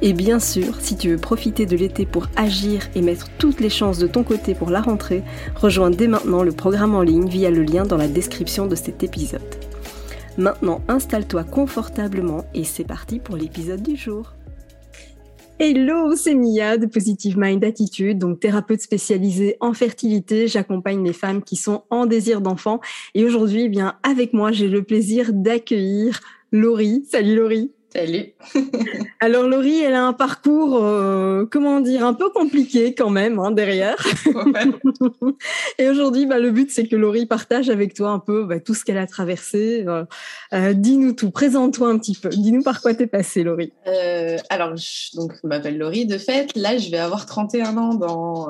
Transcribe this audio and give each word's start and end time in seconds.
Et 0.00 0.12
bien 0.12 0.38
sûr, 0.38 0.80
si 0.80 0.96
tu 0.96 1.10
veux 1.10 1.16
profiter 1.16 1.66
de 1.66 1.76
l'été 1.76 2.06
pour 2.06 2.28
agir 2.36 2.88
et 2.94 3.02
mettre 3.02 3.28
toutes 3.36 3.58
les 3.58 3.68
chances 3.68 3.98
de 3.98 4.06
ton 4.06 4.22
côté 4.22 4.54
pour 4.54 4.70
la 4.70 4.80
rentrée, 4.80 5.24
rejoins 5.56 5.90
dès 5.90 6.06
maintenant 6.06 6.44
le 6.44 6.52
programme 6.52 6.94
en 6.94 7.02
ligne 7.02 7.28
via 7.28 7.50
le 7.50 7.64
lien 7.64 7.84
dans 7.84 7.96
la 7.96 8.06
description 8.06 8.66
de 8.66 8.76
cet 8.76 9.02
épisode. 9.02 9.42
Maintenant, 10.36 10.82
installe-toi 10.86 11.42
confortablement 11.42 12.44
et 12.54 12.62
c'est 12.62 12.84
parti 12.84 13.18
pour 13.18 13.36
l'épisode 13.36 13.82
du 13.82 13.96
jour. 13.96 14.34
Hello, 15.58 16.14
c'est 16.14 16.36
Mia 16.36 16.76
de 16.78 16.86
Positive 16.86 17.36
Mind 17.36 17.64
Attitude, 17.64 18.20
donc 18.20 18.38
thérapeute 18.38 18.80
spécialisée 18.80 19.56
en 19.58 19.72
fertilité. 19.72 20.46
J'accompagne 20.46 21.04
les 21.04 21.12
femmes 21.12 21.42
qui 21.42 21.56
sont 21.56 21.82
en 21.90 22.06
désir 22.06 22.40
d'enfant. 22.40 22.80
Et 23.16 23.24
aujourd'hui, 23.24 23.62
eh 23.62 23.68
bien, 23.68 23.96
avec 24.04 24.32
moi, 24.32 24.52
j'ai 24.52 24.68
le 24.68 24.84
plaisir 24.84 25.32
d'accueillir 25.32 26.20
Laurie. 26.52 27.02
Salut 27.10 27.34
Laurie. 27.34 27.72
Salut. 27.98 28.32
Alors 29.20 29.48
Laurie, 29.48 29.80
elle 29.80 29.94
a 29.94 30.04
un 30.04 30.12
parcours, 30.12 30.78
euh, 30.80 31.46
comment 31.50 31.80
dire, 31.80 32.06
un 32.06 32.14
peu 32.14 32.30
compliqué 32.30 32.94
quand 32.94 33.10
même 33.10 33.40
hein, 33.40 33.50
derrière. 33.50 33.96
et 35.78 35.88
aujourd'hui, 35.88 36.24
bah, 36.24 36.38
le 36.38 36.52
but 36.52 36.70
c'est 36.70 36.86
que 36.86 36.94
Laurie 36.94 37.26
partage 37.26 37.70
avec 37.70 37.94
toi 37.94 38.10
un 38.10 38.20
peu 38.20 38.44
bah, 38.44 38.60
tout 38.60 38.74
ce 38.74 38.84
qu'elle 38.84 38.98
a 38.98 39.08
traversé. 39.08 39.84
Euh, 39.88 40.04
euh, 40.52 40.74
dis-nous 40.74 41.12
tout, 41.12 41.32
présente-toi 41.32 41.88
un 41.88 41.98
petit 41.98 42.14
peu. 42.14 42.28
Dis-nous 42.28 42.62
par 42.62 42.82
quoi 42.82 42.94
t'es 42.94 43.08
passée, 43.08 43.42
Laurie. 43.42 43.72
alors, 44.48 44.76
je, 44.76 45.16
donc, 45.16 45.32
je 45.42 45.48
m'appelle 45.48 45.76
Laurie 45.76 46.06
de 46.06 46.18
fait. 46.18 46.52
Là, 46.54 46.78
je 46.78 46.92
vais 46.92 46.98
avoir 46.98 47.26
31 47.26 47.76
ans 47.78 47.94
dans 47.94 48.48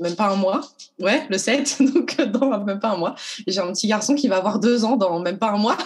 même 0.00 0.16
pas 0.16 0.28
un 0.28 0.36
mois. 0.36 0.60
Ouais, 1.00 1.22
le 1.30 1.38
7, 1.38 1.82
donc 1.94 2.20
dans 2.20 2.64
même 2.64 2.80
pas 2.80 2.88
un 2.90 2.96
mois. 2.96 3.14
J'ai 3.46 3.60
un 3.60 3.72
petit 3.72 3.86
garçon 3.86 4.16
qui 4.16 4.26
va 4.26 4.38
avoir 4.38 4.58
deux 4.58 4.84
ans 4.84 4.96
dans 4.96 5.20
même 5.20 5.38
pas 5.38 5.50
un 5.50 5.58
mois. 5.58 5.78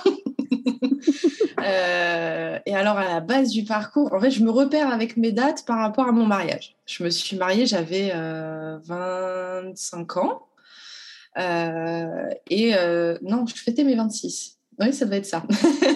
Euh, 1.58 2.58
et 2.66 2.76
alors, 2.76 2.98
à 2.98 3.08
la 3.08 3.20
base 3.20 3.50
du 3.50 3.64
parcours, 3.64 4.12
en 4.12 4.20
fait, 4.20 4.30
je 4.30 4.44
me 4.44 4.50
repère 4.50 4.92
avec 4.92 5.16
mes 5.16 5.32
dates 5.32 5.64
par 5.64 5.78
rapport 5.78 6.06
à 6.06 6.12
mon 6.12 6.26
mariage. 6.26 6.76
Je 6.84 7.02
me 7.02 7.10
suis 7.10 7.36
mariée, 7.36 7.66
j'avais 7.66 8.10
25 8.10 10.16
euh, 10.16 10.20
ans. 10.20 10.46
Euh, 11.38 12.28
et 12.50 12.74
non, 13.22 13.46
je 13.46 13.54
fêtais 13.54 13.84
mes 13.84 13.96
26. 13.96 14.58
Oui, 14.78 14.92
ça 14.92 15.06
devait 15.06 15.18
être 15.18 15.26
ça. 15.26 15.42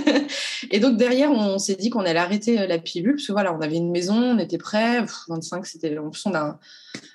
et 0.71 0.81
donc 0.81 0.97
derrière, 0.97 1.31
on 1.31 1.59
s'est 1.59 1.77
dit 1.77 1.91
qu'on 1.91 2.01
allait 2.01 2.19
arrêter 2.19 2.67
la 2.67 2.79
pilule, 2.79 3.17
parce 3.17 3.27
que 3.27 3.33
voilà, 3.33 3.55
on 3.55 3.61
avait 3.61 3.77
une 3.77 3.91
maison, 3.91 4.15
on 4.15 4.39
était 4.39 4.59
prêts. 4.59 5.05
25, 5.29 5.67
c'était 5.67 5.99
en 5.99 6.09
plus 6.09 6.25
on 6.25 6.35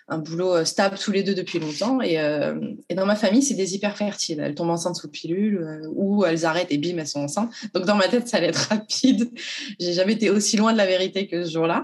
un 0.08 0.20
boulot 0.20 0.56
euh, 0.56 0.66
stable 0.66 0.98
tous 0.98 1.12
les 1.12 1.24
deux 1.24 1.34
depuis 1.34 1.60
longtemps. 1.60 2.00
Euh, 2.02 2.56
et, 2.90 2.96
dans 2.96 3.06
ma 3.06 3.16
famille, 3.16 3.42
c'est 3.42 3.56
des 3.56 3.76
hyper 3.76 3.98
fertiles. 3.98 4.40
Elles 4.40 4.56
tombent 4.56 4.70
enceintes 4.70 4.96
sous 4.96 5.10
pilule 5.10 5.58
euh, 5.58 5.88
ou 5.96 6.26
elles 6.26 6.46
arrêtent 6.46 6.72
et 6.72 6.78
bim, 6.78 6.98
elles 6.98 7.08
sont 7.08 7.22
enceintes. 7.22 7.50
Donc 7.74 7.86
dans 7.86 7.96
ma 7.96 8.08
tête, 8.08 8.28
ça 8.28 8.38
allait 8.38 8.50
être 8.50 8.58
rapide. 8.70 9.32
J'ai 9.80 9.94
jamais 9.94 10.14
été 10.14 10.30
aussi 10.30 10.58
loin 10.58 10.74
de 10.74 10.78
la 10.78 10.86
vérité 10.86 11.28
que 11.28 11.44
ce 11.44 11.52
jour-là. 11.52 11.84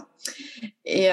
Et, 0.85 1.09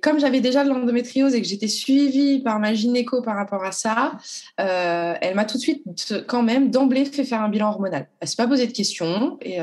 comme 0.00 0.20
j'avais 0.20 0.40
déjà 0.40 0.64
de 0.64 0.70
l'endométriose 0.70 1.34
et 1.34 1.42
que 1.42 1.46
j'étais 1.46 1.68
suivie 1.68 2.40
par 2.40 2.58
ma 2.60 2.72
gynéco 2.72 3.20
par 3.20 3.36
rapport 3.36 3.64
à 3.64 3.72
ça, 3.72 4.12
elle 4.56 5.34
m'a 5.34 5.44
tout 5.44 5.58
de 5.58 5.62
suite, 5.62 5.82
quand 6.26 6.42
même, 6.42 6.70
d'emblée 6.70 7.04
fait 7.04 7.24
faire 7.24 7.42
un 7.42 7.48
bilan 7.48 7.68
hormonal. 7.68 8.08
Elle 8.20 8.28
s'est 8.28 8.36
pas 8.36 8.46
posé 8.46 8.66
de 8.66 8.72
questions 8.72 9.38
et 9.42 9.58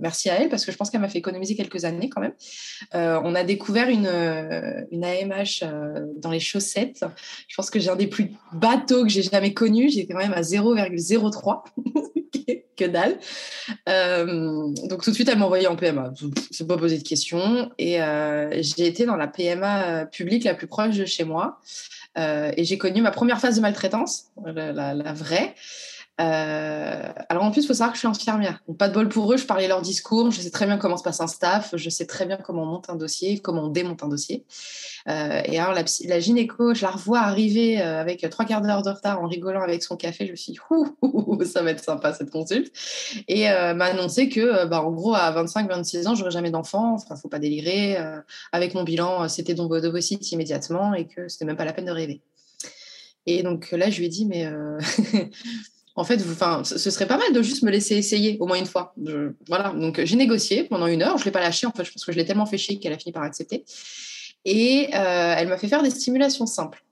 merci 0.00 0.28
à 0.28 0.40
elle 0.40 0.48
parce 0.48 0.64
que 0.64 0.72
je 0.72 0.76
pense 0.76 0.90
qu'elle 0.90 1.02
m'a 1.02 1.08
fait 1.08 1.18
économiser 1.18 1.54
quelques 1.54 1.84
années 1.84 2.08
quand 2.08 2.20
même. 2.20 2.34
on 2.92 3.34
a 3.34 3.44
découvert 3.44 3.88
une, 3.88 4.10
une 4.90 5.04
AMH 5.04 5.53
euh, 5.62 6.06
dans 6.16 6.30
les 6.30 6.40
chaussettes. 6.40 7.04
Je 7.48 7.56
pense 7.56 7.70
que 7.70 7.78
j'ai 7.78 7.90
un 7.90 7.96
des 7.96 8.06
plus 8.06 8.32
bateaux 8.52 9.02
que 9.02 9.08
j'ai 9.08 9.22
jamais 9.22 9.54
connu. 9.54 9.88
J'étais 9.88 10.12
quand 10.12 10.18
même 10.18 10.32
à 10.32 10.42
0,03. 10.42 11.64
que 12.76 12.84
dalle. 12.84 13.18
Euh, 13.88 14.72
donc 14.88 15.04
tout 15.04 15.10
de 15.10 15.14
suite, 15.14 15.28
elle 15.28 15.38
m'a 15.38 15.44
envoyé 15.44 15.68
en 15.68 15.76
PMA. 15.76 16.12
Je 16.50 16.64
pas 16.64 16.76
posé 16.76 16.98
de 16.98 17.04
questions. 17.04 17.70
Et 17.78 18.02
euh, 18.02 18.50
j'ai 18.62 18.86
été 18.86 19.06
dans 19.06 19.16
la 19.16 19.28
PMA 19.28 20.06
publique 20.06 20.42
la 20.42 20.54
plus 20.54 20.66
proche 20.66 20.96
de 20.96 21.04
chez 21.04 21.22
moi. 21.24 21.60
et 22.16 22.64
j'ai 22.64 22.76
connu 22.76 23.00
ma 23.00 23.12
première 23.12 23.40
phase 23.40 23.56
de 23.56 23.60
maltraitance, 23.60 24.32
la 24.44 25.12
vraie. 25.12 25.54
Euh, 26.20 27.08
alors 27.28 27.42
en 27.42 27.50
plus, 27.50 27.62
il 27.62 27.66
faut 27.66 27.74
savoir 27.74 27.90
que 27.90 27.96
je 27.96 28.00
suis 28.00 28.08
infirmière. 28.08 28.62
Donc, 28.68 28.78
pas 28.78 28.88
de 28.88 28.94
bol 28.94 29.08
pour 29.08 29.32
eux, 29.32 29.36
je 29.36 29.46
parlais 29.46 29.66
leur 29.66 29.82
discours, 29.82 30.30
je 30.30 30.40
sais 30.40 30.50
très 30.50 30.66
bien 30.66 30.78
comment 30.78 30.96
se 30.96 31.02
passe 31.02 31.20
un 31.20 31.26
staff, 31.26 31.74
je 31.76 31.90
sais 31.90 32.06
très 32.06 32.24
bien 32.24 32.36
comment 32.36 32.62
on 32.62 32.66
monte 32.66 32.88
un 32.88 32.94
dossier, 32.94 33.40
comment 33.40 33.64
on 33.64 33.68
démonte 33.68 34.02
un 34.04 34.08
dossier. 34.08 34.44
Euh, 35.08 35.42
et 35.44 35.58
alors 35.58 35.74
la, 35.74 35.84
la, 36.06 36.20
gynéco, 36.20 36.72
je 36.72 36.82
la 36.82 36.92
revois 36.92 37.18
arriver 37.20 37.80
euh, 37.80 38.00
avec 38.00 38.28
trois 38.30 38.44
quarts 38.44 38.62
d'heure 38.62 38.82
de 38.82 38.90
retard 38.90 39.20
en 39.20 39.26
rigolant 39.26 39.62
avec 39.62 39.82
son 39.82 39.96
café. 39.96 40.26
Je 40.26 40.30
me 40.30 40.36
suis 40.36 40.52
dit, 40.52 41.46
ça 41.46 41.62
va 41.62 41.70
être 41.72 41.82
sympa 41.82 42.14
cette 42.14 42.30
consulte. 42.30 42.72
Et 43.26 43.48
m'a 43.48 43.86
annoncé 43.86 44.28
que, 44.28 44.66
bah, 44.66 44.82
en 44.82 44.92
gros, 44.92 45.14
à 45.14 45.32
25-26 45.32 46.06
ans, 46.06 46.14
j'aurais 46.14 46.30
jamais 46.30 46.50
d'enfant. 46.50 46.94
Enfin, 46.94 47.16
faut 47.16 47.28
pas 47.28 47.40
délirer. 47.40 47.96
avec 48.52 48.74
mon 48.74 48.84
bilan, 48.84 49.28
c'était 49.28 49.54
donc 49.54 49.74
d'ovocytes 49.74 50.30
immédiatement 50.30 50.94
et 50.94 51.06
que 51.06 51.28
c'était 51.28 51.44
même 51.44 51.56
pas 51.56 51.64
la 51.64 51.72
peine 51.72 51.86
de 51.86 51.90
rêver. 51.90 52.22
Et 53.26 53.42
donc 53.42 53.70
là, 53.72 53.90
je 53.90 53.98
lui 53.98 54.06
ai 54.06 54.08
dit, 54.08 54.26
mais 54.26 54.48
en 55.96 56.04
fait, 56.04 56.20
enfin, 56.28 56.62
ce 56.64 56.90
serait 56.90 57.06
pas 57.06 57.16
mal 57.16 57.32
de 57.32 57.40
juste 57.40 57.62
me 57.62 57.70
laisser 57.70 57.96
essayer 57.96 58.36
au 58.40 58.46
moins 58.46 58.58
une 58.58 58.66
fois. 58.66 58.94
voilà, 59.46 59.70
donc 59.70 60.00
j'ai 60.02 60.16
négocié 60.16 60.64
pendant 60.64 60.86
une 60.86 61.02
heure. 61.02 61.18
Je 61.18 61.24
l'ai 61.24 61.30
pas 61.30 61.40
lâché 61.40 61.66
en 61.66 61.72
fait, 61.72 61.84
je 61.84 61.92
pense 61.92 62.04
que 62.04 62.12
je 62.12 62.16
l'ai 62.16 62.24
tellement 62.24 62.46
fait 62.46 62.58
chier 62.58 62.78
qu'elle 62.78 62.92
a 62.92 62.98
fini 62.98 63.12
par 63.12 63.22
accepter. 63.22 63.64
Et 64.44 64.88
euh, 64.92 65.34
elle 65.38 65.48
m'a 65.48 65.56
fait 65.56 65.68
faire 65.68 65.82
des 65.82 65.90
stimulations 65.90 66.46
simples. 66.46 66.84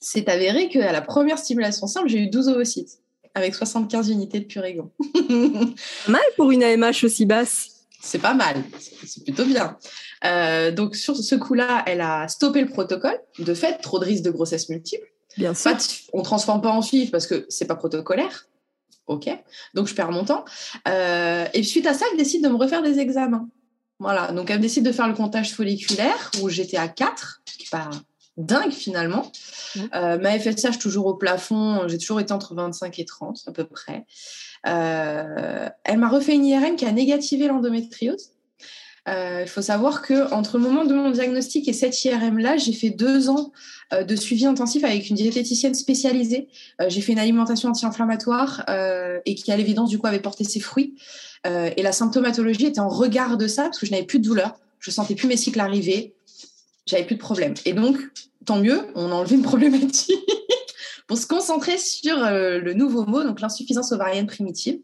C'est 0.00 0.28
avéré 0.28 0.68
qu'à 0.68 0.92
la 0.92 1.02
première 1.02 1.38
stimulation 1.38 1.86
simple, 1.88 2.08
j'ai 2.08 2.18
eu 2.18 2.28
12 2.28 2.48
ovocytes 2.48 3.00
avec 3.34 3.54
75 3.54 4.08
unités 4.08 4.40
de 4.40 4.44
purégon. 4.44 4.90
mal 6.08 6.22
pour 6.36 6.52
une 6.52 6.62
AMH 6.62 7.04
aussi 7.04 7.26
basse. 7.26 7.70
C'est 8.00 8.20
pas 8.20 8.34
mal, 8.34 8.62
c'est 8.78 9.24
plutôt 9.24 9.44
bien. 9.44 9.76
Euh, 10.24 10.70
donc 10.70 10.94
sur 10.94 11.16
ce 11.16 11.34
coup-là, 11.34 11.82
elle 11.86 12.00
a 12.00 12.28
stoppé 12.28 12.60
le 12.60 12.68
protocole. 12.68 13.18
De 13.40 13.52
fait, 13.52 13.78
trop 13.78 13.98
de 13.98 14.04
risques 14.04 14.22
de 14.22 14.30
grossesse 14.30 14.68
multiple. 14.68 15.08
Bien 15.36 15.54
sûr. 15.54 15.76
on 16.12 16.22
transforme 16.22 16.62
pas 16.62 16.70
en 16.70 16.82
FIV 16.82 17.10
parce 17.10 17.26
que 17.26 17.46
c'est 17.48 17.66
pas 17.66 17.76
protocolaire. 17.76 18.46
Ok. 19.06 19.28
Donc 19.74 19.86
je 19.86 19.94
perds 19.94 20.10
mon 20.10 20.24
temps. 20.24 20.44
Euh, 20.88 21.46
et 21.54 21.62
suite 21.62 21.86
à 21.86 21.94
ça, 21.94 22.06
elle 22.10 22.18
décide 22.18 22.42
de 22.42 22.48
me 22.48 22.56
refaire 22.56 22.82
des 22.82 22.98
examens. 22.98 23.48
Voilà. 23.98 24.32
Donc 24.32 24.50
elle 24.50 24.60
décide 24.60 24.84
de 24.84 24.92
faire 24.92 25.08
le 25.08 25.14
comptage 25.14 25.52
folliculaire 25.52 26.30
où 26.42 26.48
j'étais 26.48 26.76
à 26.76 26.88
4, 26.88 27.42
ce 27.44 27.56
qui 27.56 27.64
est 27.64 27.70
pas 27.70 27.90
dingue 28.36 28.72
finalement. 28.72 29.30
Euh, 29.94 30.18
ma 30.18 30.38
FSH 30.38 30.78
toujours 30.78 31.06
au 31.06 31.14
plafond, 31.14 31.88
j'ai 31.88 31.98
toujours 31.98 32.20
été 32.20 32.32
entre 32.32 32.54
25 32.54 32.98
et 32.98 33.04
30 33.04 33.42
à 33.46 33.52
peu 33.52 33.64
près. 33.64 34.04
Euh, 34.66 35.68
elle 35.84 35.98
m'a 35.98 36.08
refait 36.08 36.34
une 36.34 36.44
IRM 36.44 36.76
qui 36.76 36.84
a 36.84 36.92
négativé 36.92 37.46
l'endométriose. 37.46 38.32
Euh, 39.08 39.42
il 39.42 39.48
faut 39.48 39.62
savoir 39.62 40.02
que 40.02 40.32
entre 40.32 40.58
le 40.58 40.64
moment 40.64 40.84
de 40.84 40.94
mon 40.94 41.10
diagnostic 41.10 41.68
et 41.68 41.72
cette 41.72 42.04
IRM-là, 42.04 42.56
j'ai 42.56 42.72
fait 42.72 42.90
deux 42.90 43.28
ans 43.28 43.52
euh, 43.92 44.02
de 44.02 44.16
suivi 44.16 44.46
intensif 44.46 44.82
avec 44.84 45.08
une 45.08 45.16
diététicienne 45.16 45.74
spécialisée. 45.74 46.48
Euh, 46.80 46.86
j'ai 46.88 47.00
fait 47.00 47.12
une 47.12 47.18
alimentation 47.18 47.68
anti-inflammatoire 47.68 48.64
et 49.24 49.34
qui, 49.34 49.52
à 49.52 49.56
l'évidence, 49.56 49.90
du 49.90 49.98
coup, 49.98 50.06
avait 50.06 50.20
porté 50.20 50.44
ses 50.44 50.60
fruits. 50.60 50.94
et 51.44 51.82
la 51.82 51.92
symptomatologie 51.92 52.66
était 52.66 52.80
en 52.80 52.88
regard 52.88 53.36
de 53.36 53.46
ça 53.46 53.64
parce 53.64 53.78
que 53.78 53.86
je 53.86 53.92
n'avais 53.92 54.06
plus 54.06 54.18
de 54.18 54.24
douleur, 54.24 54.58
je 54.80 54.90
sentais 54.90 55.14
plus 55.14 55.28
mes 55.28 55.36
cycles 55.36 55.60
arriver, 55.60 56.14
j'avais 56.86 57.04
plus 57.04 57.14
de 57.14 57.20
problème. 57.20 57.54
Et 57.64 57.72
donc, 57.72 57.98
tant 58.44 58.58
mieux, 58.58 58.80
on 58.94 59.10
a 59.10 59.14
enlevé 59.14 59.36
une 59.36 59.42
problématique 59.42 60.16
pour 61.06 61.18
se 61.18 61.26
concentrer 61.26 61.78
sur 61.78 62.16
le 62.18 62.72
nouveau 62.72 63.06
mot, 63.06 63.22
donc 63.22 63.40
l'insuffisance 63.40 63.92
ovarienne 63.92 64.26
primitive. 64.26 64.78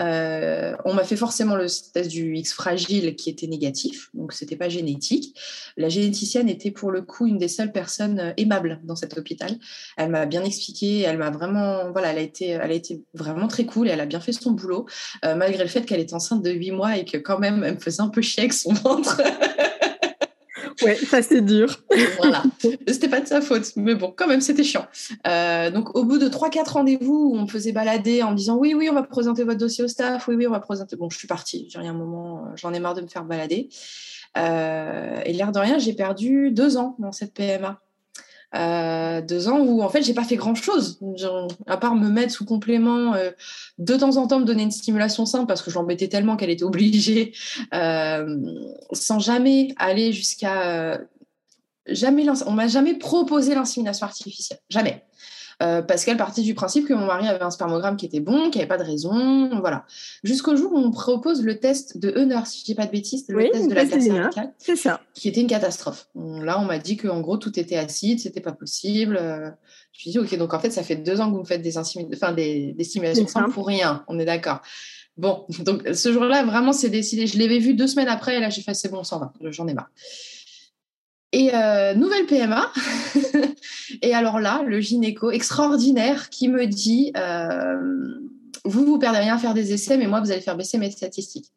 Euh, 0.00 0.74
on 0.84 0.94
m'a 0.94 1.04
fait 1.04 1.16
forcément 1.16 1.56
le 1.56 1.66
test 1.66 2.10
du 2.10 2.36
X 2.36 2.52
fragile 2.52 3.16
qui 3.16 3.30
était 3.30 3.46
négatif, 3.46 4.10
donc 4.14 4.32
c'était 4.32 4.56
pas 4.56 4.68
génétique. 4.68 5.38
La 5.76 5.88
généticienne 5.88 6.48
était 6.48 6.70
pour 6.70 6.90
le 6.90 7.02
coup 7.02 7.26
une 7.26 7.38
des 7.38 7.48
seules 7.48 7.72
personnes 7.72 8.20
euh, 8.20 8.32
aimables 8.36 8.80
dans 8.84 8.96
cet 8.96 9.16
hôpital. 9.18 9.58
Elle 9.96 10.10
m'a 10.10 10.26
bien 10.26 10.44
expliqué, 10.44 11.00
elle 11.00 11.18
m'a 11.18 11.30
vraiment, 11.30 11.90
voilà, 11.92 12.12
elle 12.12 12.18
a 12.18 12.22
été, 12.22 12.48
elle 12.48 12.70
a 12.70 12.74
été 12.74 13.02
vraiment 13.14 13.48
très 13.48 13.66
cool 13.66 13.88
et 13.88 13.90
elle 13.90 14.00
a 14.00 14.06
bien 14.06 14.20
fait 14.20 14.32
son 14.32 14.52
boulot, 14.52 14.86
euh, 15.24 15.34
malgré 15.34 15.62
le 15.62 15.68
fait 15.68 15.82
qu'elle 15.82 16.00
est 16.00 16.12
enceinte 16.12 16.42
de 16.42 16.50
8 16.50 16.70
mois 16.72 16.96
et 16.96 17.04
que 17.04 17.16
quand 17.16 17.38
même 17.38 17.64
elle 17.64 17.74
me 17.74 17.80
faisait 17.80 18.02
un 18.02 18.08
peu 18.08 18.22
chier 18.22 18.42
avec 18.42 18.52
son 18.52 18.72
ventre. 18.72 19.20
Ouais, 20.84 20.96
ça 20.96 21.22
c'est 21.22 21.40
dur. 21.40 21.82
voilà. 22.18 22.42
C'était 22.86 23.08
pas 23.08 23.20
de 23.20 23.26
sa 23.26 23.40
faute, 23.40 23.72
mais 23.76 23.94
bon, 23.94 24.12
quand 24.16 24.26
même, 24.26 24.40
c'était 24.40 24.64
chiant. 24.64 24.86
Euh, 25.26 25.70
donc, 25.70 25.94
au 25.96 26.04
bout 26.04 26.18
de 26.18 26.28
3-4 26.28 26.70
rendez-vous 26.70 27.30
où 27.32 27.36
on 27.36 27.42
me 27.42 27.48
faisait 27.48 27.72
balader 27.72 28.22
en 28.22 28.32
disant 28.32 28.56
oui, 28.56 28.74
oui, 28.74 28.88
on 28.90 28.94
va 28.94 29.02
présenter 29.02 29.44
votre 29.44 29.58
dossier 29.58 29.84
au 29.84 29.88
staff, 29.88 30.28
oui, 30.28 30.36
oui, 30.36 30.46
on 30.46 30.50
va 30.50 30.60
présenter. 30.60 30.96
Bon, 30.96 31.10
je 31.10 31.18
suis 31.18 31.28
partie. 31.28 31.68
J'ai 31.70 31.78
un 31.78 31.92
moment, 31.92 32.38
euh, 32.38 32.56
j'en 32.56 32.72
ai 32.72 32.80
marre 32.80 32.94
de 32.94 33.02
me 33.02 33.08
faire 33.08 33.24
balader. 33.24 33.68
Euh, 34.38 35.20
et 35.24 35.32
l'air 35.32 35.52
de 35.52 35.58
rien, 35.58 35.78
j'ai 35.78 35.92
perdu 35.92 36.50
deux 36.50 36.76
ans 36.76 36.96
dans 36.98 37.12
cette 37.12 37.34
PMA. 37.34 37.81
Euh, 38.54 39.22
deux 39.22 39.48
ans 39.48 39.60
où 39.60 39.82
en 39.82 39.88
fait 39.88 40.02
j'ai 40.02 40.12
pas 40.12 40.24
fait 40.24 40.36
grand 40.36 40.54
chose 40.54 41.00
à 41.66 41.78
part 41.78 41.94
me 41.94 42.10
mettre 42.10 42.32
sous 42.32 42.44
complément 42.44 43.14
euh, 43.14 43.30
de 43.78 43.96
temps 43.96 44.18
en 44.18 44.26
temps 44.26 44.40
me 44.40 44.44
donner 44.44 44.64
une 44.64 44.70
stimulation 44.70 45.24
simple 45.24 45.46
parce 45.46 45.62
que 45.62 45.70
je 45.70 45.76
l'embêtais 45.76 46.08
tellement 46.08 46.36
qu'elle 46.36 46.50
était 46.50 46.62
obligée 46.62 47.32
euh, 47.74 48.36
sans 48.92 49.18
jamais 49.18 49.68
aller 49.78 50.12
jusqu'à 50.12 51.00
jamais 51.86 52.26
on 52.46 52.52
m'a 52.52 52.68
jamais 52.68 52.94
proposé 52.94 53.54
l'insémination 53.54 54.06
artificielle. 54.06 54.60
Jamais 54.68 55.02
euh, 55.62 55.80
parce 55.80 56.04
qu'elle 56.04 56.16
partait 56.16 56.42
du 56.42 56.54
principe 56.54 56.88
que 56.88 56.92
mon 56.92 57.06
mari 57.06 57.28
avait 57.28 57.42
un 57.42 57.50
spermogramme 57.50 57.96
qui 57.96 58.06
était 58.06 58.20
bon, 58.20 58.50
qu'il 58.50 58.58
n'y 58.58 58.62
avait 58.62 58.66
pas 58.66 58.78
de 58.78 58.84
raison, 58.84 59.60
voilà. 59.60 59.84
Jusqu'au 60.24 60.56
jour 60.56 60.72
où 60.72 60.78
on 60.78 60.90
propose 60.90 61.42
le 61.42 61.58
test 61.58 61.98
de 61.98 62.12
Heuner, 62.16 62.40
si 62.46 62.60
je 62.60 62.64
dis 62.64 62.74
pas 62.74 62.86
de 62.86 62.90
bêtises, 62.90 63.24
le 63.28 63.48
test 63.50 63.68
de 63.68 63.74
la 63.74 63.84
glace 63.84 64.48
c'est 64.58 64.76
ça, 64.76 65.00
qui 65.14 65.28
était 65.28 65.40
une 65.40 65.46
catastrophe. 65.46 66.08
Là, 66.14 66.60
on 66.60 66.64
m'a 66.64 66.78
dit 66.78 66.96
qu'en 66.96 67.20
gros 67.20 67.36
tout 67.36 67.58
était 67.58 67.76
acide, 67.76 68.20
c'était 68.20 68.40
pas 68.40 68.52
possible. 68.52 69.16
Euh, 69.16 69.50
je 69.92 69.98
me 69.98 70.00
suis 70.00 70.10
dit 70.10 70.18
ok, 70.18 70.36
donc 70.36 70.52
en 70.52 70.58
fait 70.58 70.70
ça 70.70 70.82
fait 70.82 70.96
deux 70.96 71.20
ans 71.20 71.26
que 71.30 71.34
vous 71.34 71.40
me 71.40 71.46
faites 71.46 71.62
des, 71.62 71.78
enfin, 71.78 72.32
des, 72.32 72.72
des 72.72 72.84
stimulations 72.84 73.26
pour 73.50 73.66
rien, 73.66 74.04
on 74.08 74.18
est 74.18 74.24
d'accord. 74.24 74.60
Bon, 75.16 75.46
donc 75.60 75.86
ce 75.92 76.12
jour-là, 76.12 76.44
vraiment, 76.44 76.72
c'est 76.72 76.90
décidé. 76.90 77.26
Je 77.26 77.38
l'avais 77.38 77.58
vu 77.58 77.74
deux 77.74 77.86
semaines 77.86 78.08
après, 78.08 78.36
et 78.36 78.40
là, 78.40 78.50
j'ai 78.50 78.62
fait, 78.62 78.74
c'est 78.74 78.88
bon, 78.88 78.98
on 78.98 79.04
s'en 79.04 79.18
va, 79.18 79.32
j'en 79.50 79.66
ai 79.68 79.74
marre. 79.74 79.90
Et 81.32 81.54
euh, 81.54 81.94
nouvelle 81.94 82.26
PMA. 82.26 82.70
et 84.02 84.14
alors 84.14 84.38
là, 84.38 84.62
le 84.66 84.80
gynéco 84.80 85.30
extraordinaire 85.30 86.28
qui 86.28 86.48
me 86.48 86.66
dit 86.66 87.12
euh, 87.16 87.76
Vous, 88.64 88.84
vous 88.84 88.98
perdez 88.98 89.18
rien 89.18 89.36
à 89.36 89.38
faire 89.38 89.54
des 89.54 89.72
essais, 89.72 89.96
mais 89.96 90.06
moi, 90.06 90.20
vous 90.20 90.30
allez 90.30 90.42
faire 90.42 90.56
baisser 90.56 90.76
mes 90.78 90.90
statistiques. 90.90 91.50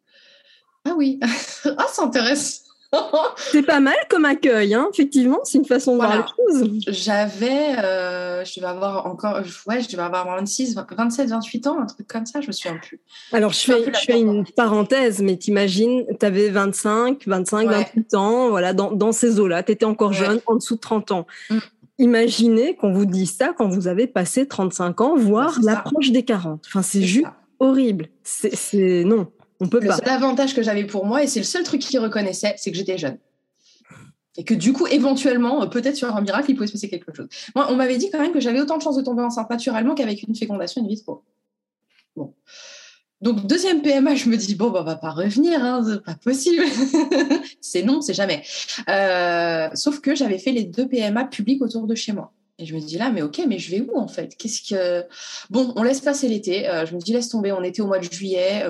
Ah 0.85 0.93
oui, 0.95 1.19
ah, 1.77 1.87
ça 1.91 2.03
intéresse. 2.03 2.64
c'est 3.37 3.63
pas 3.63 3.79
mal 3.79 3.95
comme 4.09 4.25
accueil, 4.25 4.73
hein 4.73 4.87
effectivement, 4.93 5.39
c'est 5.43 5.57
une 5.57 5.65
façon 5.65 5.93
de 5.93 5.97
voir 5.97 6.17
les 6.17 6.59
choses. 6.59 6.69
J'avais, 6.87 7.77
euh, 7.83 8.45
je 8.45 8.59
devais 8.59 8.67
avoir 8.67 9.05
encore, 9.05 9.41
ouais, 9.67 9.81
je 9.81 9.89
devais 9.89 10.03
avoir 10.03 10.25
26, 10.25 10.75
27, 10.75 11.29
28 11.29 11.67
ans, 11.67 11.79
un 11.81 11.85
truc 11.85 12.07
comme 12.07 12.25
ça, 12.25 12.41
je 12.41 12.47
me 12.47 12.51
souviens 12.51 12.77
plus. 12.77 12.99
Alors 13.31 13.51
je, 13.51 13.59
fais, 13.59 13.85
je 13.93 13.99
fais 13.99 14.19
une 14.19 14.45
parenthèse, 14.45 15.21
mais 15.21 15.37
t'imagines, 15.37 16.05
tu 16.19 16.25
avais 16.25 16.49
25, 16.49 17.23
25, 17.25 17.69
28 17.69 18.13
ans, 18.15 18.49
voilà, 18.49 18.73
dans, 18.73 18.91
dans 18.91 19.11
ces 19.11 19.39
eaux-là, 19.39 19.63
tu 19.63 19.71
étais 19.71 19.85
encore 19.85 20.13
jeune, 20.13 20.39
en 20.45 20.55
dessous 20.55 20.75
de 20.75 20.81
30 20.81 21.11
ans. 21.11 21.27
Mm. 21.49 21.57
Imaginez 21.97 22.75
qu'on 22.75 22.91
vous 22.91 23.05
dise 23.05 23.35
ça 23.37 23.53
quand 23.57 23.69
vous 23.69 23.87
avez 23.87 24.05
passé 24.05 24.47
35 24.47 25.01
ans, 25.01 25.15
voire 25.15 25.57
l'approche 25.63 26.11
des 26.11 26.23
40. 26.23 26.63
Enfin, 26.67 26.81
c'est 26.81 27.03
juste 27.03 27.27
horrible. 27.59 28.09
C'est 28.23 29.03
non. 29.05 29.27
On 29.59 29.67
peut 29.67 29.79
le 29.79 29.91
seul 29.91 30.09
avantage 30.09 30.53
que 30.53 30.61
j'avais 30.61 30.85
pour 30.85 31.05
moi, 31.05 31.23
et 31.23 31.27
c'est 31.27 31.39
le 31.39 31.45
seul 31.45 31.63
truc 31.63 31.81
qu'il 31.81 31.99
reconnaissait, 31.99 32.55
c'est 32.57 32.71
que 32.71 32.77
j'étais 32.77 32.97
jeune. 32.97 33.17
Et 34.37 34.43
que 34.43 34.53
du 34.53 34.73
coup, 34.73 34.85
éventuellement, 34.87 35.63
euh, 35.63 35.67
peut-être 35.67 35.95
sur 35.95 36.13
un 36.13 36.21
miracle, 36.21 36.51
il 36.51 36.55
pouvait 36.55 36.67
se 36.67 36.73
passer 36.73 36.89
quelque 36.89 37.13
chose. 37.13 37.27
Moi, 37.55 37.67
on 37.69 37.75
m'avait 37.75 37.97
dit 37.97 38.09
quand 38.11 38.19
même 38.19 38.33
que 38.33 38.39
j'avais 38.39 38.59
autant 38.59 38.77
de 38.77 38.83
chances 38.83 38.97
de 38.97 39.01
tomber 39.01 39.23
enceinte 39.23 39.49
naturellement 39.49 39.95
qu'avec 39.95 40.23
une 40.23 40.35
fécondation 40.35 40.83
in 40.83 40.87
vitro. 40.87 41.23
Bon. 42.15 42.33
Donc, 43.21 43.47
deuxième 43.47 43.81
PMA, 43.81 44.15
je 44.15 44.29
me 44.29 44.35
dis, 44.35 44.55
bon, 44.55 44.71
bah, 44.71 44.81
on 44.81 44.83
va 44.83 44.97
pas 44.97 45.11
revenir, 45.11 45.63
hein, 45.63 45.83
c'est 45.87 46.03
pas 46.03 46.15
possible. 46.15 46.63
c'est 47.61 47.83
non, 47.83 48.01
c'est 48.01 48.13
jamais. 48.13 48.43
Euh, 48.89 49.69
sauf 49.73 50.01
que 50.01 50.15
j'avais 50.15 50.37
fait 50.37 50.51
les 50.51 50.65
deux 50.65 50.87
PMA 50.87 51.25
publics 51.25 51.61
autour 51.61 51.87
de 51.87 51.95
chez 51.95 52.11
moi. 52.11 52.33
Et 52.57 52.65
je 52.65 52.75
me 52.75 52.79
dis 52.79 52.97
là, 52.97 53.11
mais 53.11 53.21
ok, 53.21 53.41
mais 53.47 53.57
je 53.57 53.71
vais 53.71 53.81
où 53.81 53.97
en 53.97 54.07
fait? 54.07 54.35
Qu'est-ce 54.37 54.61
que. 54.69 55.05
Bon, 55.49 55.73
on 55.75 55.83
laisse 55.83 55.99
passer 55.99 56.27
l'été. 56.27 56.69
Euh, 56.69 56.85
je 56.85 56.95
me 56.95 56.99
dis, 56.99 57.13
laisse 57.13 57.29
tomber, 57.29 57.51
on 57.51 57.63
était 57.63 57.81
au 57.81 57.87
mois 57.87 57.99
de 57.99 58.03
juillet 58.03 58.69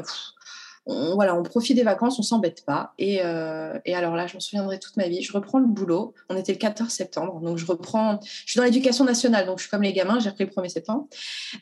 on, 0.85 1.15
voilà, 1.15 1.35
on 1.35 1.43
profite 1.43 1.75
des 1.75 1.83
vacances, 1.83 2.19
on 2.19 2.23
s'embête 2.23 2.63
pas. 2.65 2.93
Euh, 3.01 3.79
et, 3.85 3.95
alors 3.95 4.15
là, 4.15 4.27
je 4.27 4.35
m'en 4.35 4.39
souviendrai 4.39 4.79
toute 4.79 4.97
ma 4.97 5.07
vie. 5.07 5.21
Je 5.23 5.33
reprends 5.33 5.59
le 5.59 5.67
boulot. 5.67 6.13
On 6.29 6.37
était 6.37 6.51
le 6.51 6.57
14 6.57 6.89
septembre, 6.89 7.39
donc 7.41 7.57
je 7.57 7.65
reprends. 7.65 8.19
Je 8.45 8.51
suis 8.51 8.57
dans 8.57 8.63
l'éducation 8.63 9.03
nationale, 9.03 9.45
donc 9.45 9.57
je 9.57 9.63
suis 9.63 9.71
comme 9.71 9.81
les 9.81 9.93
gamins. 9.93 10.19
J'ai 10.19 10.29
repris 10.29 10.45
le 10.45 10.51
1er 10.51 10.69
septembre. 10.69 11.07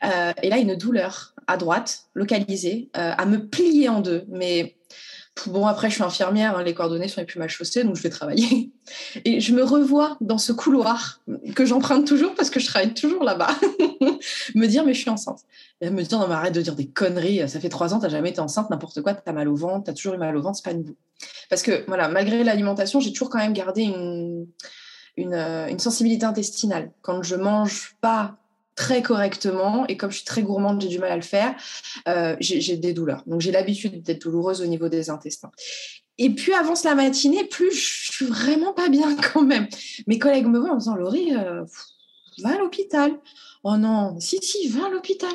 Euh, 0.04 0.34
et 0.42 0.50
là, 0.50 0.58
une 0.58 0.76
douleur 0.76 1.34
à 1.48 1.58
droite, 1.58 2.06
localisée, 2.14 2.90
euh, 2.98 3.12
à 3.18 3.26
me 3.26 3.48
plier 3.48 3.90
en 3.90 4.02
deux. 4.02 4.26
Mais 4.28 4.76
Bon, 5.48 5.66
après, 5.66 5.90
je 5.90 5.96
suis 5.96 6.04
infirmière, 6.04 6.58
hein, 6.58 6.64
les 6.64 6.76
coordonnées 6.76 7.08
sont 7.08 7.20
les 7.20 7.26
plus 7.26 7.40
mal 7.40 7.50
chaussées, 7.50 7.84
donc 7.84 7.96
je 7.96 8.04
vais 8.04 8.10
travailler. 8.10 8.72
Et 9.26 9.40
je 9.40 9.54
me 9.54 9.64
revois 9.64 10.16
dans 10.22 10.38
ce 10.38 10.54
couloir 10.54 11.22
que 11.56 11.66
j'emprunte 11.66 12.06
toujours 12.08 12.36
parce 12.36 12.50
que 12.50 12.60
je 12.60 12.68
travaille 12.68 12.94
toujours 12.94 13.24
là-bas, 13.24 13.50
me 14.56 14.68
dire, 14.68 14.86
mais 14.86 14.94
je 14.94 15.02
suis 15.02 15.10
enceinte. 15.10 15.40
Et 15.82 15.90
me 15.90 16.04
dire, 16.04 16.20
non, 16.20 16.28
mais 16.28 16.36
arrête 16.36 16.54
de 16.54 16.62
dire 16.62 16.76
des 16.76 16.88
conneries, 16.88 17.50
ça 17.50 17.60
fait 17.60 17.70
trois 17.70 17.94
ans, 17.94 17.98
tu 17.98 18.04
n'as 18.04 18.10
jamais 18.10 18.30
été 18.30 18.42
enceinte, 18.42 18.70
n'importe 18.70 19.02
quoi, 19.02 19.16
tu 19.16 19.22
as 19.26 19.34
mal 19.34 19.48
au 19.48 19.56
ventre, 19.56 19.86
tu 19.86 19.92
as 19.92 19.94
toujours 19.94 20.14
eu 20.14 20.18
mal 20.18 20.38
au 20.38 20.42
ventre, 20.42 20.58
c'est 20.58 20.70
pas 20.70 20.78
nouveau. 20.78 20.96
Parce 21.50 21.64
que, 21.64 21.84
voilà, 21.88 22.08
malgré 22.10 22.44
l'alimentation, 22.44 23.00
j'ai 23.00 23.12
toujours 23.12 23.30
quand 23.30 23.40
même 23.40 23.54
gardé 23.54 23.82
une, 23.82 24.46
une, 25.18 25.34
euh, 25.34 25.68
une 25.68 25.80
sensibilité 25.80 26.26
intestinale. 26.26 26.92
Quand 27.02 27.24
je 27.24 27.36
mange 27.36 27.96
pas 28.02 28.38
très 28.76 29.02
correctement 29.02 29.86
et 29.88 29.98
comme 29.98 30.12
je 30.12 30.18
suis 30.18 30.26
très 30.26 30.42
gourmande, 30.42 30.82
j'ai 30.82 30.88
du 30.88 31.00
mal 31.00 31.12
à 31.12 31.16
le 31.16 31.22
faire, 31.22 31.56
euh, 32.08 32.36
j'ai 32.40 32.78
des 32.78 32.94
douleurs. 32.94 33.24
Donc 33.28 33.42
j'ai 33.42 33.52
l'habitude 33.52 34.02
d'être 34.04 34.24
douloureuse 34.24 34.62
au 34.62 34.66
niveau 34.66 34.90
des 34.90 35.10
intestins. 35.10 35.52
Et 36.18 36.30
plus 36.30 36.54
avance 36.54 36.84
la 36.84 36.96
matinée, 36.96 37.44
plus 37.46 37.72
je 37.72 38.12
suis 38.12 38.26
vraiment 38.26 38.74
pas 38.74 38.90
bien 38.90 39.16
quand 39.34 39.42
même. 39.42 39.68
Mes 40.08 40.20
collègues 40.20 40.48
me 40.48 40.60
voient 40.60 40.72
en 40.72 40.76
me 40.76 40.80
disant 40.80 40.96
Laurie, 40.96 41.36
euh, 41.36 41.64
va 42.42 42.56
à 42.56 42.58
l'hôpital. 42.58 43.12
Oh 43.64 43.78
non, 43.78 44.20
si, 44.20 44.40
si, 44.42 44.68
va 44.68 44.88
à 44.88 44.90
l'hôpital. 44.90 45.32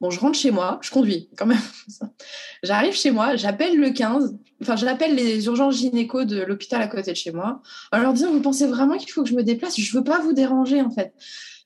Bon, 0.00 0.10
je 0.10 0.20
rentre 0.20 0.38
chez 0.38 0.50
moi, 0.50 0.78
je 0.82 0.90
conduis 0.90 1.30
quand 1.36 1.46
même. 1.46 1.60
J'arrive 2.62 2.94
chez 2.94 3.10
moi, 3.10 3.36
j'appelle 3.36 3.76
le 3.76 3.90
15, 3.90 4.36
enfin, 4.60 4.76
j'appelle 4.76 5.14
les 5.14 5.46
urgences 5.46 5.76
gynéco 5.76 6.24
de 6.24 6.42
l'hôpital 6.42 6.82
à 6.82 6.88
côté 6.88 7.12
de 7.12 7.16
chez 7.16 7.32
moi, 7.32 7.62
en 7.92 7.98
leur 7.98 8.12
disant 8.12 8.30
Vous 8.32 8.40
pensez 8.40 8.66
vraiment 8.66 8.98
qu'il 8.98 9.10
faut 9.10 9.22
que 9.22 9.30
je 9.30 9.34
me 9.34 9.42
déplace? 9.42 9.80
Je 9.80 9.96
veux 9.96 10.04
pas 10.04 10.20
vous 10.20 10.34
déranger 10.34 10.82
en 10.82 10.90
fait. 10.90 11.14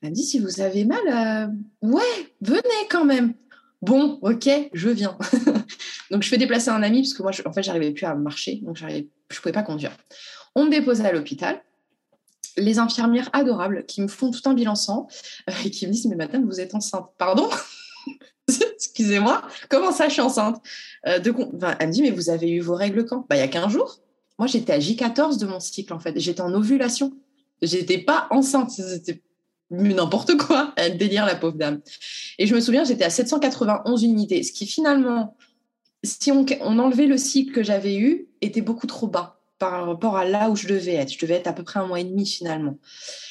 Elle 0.04 0.10
me 0.10 0.14
dit 0.14 0.24
si 0.24 0.38
vous 0.38 0.60
avez 0.60 0.84
mal, 0.84 1.00
euh, 1.08 1.88
ouais, 1.88 2.02
venez 2.42 2.60
quand 2.90 3.06
même. 3.06 3.32
Bon, 3.80 4.18
ok, 4.20 4.50
je 4.74 4.90
viens. 4.90 5.16
donc 6.10 6.22
je 6.22 6.28
fais 6.28 6.36
déplacer 6.36 6.68
un 6.68 6.82
ami 6.82 7.00
parce 7.00 7.14
que 7.14 7.22
moi, 7.22 7.32
en 7.46 7.52
fait, 7.54 7.62
j'arrivais 7.62 7.90
plus 7.90 8.04
à 8.04 8.14
marcher, 8.14 8.56
donc 8.56 8.76
je 8.76 8.84
ne 8.84 9.02
pouvais 9.34 9.52
pas 9.52 9.62
conduire. 9.62 9.92
On 10.54 10.66
me 10.66 10.70
dépose 10.70 11.00
à 11.00 11.10
l'hôpital. 11.10 11.62
Les 12.58 12.78
infirmières 12.78 13.30
adorables 13.32 13.86
qui 13.86 14.02
me 14.02 14.08
font 14.08 14.30
tout 14.30 14.42
un 14.44 14.52
bilan 14.52 14.74
sang 14.74 15.08
euh, 15.48 15.54
et 15.64 15.70
qui 15.70 15.86
me 15.86 15.92
disent 15.92 16.04
mais 16.04 16.16
madame, 16.16 16.44
vous 16.44 16.60
êtes 16.60 16.74
enceinte. 16.74 17.08
Pardon? 17.16 17.48
Excusez-moi, 18.74 19.40
comment 19.70 19.90
ça, 19.90 20.08
je 20.08 20.12
suis 20.12 20.20
enceinte? 20.20 20.62
Euh, 21.06 21.18
de... 21.18 21.34
Elle 21.80 21.88
me 21.88 21.92
dit 21.92 22.02
mais 22.02 22.10
vous 22.10 22.28
avez 22.28 22.50
eu 22.50 22.60
vos 22.60 22.74
règles 22.74 23.06
quand? 23.06 23.24
Bah 23.30 23.36
il 23.36 23.38
y 23.38 23.42
a 23.42 23.48
15 23.48 23.72
jours. 23.72 24.00
Moi, 24.38 24.48
j'étais 24.48 24.74
à 24.74 24.78
J14 24.78 25.38
de 25.38 25.46
mon 25.46 25.60
cycle 25.60 25.94
en 25.94 25.98
fait. 25.98 26.12
J'étais 26.20 26.42
en 26.42 26.52
ovulation. 26.52 27.14
J'étais 27.62 27.96
pas 27.96 28.26
enceinte. 28.30 28.70
N'importe 29.76 30.36
quoi. 30.36 30.72
Elle 30.76 30.96
délire, 30.96 31.26
la 31.26 31.34
pauvre 31.34 31.56
dame. 31.56 31.80
Et 32.38 32.46
je 32.46 32.54
me 32.54 32.60
souviens, 32.60 32.84
j'étais 32.84 33.04
à 33.04 33.10
791 33.10 34.02
unités, 34.02 34.42
ce 34.42 34.52
qui 34.52 34.66
finalement, 34.66 35.36
si 36.02 36.30
on, 36.32 36.44
enlevait 36.78 37.06
le 37.06 37.16
cycle 37.16 37.52
que 37.52 37.62
j'avais 37.62 37.96
eu, 37.96 38.28
était 38.40 38.60
beaucoup 38.60 38.86
trop 38.86 39.06
bas 39.06 39.40
par 39.58 39.86
rapport 39.86 40.16
à 40.16 40.24
là 40.24 40.50
où 40.50 40.56
je 40.56 40.66
devais 40.68 40.94
être. 40.94 41.12
Je 41.12 41.18
devais 41.18 41.34
être 41.34 41.46
à 41.46 41.52
peu 41.52 41.62
près 41.62 41.80
un 41.80 41.86
mois 41.86 42.00
et 42.00 42.04
demi 42.04 42.26
finalement. 42.26 42.78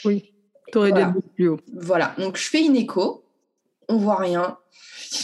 Oui, 0.05 0.33
tu 0.71 0.77
aurais 0.77 0.89
voilà. 0.89 1.13
plus 1.35 1.49
haut. 1.49 1.59
Voilà, 1.73 2.15
donc 2.17 2.37
je 2.37 2.49
fais 2.49 2.63
une 2.63 2.75
écho, 2.75 3.23
on 3.89 3.97
voit 3.97 4.17
rien. 4.17 4.57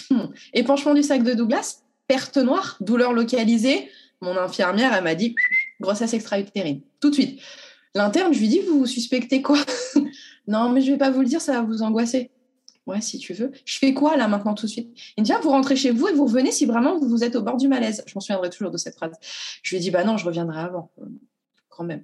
Épanchement 0.53 0.93
du 0.93 1.03
sac 1.03 1.23
de 1.23 1.33
Douglas, 1.33 1.81
perte 2.07 2.37
noire, 2.37 2.77
douleur 2.81 3.13
localisée. 3.13 3.89
Mon 4.21 4.35
infirmière, 4.35 4.93
elle 4.93 5.03
m'a 5.03 5.15
dit 5.15 5.35
grossesse 5.79 6.13
extra-utérine. 6.13 6.81
Tout 6.99 7.09
de 7.09 7.15
suite. 7.15 7.39
L'interne, 7.95 8.33
je 8.33 8.39
lui 8.39 8.49
dis, 8.49 8.59
vous 8.59 8.85
suspectez 8.85 9.41
quoi? 9.41 9.59
Non, 10.49 10.69
mais 10.69 10.81
je 10.81 10.91
vais 10.91 10.97
pas 10.97 11.11
vous 11.11 11.21
le 11.21 11.27
dire, 11.27 11.41
ça 11.41 11.53
va 11.53 11.61
vous 11.61 11.83
angoisser. 11.83 12.31
Ouais, 12.87 13.01
si 13.01 13.19
tu 13.19 13.33
veux. 13.33 13.51
Je 13.65 13.77
fais 13.77 13.93
quoi 13.93 14.17
là 14.17 14.27
maintenant 14.27 14.55
tout 14.55 14.65
de 14.65 14.71
suite? 14.71 14.89
Il 15.15 15.21
me 15.21 15.25
dit, 15.25 15.31
ah, 15.31 15.39
vous 15.43 15.51
rentrez 15.51 15.75
chez 15.75 15.91
vous 15.91 16.07
et 16.07 16.13
vous 16.13 16.25
revenez 16.25 16.51
si 16.51 16.65
vraiment 16.65 16.97
vous 16.97 17.23
êtes 17.23 17.35
au 17.35 17.43
bord 17.43 17.55
du 17.55 17.67
malaise. 17.67 18.03
Je 18.07 18.15
m'en 18.15 18.19
souviendrai 18.19 18.49
toujours 18.49 18.71
de 18.71 18.77
cette 18.77 18.95
phrase. 18.95 19.13
Je 19.61 19.75
lui 19.75 19.79
dit, 19.79 19.91
bah 19.91 20.03
non, 20.03 20.17
je 20.17 20.25
reviendrai 20.25 20.59
avant, 20.59 20.91
quand 21.69 21.83
même. 21.83 22.03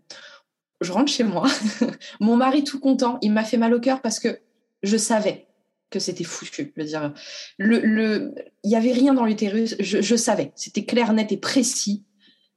Je 0.80 0.92
rentre 0.92 1.12
chez 1.12 1.24
moi. 1.24 1.48
Mon 2.20 2.38
mari 2.38 2.64
tout 2.64 2.80
content, 2.80 3.18
il 3.24 3.32
m'a 3.32 3.44
fait 3.44 3.58
mal 3.58 3.74
au 3.74 3.80
cœur 3.80 4.04
parce 4.04 4.20
que 4.20 4.40
je 4.84 4.96
savais. 4.96 5.48
que 5.90 5.98
c'était 5.98 6.24
foutu. 6.24 6.72
Je 6.75 6.82
veux 6.84 6.88
dire, 6.88 7.14
il 7.58 8.34
n'y 8.64 8.75
avait 8.75 8.92
rien 8.92 9.16
dans 9.16 9.25
l'utérus. 9.25 9.75
Je, 9.80 10.04
je 10.04 10.16
savais. 10.16 10.52
C'était 10.54 10.86
clair, 10.86 11.14
net 11.14 11.32
et 11.32 11.38
précis. 11.38 12.06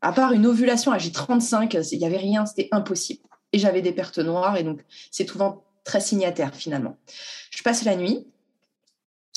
À 0.02 0.12
part 0.12 0.32
une 0.32 0.44
ovulation 0.44 0.92
à 0.92 0.98
J35, 0.98 1.88
il 1.92 1.98
n'y 1.98 2.04
avait 2.04 2.18
rien. 2.18 2.44
C'était 2.44 2.68
impossible. 2.72 3.22
Et 3.54 3.58
j'avais 3.58 3.80
des 3.80 3.92
pertes 3.92 4.18
noires. 4.18 4.58
Et 4.58 4.64
donc, 4.64 4.84
c'est 5.10 5.26
souvent 5.26 5.64
très 5.88 6.00
signataire 6.00 6.54
finalement. 6.54 6.96
Je 7.50 7.62
passe 7.62 7.84
la 7.84 7.96
nuit. 7.96 8.26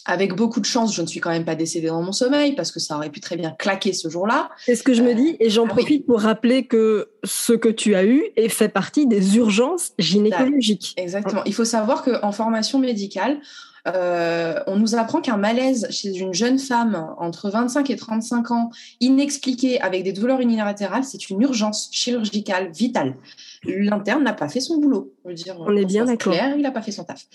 Avec 0.06 0.34
beaucoup 0.34 0.60
de 0.60 0.66
chance, 0.66 0.96
je 0.96 1.02
ne 1.04 1.06
suis 1.06 1.20
quand 1.20 1.30
même 1.30 1.46
pas 1.46 1.54
décédée 1.54 1.88
dans 1.88 2.02
mon 2.02 2.12
sommeil 2.12 2.56
parce 2.56 2.72
que 2.72 2.80
ça 2.80 2.98
aurait 2.98 3.12
pu 3.12 3.20
très 3.20 3.38
bien 3.38 3.52
claquer 3.52 3.94
ce 3.94 4.10
jour-là. 4.10 4.50
C'est 4.66 4.76
ce 4.76 4.82
que 4.82 4.96
je 4.96 5.04
me 5.04 5.14
dis 5.14 5.38
et 5.40 5.52
j'en 5.52 5.66
ah 5.66 5.70
profite 5.70 6.08
pour 6.08 6.22
rappeler 6.22 6.66
que 6.66 7.12
ce 7.24 7.54
que 7.54 7.70
tu 7.70 7.94
as 7.94 8.04
eu 8.04 8.24
est 8.36 8.50
fait 8.50 8.68
partie 8.68 9.06
des 9.06 9.38
urgences 9.38 9.92
gynécologiques. 10.00 10.96
Exactement. 10.98 11.44
Il 11.46 11.54
faut 11.54 11.66
savoir 11.66 12.04
qu'en 12.04 12.32
formation 12.32 12.80
médicale, 12.80 13.40
euh, 13.88 14.60
on 14.68 14.76
nous 14.76 14.96
apprend 14.96 15.22
qu'un 15.22 15.38
malaise 15.38 15.88
chez 15.90 16.16
une 16.18 16.34
jeune 16.34 16.60
femme 16.60 17.14
entre 17.18 17.50
25 17.50 17.90
et 17.90 17.96
35 17.96 18.52
ans, 18.52 18.70
inexpliqué 19.00 19.82
avec 19.82 20.04
des 20.04 20.14
douleurs 20.14 20.40
unilatérales, 20.40 21.04
c'est 21.04 21.30
une 21.30 21.42
urgence 21.42 21.90
chirurgicale 21.92 22.72
vitale. 22.72 23.16
L'interne 23.64 24.24
n'a 24.24 24.34
pas 24.34 24.50
fait 24.50 24.60
son 24.60 24.78
boulot. 24.78 25.14
dire, 25.34 25.56
on 25.60 25.76
est 25.76 25.86
bien 25.86 26.06
d'accord. 26.06 26.34
Il 26.56 26.62
n'a 26.62 26.72
pas 26.72 26.82
fait 26.82 26.92
son 26.92 27.04
taf. 27.04 27.26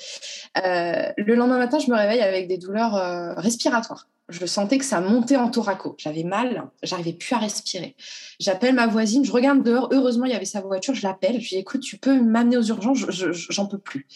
Euh, 0.64 1.12
le 1.16 1.34
lendemain 1.34 1.58
matin, 1.58 1.78
je 1.78 1.90
me 1.90 1.96
réveille 1.96 2.20
avec 2.20 2.48
des 2.48 2.58
douleurs 2.58 2.96
euh, 2.96 3.34
respiratoires. 3.34 4.08
Je 4.28 4.44
sentais 4.44 4.78
que 4.78 4.84
ça 4.84 5.00
montait 5.00 5.36
en 5.36 5.50
thoraco. 5.50 5.94
J'avais 5.98 6.24
mal, 6.24 6.68
j'arrivais 6.82 7.12
plus 7.12 7.34
à 7.34 7.38
respirer. 7.38 7.94
J'appelle 8.40 8.74
ma 8.74 8.88
voisine, 8.88 9.24
je 9.24 9.30
regarde 9.30 9.62
dehors. 9.62 9.88
Heureusement, 9.92 10.24
il 10.24 10.32
y 10.32 10.34
avait 10.34 10.44
sa 10.44 10.60
voiture. 10.60 10.94
Je 10.94 11.06
l'appelle. 11.06 11.34
Je 11.34 11.38
lui 11.38 11.48
dis 11.48 11.56
écoute, 11.58 11.80
tu 11.80 11.96
peux 11.96 12.20
m'amener 12.20 12.56
aux 12.56 12.64
urgences, 12.64 12.98
j'en 13.08 13.66
peux 13.66 13.78
plus. 13.78 14.06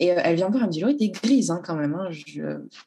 Et 0.00 0.12
euh, 0.12 0.20
elle 0.24 0.36
vient 0.36 0.46
me 0.46 0.52
voir, 0.52 0.64
elle 0.64 0.68
me 0.68 0.72
dit, 0.72 0.80
Laurie, 0.80 0.96
t'es 0.96 1.08
grise 1.08 1.50
hein, 1.50 1.62
quand 1.64 1.76
même. 1.76 1.94
Hein. 1.94 2.10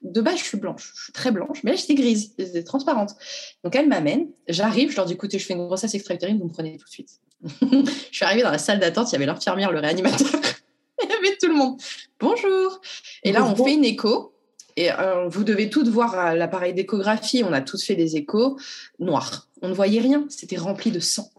de 0.01 0.21
base, 0.21 0.39
je 0.39 0.43
suis 0.43 0.57
blanche, 0.57 0.91
je 0.95 1.03
suis 1.05 1.13
très 1.13 1.31
blanche, 1.31 1.63
mais 1.63 1.71
là, 1.71 1.77
j'étais 1.77 1.95
grise, 1.95 2.33
j'étais 2.37 2.63
transparente. 2.63 3.15
Donc, 3.63 3.75
elle 3.75 3.87
m'amène, 3.87 4.27
j'arrive, 4.47 4.91
je 4.91 4.97
leur 4.97 5.05
dis, 5.05 5.13
écoutez, 5.13 5.39
je 5.39 5.45
fais 5.45 5.53
une 5.53 5.65
grossesse 5.65 5.93
extra-utérine, 5.95 6.37
vous 6.37 6.45
me 6.45 6.51
prenez 6.51 6.77
tout 6.77 6.85
de 6.85 6.89
suite. 6.89 7.21
je 7.61 7.91
suis 8.11 8.25
arrivée 8.25 8.43
dans 8.43 8.51
la 8.51 8.57
salle 8.57 8.79
d'attente, 8.79 9.09
il 9.09 9.13
y 9.13 9.15
avait 9.15 9.25
l'infirmière, 9.25 9.71
le 9.71 9.79
réanimateur, 9.79 10.27
il 11.03 11.09
y 11.09 11.13
avait 11.13 11.37
tout 11.37 11.47
le 11.47 11.55
monde. 11.55 11.79
Bonjour. 12.19 12.81
Et 13.23 13.31
là, 13.31 13.45
on 13.45 13.55
fait 13.55 13.73
une 13.73 13.85
écho. 13.85 14.33
Et 14.77 14.91
euh, 14.91 15.27
vous 15.27 15.43
devez 15.43 15.69
toutes 15.69 15.89
voir 15.89 16.35
l'appareil 16.35 16.73
d'échographie. 16.73 17.43
On 17.43 17.51
a 17.51 17.61
tous 17.61 17.83
fait 17.83 17.95
des 17.95 18.15
échos 18.15 18.57
noirs. 18.99 19.49
On 19.61 19.69
ne 19.69 19.73
voyait 19.73 19.99
rien. 19.99 20.25
C'était 20.29 20.55
rempli 20.55 20.91
de 20.91 20.99
sang. 20.99 21.29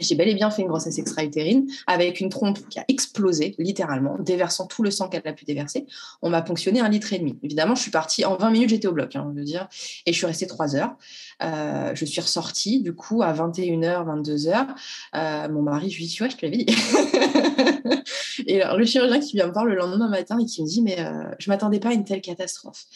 J'ai 0.00 0.14
bel 0.14 0.28
et 0.28 0.34
bien 0.34 0.50
fait 0.50 0.62
une 0.62 0.68
grossesse 0.68 0.98
extra-utérine 0.98 1.66
avec 1.86 2.20
une 2.20 2.28
trompe 2.28 2.58
qui 2.68 2.78
a 2.78 2.84
explosé, 2.88 3.54
littéralement, 3.58 4.16
déversant 4.18 4.66
tout 4.66 4.82
le 4.82 4.90
sang 4.90 5.08
qu'elle 5.08 5.26
a 5.26 5.32
pu 5.32 5.44
déverser. 5.44 5.86
On 6.22 6.30
m'a 6.30 6.42
ponctionné 6.42 6.80
un 6.80 6.88
litre 6.88 7.12
et 7.12 7.18
demi. 7.18 7.38
Évidemment, 7.42 7.74
je 7.74 7.82
suis 7.82 7.90
partie 7.90 8.24
en 8.24 8.36
20 8.36 8.50
minutes, 8.50 8.70
j'étais 8.70 8.88
au 8.88 8.92
bloc, 8.92 9.16
hein, 9.16 9.30
je 9.32 9.38
veux 9.38 9.44
dire, 9.44 9.68
et 10.06 10.12
je 10.12 10.16
suis 10.16 10.26
restée 10.26 10.46
3 10.46 10.76
heures. 10.76 10.96
Euh, 11.42 11.92
je 11.94 12.04
suis 12.04 12.20
ressortie, 12.20 12.82
du 12.82 12.94
coup, 12.94 13.22
à 13.22 13.32
21h, 13.32 14.04
22h. 14.04 14.66
Euh, 15.14 15.48
mon 15.48 15.62
mari, 15.62 15.90
je 15.90 15.96
lui 15.96 16.06
dis, 16.06 16.12
tu 16.12 16.22
vois, 16.22 16.30
je 16.30 16.36
te 16.36 16.44
l'avais 16.44 16.58
dit. 16.58 16.66
et 18.50 18.62
alors, 18.62 18.76
le 18.76 18.84
chirurgien 18.84 19.20
qui 19.20 19.36
vient 19.36 19.46
me 19.46 19.52
voir 19.52 19.64
le 19.64 19.76
lendemain 19.76 20.08
matin 20.08 20.36
et 20.40 20.44
qui 20.44 20.60
me 20.62 20.66
dit, 20.66 20.82
mais 20.82 20.98
euh, 20.98 21.22
je 21.38 21.48
m'attendais 21.50 21.78
pas 21.78 21.90
à 21.90 21.92
une 21.92 22.04
telle 22.04 22.20
catastrophe. 22.20 22.86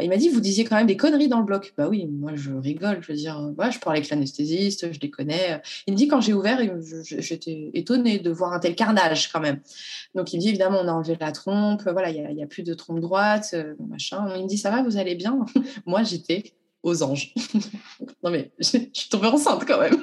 Il 0.00 0.08
m'a 0.08 0.16
dit, 0.16 0.28
vous 0.28 0.40
disiez 0.40 0.64
quand 0.64 0.76
même 0.76 0.86
des 0.86 0.96
conneries 0.96 1.26
dans 1.26 1.40
le 1.40 1.44
bloc. 1.44 1.74
Bah 1.76 1.88
oui, 1.88 2.06
moi 2.06 2.32
je 2.36 2.52
rigole, 2.52 2.98
je 3.02 3.08
veux 3.08 3.18
dire, 3.18 3.52
ouais, 3.58 3.72
je 3.72 3.80
parlais 3.80 3.98
avec 3.98 4.08
l'anesthésiste, 4.08 4.92
je 4.92 5.00
les 5.00 5.10
connais. 5.10 5.60
Il 5.88 5.94
me 5.94 5.98
dit, 5.98 6.06
quand 6.06 6.20
j'ai 6.20 6.32
ouvert, 6.32 6.60
j'étais 7.02 7.70
étonnée 7.74 8.20
de 8.20 8.30
voir 8.30 8.52
un 8.52 8.60
tel 8.60 8.76
carnage 8.76 9.32
quand 9.32 9.40
même. 9.40 9.60
Donc 10.14 10.32
il 10.32 10.36
me 10.36 10.42
dit, 10.42 10.48
évidemment, 10.50 10.78
on 10.80 10.86
a 10.86 10.92
enlevé 10.92 11.16
la 11.20 11.32
trompe, 11.32 11.82
voilà, 11.82 12.10
il 12.10 12.34
n'y 12.34 12.42
a, 12.42 12.46
plus 12.46 12.62
de 12.62 12.74
trompe 12.74 13.00
droite, 13.00 13.50
euh, 13.54 13.74
machin. 13.88 14.32
Il 14.36 14.44
me 14.44 14.48
dit, 14.48 14.58
ça 14.58 14.70
va, 14.70 14.82
vous 14.84 14.96
allez 14.96 15.16
bien? 15.16 15.44
Moi, 15.86 16.04
j'étais 16.04 16.54
aux 16.82 17.02
anges. 17.02 17.34
non 18.22 18.30
mais 18.30 18.50
je, 18.58 18.64
suis 18.64 19.08
tombée 19.10 19.28
enceinte 19.28 19.64
quand 19.66 19.80
même. 19.80 20.00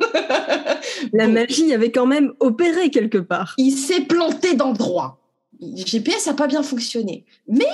la 1.14 1.28
magie 1.28 1.74
avait 1.74 1.92
quand 1.92 2.06
même 2.06 2.34
opéré 2.40 2.90
quelque 2.90 3.18
part. 3.18 3.56
Il 3.58 3.72
s'est 3.72 4.02
planté 4.02 4.56
d'endroit. 4.56 5.20
GPS 5.60 6.28
n'a 6.28 6.34
pas 6.34 6.48
bien 6.48 6.64
fonctionné. 6.64 7.26
Mais 7.48 7.66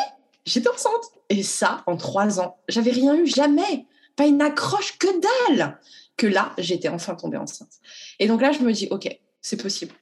j'étais 0.46 0.70
enceinte. 0.70 1.12
Et 1.30 1.44
ça, 1.44 1.84
en 1.88 1.98
trois 1.98 2.40
ans, 2.40 2.58
j'avais 2.68 2.92
rien 2.92 3.16
eu, 3.16 3.26
jamais. 3.26 3.86
Pas 4.16 4.26
une 4.26 4.42
accroche 4.42 4.98
que 4.98 5.08
dalle. 5.48 5.80
Que 6.16 6.28
là, 6.28 6.54
j'étais 6.58 6.90
enfin 6.90 7.16
tombée 7.16 7.38
enceinte. 7.38 7.72
Et 8.20 8.28
donc 8.28 8.42
là, 8.42 8.52
je 8.52 8.60
me 8.60 8.72
dis, 8.72 8.88
OK, 8.92 9.10
c'est 9.42 9.62
possible. 9.62 9.94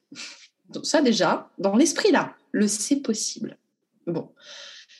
Donc 0.68 0.86
ça 0.86 1.00
déjà, 1.00 1.50
dans 1.58 1.76
l'esprit 1.76 2.12
là, 2.12 2.34
le 2.50 2.68
c'est 2.68 2.96
possible. 2.96 3.56
Bon. 4.06 4.28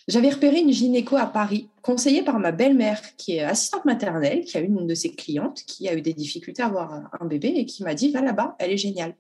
J'avais 0.09 0.30
repéré 0.30 0.59
une 0.59 0.73
gynéco 0.73 1.16
à 1.16 1.26
Paris, 1.26 1.68
conseillée 1.80 2.23
par 2.23 2.38
ma 2.38 2.52
belle-mère, 2.52 3.00
qui 3.16 3.37
est 3.37 3.42
assistante 3.42 3.85
maternelle, 3.85 4.44
qui 4.44 4.56
a 4.56 4.61
une 4.61 4.87
de 4.87 4.94
ses 4.94 5.14
clientes 5.14 5.62
qui 5.66 5.88
a 5.88 5.94
eu 5.94 6.02
des 6.02 6.12
difficultés 6.12 6.62
à 6.62 6.66
avoir 6.66 7.11
un 7.21 7.26
bébé 7.26 7.52
et 7.56 7.66
qui 7.66 7.82
m'a 7.85 7.94
dit, 7.94 8.11
va 8.11 8.21
là-bas, 8.21 8.56
elle 8.59 8.73
est 8.73 8.76
géniale. 8.76 9.14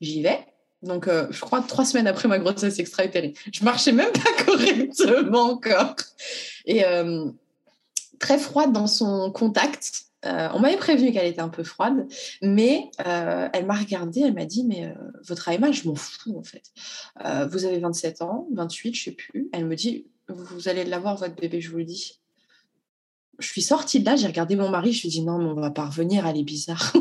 J'y 0.00 0.22
vais. 0.22 0.38
Donc, 0.82 1.06
euh, 1.06 1.28
je 1.30 1.40
crois 1.40 1.60
trois 1.62 1.84
semaines 1.84 2.08
après 2.08 2.28
ma 2.28 2.38
grossesse 2.38 2.78
extra-utérine. 2.78 3.32
Je 3.52 3.64
marchais 3.64 3.92
même 3.92 4.12
pas 4.12 4.44
correctement 4.44 5.52
encore. 5.52 5.94
Et 6.66 6.84
euh, 6.84 7.30
très 8.18 8.38
froide 8.38 8.72
dans 8.72 8.86
son 8.86 9.30
contact. 9.30 10.06
Euh, 10.24 10.48
on 10.54 10.60
m'avait 10.60 10.76
prévenu 10.76 11.12
qu'elle 11.12 11.26
était 11.26 11.40
un 11.40 11.48
peu 11.48 11.64
froide, 11.64 12.06
mais 12.42 12.90
elle 12.98 13.66
m'a 13.66 13.74
regardée, 13.74 14.20
elle 14.20 14.34
m'a 14.34 14.44
dit, 14.44 14.64
mais 14.64 14.94
votre 15.26 15.48
AMA, 15.48 15.72
je 15.72 15.88
m'en 15.88 15.94
fous 15.94 16.36
en 16.36 16.42
fait. 16.42 16.72
vous 17.50 17.64
avez 17.64 17.78
27 17.78 18.22
ans, 18.22 18.46
28, 18.52 18.94
je 18.94 19.04
sais 19.04 19.12
plus. 19.12 19.48
Elle 19.52 19.66
me 19.66 19.76
dit, 19.76 20.06
vous 20.28 20.68
allez 20.68 20.84
l'avoir, 20.84 21.16
votre 21.16 21.34
bébé, 21.34 21.60
je 21.60 21.70
vous 21.70 21.78
le 21.78 21.84
dis 21.84 22.22
je 23.42 23.48
suis 23.48 23.62
sortie 23.62 24.00
de 24.00 24.06
là, 24.06 24.16
j'ai 24.16 24.26
regardé 24.26 24.56
mon 24.56 24.68
mari, 24.68 24.92
je 24.92 25.02
lui 25.02 25.08
ai 25.08 25.10
dit 25.10 25.22
non, 25.22 25.38
mais 25.38 25.50
on 25.50 25.54
va 25.54 25.70
pas 25.70 25.86
revenir, 25.86 26.26
elle 26.26 26.38
est 26.38 26.44
bizarre. 26.44 26.92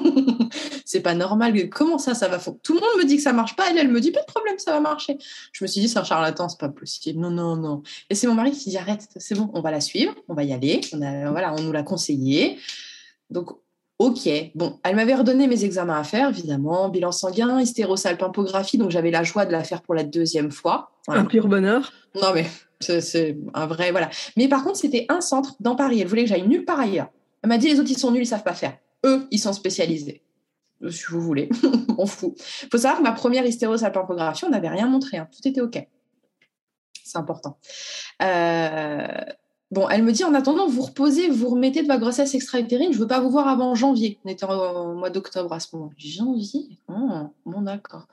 c'est 0.85 1.01
pas 1.01 1.13
normal. 1.13 1.69
Comment 1.69 1.97
ça, 1.97 2.13
ça 2.13 2.27
va 2.27 2.39
Tout 2.39 2.73
le 2.73 2.79
monde 2.79 3.03
me 3.03 3.05
dit 3.05 3.17
que 3.17 3.21
ça 3.21 3.33
marche 3.33 3.55
pas, 3.55 3.69
elle, 3.69 3.77
elle 3.77 3.89
me 3.89 4.01
dit 4.01 4.11
pas 4.11 4.21
de 4.21 4.25
problème, 4.25 4.57
ça 4.57 4.71
va 4.71 4.79
marcher. 4.79 5.17
Je 5.53 5.63
me 5.63 5.67
suis 5.67 5.81
dit, 5.81 5.87
c'est 5.87 5.99
un 5.99 6.03
charlatan, 6.03 6.49
c'est 6.49 6.59
pas 6.59 6.69
possible. 6.69 7.19
Non, 7.19 7.29
non, 7.29 7.55
non. 7.55 7.83
Et 8.09 8.15
c'est 8.15 8.27
mon 8.27 8.33
mari 8.33 8.51
qui 8.51 8.69
dit 8.69 8.77
arrête, 8.77 9.07
c'est 9.15 9.35
bon, 9.35 9.49
on 9.53 9.61
va 9.61 9.71
la 9.71 9.81
suivre, 9.81 10.13
on 10.27 10.33
va 10.33 10.43
y 10.43 10.53
aller. 10.53 10.81
On, 10.93 11.01
a, 11.01 11.31
voilà, 11.31 11.53
on 11.53 11.61
nous 11.61 11.71
l'a 11.71 11.83
conseillé. 11.83 12.57
Donc, 13.31 13.49
ok. 13.99 14.29
Bon, 14.55 14.79
elle 14.83 14.95
m'avait 14.95 15.15
redonné 15.15 15.47
mes 15.47 15.63
examens 15.63 15.99
à 15.99 16.03
faire, 16.03 16.29
évidemment, 16.29 16.89
bilan 16.89 17.11
sanguin, 17.11 17.59
hystérosalpimpographie, 17.59 18.77
donc 18.77 18.91
j'avais 18.91 19.11
la 19.11 19.23
joie 19.23 19.45
de 19.45 19.51
la 19.51 19.63
faire 19.63 19.81
pour 19.81 19.95
la 19.95 20.03
deuxième 20.03 20.51
fois. 20.51 20.91
Un 21.07 21.25
pur 21.25 21.47
bonheur. 21.47 21.91
Non, 22.15 22.33
mais 22.33 22.45
c'est 22.79 23.37
un 23.53 23.65
vrai, 23.65 23.91
voilà. 23.91 24.09
Mais 24.37 24.47
par 24.47 24.63
contre, 24.63 24.77
c'était 24.77 25.05
un 25.09 25.21
centre 25.21 25.55
dans 25.59 25.75
Paris. 25.75 26.01
Elle 26.01 26.07
voulait 26.07 26.23
que 26.23 26.29
j'aille 26.29 26.47
nulle 26.47 26.65
part 26.65 26.79
ailleurs. 26.79 27.09
Elle 27.41 27.49
m'a 27.49 27.57
dit 27.57 27.69
les 27.69 27.79
autres, 27.79 27.89
ils 27.89 27.97
sont 27.97 28.11
nuls, 28.11 28.23
ils 28.23 28.27
savent 28.27 28.43
pas 28.43 28.53
faire. 28.53 28.77
Eux, 29.05 29.27
ils 29.31 29.39
sont 29.39 29.53
spécialisés. 29.53 30.21
Si 30.89 31.05
vous 31.09 31.21
voulez, 31.21 31.49
on 31.97 32.05
fout. 32.05 32.33
Il 32.63 32.69
faut 32.71 32.77
savoir 32.77 32.97
que 32.97 33.03
ma 33.03 33.11
première 33.11 33.45
hystérosalpingographie, 33.45 34.45
on 34.45 34.49
n'avait 34.49 34.69
rien 34.69 34.87
montré. 34.87 35.17
Hein. 35.17 35.27
Tout 35.31 35.47
était 35.47 35.61
OK. 35.61 35.77
C'est 37.03 37.17
important. 37.17 37.57
Euh, 38.21 39.07
Bon, 39.71 39.87
elle 39.87 40.03
me 40.03 40.11
dit 40.11 40.25
en 40.25 40.33
attendant, 40.33 40.67
vous 40.67 40.81
reposez, 40.81 41.29
vous 41.29 41.47
remettez 41.47 41.81
de 41.81 41.87
votre 41.87 42.01
grossesse 42.01 42.35
extra-utérine. 42.35 42.91
Je 42.91 42.97
ne 42.97 43.01
veux 43.01 43.07
pas 43.07 43.21
vous 43.21 43.29
voir 43.29 43.47
avant 43.47 43.73
janvier. 43.73 44.19
On 44.25 44.29
était 44.29 44.45
au 44.45 44.93
mois 44.95 45.09
d'octobre 45.09 45.53
à 45.53 45.61
ce 45.61 45.73
moment. 45.73 45.91
Janvier? 45.97 46.77
Oh, 46.89 47.29
Bon, 47.45 47.61
d'accord. 47.61 48.07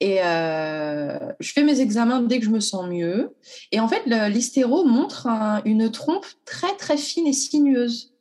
Et 0.00 0.22
euh, 0.22 1.32
je 1.40 1.52
fais 1.52 1.62
mes 1.62 1.80
examens 1.80 2.20
dès 2.20 2.38
que 2.40 2.44
je 2.44 2.50
me 2.50 2.60
sens 2.60 2.86
mieux. 2.86 3.34
Et 3.70 3.80
en 3.80 3.88
fait, 3.88 4.02
l'hystéro 4.28 4.84
montre 4.84 5.28
une 5.64 5.90
trompe 5.90 6.26
très, 6.44 6.76
très 6.76 6.98
fine 6.98 7.26
et 7.26 7.32
sinueuse, 7.32 8.12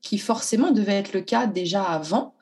qui 0.00 0.16
forcément 0.18 0.70
devait 0.70 0.98
être 0.98 1.12
le 1.12 1.22
cas 1.22 1.46
déjà 1.46 1.82
avant. 1.82 2.34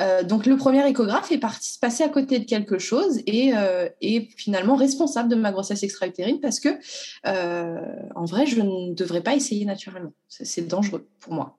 Euh, 0.00 0.22
donc 0.22 0.46
le 0.46 0.56
premier 0.56 0.88
échographe 0.88 1.30
est 1.30 1.38
parti 1.38 1.72
se 1.72 1.78
passer 1.78 2.02
à 2.02 2.08
côté 2.08 2.38
de 2.38 2.44
quelque 2.44 2.78
chose 2.78 3.20
et 3.26 3.52
euh, 3.54 3.88
est 4.00 4.28
finalement 4.36 4.74
responsable 4.74 5.28
de 5.28 5.34
ma 5.34 5.52
grossesse 5.52 5.82
extra-utérine 5.82 6.40
parce 6.40 6.60
que 6.60 6.68
euh, 7.26 7.80
en 8.14 8.24
vrai 8.24 8.46
je 8.46 8.60
ne 8.60 8.94
devrais 8.94 9.22
pas 9.22 9.34
essayer 9.34 9.64
naturellement. 9.64 10.12
C'est 10.28 10.66
dangereux 10.66 11.06
pour 11.20 11.34
moi. 11.34 11.56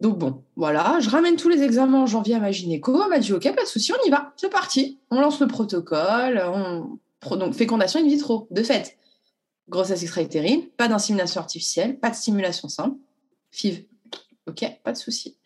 Donc 0.00 0.18
bon, 0.18 0.42
voilà, 0.56 0.98
je 1.00 1.08
ramène 1.08 1.36
tous 1.36 1.48
les 1.48 1.62
examens 1.62 2.02
en 2.02 2.06
janvier 2.06 2.34
à 2.34 2.40
ma 2.40 2.52
gynéco. 2.52 3.00
Elle 3.02 3.10
m'a 3.10 3.18
dit 3.18 3.32
ok, 3.32 3.54
pas 3.54 3.62
de 3.62 3.68
souci, 3.68 3.92
on 3.92 4.06
y 4.06 4.10
va, 4.10 4.32
c'est 4.36 4.50
parti. 4.50 4.98
On 5.10 5.20
lance 5.20 5.40
le 5.40 5.46
protocole, 5.46 6.42
on... 6.46 7.36
donc 7.36 7.54
fécondation 7.54 8.00
in 8.00 8.04
vitro, 8.04 8.48
de 8.50 8.62
fait. 8.62 8.98
Grossesse 9.68 10.02
extra-utérine, 10.02 10.66
pas 10.76 10.88
d'insémination 10.88 11.40
artificielle, 11.40 11.98
pas 11.98 12.10
de 12.10 12.16
stimulation 12.16 12.68
simple, 12.68 12.96
FIV. 13.50 13.86
Ok, 14.46 14.64
pas 14.82 14.92
de 14.92 14.98
souci. 14.98 15.38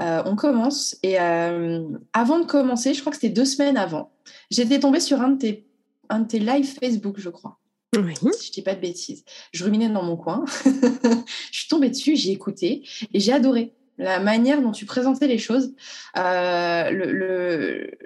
Euh, 0.00 0.22
on 0.24 0.36
commence. 0.36 0.96
Et 1.02 1.20
euh, 1.20 1.88
avant 2.12 2.38
de 2.38 2.46
commencer, 2.46 2.94
je 2.94 3.00
crois 3.00 3.10
que 3.10 3.16
c'était 3.16 3.32
deux 3.32 3.44
semaines 3.44 3.76
avant, 3.76 4.12
j'étais 4.50 4.80
tombée 4.80 5.00
sur 5.00 5.20
un 5.20 5.30
de 5.30 5.38
tes, 5.38 5.66
un 6.08 6.20
de 6.20 6.38
lives 6.38 6.78
Facebook, 6.80 7.16
je 7.18 7.30
crois. 7.30 7.58
Oui. 7.96 8.14
Si 8.38 8.48
je 8.48 8.52
dis 8.52 8.62
pas 8.62 8.74
de 8.74 8.80
bêtises. 8.80 9.24
Je 9.52 9.64
ruminais 9.64 9.88
dans 9.88 10.02
mon 10.02 10.16
coin. 10.16 10.44
je 10.64 11.58
suis 11.58 11.68
tombée 11.68 11.88
dessus, 11.88 12.16
j'ai 12.16 12.32
écouté 12.32 12.86
et 13.12 13.20
j'ai 13.20 13.32
adoré 13.32 13.74
la 13.96 14.20
manière 14.20 14.62
dont 14.62 14.72
tu 14.72 14.84
présentais 14.84 15.26
les 15.26 15.38
choses. 15.38 15.74
Euh, 16.16 16.90
le, 16.90 17.12
le, 17.12 17.98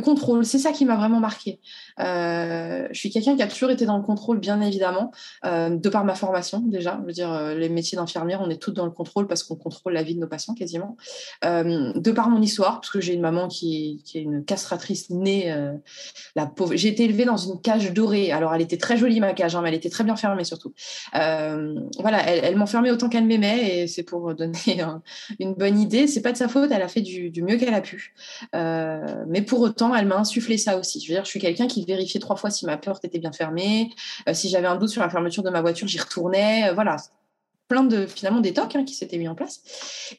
contrôle, 0.00 0.44
c'est 0.44 0.58
ça 0.58 0.72
qui 0.72 0.84
m'a 0.84 0.96
vraiment 0.96 1.20
marqué. 1.20 1.60
Euh, 1.98 2.88
je 2.90 2.98
suis 2.98 3.10
quelqu'un 3.10 3.36
qui 3.36 3.42
a 3.42 3.46
toujours 3.46 3.70
été 3.70 3.86
dans 3.86 3.96
le 3.96 4.02
contrôle, 4.02 4.38
bien 4.38 4.60
évidemment, 4.60 5.10
euh, 5.44 5.70
de 5.70 5.88
par 5.88 6.04
ma 6.04 6.14
formation 6.14 6.60
déjà. 6.60 6.98
Je 7.00 7.06
veux 7.06 7.12
dire, 7.12 7.32
euh, 7.32 7.54
les 7.54 7.68
métiers 7.68 7.96
d'infirmière, 7.96 8.40
on 8.42 8.50
est 8.50 8.60
toutes 8.60 8.74
dans 8.74 8.84
le 8.84 8.90
contrôle 8.90 9.26
parce 9.26 9.42
qu'on 9.42 9.56
contrôle 9.56 9.92
la 9.92 10.02
vie 10.02 10.14
de 10.14 10.20
nos 10.20 10.26
patients 10.26 10.54
quasiment. 10.54 10.96
de 11.42 12.10
par 12.12 12.30
mon 12.30 12.40
histoire, 12.42 12.80
parce 12.80 12.90
que 12.90 13.00
j'ai 13.00 13.14
une 13.14 13.20
maman 13.20 13.48
qui, 13.48 14.02
est 14.14 14.18
une 14.18 14.44
castratrice 14.44 15.10
née, 15.10 15.54
la 16.36 16.46
pauvre. 16.46 16.74
J'ai 16.74 16.88
été 16.88 17.04
élevée 17.04 17.24
dans 17.24 17.36
une 17.36 17.60
cage 17.60 17.92
dorée. 17.92 18.32
Alors, 18.32 18.54
elle 18.54 18.62
était 18.62 18.76
très 18.76 18.96
jolie 18.96 19.20
ma 19.20 19.32
cage, 19.32 19.54
hein, 19.54 19.60
mais 19.62 19.68
elle 19.68 19.74
était 19.74 19.90
très 19.90 20.04
bien 20.04 20.16
fermée 20.16 20.44
surtout. 20.44 20.72
voilà, 21.12 22.26
elle, 22.26 22.56
m'enfermait 22.56 22.90
autant 22.90 23.08
qu'elle 23.08 23.26
m'aimait 23.26 23.82
et 23.82 23.86
c'est 23.86 24.02
pour 24.02 24.34
donner 24.40 24.82
une 25.38 25.54
bonne 25.54 25.78
idée. 25.78 26.06
C'est 26.06 26.22
pas 26.22 26.32
de 26.32 26.36
sa 26.36 26.48
faute, 26.48 26.70
elle 26.72 26.82
a 26.82 26.88
fait 26.88 27.02
du, 27.02 27.30
du 27.30 27.42
mieux 27.42 27.56
qu'elle 27.56 27.74
a 27.74 27.80
pu. 27.80 28.14
mais 28.52 29.39
pour 29.42 29.60
autant, 29.60 29.94
elle 29.94 30.06
m'a 30.06 30.16
insufflé 30.16 30.58
ça 30.58 30.78
aussi. 30.78 31.00
Je 31.00 31.08
veux 31.08 31.14
dire, 31.14 31.24
je 31.24 31.30
suis 31.30 31.40
quelqu'un 31.40 31.66
qui 31.66 31.84
vérifiait 31.84 32.20
trois 32.20 32.36
fois 32.36 32.50
si 32.50 32.66
ma 32.66 32.76
porte 32.76 33.04
était 33.04 33.18
bien 33.18 33.32
fermée. 33.32 33.90
Euh, 34.28 34.34
si 34.34 34.48
j'avais 34.48 34.66
un 34.66 34.76
doute 34.76 34.88
sur 34.88 35.02
la 35.02 35.10
fermeture 35.10 35.42
de 35.42 35.50
ma 35.50 35.60
voiture, 35.60 35.86
j'y 35.86 35.98
retournais. 35.98 36.68
Euh, 36.68 36.72
voilà, 36.72 36.96
plein 37.68 37.84
de 37.84 38.06
finalement 38.06 38.40
des 38.40 38.52
tocs 38.52 38.74
hein, 38.74 38.84
qui 38.84 38.94
s'étaient 38.94 39.18
mis 39.18 39.28
en 39.28 39.34
place. 39.34 39.60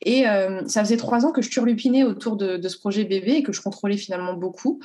Et 0.04 0.28
euh, 0.28 0.62
ça 0.68 0.84
faisait 0.84 0.98
trois 0.98 1.26
ans 1.26 1.32
que 1.32 1.42
je 1.42 1.50
turlupinais 1.50 2.04
autour 2.04 2.38
de, 2.38 2.68
ce 2.68 2.78
projet 2.78 3.04
bébé 3.04 3.34
et 3.34 3.44
que 3.44 3.52
je 3.52 3.62
contrôlais 3.62 3.98
finalement 3.98 4.34
beaucoup. 4.34 4.80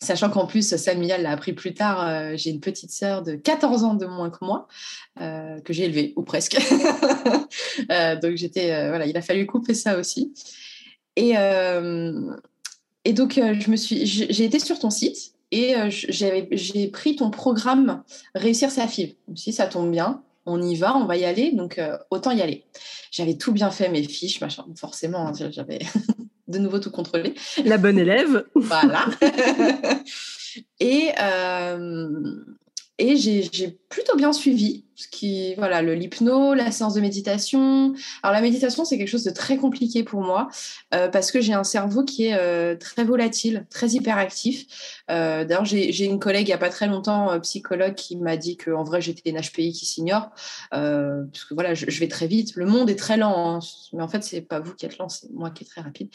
Sachant 0.00 0.30
qu'en 0.30 0.46
plus, 0.46 0.74
Samuel 0.76 1.22
l'a 1.22 1.30
appris 1.30 1.52
plus 1.52 1.74
tard, 1.74 2.36
j'ai 2.36 2.50
une 2.50 2.58
petite 2.58 2.90
sœur 2.90 3.22
de 3.22 3.36
14 3.36 3.84
ans 3.84 3.94
de 3.94 4.04
moins 4.04 4.30
que 4.30 4.44
moi, 4.44 4.66
que 5.16 5.72
j'ai 5.72 5.84
élevée, 5.84 6.12
ou 6.16 6.22
presque. 6.22 6.56
donc 8.22 8.34
j'étais, 8.34 8.88
voilà, 8.88 9.06
il 9.06 9.16
a 9.16 9.22
fallu 9.22 9.46
couper 9.46 9.74
ça 9.74 9.96
aussi. 9.96 10.34
Et, 11.14 11.36
et 13.04 13.12
donc, 13.12 13.38
euh, 13.38 13.54
je 13.58 13.70
me 13.70 13.76
suis, 13.76 14.06
j'ai 14.06 14.44
été 14.44 14.58
sur 14.58 14.78
ton 14.78 14.90
site 14.90 15.34
et 15.50 15.76
euh, 15.76 15.88
j'ai 15.90 16.88
pris 16.88 17.16
ton 17.16 17.30
programme 17.30 18.02
Réussir 18.34 18.70
sa 18.70 18.86
FIV. 18.86 19.14
Si 19.34 19.52
ça 19.52 19.66
tombe 19.66 19.90
bien, 19.90 20.22
on 20.46 20.62
y 20.62 20.76
va, 20.76 20.96
on 20.96 21.04
va 21.04 21.16
y 21.16 21.24
aller, 21.24 21.52
donc 21.52 21.78
euh, 21.78 21.98
autant 22.10 22.30
y 22.30 22.40
aller. 22.40 22.64
J'avais 23.10 23.36
tout 23.36 23.52
bien 23.52 23.70
fait, 23.70 23.88
mes 23.88 24.02
fiches, 24.02 24.40
machin, 24.40 24.64
forcément, 24.76 25.28
hein, 25.28 25.32
j'avais 25.50 25.80
de 26.48 26.58
nouveau 26.58 26.78
tout 26.78 26.90
contrôlé. 26.90 27.34
La 27.64 27.78
bonne 27.78 27.98
élève. 27.98 28.44
voilà. 28.54 29.06
et 30.80 31.10
et 32.98 33.16
j'ai 33.16 33.80
plutôt 33.88 34.16
bien 34.16 34.32
suivi 34.32 34.84
qui, 35.06 35.54
voilà, 35.56 35.82
le 35.82 35.94
l'hypno, 35.94 36.54
la 36.54 36.70
séance 36.70 36.94
de 36.94 37.00
méditation. 37.00 37.94
Alors 38.22 38.34
la 38.34 38.40
méditation, 38.40 38.84
c'est 38.84 38.98
quelque 38.98 39.08
chose 39.08 39.24
de 39.24 39.30
très 39.30 39.56
compliqué 39.56 40.02
pour 40.02 40.20
moi 40.20 40.48
euh, 40.94 41.08
parce 41.08 41.30
que 41.30 41.40
j'ai 41.40 41.52
un 41.52 41.64
cerveau 41.64 42.04
qui 42.04 42.26
est 42.26 42.34
euh, 42.34 42.76
très 42.76 43.04
volatile, 43.04 43.66
très 43.70 43.88
hyperactif. 43.88 44.66
Euh, 45.10 45.44
D'ailleurs, 45.44 45.64
j'ai 45.64 46.04
une 46.04 46.18
collègue 46.18 46.48
il 46.48 46.50
n'y 46.50 46.54
a 46.54 46.58
pas 46.58 46.70
très 46.70 46.86
longtemps, 46.86 47.38
psychologue, 47.40 47.94
qui 47.94 48.16
m'a 48.16 48.36
dit 48.36 48.56
qu'en 48.56 48.84
vrai 48.84 49.00
j'étais 49.00 49.30
une 49.30 49.40
HPI 49.40 49.72
qui 49.72 49.86
s'ignore 49.86 50.30
parce 50.70 51.44
que 51.44 51.54
voilà, 51.54 51.74
je, 51.74 51.86
vais 52.00 52.08
très 52.08 52.26
vite. 52.26 52.54
Le 52.56 52.66
monde 52.66 52.90
est 52.90 52.98
très 52.98 53.16
lent, 53.16 53.56
hein. 53.56 53.58
mais 53.92 54.02
en 54.02 54.08
fait 54.08 54.22
c'est 54.24 54.40
pas 54.40 54.60
vous 54.60 54.74
qui 54.74 54.86
êtes 54.86 54.98
lent, 54.98 55.08
c'est 55.08 55.30
moi 55.32 55.50
qui 55.50 55.64
est 55.64 55.66
très 55.66 55.80
rapide. 55.80 56.08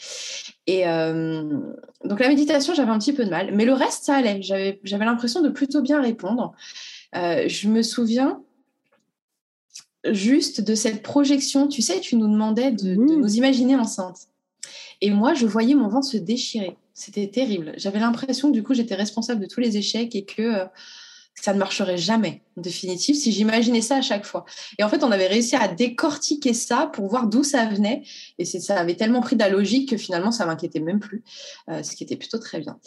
Et 0.66 0.84
donc 0.84 2.20
la 2.20 2.28
méditation, 2.28 2.74
j'avais 2.74 2.90
un 2.90 2.98
petit 2.98 3.12
peu 3.12 3.24
de 3.24 3.30
mal, 3.30 3.54
mais 3.54 3.64
le 3.64 3.72
reste 3.72 4.04
ça 4.04 4.16
allait. 4.16 4.40
J'avais 4.42 5.04
l'impression 5.04 5.40
de 5.40 5.48
plutôt 5.48 5.82
bien 5.82 6.00
répondre. 6.00 6.54
je 7.14 7.68
me 7.68 7.82
souviens 7.82 8.42
juste 10.12 10.60
de 10.60 10.74
cette 10.74 11.02
projection. 11.02 11.68
Tu 11.68 11.82
sais, 11.82 12.00
tu 12.00 12.16
nous 12.16 12.28
demandais 12.28 12.72
de, 12.72 12.94
mmh. 12.94 13.20
nous 13.20 13.36
imaginer 13.36 13.76
enceintes. 13.76 14.28
Et 15.00 15.10
moi, 15.10 15.34
je 15.34 15.46
voyais 15.46 15.74
mon 15.74 15.88
ventre 15.88 16.06
se 16.06 16.16
déchirer. 16.16 16.76
C'était 16.94 17.28
terrible. 17.28 17.72
J'avais 17.76 18.00
l'impression 18.00 18.48
que 18.48 18.54
du 18.54 18.62
coup, 18.62 18.74
j'étais 18.74 18.96
responsable 18.96 19.40
de 19.40 19.46
tous 19.46 19.60
les 19.60 19.76
échecs 19.76 20.16
et 20.16 20.24
que 20.24 20.42
euh, 20.42 20.64
ça 21.42 21.52
ne 21.52 21.58
marcherait 21.58 21.96
jamais, 21.96 22.42
en 22.56 22.60
définitive, 22.60 23.14
si 23.14 23.32
j'imaginais 23.32 23.80
ça 23.80 23.96
à 23.96 24.02
chaque 24.02 24.24
fois. 24.24 24.44
Et 24.78 24.84
en 24.84 24.88
fait, 24.88 25.04
on 25.04 25.10
avait 25.10 25.26
réussi 25.26 25.56
à 25.56 25.68
décortiquer 25.68 26.54
ça 26.54 26.90
pour 26.92 27.06
voir 27.08 27.26
d'où 27.26 27.44
ça 27.44 27.66
venait. 27.66 28.02
Et 28.38 28.44
ça 28.44 28.78
avait 28.78 28.96
tellement 28.96 29.20
pris 29.20 29.36
de 29.36 29.40
la 29.40 29.48
logique 29.48 29.90
que 29.90 29.96
finalement, 29.96 30.30
ça 30.30 30.46
m'inquiétait 30.46 30.80
même 30.80 31.00
plus, 31.00 31.22
euh, 31.70 31.82
ce 31.82 31.94
qui 31.94 32.04
était 32.04 32.16
plutôt 32.16 32.38
très 32.38 32.60
bien. 32.60 32.78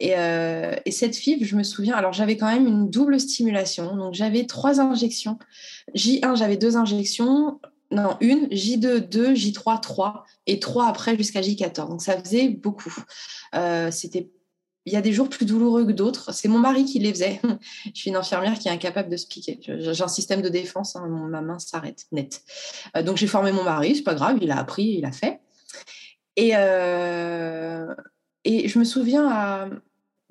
Et, 0.00 0.16
euh, 0.16 0.74
et, 0.84 0.90
cette 0.90 1.16
fibre, 1.16 1.44
je 1.44 1.56
me 1.56 1.62
souviens, 1.62 1.96
alors 1.96 2.12
j'avais 2.12 2.36
quand 2.36 2.50
même 2.50 2.66
une 2.66 2.90
double 2.90 3.20
stimulation. 3.20 3.96
Donc, 3.96 4.14
j'avais 4.14 4.46
trois 4.46 4.80
injections. 4.80 5.38
J1, 5.94 6.36
j'avais 6.36 6.56
deux 6.56 6.76
injections. 6.76 7.60
Non, 7.90 8.16
une, 8.20 8.48
J2, 8.48 8.98
2, 8.98 9.32
J3, 9.32 9.80
3, 9.80 10.24
et 10.46 10.60
3 10.60 10.86
après 10.86 11.16
jusqu'à 11.16 11.40
J14. 11.40 11.88
Donc, 11.88 12.02
ça 12.02 12.18
faisait 12.18 12.48
beaucoup. 12.48 12.94
Euh, 13.54 13.90
c'était 13.90 14.28
il 14.88 14.92
y 14.92 14.96
a 14.96 15.02
des 15.02 15.12
jours 15.12 15.28
plus 15.28 15.44
douloureux 15.44 15.86
que 15.86 15.92
d'autres. 15.92 16.32
C'est 16.32 16.48
mon 16.48 16.58
mari 16.58 16.84
qui 16.86 16.98
les 16.98 17.12
faisait. 17.12 17.40
Je 17.84 18.00
suis 18.00 18.10
une 18.10 18.16
infirmière 18.16 18.58
qui 18.58 18.68
est 18.68 18.70
incapable 18.70 19.10
de 19.10 19.16
se 19.16 19.26
piquer. 19.26 19.60
J'ai 19.62 20.02
un 20.02 20.08
système 20.08 20.40
de 20.40 20.48
défense, 20.48 20.96
hein, 20.96 21.06
ma 21.06 21.42
main 21.42 21.58
s'arrête 21.58 22.06
net. 22.10 22.42
Euh, 22.96 23.02
donc 23.02 23.18
j'ai 23.18 23.26
formé 23.26 23.52
mon 23.52 23.64
mari, 23.64 23.96
c'est 23.96 24.02
pas 24.02 24.14
grave, 24.14 24.38
il 24.40 24.50
a 24.50 24.58
appris, 24.58 24.84
il 24.98 25.04
a 25.04 25.12
fait. 25.12 25.40
Et, 26.36 26.52
euh, 26.54 27.94
et 28.44 28.68
je 28.68 28.78
me 28.78 28.84
souviens 28.84 29.28
à 29.30 29.68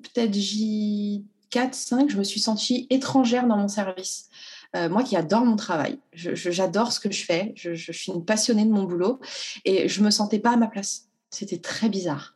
peut-être 0.02 0.34
J4, 0.34 1.22
5, 1.72 2.10
je 2.10 2.16
me 2.16 2.24
suis 2.24 2.40
sentie 2.40 2.86
étrangère 2.90 3.46
dans 3.46 3.56
mon 3.56 3.68
service. 3.68 4.28
Euh, 4.76 4.88
moi 4.88 5.02
qui 5.02 5.16
adore 5.16 5.46
mon 5.46 5.56
travail, 5.56 5.98
j'adore 6.12 6.92
ce 6.92 7.00
que 7.00 7.10
je 7.10 7.24
fais, 7.24 7.52
je, 7.56 7.74
je, 7.74 7.92
suis 7.92 8.12
une 8.12 8.24
passionnée 8.24 8.66
de 8.66 8.70
mon 8.70 8.82
boulot 8.82 9.18
et 9.64 9.88
je 9.88 10.02
me 10.02 10.10
sentais 10.10 10.40
pas 10.40 10.50
à 10.50 10.56
ma 10.56 10.66
place. 10.66 11.08
C'était 11.30 11.58
très 11.58 11.88
bizarre. 11.88 12.34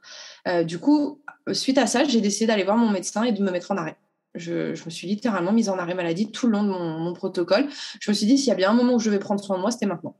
Du 0.65 0.79
coup, 0.79 1.23
suite 1.53 1.79
à 1.79 1.87
ça, 1.87 2.05
j'ai 2.05 2.21
décidé 2.21 2.47
d'aller 2.47 2.65
voir 2.65 2.77
mon 2.77 2.91
médecin 2.91 3.23
et 3.25 3.33
de 3.33 3.43
me 3.43 3.51
mettre 3.51 3.71
en 3.71 3.77
arrêt. 3.77 3.97
Je, 4.35 4.71
me 4.85 4.91
suis 4.91 5.07
littéralement 5.07 5.53
mise 5.53 5.69
en 5.69 5.79
arrêt 5.79 5.95
maladie 5.95 6.31
tout 6.31 6.47
le 6.47 6.53
long 6.53 6.63
de 6.63 6.69
mon, 6.69 7.13
protocole. 7.13 7.69
Je 8.01 8.11
me 8.11 8.15
suis 8.15 8.27
dit, 8.27 8.39
s'il 8.39 8.49
y 8.49 8.53
a 8.53 8.55
bien 8.55 8.71
un 8.71 8.75
moment 8.75 8.95
où 8.95 8.99
je 8.99 9.11
vais 9.11 9.19
prendre 9.19 9.43
soin 9.43 9.57
de 9.57 9.61
moi, 9.61 9.71
c'était 9.71 9.87
maintenant. 9.87 10.17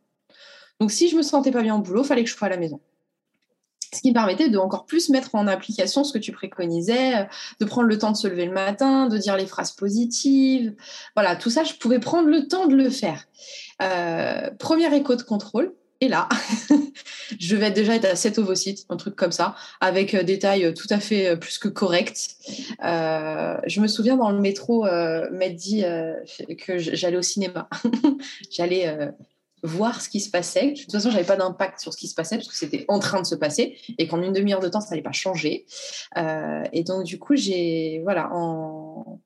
Donc, 0.81 0.91
si 0.91 1.09
je 1.09 1.17
me 1.17 1.23
sentais 1.23 1.51
pas 1.51 1.63
bien 1.63 1.77
au 1.77 1.79
boulot, 1.79 2.05
fallait 2.05 2.25
que 2.25 2.31
je 2.31 2.37
sois 2.37 2.47
à 2.49 2.51
la 2.51 2.57
maison. 2.57 2.81
Ce 3.95 4.01
qui 4.01 4.09
me 4.09 4.15
permettait 4.15 4.49
de 4.49 4.57
encore 4.59 4.87
plus 4.87 5.11
mettre 5.11 5.35
en 5.35 5.47
application 5.47 6.03
ce 6.03 6.13
que 6.13 6.19
tu 6.19 6.33
préconisais, 6.33 7.29
de 7.61 7.65
prendre 7.65 7.89
le 7.89 7.99
temps 7.99 8.11
de 8.11 8.17
se 8.17 8.27
lever 8.27 8.47
le 8.47 8.53
matin, 8.53 9.07
de 9.07 9.19
dire 9.19 9.37
les 9.37 9.47
phrases 9.47 9.73
positives. 9.73 10.75
Voilà, 11.15 11.37
tout 11.37 11.51
ça, 11.51 11.63
je 11.63 11.75
pouvais 11.75 11.99
prendre 11.99 12.29
le 12.29 12.49
temps 12.49 12.67
de 12.67 12.75
le 12.75 12.89
faire. 12.89 13.27
Euh, 13.83 14.51
premier 14.59 14.95
écho 14.97 15.15
de 15.15 15.23
contrôle, 15.23 15.75
et 16.03 16.09
là, 16.09 16.29
je 17.39 17.55
vais 17.55 17.71
déjà 17.71 17.95
être 17.95 18.07
à 18.07 18.17
7 18.17 18.39
ovocytes, 18.39 18.87
un 18.89 18.97
truc 18.97 19.15
comme 19.15 19.31
ça, 19.31 19.55
avec 19.81 20.15
euh, 20.15 20.25
des 20.25 20.41
tailles 20.41 20.75
tout 20.75 20.89
à 20.91 20.99
fait 20.99 21.29
euh, 21.29 21.37
plus 21.37 21.59
que 21.59 21.69
correctes. 21.69 22.35
Euh, 22.85 23.57
je 23.69 23.81
me 23.81 23.87
souviens 23.87 24.17
dans 24.17 24.33
le 24.33 24.41
métro, 24.41 24.85
euh, 24.85 25.29
dit 25.51 25.85
que 26.59 26.79
j'allais 26.79 27.17
au 27.17 27.23
cinéma. 27.23 27.69
j'allais 28.51 29.13
voir 29.63 30.03
ce 30.03 30.09
qui 30.09 30.19
se 30.19 30.29
passait. 30.29 30.73
De 30.73 30.81
toute 30.81 30.91
façon, 30.91 31.11
je 31.11 31.15
n'avais 31.15 31.27
pas 31.27 31.37
d'impact 31.37 31.79
sur 31.79 31.93
ce 31.93 31.99
qui 31.99 32.09
se 32.09 32.17
passait 32.17 32.35
parce 32.35 32.49
que 32.49 32.57
c'était 32.57 32.85
en 32.89 32.99
train 32.99 33.21
de 33.21 33.27
se 33.27 33.37
passer 33.37 33.79
et 33.97 34.09
qu'en 34.09 34.21
une 34.23 34.33
demi-heure 34.33 34.59
de 34.59 34.69
temps, 34.69 34.81
ça 34.81 34.91
n'allait 34.91 35.03
pas 35.03 35.13
changer. 35.13 35.67
et 36.73 36.83
donc, 36.83 37.05
du 37.05 37.21
coup, 37.21 37.37
j'ai, 37.37 38.01
voilà, 38.03 38.29
en 38.33 39.21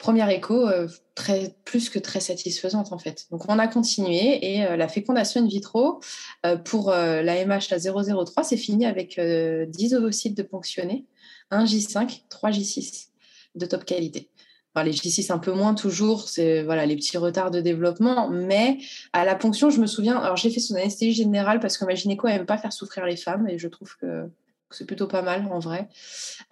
première 0.00 0.30
écho 0.30 0.66
euh, 0.66 0.88
très, 1.14 1.54
plus 1.64 1.90
que 1.90 2.00
très 2.00 2.20
satisfaisante 2.20 2.92
en 2.92 2.98
fait. 2.98 3.26
Donc 3.30 3.42
on 3.48 3.58
a 3.58 3.68
continué 3.68 4.54
et 4.54 4.66
euh, 4.66 4.76
la 4.76 4.88
fécondation 4.88 5.42
in 5.42 5.46
vitro 5.46 6.00
euh, 6.44 6.56
pour 6.56 6.90
la 6.90 7.44
MH 7.44 7.72
à 7.72 7.78
003 7.78 8.42
c'est 8.42 8.56
fini 8.56 8.86
avec 8.86 9.20
10 9.20 9.94
ovocytes 9.94 10.36
de 10.36 10.42
ponctionnés, 10.42 11.04
1 11.50 11.64
J5, 11.64 12.22
3 12.28 12.50
J6 12.50 13.08
de 13.54 13.66
top 13.66 13.84
qualité. 13.84 14.30
les 14.76 14.92
J6 14.92 15.30
un 15.30 15.38
peu 15.38 15.52
moins 15.52 15.74
toujours, 15.74 16.28
c'est 16.28 16.62
voilà 16.62 16.86
les 16.86 16.96
petits 16.96 17.18
retards 17.18 17.50
de 17.50 17.60
développement, 17.60 18.30
mais 18.30 18.78
à 19.12 19.26
la 19.26 19.34
ponction, 19.34 19.68
je 19.68 19.80
me 19.80 19.86
souviens, 19.86 20.16
alors 20.16 20.36
j'ai 20.36 20.50
fait 20.50 20.60
son 20.60 20.76
anesthésie 20.76 21.12
générale 21.12 21.60
parce 21.60 21.76
que 21.76 21.84
ma 21.84 21.94
gynéco 21.94 22.26
n'aime 22.26 22.46
pas 22.46 22.56
faire 22.56 22.72
souffrir 22.72 23.04
les 23.04 23.16
femmes 23.16 23.46
et 23.48 23.58
je 23.58 23.68
trouve 23.68 23.94
que 23.98 24.30
c'est 24.70 24.86
plutôt 24.86 25.06
pas 25.06 25.22
mal 25.22 25.48
en 25.50 25.58
vrai. 25.58 25.88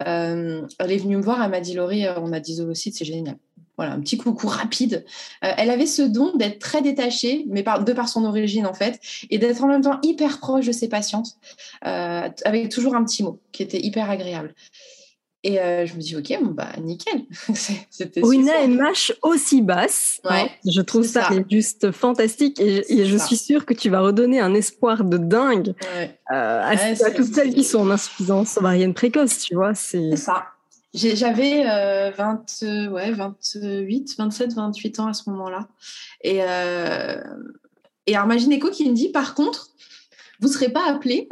Euh, 0.07 0.65
elle 0.79 0.91
est 0.91 0.97
venue 0.97 1.17
me 1.17 1.21
voir, 1.21 1.41
elle 1.43 1.51
m'a 1.51 1.59
dit 1.59 1.73
Laurie, 1.73 2.05
euh, 2.05 2.19
on 2.19 2.33
a 2.33 2.39
10 2.39 2.61
ovocytes, 2.61 2.95
c'est 2.95 3.05
génial. 3.05 3.37
Voilà, 3.77 3.93
un 3.93 4.01
petit 4.01 4.17
coucou 4.17 4.47
rapide. 4.47 5.05
Euh, 5.43 5.51
elle 5.57 5.69
avait 5.69 5.85
ce 5.85 6.01
don 6.01 6.35
d'être 6.35 6.59
très 6.59 6.81
détachée, 6.81 7.45
mais 7.47 7.63
de 7.63 7.93
par 7.93 8.09
son 8.09 8.25
origine 8.25 8.67
en 8.67 8.73
fait, 8.73 8.99
et 9.29 9.37
d'être 9.37 9.63
en 9.63 9.67
même 9.67 9.81
temps 9.81 9.99
hyper 10.03 10.39
proche 10.39 10.65
de 10.65 10.71
ses 10.71 10.89
patientes, 10.89 11.37
avec 11.81 12.69
toujours 12.69 12.95
un 12.95 13.03
petit 13.03 13.23
mot 13.23 13.39
qui 13.51 13.63
était 13.63 13.79
hyper 13.79 14.09
agréable. 14.09 14.53
Et 15.43 15.59
euh, 15.59 15.85
je 15.85 15.95
me 15.95 16.01
dis, 16.01 16.17
ok, 16.17 16.37
bon, 16.41 16.51
bah, 16.51 16.67
nickel. 16.81 17.21
C'était 17.89 18.19
une 18.19 18.49
AMH 18.49 19.13
aussi 19.21 19.61
basse, 19.61 20.19
hein. 20.25 20.47
je 20.65 20.81
trouve 20.81 21.03
ça, 21.03 21.29
juste 21.49 21.91
fantastique 21.91 22.59
et, 22.59 23.05
je 23.05 23.17
suis 23.17 23.37
sûre 23.37 23.65
que 23.65 23.73
tu 23.73 23.89
vas 23.89 24.01
redonner 24.01 24.41
un 24.41 24.53
espoir 24.53 25.05
de 25.05 25.17
dingue 25.17 25.73
euh, 26.31 26.61
à, 26.61 27.11
toutes 27.11 27.33
celles 27.33 27.53
qui 27.53 27.63
sont 27.63 27.79
en 27.79 27.89
insuffisance 27.89 28.57
ovarienne 28.57 28.93
précoce, 28.93 29.39
tu 29.39 29.55
vois. 29.55 29.73
C'est 29.75 30.17
ça. 30.17 30.47
J'avais 30.93 31.63
20, 32.11 32.89
ouais, 32.91 33.11
28, 33.11 34.15
27, 34.17 34.53
28 34.53 34.99
ans 34.99 35.07
à 35.07 35.13
ce 35.13 35.29
moment-là. 35.29 35.67
Et, 36.21 36.39
euh, 36.41 37.21
et 38.07 38.15
gynéco 38.37 38.71
qui 38.71 38.89
me 38.89 38.95
dit, 38.95 39.09
par 39.09 39.35
contre, 39.35 39.69
vous 40.39 40.47
ne 40.47 40.53
serez 40.53 40.69
pas 40.69 40.89
appelé 40.89 41.29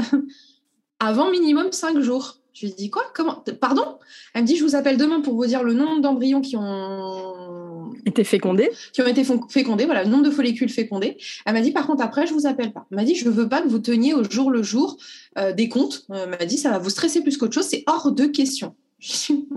avant 1.00 1.32
minimum 1.32 1.72
5 1.72 2.00
jours. 2.00 2.38
Je 2.60 2.66
lui 2.66 2.74
dis 2.74 2.90
quoi? 2.90 3.04
Comment? 3.14 3.44
Pardon? 3.60 4.00
Elle 4.34 4.42
me 4.42 4.48
dit 4.48 4.56
je 4.56 4.64
vous 4.64 4.76
appelle 4.76 4.98
demain 4.98 5.22
pour 5.22 5.36
vous 5.36 5.46
dire 5.46 5.62
le 5.62 5.74
nombre 5.74 6.02
d'embryons 6.02 6.42
qui 6.42 6.56
ont 6.58 7.94
été 8.06 8.24
fécondés. 8.24 8.72
Qui 8.94 9.02
ont 9.04 9.08
été 9.08 9.24
fécondés, 9.50 9.86
voilà, 9.86 10.04
le 10.04 10.10
nombre 10.10 10.24
de 10.24 10.32
follicules 10.32 10.70
fécondés. 10.70 11.18
Elle 11.46 11.54
m'a 11.54 11.62
dit 11.62 11.72
par 11.72 11.86
contre 11.86 12.04
après 12.04 12.26
je 12.26 12.34
vous 12.34 12.48
appelle 12.48 12.74
pas. 12.74 12.88
Elle 12.90 12.98
m'a 12.98 13.04
dit 13.04 13.14
je 13.14 13.30
veux 13.30 13.48
pas 13.48 13.62
que 13.62 13.68
vous 13.68 13.78
teniez 13.78 14.16
au 14.16 14.24
jour 14.24 14.50
le 14.50 14.64
jour 14.64 14.98
euh, 15.38 15.54
des 15.54 15.70
comptes. 15.70 16.08
Elle 16.10 16.30
m'a 16.30 16.46
dit 16.46 16.58
ça 16.58 16.72
va 16.72 16.80
vous 16.80 16.90
stresser 16.90 17.22
plus 17.22 17.38
qu'autre 17.38 17.54
chose, 17.54 17.68
c'est 17.68 17.84
hors 17.86 18.12
de 18.12 18.26
question. 18.26 18.76
Je 19.00 19.12
suis 19.12 19.48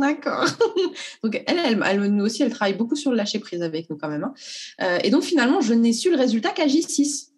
d'accord. 0.00 0.46
donc 1.22 1.42
elle, 1.46 1.82
elle, 1.84 2.00
nous 2.04 2.24
aussi, 2.24 2.42
elle 2.42 2.50
travaille 2.50 2.74
beaucoup 2.74 2.96
sur 2.96 3.10
le 3.10 3.18
lâcher 3.18 3.38
prise 3.38 3.60
avec 3.60 3.90
nous 3.90 3.98
quand 3.98 4.08
même. 4.08 4.24
Hein. 4.24 4.32
Euh, 4.80 4.98
et 5.04 5.10
donc 5.10 5.22
finalement, 5.22 5.60
je 5.60 5.74
n'ai 5.74 5.92
su 5.92 6.10
le 6.10 6.16
résultat 6.16 6.48
qu'à 6.48 6.66
J6. 6.66 7.28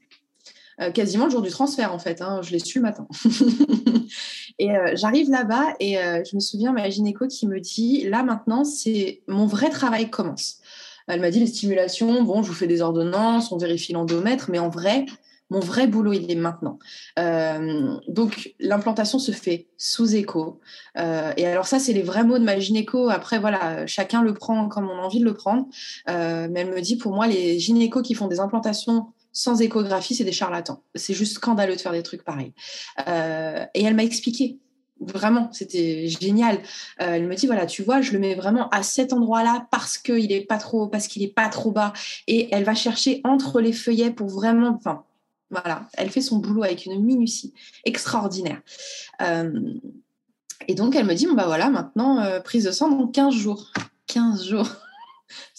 Euh, 0.81 0.91
quasiment 0.91 1.25
le 1.25 1.31
jour 1.31 1.43
du 1.43 1.51
transfert 1.51 1.93
en 1.93 1.99
fait. 1.99 2.23
Hein. 2.23 2.41
je 2.43 2.53
l'ai 2.53 2.59
su 2.59 2.79
le 2.79 2.83
matin. 2.83 3.07
et 4.59 4.77
euh, 4.77 4.93
j'arrive 4.95 5.31
là-bas 5.31 5.75
et 5.81 5.95
je 5.95 6.35
me 6.35 6.41
souviens 6.41 6.73
ma 6.73 6.89
gynéco 6.89 7.27
qui 7.27 7.47
me 7.47 7.61
dit 7.61 8.09
là 8.09 8.23
maintenant 8.23 8.65
c'est 8.65 9.23
mon 9.27 9.47
vrai 9.47 9.71
travail 9.71 10.11
commence. 10.11 10.59
Elle 11.07 11.21
m'a 11.21 11.31
dit 11.31 11.41
les 11.41 11.47
stimulations, 11.47 12.23
bon 12.23 12.43
je 12.43 12.49
vous 12.49 12.55
fais 12.55 12.67
des 12.67 12.83
ordonnances, 12.83 13.51
on 13.51 13.57
vérifie 13.57 13.93
l'endomètre, 13.93 14.51
mais 14.51 14.59
en 14.59 14.69
vrai 14.69 15.07
mon 15.51 15.61
vrai 15.61 15.87
boulot, 15.87 16.13
il 16.13 16.31
est 16.31 16.35
maintenant. 16.35 16.79
Euh, 17.19 17.97
donc, 18.07 18.55
l'implantation 18.61 19.19
se 19.19 19.33
fait 19.33 19.67
sous 19.79 20.15
écho. 20.15 20.61
Euh, 20.99 21.33
et 21.37 21.47
alors, 21.47 21.67
ça, 21.67 21.79
c'est 21.79 21.95
les 21.95 22.03
vrais 22.03 22.25
mots 22.25 22.39
de 22.39 22.45
ma 22.45 22.59
gynéco. 22.59 23.09
Après, 23.09 23.39
voilà, 23.39 23.87
chacun 23.87 24.23
le 24.23 24.35
prend 24.35 24.69
comme 24.69 24.91
on 24.91 24.99
a 24.99 25.03
envie 25.03 25.21
de 25.21 25.25
le 25.25 25.35
prendre. 25.35 25.67
Euh, 26.11 26.49
mais 26.51 26.61
elle 26.61 26.71
me 26.71 26.81
dit, 26.81 26.97
pour 26.97 27.15
moi, 27.15 27.27
les 27.27 27.59
gynécos 27.59 28.03
qui 28.03 28.15
font 28.15 28.27
des 28.27 28.41
implantations 28.41 29.07
sans 29.39 29.61
échographie, 29.61 30.15
c'est 30.15 30.25
des 30.25 30.33
charlatans. 30.33 30.83
C'est 30.95 31.15
juste 31.15 31.35
scandaleux 31.35 31.77
de 31.77 31.81
faire 31.81 31.93
des 31.93 32.03
trucs 32.03 32.25
pareils. 32.25 32.53
et 33.07 33.83
elle 33.83 33.95
m'a 33.95 34.05
expliqué. 34.05 34.59
Vraiment, 35.01 35.49
c'était 35.53 36.09
génial. 36.09 36.59
elle 36.97 37.29
me 37.29 37.35
dit 37.37 37.47
voilà, 37.47 37.67
tu 37.67 37.85
vois, 37.85 38.01
je 38.01 38.13
le 38.13 38.19
mets 38.19 38.35
vraiment 38.35 38.69
à 38.71 38.83
cet 38.83 39.13
endroit-là 39.13 39.69
parce 39.71 39.97
qu'il 39.97 40.33
est 40.33 40.41
pas 40.41 40.59
trop, 40.59 40.89
parce 40.89 41.07
qu'il 41.07 41.23
est 41.23 41.33
pas 41.33 41.49
trop 41.49 41.71
bas. 41.71 41.93
Et 42.27 42.49
elle 42.53 42.65
va 42.65 42.75
chercher 42.75 43.21
entre 43.23 43.61
les 43.61 43.73
feuillets 43.73 44.11
pour 44.11 44.29
vraiment, 44.29 44.75
enfin, 44.77 45.05
voilà, 45.51 45.89
elle 45.95 46.11
fait 46.11 46.21
son 46.21 46.39
boulot 46.39 46.63
avec 46.63 46.85
une 46.87 47.03
minutie 47.03 47.55
extraordinaire. 47.85 48.61
Euh, 49.23 49.75
et 50.67 50.75
donc, 50.75 50.95
elle 50.97 51.07
me 51.07 51.15
dit, 51.15 51.27
bon, 51.27 51.35
bah 51.35 51.47
voilà, 51.47 51.71
maintenant, 51.71 52.21
euh, 52.21 52.41
prise 52.41 52.65
de 52.65 52.71
sang 52.71 52.91
dans 52.91 53.07
15 53.07 53.35
jours. 53.35 53.73
15 54.07 54.45
jours. 54.47 54.69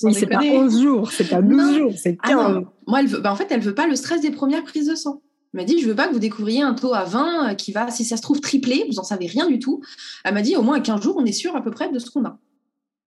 Oui, 0.04 0.14
c'est 0.14 0.28
pas 0.28 0.42
11 0.42 0.82
jours, 0.82 1.12
c'est 1.12 1.30
pas 1.30 1.42
12 1.42 1.78
jours, 1.78 1.94
c'est 1.96 2.18
15. 2.18 2.22
Ah 2.24 2.62
Moi, 2.88 3.00
elle 3.02 3.08
veut, 3.08 3.20
bah, 3.20 3.32
en 3.32 3.36
fait, 3.36 3.48
elle 3.52 3.62
veut 3.62 3.76
pas 3.76 3.88
le 3.88 3.96
stress 3.96 4.22
des 4.22 4.32
premières 4.32 4.64
prises 4.64 4.88
de 4.88 4.96
sang. 4.96 5.22
Elle 5.54 5.62
m'a 5.62 5.66
dit, 5.66 5.80
je 5.80 5.88
veux 5.88 5.96
pas 5.96 6.08
que 6.08 6.14
vous 6.14 6.20
découvriez 6.20 6.62
un 6.62 6.74
taux 6.74 6.94
à 6.94 7.06
20 7.06 7.52
euh, 7.52 7.54
qui 7.56 7.72
va, 7.72 7.90
si 7.90 8.06
ça 8.06 8.18
se 8.18 8.22
trouve, 8.22 8.40
tripler, 8.40 8.86
vous 8.88 8.96
n'en 8.96 9.04
savez 9.04 9.26
rien 9.26 9.48
du 9.48 9.60
tout. 9.60 9.82
Elle 10.24 10.34
m'a 10.34 10.42
dit, 10.42 10.56
au 10.56 10.62
moins 10.62 10.78
à 10.78 10.82
15 10.82 11.02
jours, 11.02 11.16
on 11.18 11.26
est 11.26 11.32
sûr 11.32 11.56
à 11.56 11.64
peu 11.64 11.72
près 11.72 11.92
de 11.92 11.98
ce 12.00 12.10
qu'on 12.12 12.26
a. 12.26 12.38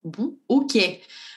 Bon, 0.05 0.37
ok. 0.49 0.77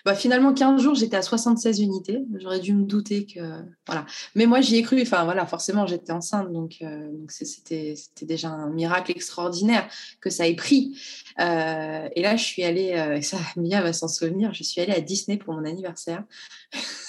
Bah, 0.05 0.13
finalement, 0.13 0.53
15 0.53 0.83
jours, 0.83 0.93
j'étais 0.93 1.17
à 1.17 1.23
76 1.23 1.79
unités. 1.79 2.23
J'aurais 2.35 2.59
dû 2.59 2.73
me 2.73 2.83
douter 2.83 3.25
que. 3.25 3.39
Voilà. 3.87 4.05
Mais 4.35 4.45
moi, 4.45 4.61
j'y 4.61 4.75
ai 4.77 4.83
cru. 4.83 5.01
Enfin, 5.01 5.23
voilà, 5.25 5.47
forcément, 5.47 5.87
j'étais 5.87 6.11
enceinte. 6.11 6.51
Donc, 6.53 6.77
euh, 6.83 7.09
c'était 7.27 7.95
déjà 8.21 8.49
un 8.49 8.69
miracle 8.69 9.11
extraordinaire 9.11 9.89
que 10.21 10.29
ça 10.29 10.47
ait 10.47 10.55
pris. 10.55 10.95
Euh, 11.39 12.07
et 12.15 12.21
là, 12.21 12.35
je 12.35 12.43
suis 12.43 12.63
allée. 12.63 12.93
Euh, 12.93 13.19
ça, 13.21 13.37
Mia 13.57 13.81
va 13.81 13.93
s'en 13.93 14.07
souvenir. 14.07 14.53
Je 14.53 14.61
suis 14.61 14.79
allée 14.79 14.93
à 14.93 15.01
Disney 15.01 15.37
pour 15.37 15.55
mon 15.55 15.65
anniversaire. 15.65 16.23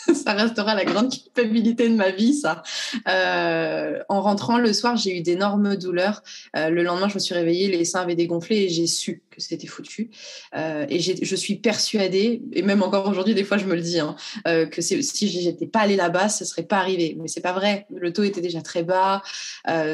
ça 0.15 0.33
restera 0.33 0.75
la 0.75 0.85
grande 0.85 1.13
culpabilité 1.13 1.89
de 1.89 1.95
ma 1.95 2.11
vie, 2.11 2.35
ça. 2.35 2.63
Euh, 3.09 3.99
en 4.09 4.21
rentrant 4.21 4.59
le 4.59 4.73
soir, 4.73 4.97
j'ai 4.97 5.17
eu 5.17 5.21
d'énormes 5.21 5.77
douleurs. 5.77 6.23
Euh, 6.57 6.71
le 6.71 6.83
lendemain, 6.83 7.09
je 7.09 7.15
me 7.15 7.19
suis 7.19 7.35
réveillée, 7.35 7.69
les 7.69 7.85
seins 7.85 8.01
avaient 8.01 8.15
dégonflé 8.15 8.57
et 8.57 8.69
j'ai 8.69 8.87
su 8.87 9.23
que 9.31 9.41
c'était 9.41 9.67
foutu. 9.67 10.11
Euh, 10.57 10.87
et 10.89 11.01
je 11.01 11.37
suis 11.37 11.57
persuadée, 11.57 12.43
et 12.53 12.63
même 12.63 12.83
encore 12.83 13.09
aujourd'hui, 13.09 13.35
des 13.35 13.45
fois, 13.45 13.59
je 13.59 13.67
me 13.67 13.75
le 13.75 13.83
dis, 13.83 13.99
hein, 13.99 14.17
que 14.45 14.81
si 14.81 15.29
j'étais 15.29 15.67
pas 15.67 15.81
allée 15.81 15.97
là-bas, 15.97 16.29
ce 16.29 16.45
serait 16.45 16.63
pas 16.63 16.79
arrivé. 16.79 17.17
Mais 17.21 17.29
c'est 17.29 17.41
pas 17.41 17.53
vrai. 17.53 17.87
Le 17.95 18.13
taux 18.13 18.23
était 18.23 18.41
déjà 18.41 18.63
très 18.63 18.83
bas. 18.83 19.23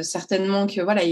certainement 0.03 0.67
que 0.67 0.81
voilà, 0.81 1.03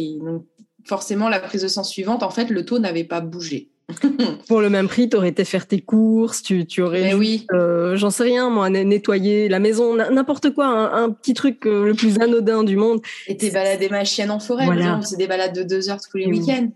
forcément, 0.85 1.29
la 1.29 1.41
prise 1.41 1.63
de 1.63 1.69
sang 1.69 1.85
suivante, 1.85 2.23
en 2.23 2.31
fait, 2.31 2.51
le 2.51 2.65
taux 2.65 2.79
n'avait 2.79 3.05
pas 3.05 3.21
bougé. 3.21 3.70
Pour 4.49 4.61
le 4.61 4.71
même 4.71 4.89
prix, 4.89 5.09
tu 5.09 5.17
aurais 5.17 5.29
été 5.29 5.45
faire 5.45 5.67
tes 5.67 5.81
courses, 5.81 6.43
tu, 6.43 6.67
tu 6.67 6.83
aurais, 6.83 7.15
oui. 7.15 7.47
Euh, 7.53 7.97
j'en 7.97 8.11
sais 8.11 8.25
rien, 8.25 8.51
moi, 8.51 8.71
nettoyer 8.71 9.49
la 9.49 9.59
maison, 9.59 9.95
n'importe 9.95 10.51
quoi, 10.51 10.67
un, 10.67 11.11
petit 11.11 11.35
truc 11.35 11.67
euh, 11.67 11.87
le 11.87 11.95
plus 11.95 12.19
anodin 12.21 12.65
du 12.65 12.77
monde. 12.77 13.01
Et 13.27 13.37
t'es 13.37 13.51
baladé 13.51 13.89
ma 13.89 14.05
chienne 14.05 14.31
en 14.31 14.41
forêt, 14.41 14.67
c'est 15.03 15.17
des 15.17 15.27
balades 15.27 15.55
de 15.55 15.63
deux 15.63 15.91
heures 15.91 16.01
tous 16.01 16.17
les 16.17 16.27
week-ends. 16.27 16.69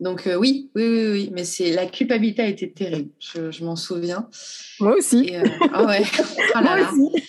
Donc 0.00 0.28
euh, 0.28 0.36
oui, 0.36 0.70
oui, 0.76 0.84
oui, 0.84 1.10
oui, 1.10 1.30
mais 1.32 1.42
c'est 1.42 1.72
la 1.72 1.84
culpabilité 1.84 2.42
a 2.42 2.46
été 2.46 2.70
terrible. 2.70 3.10
Je, 3.18 3.64
m'en 3.64 3.74
souviens. 3.74 4.28
Moi 4.78 4.94
aussi. 4.96 5.32
ah 5.72 5.84
ouais. 5.86 6.04
Ah 6.54 6.62
moi 6.62 6.76
aussi. 6.80 7.24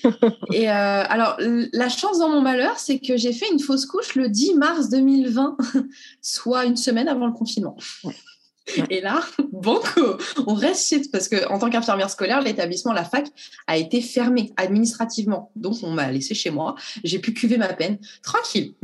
Et 0.54 0.68
alors 0.68 1.38
la 1.40 1.90
chance 1.90 2.20
dans 2.20 2.30
mon 2.30 2.42
malheur, 2.42 2.78
c'est 2.78 3.00
que 3.00 3.18
j'ai 3.18 3.34
fait 3.34 3.48
une 3.52 3.60
fausse 3.60 3.88
couche 3.88 4.14
le 4.14 4.30
10 4.30 4.54
mars 4.54 4.90
2020, 4.90 5.58
soit 6.22 6.66
une 6.66 6.78
semaine 6.78 7.08
avant 7.08 7.26
le 7.26 7.34
confinement. 7.34 7.76
Et 8.90 9.02
là, 9.02 9.22
banco, 9.52 10.18
on 10.46 10.54
reste 10.54 11.12
parce 11.12 11.28
que 11.28 11.48
en 11.50 11.60
tant 11.60 11.70
qu'infirmière 11.70 12.10
scolaire, 12.10 12.42
l'établissement, 12.42 12.94
la 12.94 13.04
fac, 13.04 13.28
a 13.68 13.78
été 13.78 14.02
fermé 14.02 14.52
administrativement. 14.58 15.52
Donc 15.56 15.76
on 15.84 15.92
m'a 15.92 16.12
laissé 16.12 16.34
chez 16.34 16.50
moi. 16.50 16.76
J'ai 17.04 17.20
pu 17.20 17.34
cuver 17.34 17.58
ma 17.58 17.74
peine 17.74 17.98
tranquille. 18.24 18.74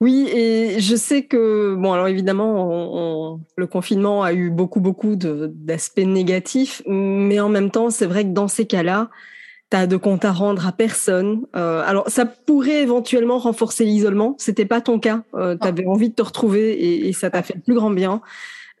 Oui, 0.00 0.28
et 0.34 0.80
je 0.80 0.96
sais 0.96 1.22
que, 1.22 1.76
bon, 1.78 1.92
alors 1.92 2.08
évidemment, 2.08 3.38
le 3.56 3.66
confinement 3.68 4.24
a 4.24 4.32
eu 4.32 4.50
beaucoup, 4.50 4.80
beaucoup 4.80 5.14
d'aspects 5.14 6.00
négatifs, 6.00 6.82
mais 6.88 7.38
en 7.38 7.48
même 7.48 7.70
temps, 7.70 7.88
c'est 7.90 8.06
vrai 8.06 8.24
que 8.24 8.30
dans 8.30 8.48
ces 8.48 8.66
cas-là, 8.66 9.10
t'as 9.72 9.86
de 9.86 9.96
compte 9.96 10.26
à 10.26 10.32
rendre 10.32 10.66
à 10.66 10.72
personne. 10.72 11.46
Euh, 11.56 11.82
alors, 11.86 12.04
ça 12.08 12.26
pourrait 12.26 12.82
éventuellement 12.82 13.38
renforcer 13.38 13.86
l'isolement. 13.86 14.34
C'était 14.36 14.66
pas 14.66 14.82
ton 14.82 14.98
cas. 14.98 15.22
Euh, 15.34 15.56
tu 15.58 15.66
avais 15.66 15.86
envie 15.86 16.10
de 16.10 16.14
te 16.14 16.20
retrouver 16.20 16.72
et, 16.72 17.08
et 17.08 17.14
ça 17.14 17.30
t'a 17.30 17.42
fait 17.42 17.54
le 17.54 17.62
plus 17.62 17.72
grand 17.72 17.90
bien. 17.90 18.20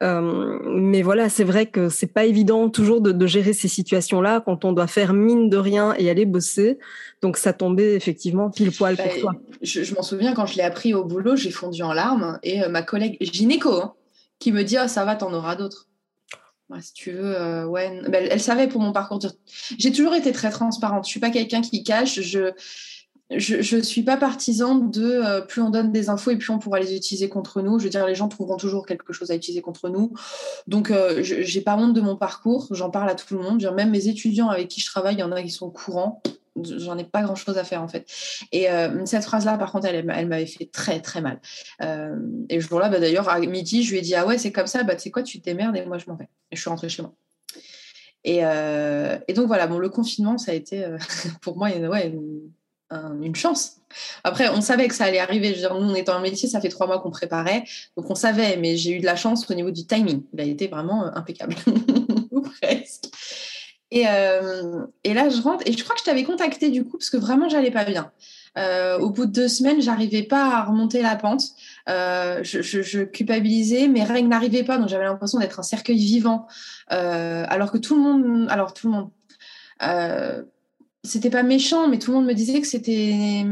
Euh, 0.02 0.58
mais 0.66 1.00
voilà, 1.00 1.30
c'est 1.30 1.44
vrai 1.44 1.64
que 1.64 1.88
c'est 1.88 2.12
pas 2.12 2.26
évident 2.26 2.68
toujours 2.68 3.00
de, 3.00 3.10
de 3.10 3.26
gérer 3.26 3.54
ces 3.54 3.68
situations-là 3.68 4.42
quand 4.44 4.66
on 4.66 4.72
doit 4.72 4.86
faire 4.86 5.14
mine 5.14 5.48
de 5.48 5.56
rien 5.56 5.94
et 5.96 6.10
aller 6.10 6.26
bosser. 6.26 6.78
Donc 7.22 7.38
ça 7.38 7.54
tombait 7.54 7.94
effectivement 7.94 8.50
pile 8.50 8.72
poil 8.72 8.96
pour 8.96 9.06
bah, 9.06 9.12
toi. 9.18 9.32
Je, 9.62 9.84
je 9.84 9.94
m'en 9.94 10.02
souviens 10.02 10.34
quand 10.34 10.44
je 10.44 10.56
l'ai 10.56 10.62
appris 10.62 10.92
au 10.92 11.04
boulot, 11.04 11.36
j'ai 11.36 11.52
fondu 11.52 11.82
en 11.82 11.94
larmes 11.94 12.38
et 12.42 12.62
euh, 12.62 12.68
ma 12.68 12.82
collègue 12.82 13.16
gynéco 13.20 13.72
hein, 13.72 13.94
qui 14.38 14.52
me 14.52 14.62
dit 14.62 14.76
ah 14.76 14.88
ça 14.88 15.06
va, 15.06 15.16
t'en 15.16 15.32
auras 15.32 15.56
d'autres 15.56 15.86
si 16.80 16.92
tu 16.92 17.12
veux, 17.12 17.36
euh, 17.36 17.66
ouais. 17.66 18.00
Ben, 18.08 18.26
elle, 18.30 18.40
savait 18.40 18.68
pour 18.68 18.80
mon 18.80 18.92
parcours. 18.92 19.18
J'ai 19.78 19.92
toujours 19.92 20.14
été 20.14 20.32
très 20.32 20.50
transparente. 20.50 21.04
Je 21.04 21.10
suis 21.10 21.20
pas 21.20 21.30
quelqu'un 21.30 21.60
qui 21.60 21.84
cache. 21.84 22.20
Je 22.20 22.52
je 23.38 23.76
ne 23.76 23.82
suis 23.82 24.02
pas 24.02 24.16
partisan 24.16 24.74
de 24.74 25.04
euh, 25.04 25.40
plus 25.40 25.62
on 25.62 25.70
donne 25.70 25.92
des 25.92 26.08
infos 26.08 26.30
et 26.32 26.36
plus 26.36 26.50
on 26.50 26.58
pourra 26.58 26.80
les 26.80 26.94
utiliser 26.94 27.28
contre 27.28 27.62
nous. 27.62 27.78
Je 27.78 27.84
veux 27.84 27.90
dire, 27.90 28.06
les 28.06 28.14
gens 28.14 28.28
trouveront 28.28 28.56
toujours 28.56 28.86
quelque 28.86 29.12
chose 29.12 29.30
à 29.30 29.34
utiliser 29.34 29.62
contre 29.62 29.88
nous. 29.88 30.12
Donc, 30.66 30.90
euh, 30.90 31.22
je 31.22 31.42
j'ai 31.42 31.60
pas 31.60 31.76
honte 31.76 31.94
de 31.94 32.00
mon 32.00 32.16
parcours. 32.16 32.68
J'en 32.70 32.90
parle 32.90 33.08
à 33.08 33.14
tout 33.14 33.34
le 33.34 33.40
monde. 33.40 33.62
même 33.74 33.90
mes 33.90 34.08
étudiants 34.08 34.48
avec 34.48 34.68
qui 34.68 34.80
je 34.80 34.86
travaille, 34.86 35.14
il 35.14 35.20
y 35.20 35.22
en 35.22 35.32
a 35.32 35.42
qui 35.42 35.50
sont 35.50 35.70
courants 35.70 36.22
j'en 36.60 36.98
ai 36.98 37.04
pas 37.04 37.22
grand 37.22 37.34
chose 37.34 37.58
à 37.58 37.64
faire 37.64 37.82
en 37.82 37.88
fait. 37.88 38.06
Et 38.52 38.70
euh, 38.70 39.04
cette 39.06 39.24
phrase-là, 39.24 39.56
par 39.58 39.72
contre, 39.72 39.86
elle, 39.86 40.10
elle 40.10 40.28
m'avait 40.28 40.46
fait 40.46 40.66
très 40.66 41.00
très 41.00 41.20
mal. 41.20 41.40
Euh, 41.82 42.16
et 42.48 42.60
ce 42.60 42.68
jour-là, 42.68 42.88
bah, 42.88 43.00
d'ailleurs, 43.00 43.28
à 43.28 43.40
midi, 43.40 43.82
je 43.82 43.92
lui 43.92 43.98
ai 43.98 44.02
dit 44.02 44.14
Ah 44.14 44.26
ouais, 44.26 44.38
c'est 44.38 44.52
comme 44.52 44.66
ça, 44.66 44.82
bah, 44.82 44.94
tu 44.94 45.02
sais 45.02 45.10
quoi, 45.10 45.22
tu 45.22 45.40
te 45.40 45.44
démerdes 45.44 45.76
et 45.76 45.84
moi 45.84 45.98
je 45.98 46.06
m'en 46.08 46.16
vais. 46.16 46.28
Et 46.50 46.56
je 46.56 46.60
suis 46.60 46.70
rentrée 46.70 46.88
chez 46.88 47.02
moi. 47.02 47.12
Et, 48.24 48.44
euh, 48.44 49.18
et 49.26 49.32
donc 49.32 49.46
voilà, 49.48 49.66
bon, 49.66 49.78
le 49.78 49.88
confinement, 49.88 50.38
ça 50.38 50.52
a 50.52 50.54
été 50.54 50.86
pour 51.40 51.56
moi 51.56 51.70
une, 51.70 51.90
une, 53.20 53.34
chance. 53.34 53.78
Après, 54.22 54.48
on 54.48 54.60
savait 54.60 54.86
que 54.86 54.94
ça 54.94 55.06
allait 55.06 55.18
arriver. 55.18 55.56
Nous, 55.60 55.66
on 55.70 55.94
était 55.94 56.12
en 56.12 56.20
métier, 56.20 56.48
ça 56.48 56.60
fait 56.60 56.68
trois 56.68 56.86
mois 56.86 57.00
qu'on 57.00 57.10
préparait. 57.10 57.64
Donc 57.96 58.10
on 58.10 58.14
savait, 58.14 58.56
mais 58.58 58.76
j'ai 58.76 58.92
eu 58.92 59.00
de 59.00 59.06
la 59.06 59.16
chance 59.16 59.50
au 59.50 59.54
niveau 59.54 59.70
du 59.70 59.86
timing. 59.86 60.22
Il 60.32 60.40
a 60.40 60.44
été 60.44 60.68
vraiment 60.68 61.04
impeccable. 61.16 61.56
Ou 62.30 62.42
presque. 62.42 63.08
Euh, 63.94 64.86
et, 65.04 65.14
là, 65.14 65.28
je 65.28 65.40
rentre 65.40 65.62
et 65.66 65.72
je 65.72 65.82
crois 65.82 65.94
que 65.94 66.00
je 66.00 66.04
t'avais 66.04 66.24
contacté 66.24 66.70
du 66.70 66.84
coup 66.84 66.98
parce 66.98 67.10
que 67.10 67.16
vraiment, 67.16 67.48
j'allais 67.48 67.70
pas 67.70 67.84
bien. 67.84 68.10
Euh, 68.58 68.98
au 68.98 69.10
bout 69.10 69.26
de 69.26 69.32
deux 69.32 69.48
semaines, 69.48 69.80
j'arrivais 69.80 70.22
pas 70.22 70.56
à 70.56 70.64
remonter 70.64 71.02
la 71.02 71.16
pente. 71.16 71.42
Euh, 71.88 72.40
je, 72.42 73.04
culpabilisais, 73.04 73.88
mes 73.88 74.04
règles 74.04 74.28
n'arrivaient 74.28 74.64
pas, 74.64 74.78
donc 74.78 74.88
j'avais 74.88 75.04
l'impression 75.04 75.38
d'être 75.38 75.60
un 75.60 75.62
cercueil 75.62 75.98
vivant. 75.98 76.46
alors 76.88 77.72
que 77.72 77.78
tout 77.78 77.94
le 77.96 78.02
monde, 78.02 78.46
alors 78.50 78.74
tout 78.74 78.88
le 78.88 78.94
monde, 78.94 80.44
c'était 81.04 81.30
pas 81.30 81.42
méchant, 81.42 81.88
mais 81.88 81.98
tout 81.98 82.12
le 82.12 82.18
monde 82.18 82.26
me 82.26 82.34
disait 82.34 82.60
que 82.60 82.66
c'était, 82.66 83.44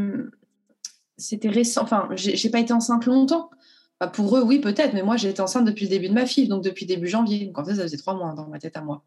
c'était 1.16 1.48
récent. 1.48 1.83
Enfin, 1.83 2.09
j'ai 2.14 2.50
pas 2.50 2.61
été 2.61 2.72
enceinte 2.72 3.07
longtemps. 3.07 3.50
Bah, 4.01 4.07
pour 4.07 4.35
eux, 4.39 4.43
oui, 4.43 4.61
peut-être, 4.61 4.95
mais 4.95 5.03
moi, 5.03 5.19
j'étais 5.19 5.43
enceinte 5.43 5.67
depuis 5.67 5.85
le 5.85 5.91
début 5.91 6.09
de 6.09 6.15
ma 6.15 6.25
fille, 6.25 6.49
donc 6.49 6.65
depuis 6.65 6.87
début 6.87 7.07
janvier. 7.07 7.45
Donc 7.45 7.59
en 7.59 7.65
fait, 7.67 7.75
ça 7.75 7.83
faisait 7.83 7.99
trois 7.99 8.15
mois 8.15 8.33
dans 8.35 8.47
ma 8.47 8.59
tête 8.59 8.75
à 8.79 8.81
moi. 8.81 9.03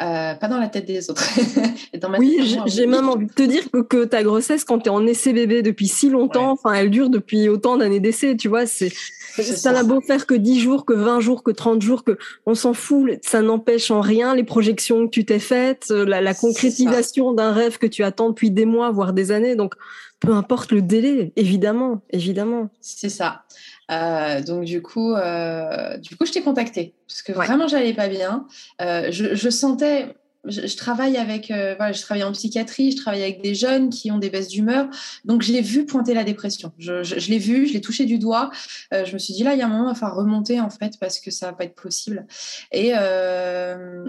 Euh, 0.00 0.34
pas 0.34 0.46
dans 0.46 0.60
la 0.60 0.68
tête 0.68 0.84
des 0.86 1.10
autres. 1.10 1.24
oui, 2.20 2.56
j'ai 2.66 2.86
même 2.86 3.08
envie 3.08 3.26
de 3.26 3.32
te 3.32 3.42
dire 3.42 3.64
que, 3.88 4.04
ta 4.04 4.22
grossesse, 4.22 4.62
quand 4.62 4.78
tu 4.78 4.86
es 4.86 4.90
en 4.90 5.04
essai 5.08 5.32
bébé 5.32 5.62
depuis 5.62 5.88
si 5.88 6.08
longtemps, 6.08 6.52
enfin, 6.52 6.72
elle 6.74 6.90
dure 6.90 7.10
depuis 7.10 7.48
autant 7.48 7.76
d'années 7.76 7.98
d'essai, 7.98 8.36
tu 8.36 8.48
vois, 8.48 8.64
c'est. 8.66 8.92
Ça 9.40 9.72
n'a 9.72 9.84
beau 9.84 10.00
faire 10.00 10.26
que 10.26 10.34
10 10.34 10.60
jours, 10.60 10.84
que 10.84 10.92
20 10.92 11.20
jours, 11.20 11.42
que 11.44 11.52
30 11.52 11.82
jours, 11.82 12.02
que 12.02 12.16
on 12.46 12.54
s'en 12.54 12.74
fout, 12.74 13.08
ça 13.24 13.40
n'empêche 13.40 13.90
en 13.90 14.00
rien 14.00 14.34
les 14.34 14.42
projections 14.42 15.06
que 15.06 15.10
tu 15.10 15.24
t'es 15.24 15.38
faites, 15.38 15.90
la, 15.90 16.20
la 16.20 16.34
concrétisation 16.34 17.32
d'un 17.32 17.52
rêve 17.52 17.78
que 17.78 17.86
tu 17.86 18.02
attends 18.02 18.30
depuis 18.30 18.50
des 18.50 18.64
mois, 18.64 18.90
voire 18.90 19.12
des 19.12 19.30
années. 19.30 19.54
Donc, 19.54 19.74
peu 20.20 20.32
importe 20.32 20.72
le 20.72 20.82
délai, 20.82 21.32
évidemment, 21.36 22.02
évidemment. 22.10 22.70
C'est 22.80 23.08
ça. 23.08 23.44
Euh, 23.90 24.42
donc 24.42 24.64
du 24.64 24.82
coup, 24.82 25.14
euh, 25.14 25.96
du 25.98 26.16
coup, 26.16 26.26
je 26.26 26.32
t'ai 26.32 26.42
contacté 26.42 26.94
parce 27.06 27.22
que 27.22 27.32
vraiment, 27.32 27.68
j'allais 27.68 27.94
pas 27.94 28.08
bien. 28.08 28.46
Euh, 28.82 29.08
je, 29.10 29.34
je, 29.34 29.48
sentais 29.48 30.14
je, 30.44 30.76
travaille 30.76 31.16
avec, 31.16 31.50
euh, 31.50 31.74
voilà, 31.76 31.92
je 31.92 32.00
travaille 32.00 32.22
en 32.22 32.32
psychiatrie, 32.32 32.92
je 32.92 32.96
travaille 32.96 33.22
avec 33.22 33.42
des 33.42 33.54
jeunes 33.54 33.90
qui 33.90 34.10
ont 34.10 34.18
des 34.18 34.30
baisses 34.30 34.48
d'humeur. 34.48 34.88
Donc, 35.24 35.42
je 35.42 35.52
l'ai 35.52 35.60
vu 35.60 35.84
pointer 35.84 36.14
la 36.14 36.24
dépression. 36.24 36.72
Je, 36.78 37.28
l'ai 37.28 37.38
vu, 37.38 37.66
je 37.66 37.72
l'ai 37.72 37.80
touché 37.80 38.04
du 38.04 38.18
doigt. 38.18 38.50
Euh, 38.94 39.04
je 39.04 39.12
me 39.12 39.18
suis 39.18 39.34
dit, 39.34 39.42
là, 39.42 39.54
il 39.54 39.58
y 39.58 39.62
a 39.62 39.66
un 39.66 39.68
moment, 39.68 39.90
il 39.90 39.94
va 39.94 39.94
falloir 39.94 40.18
remonter, 40.18 40.60
en 40.60 40.70
fait, 40.70 40.94
parce 41.00 41.18
que 41.18 41.30
ça 41.30 41.46
va 41.46 41.52
pas 41.52 41.64
être 41.64 41.74
possible. 41.74 42.26
Et, 42.72 42.92
euh, 42.96 44.08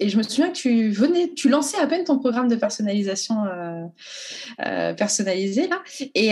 et 0.00 0.08
je 0.08 0.16
me 0.16 0.22
souviens 0.22 0.48
que 0.48 0.56
tu 0.56 0.88
venais, 0.90 1.32
tu 1.34 1.48
lançais 1.48 1.78
à 1.78 1.86
peine 1.86 2.04
ton 2.04 2.18
programme 2.18 2.48
de 2.48 2.56
personnalisation 2.56 3.44
euh, 4.64 4.94
personnalisé, 4.94 5.68
là. 5.68 5.82
Et, 6.14 6.30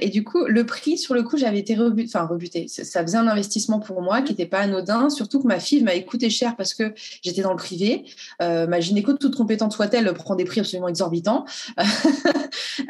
et, 0.00 0.08
du 0.08 0.24
coup, 0.24 0.44
le 0.46 0.64
prix, 0.64 0.96
sur 0.96 1.14
le 1.14 1.22
coup, 1.22 1.36
j'avais 1.36 1.58
été 1.58 1.74
rebuté, 1.74 2.10
enfin, 2.14 2.26
rebuté. 2.26 2.68
Ça 2.68 3.02
faisait 3.02 3.18
un 3.18 3.28
investissement 3.28 3.80
pour 3.80 4.00
moi 4.00 4.22
qui 4.22 4.32
n'était 4.32 4.46
pas 4.46 4.60
anodin, 4.60 5.10
surtout 5.10 5.42
que 5.42 5.46
ma 5.46 5.60
fille 5.60 5.82
m'a 5.82 5.98
coûté 6.00 6.30
cher 6.30 6.56
parce 6.56 6.74
que 6.74 6.94
j'étais 7.22 7.42
dans 7.42 7.50
le 7.50 7.56
privé. 7.56 8.04
ma 8.40 8.77
gynéco, 8.80 9.14
toute 9.14 9.36
compétente 9.36 9.72
soit-elle, 9.72 10.12
prend 10.14 10.34
des 10.34 10.44
prix 10.44 10.60
absolument 10.60 10.88
exorbitants. 10.88 11.44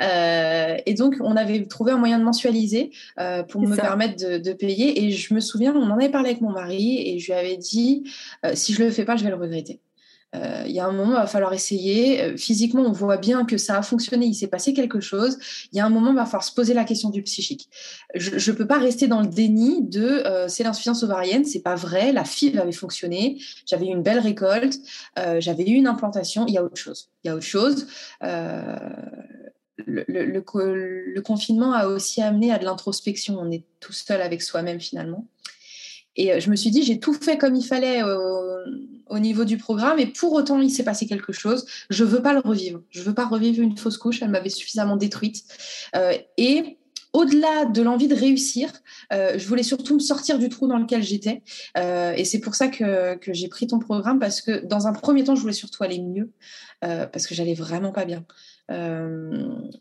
Euh, 0.03 0.77
et 0.85 0.95
donc, 0.95 1.17
on 1.21 1.35
avait 1.35 1.65
trouvé 1.67 1.93
un 1.93 1.97
moyen 1.97 2.19
de 2.19 2.25
mensualiser 2.25 2.91
euh, 3.19 3.43
pour 3.43 3.63
me 3.63 3.75
permettre 3.75 4.17
de, 4.17 4.53
payer. 4.53 5.03
Et 5.03 5.11
je 5.11 5.35
me 5.35 5.41
souviens, 5.41 5.75
on 5.75 5.91
en 5.91 5.95
avait 5.97 6.11
parlé 6.11 6.31
avec 6.31 6.43
mon 6.43 6.51
mari 6.51 7.03
et 7.07 7.19
je 7.19 7.27
lui 7.27 7.33
avais 7.33 7.57
dit, 7.57 8.05
euh, 8.45 8.53
si 8.55 8.75
je 8.75 8.85
le 8.85 8.91
fais 8.91 9.05
pas, 9.05 9.17
je 9.17 9.25
vais 9.25 9.31
le 9.31 9.37
regretter. 9.37 9.81
Euh, 10.35 10.65
il 10.67 10.73
y 10.73 10.81
a 10.81 10.87
un 10.87 10.93
moment, 10.93 11.13
il 11.13 11.21
va 11.21 11.27
falloir 11.27 11.55
essayer. 11.55 12.23
Euh, 12.23 12.37
physiquement, 12.37 12.83
on 12.83 12.93
voit 12.93 13.17
bien 13.17 13.45
que 13.45 13.57
ça 13.57 13.79
a 13.79 13.83
fonctionné, 13.83 14.27
il 14.27 14.35
s'est 14.35 14.49
passé 14.49 14.75
quelque 14.75 15.01
chose. 15.01 15.39
Il 15.73 15.79
y 15.79 15.81
a 15.81 15.87
un 15.87 15.89
moment, 15.89 16.11
il 16.11 16.17
va 16.17 16.27
falloir 16.27 16.45
se 16.45 16.55
poser 16.55 16.75
la 16.75 16.85
question 16.85 17.09
du 17.11 17.23
psychique. 17.23 17.71
Je 18.15 18.51
ne 18.51 18.57
peux 18.57 18.67
pas 18.67 18.79
rester 18.79 19.09
dans 19.09 19.23
le 19.23 19.27
déni 19.27 19.83
de 19.83 20.03
euh, 20.03 20.49
c'est 20.49 20.65
l'insuffisance 20.65 21.03
ovarienne, 21.03 21.45
c'est 21.45 21.63
pas 21.63 21.77
vrai, 21.77 22.13
la 22.13 22.25
fibre 22.25 22.61
avait 22.61 22.73
fonctionné, 22.73 23.41
j'avais 23.67 23.87
eu 23.87 23.91
une 23.91 24.03
belle 24.03 24.19
récolte, 24.19 24.79
j'avais 25.39 25.65
eu 25.65 25.75
une 25.75 25.87
implantation, 25.87 26.47
il 26.47 26.55
y 26.55 26.59
a 26.59 26.65
autre 26.65 26.77
chose. 26.77 27.11
Il 27.25 27.29
y 27.29 27.31
a 27.31 27.35
autre 27.35 27.45
chose. 27.45 27.87
Le, 29.87 31.21
confinement 31.21 31.73
a 31.73 31.87
aussi 31.87 32.21
amené 32.21 32.53
à 32.53 32.59
de 32.59 32.65
l'introspection. 32.65 33.39
On 33.39 33.51
est 33.51 33.65
tout 33.81 33.93
seul 33.93 34.21
avec 34.21 34.43
soi-même 34.43 34.81
finalement. 34.81 35.27
Et 36.19 36.33
euh, 36.33 36.41
je 36.41 36.51
me 36.51 36.57
suis 36.57 36.71
dit, 36.71 36.83
j'ai 36.83 36.99
tout 36.99 37.15
fait 37.15 37.39
comme 37.39 37.55
il 37.55 37.65
fallait 37.65 38.03
euh, 38.03 38.65
au 39.07 39.19
niveau 39.19 39.45
du 39.45 39.57
programme, 39.57 39.99
et 39.99 40.07
pour 40.07 40.33
autant, 40.35 40.61
il 40.61 40.71
s'est 40.71 40.85
passé 40.85 41.07
quelque 41.07 41.33
chose. 41.33 41.65
Je 41.89 42.05
veux 42.05 42.21
pas 42.21 42.35
le 42.35 42.41
revivre. 42.41 42.83
Je 42.91 43.01
veux 43.01 43.15
pas 43.15 43.27
revivre 43.27 43.63
une 43.63 43.79
fausse 43.79 43.97
couche. 43.97 44.21
Elle 44.21 44.31
m'avait 44.31 44.51
suffisamment 44.51 44.97
détruite. 44.97 45.45
Euh, 45.97 46.13
et 46.37 46.77
au-delà 47.15 47.65
de 47.65 47.81
l'envie 47.81 48.09
de 48.09 48.15
réussir, 48.15 48.71
je 49.11 49.49
voulais 49.49 49.63
surtout 49.63 49.95
me 49.95 49.99
sortir 49.99 50.39
du 50.39 50.51
trou 50.51 50.69
dans 50.69 50.77
lequel 50.77 51.03
j'étais. 51.03 51.43
et 51.75 52.25
c'est 52.27 52.39
pour 52.39 52.55
ça 52.55 52.69
que, 52.69 53.17
que 53.17 53.33
j'ai 53.33 53.49
pris 53.49 53.67
ton 53.67 53.79
programme, 53.79 54.19
parce 54.19 54.43
que 54.43 54.63
dans 54.67 54.87
un 54.87 54.93
premier 54.93 55.25
temps, 55.25 55.35
je 55.35 55.41
voulais 55.41 55.55
surtout 55.55 55.83
aller 55.83 56.01
mieux, 56.01 56.31
parce 56.83 57.27
que 57.27 57.35
j'allais 57.35 57.55
vraiment 57.55 57.93
pas 57.93 58.05
bien. 58.05 58.27
Euh, 58.71 59.31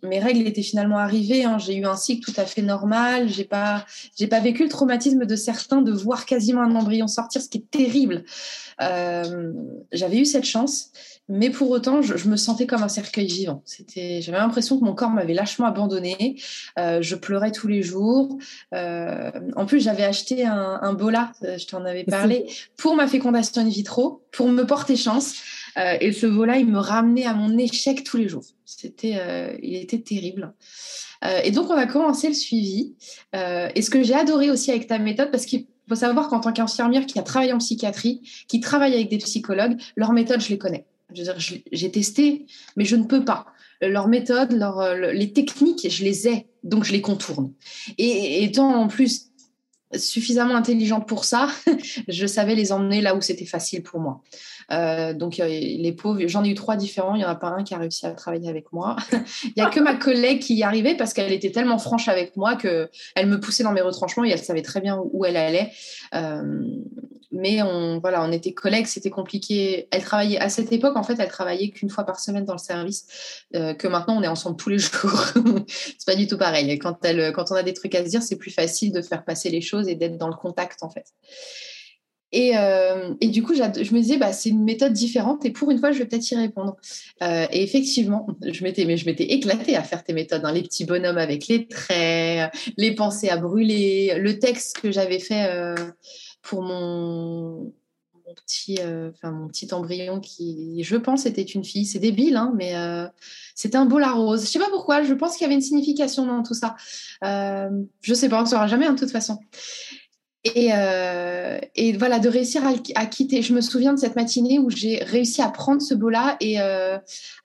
mes 0.02 0.20
règles 0.20 0.48
étaient 0.48 0.62
finalement 0.62 0.98
arrivées. 0.98 1.44
Hein. 1.44 1.58
J'ai 1.58 1.76
eu 1.76 1.86
un 1.86 1.96
cycle 1.96 2.32
tout 2.32 2.40
à 2.40 2.46
fait 2.46 2.62
normal. 2.62 3.30
J'ai 3.30 3.44
pas, 3.44 3.86
j'ai 4.18 4.28
pas 4.28 4.40
vécu 4.40 4.64
le 4.64 4.70
traumatisme 4.70 5.26
de 5.26 5.36
certains 5.36 5.82
de 5.82 5.92
voir 5.92 6.26
quasiment 6.26 6.62
un 6.62 6.76
embryon 6.76 7.08
sortir, 7.08 7.42
ce 7.42 7.50
qui 7.50 7.58
est 7.60 7.72
terrible. 7.72 8.24
Euh, 8.82 9.54
j'avais 9.92 10.18
eu 10.18 10.26
cette 10.26 10.46
chance, 10.46 10.92
mais 11.28 11.50
pour 11.50 11.70
autant, 11.72 12.02
je, 12.02 12.30
me 12.30 12.38
sentais 12.38 12.68
comme 12.68 12.84
un 12.84 12.90
cercueil 12.90 13.28
vivant. 13.28 13.62
C'était, 13.66 14.22
j'avais 14.22 14.38
l'impression 14.38 14.80
que 14.80 14.86
mon 14.86 14.94
corps 14.94 15.10
m'avait 15.10 15.34
lâchement 15.34 15.66
abandonné. 15.66 16.40
Euh, 16.80 17.02
je 17.02 17.16
pleurais 17.16 17.52
tous 17.52 17.68
les 17.68 17.84
jours. 17.84 18.38
en 18.72 19.66
plus, 19.66 19.82
j'avais 19.82 20.04
acheté 20.04 20.46
un, 20.46 20.80
un 20.82 20.94
bola, 20.94 21.34
je 21.42 21.66
t'en 21.66 21.84
avais 21.84 22.04
parlé, 22.04 22.46
pour 22.78 22.96
ma 22.96 23.08
fécondation 23.08 23.62
in 23.62 23.70
vitro, 23.70 24.22
pour 24.32 24.48
me 24.48 24.64
porter 24.66 24.96
chance. 24.96 25.36
Euh, 25.78 25.98
et 26.02 26.12
ce 26.12 26.26
vol-là, 26.26 26.58
il 26.58 26.68
me 26.68 26.80
ramenait 26.80 27.26
à 27.26 27.34
mon 27.34 27.58
échec 27.58 28.04
tous 28.04 28.18
les 28.18 28.28
jours. 28.28 28.46
C'était, 28.66 29.16
euh, 29.18 29.56
il 29.62 29.76
était 29.76 30.00
terrible. 30.00 30.54
Euh, 31.24 31.40
et 31.44 31.52
donc, 31.52 31.70
on 31.70 31.76
a 31.76 31.86
commencé 31.86 32.28
le 32.28 32.34
suivi. 32.34 32.96
et 33.34 33.82
ce 33.82 33.90
que 33.90 34.04
j'ai 34.04 34.16
adoré 34.16 34.50
aussi 34.50 34.72
avec 34.72 34.88
ta 34.88 34.98
méthode, 34.98 35.32
parce 35.32 35.46
qu'il 35.46 35.66
faut 35.88 35.96
savoir 35.96 36.30
qu'en 36.30 36.40
tant 36.40 36.54
qu'infirmière 36.54 37.06
qui 37.06 37.20
a 37.20 37.24
travaillé 37.24 37.54
en 37.54 37.60
psychiatrie, 37.60 38.22
qui 38.48 38.60
travaille 38.60 38.94
avec 38.94 39.10
des 39.10 39.18
psychologues, 39.20 39.80
leurs 39.96 40.14
méthodes, 40.14 40.42
je 40.42 40.50
les 40.50 40.58
connais. 40.58 40.86
Je 41.14 41.24
veux 41.24 41.34
dire, 41.34 41.62
j'ai 41.72 41.92
testé, 41.92 42.46
mais 42.76 42.86
je 42.86 42.96
ne 42.96 43.04
peux 43.04 43.24
pas. 43.24 43.46
Leurs 43.82 44.08
méthodes, 44.08 44.52
leur, 44.54 44.96
les 44.96 45.32
techniques, 45.32 45.88
je 45.90 46.04
les 46.04 46.28
ai, 46.28 46.48
donc 46.64 46.84
je 46.84 46.92
les 46.92 47.02
contourne. 47.02 47.54
Et 47.98 48.44
étant 48.44 48.74
en 48.74 48.88
plus 48.88 49.28
suffisamment 49.96 50.56
intelligente 50.56 51.08
pour 51.08 51.24
ça, 51.26 51.50
je 52.08 52.28
savais 52.28 52.56
les 52.56 52.72
emmener 52.72 53.02
là 53.02 53.16
où 53.16 53.22
c'était 53.22 53.46
facile 53.46 53.84
pour 53.84 54.00
moi. 54.00 54.22
Euh, 54.72 55.14
donc, 55.14 55.38
les 55.38 55.92
pauvres, 55.94 56.20
j'en 56.28 56.44
ai 56.44 56.50
eu 56.50 56.54
trois 56.56 56.76
différents. 56.76 57.16
Il 57.16 57.20
n'y 57.20 57.26
en 57.26 57.30
a 57.30 57.36
pas 57.36 57.50
un 57.50 57.64
qui 57.64 57.74
a 57.74 57.78
réussi 57.78 58.06
à 58.06 58.12
travailler 58.12 58.50
avec 58.50 58.72
moi. 58.74 58.96
Il 59.44 59.54
n'y 59.58 59.64
a 59.64 59.70
que 59.70 59.80
ma 59.80 59.96
collègue 59.96 60.40
qui 60.40 60.56
y 60.56 60.64
arrivait 60.64 60.96
parce 60.96 61.14
qu'elle 61.14 61.32
était 61.32 61.52
tellement 61.52 61.78
franche 61.78 62.08
avec 62.08 62.36
moi 62.36 62.56
qu'elle 62.56 62.90
me 63.26 63.40
poussait 63.40 63.64
dans 63.64 63.72
mes 63.72 63.82
retranchements 63.82 64.26
et 64.26 64.30
elle 64.30 64.40
savait 64.40 64.62
très 64.62 64.82
bien 64.82 65.00
où 65.12 65.26
elle 65.26 65.38
allait. 65.38 65.72
Euh, 66.16 66.62
mais 67.32 67.62
on, 67.62 68.00
voilà, 68.00 68.24
on 68.24 68.32
était 68.32 68.54
collègues, 68.54 68.88
c'était 68.88 69.10
compliqué. 69.10 69.88
Elle 69.92 70.04
travaillait 70.04 70.40
à 70.40 70.50
cette 70.50 70.72
époque, 70.72 70.96
en 70.96 71.04
fait, 71.04 71.20
elle 71.20 71.28
travaillait 71.28 71.70
qu'une 71.70 71.90
fois 71.90 72.06
par 72.06 72.20
semaine 72.20 72.46
dans 72.46 72.54
le 72.54 72.60
service, 72.60 73.46
euh, 73.56 73.74
que 73.74 73.88
maintenant 73.88 74.18
on 74.18 74.24
est 74.24 74.28
ensemble 74.28 74.56
tous 74.58 74.70
les 74.70 74.80
jours. 74.80 75.26
c'est 75.66 76.06
pas 76.06 76.16
du 76.16 76.28
tout 76.28 76.38
pareil. 76.38 76.80
Quand, 76.80 77.04
elle, 77.04 77.34
quand 77.34 77.52
on 77.52 77.56
a 77.56 77.64
des 77.64 77.74
trucs 77.74 77.96
à 77.96 78.04
se 78.04 78.10
dire, 78.10 78.24
c'est 78.24 78.38
plus 78.38 78.52
facile 78.52 78.92
de 78.92 79.02
faire 79.02 79.24
passer 79.24 79.50
les 79.50 79.62
choses 79.62 79.88
et 79.88 79.96
d'être 79.96 80.18
dans 80.18 80.30
le 80.30 80.36
contact, 80.36 80.84
en 80.84 80.90
fait. 80.90 81.06
Et, 82.32 82.58
euh, 82.58 83.14
et, 83.22 83.30
du 83.30 83.42
coup, 83.42 83.54
je 83.54 83.62
me 83.62 84.00
disais, 84.00 84.18
bah, 84.18 84.34
c'est 84.34 84.50
une 84.50 84.64
méthode 84.64 84.92
différente 84.92 85.46
et 85.46 85.52
pour 85.52 85.72
une 85.72 85.80
fois, 85.80 85.92
je 85.92 86.00
vais 86.00 86.06
peut-être 86.06 86.30
y 86.30 86.36
répondre. 86.36 86.76
Euh, 87.24 87.48
et 87.52 87.64
effectivement, 87.64 88.28
je 88.46 88.64
m'étais, 88.64 88.98
je 88.98 89.06
m'étais 89.06 89.32
éclatée 89.32 89.78
à 89.78 89.84
faire 89.84 90.04
tes 90.04 90.14
méthodes, 90.14 90.44
hein, 90.44 90.52
les 90.52 90.64
petits 90.64 90.86
bonhommes 90.86 91.18
avec 91.18 91.48
les 91.48 91.68
traits, 91.68 92.54
les 92.76 92.94
pensées 92.96 93.30
à 93.30 93.38
brûler, 93.38 94.16
le 94.18 94.40
texte 94.40 94.80
que 94.80 94.92
j'avais 94.92 95.20
fait 95.20 95.50
euh, 95.50 95.76
pour 96.42 96.64
mon, 96.64 97.74
petit, 98.36 98.78
enfin 98.82 99.32
mon 99.32 99.48
petit 99.48 99.74
embryon 99.74 100.20
qui, 100.20 100.84
je 100.84 100.98
pense, 100.98 101.26
était 101.26 101.44
une 101.44 101.64
fille. 101.64 101.86
C'est 101.86 102.00
débile, 102.00 102.36
hein, 102.36 102.54
mais 102.58 102.74
c'était 103.56 103.78
un 103.78 103.86
beau 103.86 104.00
la 104.00 104.12
rose. 104.12 104.42
Je 104.42 104.48
sais 104.48 104.60
pas 104.60 104.70
pourquoi. 104.70 105.02
Je 105.02 105.14
pense 105.14 105.38
qu'il 105.38 105.44
y 105.44 105.46
avait 105.46 105.56
une 105.56 105.62
signification 105.62 106.26
dans 106.26 106.44
tout 106.44 106.54
ça. 106.54 106.76
Je 107.22 108.14
sais 108.14 108.28
pas, 108.28 108.40
on 108.40 108.44
ne 108.44 108.50
saura 108.50 108.68
jamais, 108.68 108.86
hein, 108.86 108.94
de 108.94 109.00
toute 109.00 109.12
façon. 109.12 109.40
Euh, 110.56 111.60
et, 111.76 111.94
voilà, 111.94 112.20
de 112.20 112.30
réussir 112.30 112.64
à, 112.96 113.06
quitter. 113.06 113.42
Je 113.42 113.54
me 113.54 113.62
souviens 113.62 113.94
de 113.94 114.00
cette 114.00 114.16
matinée 114.16 114.60
où 114.60 114.70
j'ai 114.70 115.04
réussi 115.04 115.42
à 115.42 115.50
prendre 115.50 115.82
ce 115.82 115.94
beau-là 115.94 116.38
et 116.40 116.60
euh, 116.60 116.98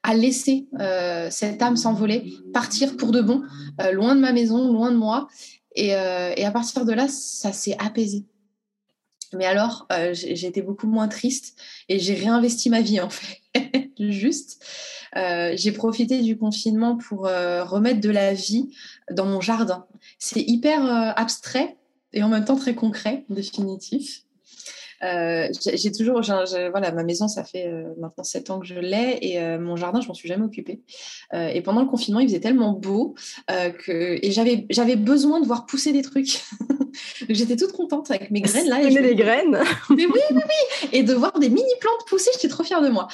à 0.02 0.14
laisser 0.14 0.66
euh, 0.80 1.28
cette 1.30 1.62
âme 1.62 1.76
s'envoler, 1.76 2.34
partir 2.52 2.96
pour 2.96 3.12
de 3.12 3.20
bon, 3.20 3.42
loin 3.92 4.14
de 4.14 4.20
ma 4.20 4.32
maison, 4.32 4.72
loin 4.72 4.90
de 4.90 4.96
moi. 4.96 5.28
Et, 5.74 5.94
à 5.94 6.50
partir 6.50 6.84
de 6.84 6.92
là, 6.92 7.08
ça 7.08 7.52
s'est 7.52 7.76
apaisé. 7.78 8.26
Mais 9.34 9.46
alors, 9.46 9.86
été 10.12 10.60
beaucoup 10.60 10.86
moins 10.86 11.08
triste 11.08 11.58
et 11.88 11.98
j'ai 11.98 12.14
réinvesti 12.14 12.68
ma 12.68 12.82
vie 12.82 13.00
en 13.00 13.08
fait. 13.08 13.40
Juste, 13.98 14.62
j'ai 15.14 15.72
profité 15.72 16.20
du 16.20 16.36
confinement 16.36 16.96
pour 16.98 17.22
remettre 17.22 18.00
de 18.00 18.10
la 18.10 18.34
vie 18.34 18.74
dans 19.10 19.24
mon 19.24 19.40
jardin. 19.40 19.86
C'est 20.18 20.42
hyper 20.42 20.84
abstrait, 21.16 21.76
et 22.12 22.22
en 22.22 22.28
même 22.28 22.44
temps 22.44 22.56
très 22.56 22.74
concret, 22.74 23.24
définitif. 23.28 24.24
Euh, 25.02 25.48
j'ai 25.74 25.90
toujours, 25.90 26.20
voilà, 26.22 26.92
ma 26.92 27.02
maison, 27.02 27.26
ça 27.26 27.42
fait 27.42 27.66
euh, 27.66 27.92
maintenant 27.98 28.22
sept 28.22 28.50
ans 28.50 28.60
que 28.60 28.66
je 28.66 28.74
l'ai 28.74 29.18
et 29.20 29.40
euh, 29.40 29.58
mon 29.58 29.74
jardin, 29.76 30.00
je 30.00 30.06
m'en 30.06 30.14
suis 30.14 30.28
jamais 30.28 30.44
occupée. 30.44 30.80
et 31.32 31.60
pendant 31.62 31.80
le 31.80 31.88
confinement, 31.88 32.20
il 32.20 32.28
faisait 32.28 32.40
tellement 32.40 32.72
beau 32.72 33.14
que 33.48 34.18
et 34.24 34.30
j'avais 34.30 34.66
j'avais 34.70 34.96
besoin 34.96 35.40
de 35.40 35.46
voir 35.46 35.66
pousser 35.66 35.92
des 35.92 36.02
trucs. 36.02 36.42
j'étais 37.28 37.56
toute 37.56 37.72
contente 37.72 38.10
avec 38.10 38.30
mes 38.30 38.40
graines 38.40 38.68
là. 38.68 38.82
Et 38.82 38.90
je... 38.90 38.98
les 38.98 39.14
graines. 39.14 39.58
Mais 39.90 40.06
oui, 40.06 40.20
oui, 40.30 40.42
oui. 40.44 40.88
Et 40.92 41.02
de 41.02 41.14
voir 41.14 41.38
des 41.38 41.48
mini 41.48 41.72
plantes 41.80 42.06
pousser, 42.06 42.30
j'étais 42.34 42.48
trop 42.48 42.62
fière 42.62 42.82
de 42.82 42.88
moi. 42.88 43.08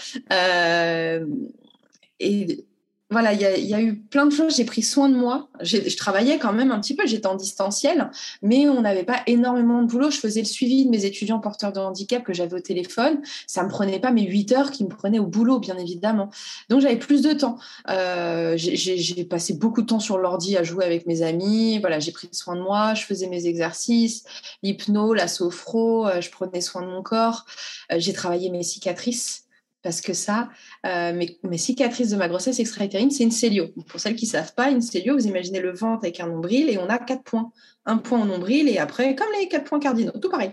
et 2.20 2.67
voilà, 3.10 3.32
il 3.32 3.40
y, 3.40 3.74
a 3.74 3.80
eu 3.80 3.96
plein 3.96 4.26
de 4.26 4.32
choses. 4.32 4.56
J'ai 4.56 4.66
pris 4.66 4.82
soin 4.82 5.08
de 5.08 5.14
moi. 5.14 5.48
Je 5.62 5.96
travaillais 5.96 6.38
quand 6.38 6.52
même 6.52 6.70
un 6.70 6.78
petit 6.78 6.94
peu. 6.94 7.06
J'étais 7.06 7.26
en 7.26 7.36
distanciel, 7.36 8.10
mais 8.42 8.68
on 8.68 8.82
n'avait 8.82 9.04
pas 9.04 9.22
énormément 9.26 9.82
de 9.82 9.88
boulot. 9.88 10.10
Je 10.10 10.18
faisais 10.18 10.40
le 10.40 10.46
suivi 10.46 10.84
de 10.84 10.90
mes 10.90 11.06
étudiants 11.06 11.40
porteurs 11.40 11.72
de 11.72 11.80
handicap 11.80 12.22
que 12.22 12.34
j'avais 12.34 12.54
au 12.54 12.60
téléphone. 12.60 13.22
Ça 13.46 13.62
me 13.62 13.70
prenait 13.70 13.98
pas 13.98 14.10
mes 14.10 14.26
8 14.26 14.52
heures 14.52 14.70
qui 14.70 14.84
me 14.84 14.90
prenaient 14.90 15.20
au 15.20 15.26
boulot, 15.26 15.58
bien 15.58 15.78
évidemment. 15.78 16.28
Donc 16.68 16.82
j'avais 16.82 16.98
plus 16.98 17.22
de 17.22 17.32
temps. 17.32 17.58
Euh, 17.88 18.58
j'ai 18.58 19.24
passé 19.24 19.54
beaucoup 19.54 19.80
de 19.80 19.86
temps 19.86 20.00
sur 20.00 20.18
l'ordi 20.18 20.58
à 20.58 20.62
jouer 20.62 20.84
avec 20.84 21.06
mes 21.06 21.22
amis. 21.22 21.78
Voilà, 21.78 22.00
j'ai 22.00 22.12
pris 22.12 22.28
soin 22.32 22.56
de 22.56 22.60
moi. 22.60 22.92
Je 22.92 23.04
faisais 23.04 23.28
mes 23.28 23.46
exercices, 23.46 24.24
l'hypno, 24.62 25.14
la 25.14 25.28
sophro. 25.28 26.06
Euh, 26.06 26.20
je 26.20 26.30
prenais 26.30 26.60
soin 26.60 26.82
de 26.82 26.88
mon 26.88 27.02
corps. 27.02 27.46
Euh, 27.90 27.96
j'ai 27.98 28.12
travaillé 28.12 28.50
mes 28.50 28.62
cicatrices 28.62 29.47
parce 29.82 30.00
que 30.00 30.12
ça, 30.12 30.48
euh, 30.86 31.12
mes, 31.12 31.58
cicatrices 31.58 32.10
de 32.10 32.16
ma 32.16 32.28
grossesse 32.28 32.58
extra-utérine, 32.58 33.10
c'est 33.10 33.24
une 33.24 33.30
cellio. 33.30 33.68
Pour 33.86 34.00
celles 34.00 34.16
qui 34.16 34.26
ne 34.26 34.30
savent 34.30 34.54
pas, 34.54 34.70
une 34.70 34.82
cellio, 34.82 35.14
vous 35.14 35.26
imaginez 35.26 35.60
le 35.60 35.72
ventre 35.72 36.04
avec 36.04 36.20
un 36.20 36.26
nombril 36.26 36.68
et 36.68 36.78
on 36.78 36.88
a 36.88 36.98
quatre 36.98 37.22
points. 37.22 37.52
Un 37.86 37.98
point 37.98 38.20
au 38.20 38.24
nombril 38.24 38.68
et 38.68 38.78
après, 38.78 39.14
comme 39.14 39.28
les 39.38 39.48
quatre 39.48 39.64
points 39.64 39.78
cardinaux, 39.78 40.12
tout 40.20 40.30
pareil. 40.30 40.52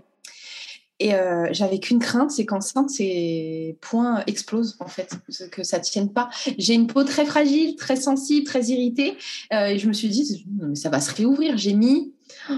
Et 1.00 1.14
euh, 1.14 1.48
j'avais 1.52 1.80
qu'une 1.80 2.00
crainte, 2.00 2.32
c'est 2.32 2.46
qu'enceinte, 2.46 2.90
ces 2.90 3.78
points 3.82 4.24
explosent, 4.28 4.78
en 4.80 4.88
fait, 4.88 5.14
que 5.52 5.64
ça 5.64 5.80
ne 5.80 5.84
tienne 5.84 6.12
pas. 6.12 6.30
J'ai 6.58 6.74
une 6.74 6.88
peau 6.88 7.04
très 7.04 7.26
fragile, 7.26 7.76
très 7.76 7.98
sensible, 7.98 8.46
très 8.46 8.64
irritée. 8.66 9.18
Euh, 9.54 9.68
et 9.68 9.78
je 9.78 9.88
me 9.88 9.94
suis 9.94 10.08
dit, 10.08 10.46
ça 10.74 10.90
va 10.90 11.02
se 11.02 11.14
réouvrir. 11.14 11.58
J'ai 11.58 11.74
mis 11.74 12.14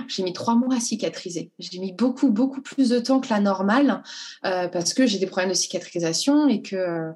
j'ai 0.08 0.24
mis 0.24 0.34
trois 0.34 0.56
mois 0.56 0.76
à 0.76 0.80
cicatriser. 0.80 1.52
J'ai 1.60 1.80
mis 1.80 1.92
beaucoup, 1.92 2.30
beaucoup 2.30 2.62
plus 2.62 2.90
de 2.90 3.00
temps 3.00 3.20
que 3.20 3.30
la 3.30 3.40
normale 3.40 4.02
euh, 4.46 4.68
parce 4.68 4.94
que 4.94 5.06
j'ai 5.06 5.20
des 5.20 5.26
problèmes 5.26 5.50
de 5.50 5.56
cicatrisation 5.56 6.48
et 6.48 6.62
que 6.62 7.12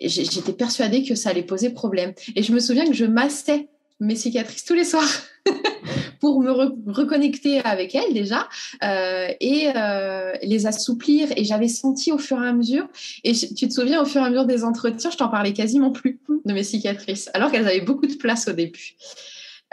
j'étais 0.00 0.52
persuadée 0.52 1.04
que 1.04 1.14
ça 1.14 1.30
allait 1.30 1.42
poser 1.42 1.70
problème. 1.70 2.12
Et 2.34 2.42
je 2.42 2.52
me 2.52 2.60
souviens 2.60 2.86
que 2.86 2.92
je 2.92 3.06
massais 3.06 3.68
mes 3.98 4.16
cicatrices 4.16 4.64
tous 4.64 4.74
les 4.74 4.84
soirs 4.84 5.08
pour 6.32 6.42
me 6.42 6.50
reconnecter 6.90 7.60
avec 7.60 7.94
elles 7.94 8.12
déjà 8.12 8.48
euh, 8.82 9.28
et 9.40 9.68
euh, 9.74 10.32
les 10.42 10.66
assouplir. 10.66 11.28
Et 11.36 11.44
j'avais 11.44 11.68
senti 11.68 12.10
au 12.12 12.18
fur 12.18 12.42
et 12.42 12.48
à 12.48 12.52
mesure, 12.52 12.88
et 13.24 13.32
tu 13.32 13.68
te 13.68 13.72
souviens, 13.72 14.02
au 14.02 14.04
fur 14.04 14.22
et 14.22 14.24
à 14.24 14.30
mesure 14.30 14.46
des 14.46 14.64
entretiens, 14.64 15.10
je 15.10 15.16
t'en 15.16 15.28
parlais 15.28 15.52
quasiment 15.52 15.90
plus 15.90 16.18
de 16.44 16.52
mes 16.52 16.64
cicatrices, 16.64 17.30
alors 17.34 17.50
qu'elles 17.50 17.68
avaient 17.68 17.80
beaucoup 17.80 18.06
de 18.06 18.14
place 18.14 18.48
au 18.48 18.52
début. 18.52 18.96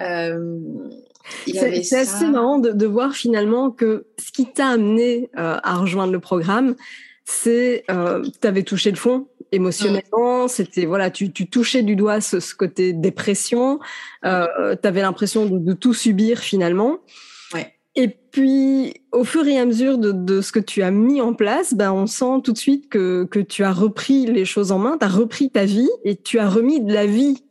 Euh, 0.01 0.59
c'est 1.47 1.97
assez 1.97 2.27
marrant 2.27 2.59
de, 2.59 2.85
voir 2.85 3.13
finalement 3.13 3.71
que 3.71 4.05
ce 4.19 4.31
qui 4.31 4.45
t'a 4.45 4.67
amené 4.67 5.29
à 5.35 5.77
rejoindre 5.77 6.11
le 6.11 6.19
programme, 6.19 6.75
c'est 7.25 7.85
euh, 7.89 8.23
tu 8.41 8.47
avais 8.47 8.63
touché 8.63 8.89
le 8.91 8.97
fond 8.97 9.27
émotionnellement, 9.53 10.47
c'était 10.47 10.85
voilà, 10.85 11.11
tu, 11.11 11.31
touchais 11.31 11.83
du 11.83 11.95
doigt 11.95 12.21
ce, 12.21 12.37
côté 12.55 12.91
dépression, 12.93 13.79
euh, 14.25 14.75
tu 14.81 14.87
avais 14.87 15.01
l'impression 15.01 15.45
de, 15.45 15.73
tout 15.73 15.93
subir 15.93 16.39
finalement. 16.39 16.99
Et 17.95 18.07
puis, 18.07 18.95
au 19.11 19.23
fur 19.23 19.45
et 19.45 19.59
à 19.59 19.65
mesure 19.65 19.99
de, 19.99 20.41
ce 20.41 20.51
que 20.51 20.59
tu 20.59 20.81
as 20.81 20.89
mis 20.89 21.21
en 21.21 21.35
place, 21.35 21.75
ben, 21.75 21.91
on 21.91 22.07
sent 22.07 22.41
tout 22.43 22.51
de 22.51 22.57
suite 22.57 22.89
que, 22.89 23.25
que 23.25 23.39
tu 23.39 23.63
as 23.63 23.71
repris 23.71 24.25
les 24.25 24.45
choses 24.45 24.71
en 24.71 24.79
main, 24.79 24.97
tu 24.97 25.05
as 25.05 25.09
repris 25.09 25.51
ta 25.51 25.65
vie 25.65 25.89
et 26.03 26.15
tu 26.15 26.39
as 26.39 26.49
remis 26.49 26.81
de 26.81 26.91
la 26.91 27.05
vie 27.05 27.43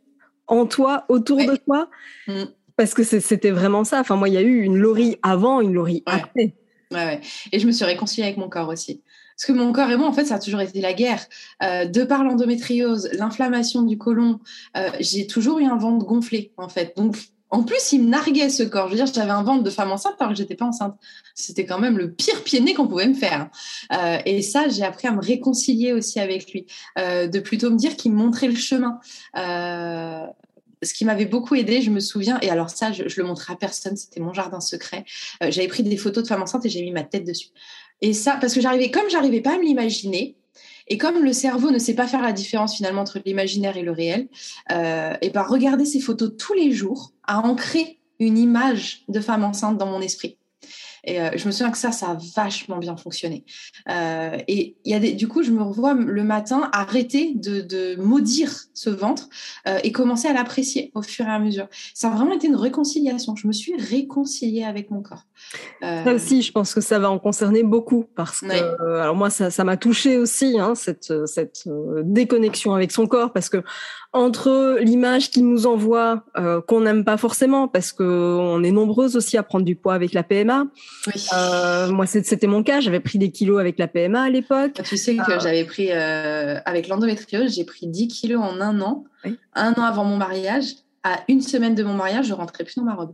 en 0.47 0.65
toi, 0.65 1.05
autour 1.07 1.37
de 1.37 1.55
toi. 1.65 1.89
Mm. 2.27 2.43
Parce 2.75 2.93
que 2.93 3.03
c'était 3.03 3.51
vraiment 3.51 3.85
ça. 3.85 4.01
Enfin, 4.01 4.17
moi, 4.17 4.27
il 4.27 4.33
y 4.33 4.37
a 4.37 4.41
eu 4.41 4.63
une 4.63 4.77
Laurie 4.77 5.17
avant, 5.21 5.61
une 5.61 5.73
Laurie 5.73 6.03
après. 6.07 6.55
Ouais, 6.91 7.05
ouais. 7.05 7.21
Et 7.53 7.59
je 7.59 7.67
me 7.67 7.71
suis 7.71 7.85
réconciliée 7.85 8.27
avec 8.27 8.37
mon 8.37 8.49
corps 8.49 8.67
aussi. 8.67 9.01
Parce 9.35 9.45
que 9.47 9.51
mon 9.51 9.71
corps 9.71 9.89
et 9.89 9.97
moi, 9.97 10.07
en 10.07 10.13
fait, 10.13 10.25
ça 10.25 10.35
a 10.35 10.39
toujours 10.39 10.61
été 10.61 10.81
la 10.81 10.93
guerre. 10.93 11.25
Euh, 11.63 11.85
de 11.85 12.03
par 12.03 12.23
l'endométriose, 12.23 13.09
l'inflammation 13.13 13.81
du 13.81 13.97
côlon, 13.97 14.39
euh, 14.77 14.89
j'ai 14.99 15.27
toujours 15.27 15.59
eu 15.59 15.65
un 15.65 15.77
ventre 15.77 16.05
gonflé, 16.05 16.51
en 16.57 16.69
fait. 16.69 16.95
Donc, 16.95 17.15
en 17.49 17.63
plus, 17.63 17.91
il 17.91 18.03
me 18.03 18.09
narguait 18.09 18.49
ce 18.49 18.63
corps. 18.63 18.87
Je 18.87 18.91
veux 18.93 19.03
dire, 19.03 19.13
j'avais 19.13 19.31
un 19.31 19.43
ventre 19.43 19.63
de 19.63 19.69
femme 19.69 19.91
enceinte 19.91 20.15
alors 20.19 20.33
que 20.33 20.37
j'étais 20.37 20.55
pas 20.55 20.65
enceinte. 20.65 20.95
C'était 21.35 21.65
quand 21.65 21.79
même 21.79 21.97
le 21.97 22.11
pire 22.11 22.43
pied-né 22.43 22.73
qu'on 22.73 22.87
pouvait 22.87 23.07
me 23.07 23.13
faire. 23.13 23.49
Euh, 23.91 24.17
et 24.25 24.41
ça, 24.41 24.69
j'ai 24.69 24.83
appris 24.83 25.07
à 25.07 25.11
me 25.11 25.21
réconcilier 25.21 25.93
aussi 25.93 26.19
avec 26.19 26.51
lui, 26.51 26.65
de 26.97 27.39
plutôt 27.39 27.69
me 27.69 27.77
dire 27.77 27.95
qu'il 27.95 28.11
me 28.11 28.17
montrait 28.17 28.47
le 28.47 28.55
chemin 28.55 28.99
ce 30.85 30.93
qui 30.93 31.05
m'avait 31.05 31.25
beaucoup 31.25 31.55
aidé, 31.55 31.81
je 31.81 31.89
me 31.89 32.01
souviens, 32.01 32.37
et 32.41 32.49
alors 32.49 32.69
ça, 32.69 32.91
je, 32.91 33.03
le 33.03 33.23
montrais 33.23 33.53
à 33.53 33.55
personne, 33.55 33.95
c'était 33.95 34.19
mon 34.19 34.33
jardin 34.33 34.59
secret. 34.59 35.05
J'avais 35.41 35.69
pris 35.69 35.81
des 35.81 35.95
photos 35.95 36.23
de 36.23 36.27
femmes 36.27 36.41
enceintes 36.41 36.65
et 36.65 36.69
j'ai 36.69 36.81
mis 36.81 36.91
ma 36.91 37.03
tête 37.03 37.25
dessus. 37.25 37.51
Et 38.03 38.11
ça, 38.11 38.37
parce 38.39 38.53
que 38.53 38.59
j'arrivais, 38.59 38.91
comme 38.91 39.09
j'arrivais 39.09 39.39
pas 39.39 39.55
à 39.55 39.57
me 39.57 39.63
l'imaginer, 39.63 40.35
et 40.89 40.97
comme 40.97 41.23
le 41.23 41.31
cerveau 41.31 41.71
ne 41.71 41.79
sait 41.79 41.95
pas 41.95 42.05
faire 42.05 42.21
la 42.21 42.33
différence 42.33 42.75
finalement 42.75 43.01
entre 43.01 43.19
l'imaginaire 43.25 43.77
et 43.77 43.81
le 43.81 43.91
réel, 43.91 44.27
euh, 44.73 45.13
et 45.21 45.29
ben 45.29 45.41
regarder 45.41 45.85
ces 45.85 46.01
photos 46.01 46.33
tous 46.37 46.53
les 46.53 46.73
jours 46.73 47.13
a 47.23 47.39
ancré 47.39 47.99
une 48.19 48.37
image 48.37 49.03
de 49.07 49.21
femme 49.21 49.45
enceinte 49.45 49.77
dans 49.77 49.85
mon 49.85 50.01
esprit. 50.01 50.37
Et 51.05 51.19
euh, 51.19 51.31
je 51.35 51.45
me 51.45 51.51
souviens 51.51 51.71
que 51.71 51.77
ça, 51.77 51.91
ça 51.91 52.11
a 52.11 52.17
vachement 52.35 52.77
bien 52.77 52.95
fonctionné. 52.95 53.43
Euh, 53.89 54.37
et 54.47 54.75
y 54.85 54.93
a 54.93 54.99
des, 54.99 55.13
du 55.13 55.27
coup, 55.27 55.43
je 55.43 55.51
me 55.51 55.61
revois 55.61 55.93
le 55.93 56.23
matin 56.23 56.69
arrêter 56.71 57.33
de, 57.35 57.61
de 57.61 57.95
maudire 58.01 58.51
ce 58.73 58.89
ventre 58.89 59.27
euh, 59.67 59.79
et 59.83 59.91
commencer 59.91 60.27
à 60.27 60.33
l'apprécier 60.33 60.91
au 60.95 61.01
fur 61.01 61.25
et 61.25 61.31
à 61.31 61.39
mesure. 61.39 61.67
Ça 61.93 62.07
a 62.07 62.15
vraiment 62.15 62.33
été 62.33 62.47
une 62.47 62.55
réconciliation. 62.55 63.35
Je 63.35 63.47
me 63.47 63.53
suis 63.53 63.75
réconciliée 63.75 64.63
avec 64.63 64.91
mon 64.91 65.01
corps. 65.01 65.25
Ça 65.81 66.13
aussi, 66.13 66.41
je 66.41 66.51
pense 66.51 66.73
que 66.73 66.81
ça 66.81 66.99
va 66.99 67.09
en 67.09 67.19
concerner 67.19 67.63
beaucoup 67.63 68.05
parce 68.15 68.41
que, 68.41 68.99
alors 68.99 69.15
moi, 69.15 69.29
ça 69.29 69.63
m'a 69.63 69.75
touché 69.75 70.17
aussi, 70.17 70.57
hein, 70.57 70.73
cette, 70.75 71.13
cette 71.27 71.67
déconnexion 72.03 72.73
avec 72.73 72.91
son 72.91 73.07
corps 73.07 73.33
parce 73.33 73.49
que 73.49 73.61
entre 74.13 74.77
l'image 74.79 75.31
qu'il 75.31 75.47
nous 75.47 75.65
envoie, 75.65 76.23
euh, 76.37 76.61
qu'on 76.61 76.81
n'aime 76.81 77.03
pas 77.03 77.17
forcément, 77.17 77.67
parce 77.67 77.91
que 77.91 78.03
on 78.03 78.63
est 78.63 78.71
nombreuses 78.71 79.15
aussi 79.15 79.37
à 79.37 79.43
prendre 79.43 79.65
du 79.65 79.75
poids 79.75 79.95
avec 79.95 80.13
la 80.13 80.21
PMA. 80.21 80.67
Oui. 81.07 81.25
Euh, 81.33 81.89
moi, 81.89 82.05
c'était 82.05 82.47
mon 82.47 82.63
cas. 82.63 82.79
J'avais 82.79 82.99
pris 82.99 83.17
des 83.17 83.31
kilos 83.31 83.59
avec 83.59 83.77
la 83.79 83.87
PMA 83.87 84.21
à 84.21 84.29
l'époque. 84.29 84.81
Tu 84.83 84.97
sais 84.97 85.15
que 85.15 85.31
euh, 85.31 85.39
j'avais 85.39 85.65
pris 85.65 85.91
avec 85.91 86.87
l'endométriose, 86.87 87.55
j'ai 87.55 87.65
pris 87.65 87.87
10 87.87 88.07
kilos 88.07 88.41
en 88.41 88.61
un 88.61 88.81
an. 88.81 89.05
Un 89.53 89.73
an 89.73 89.83
avant 89.83 90.05
mon 90.05 90.17
mariage. 90.17 90.65
À 91.05 91.19
une 91.27 91.41
semaine 91.41 91.75
de 91.75 91.83
mon 91.83 91.95
mariage, 91.95 92.27
je 92.27 92.33
rentrais 92.33 92.63
plus 92.63 92.75
dans 92.77 92.83
ma 92.83 92.95
robe 92.95 93.13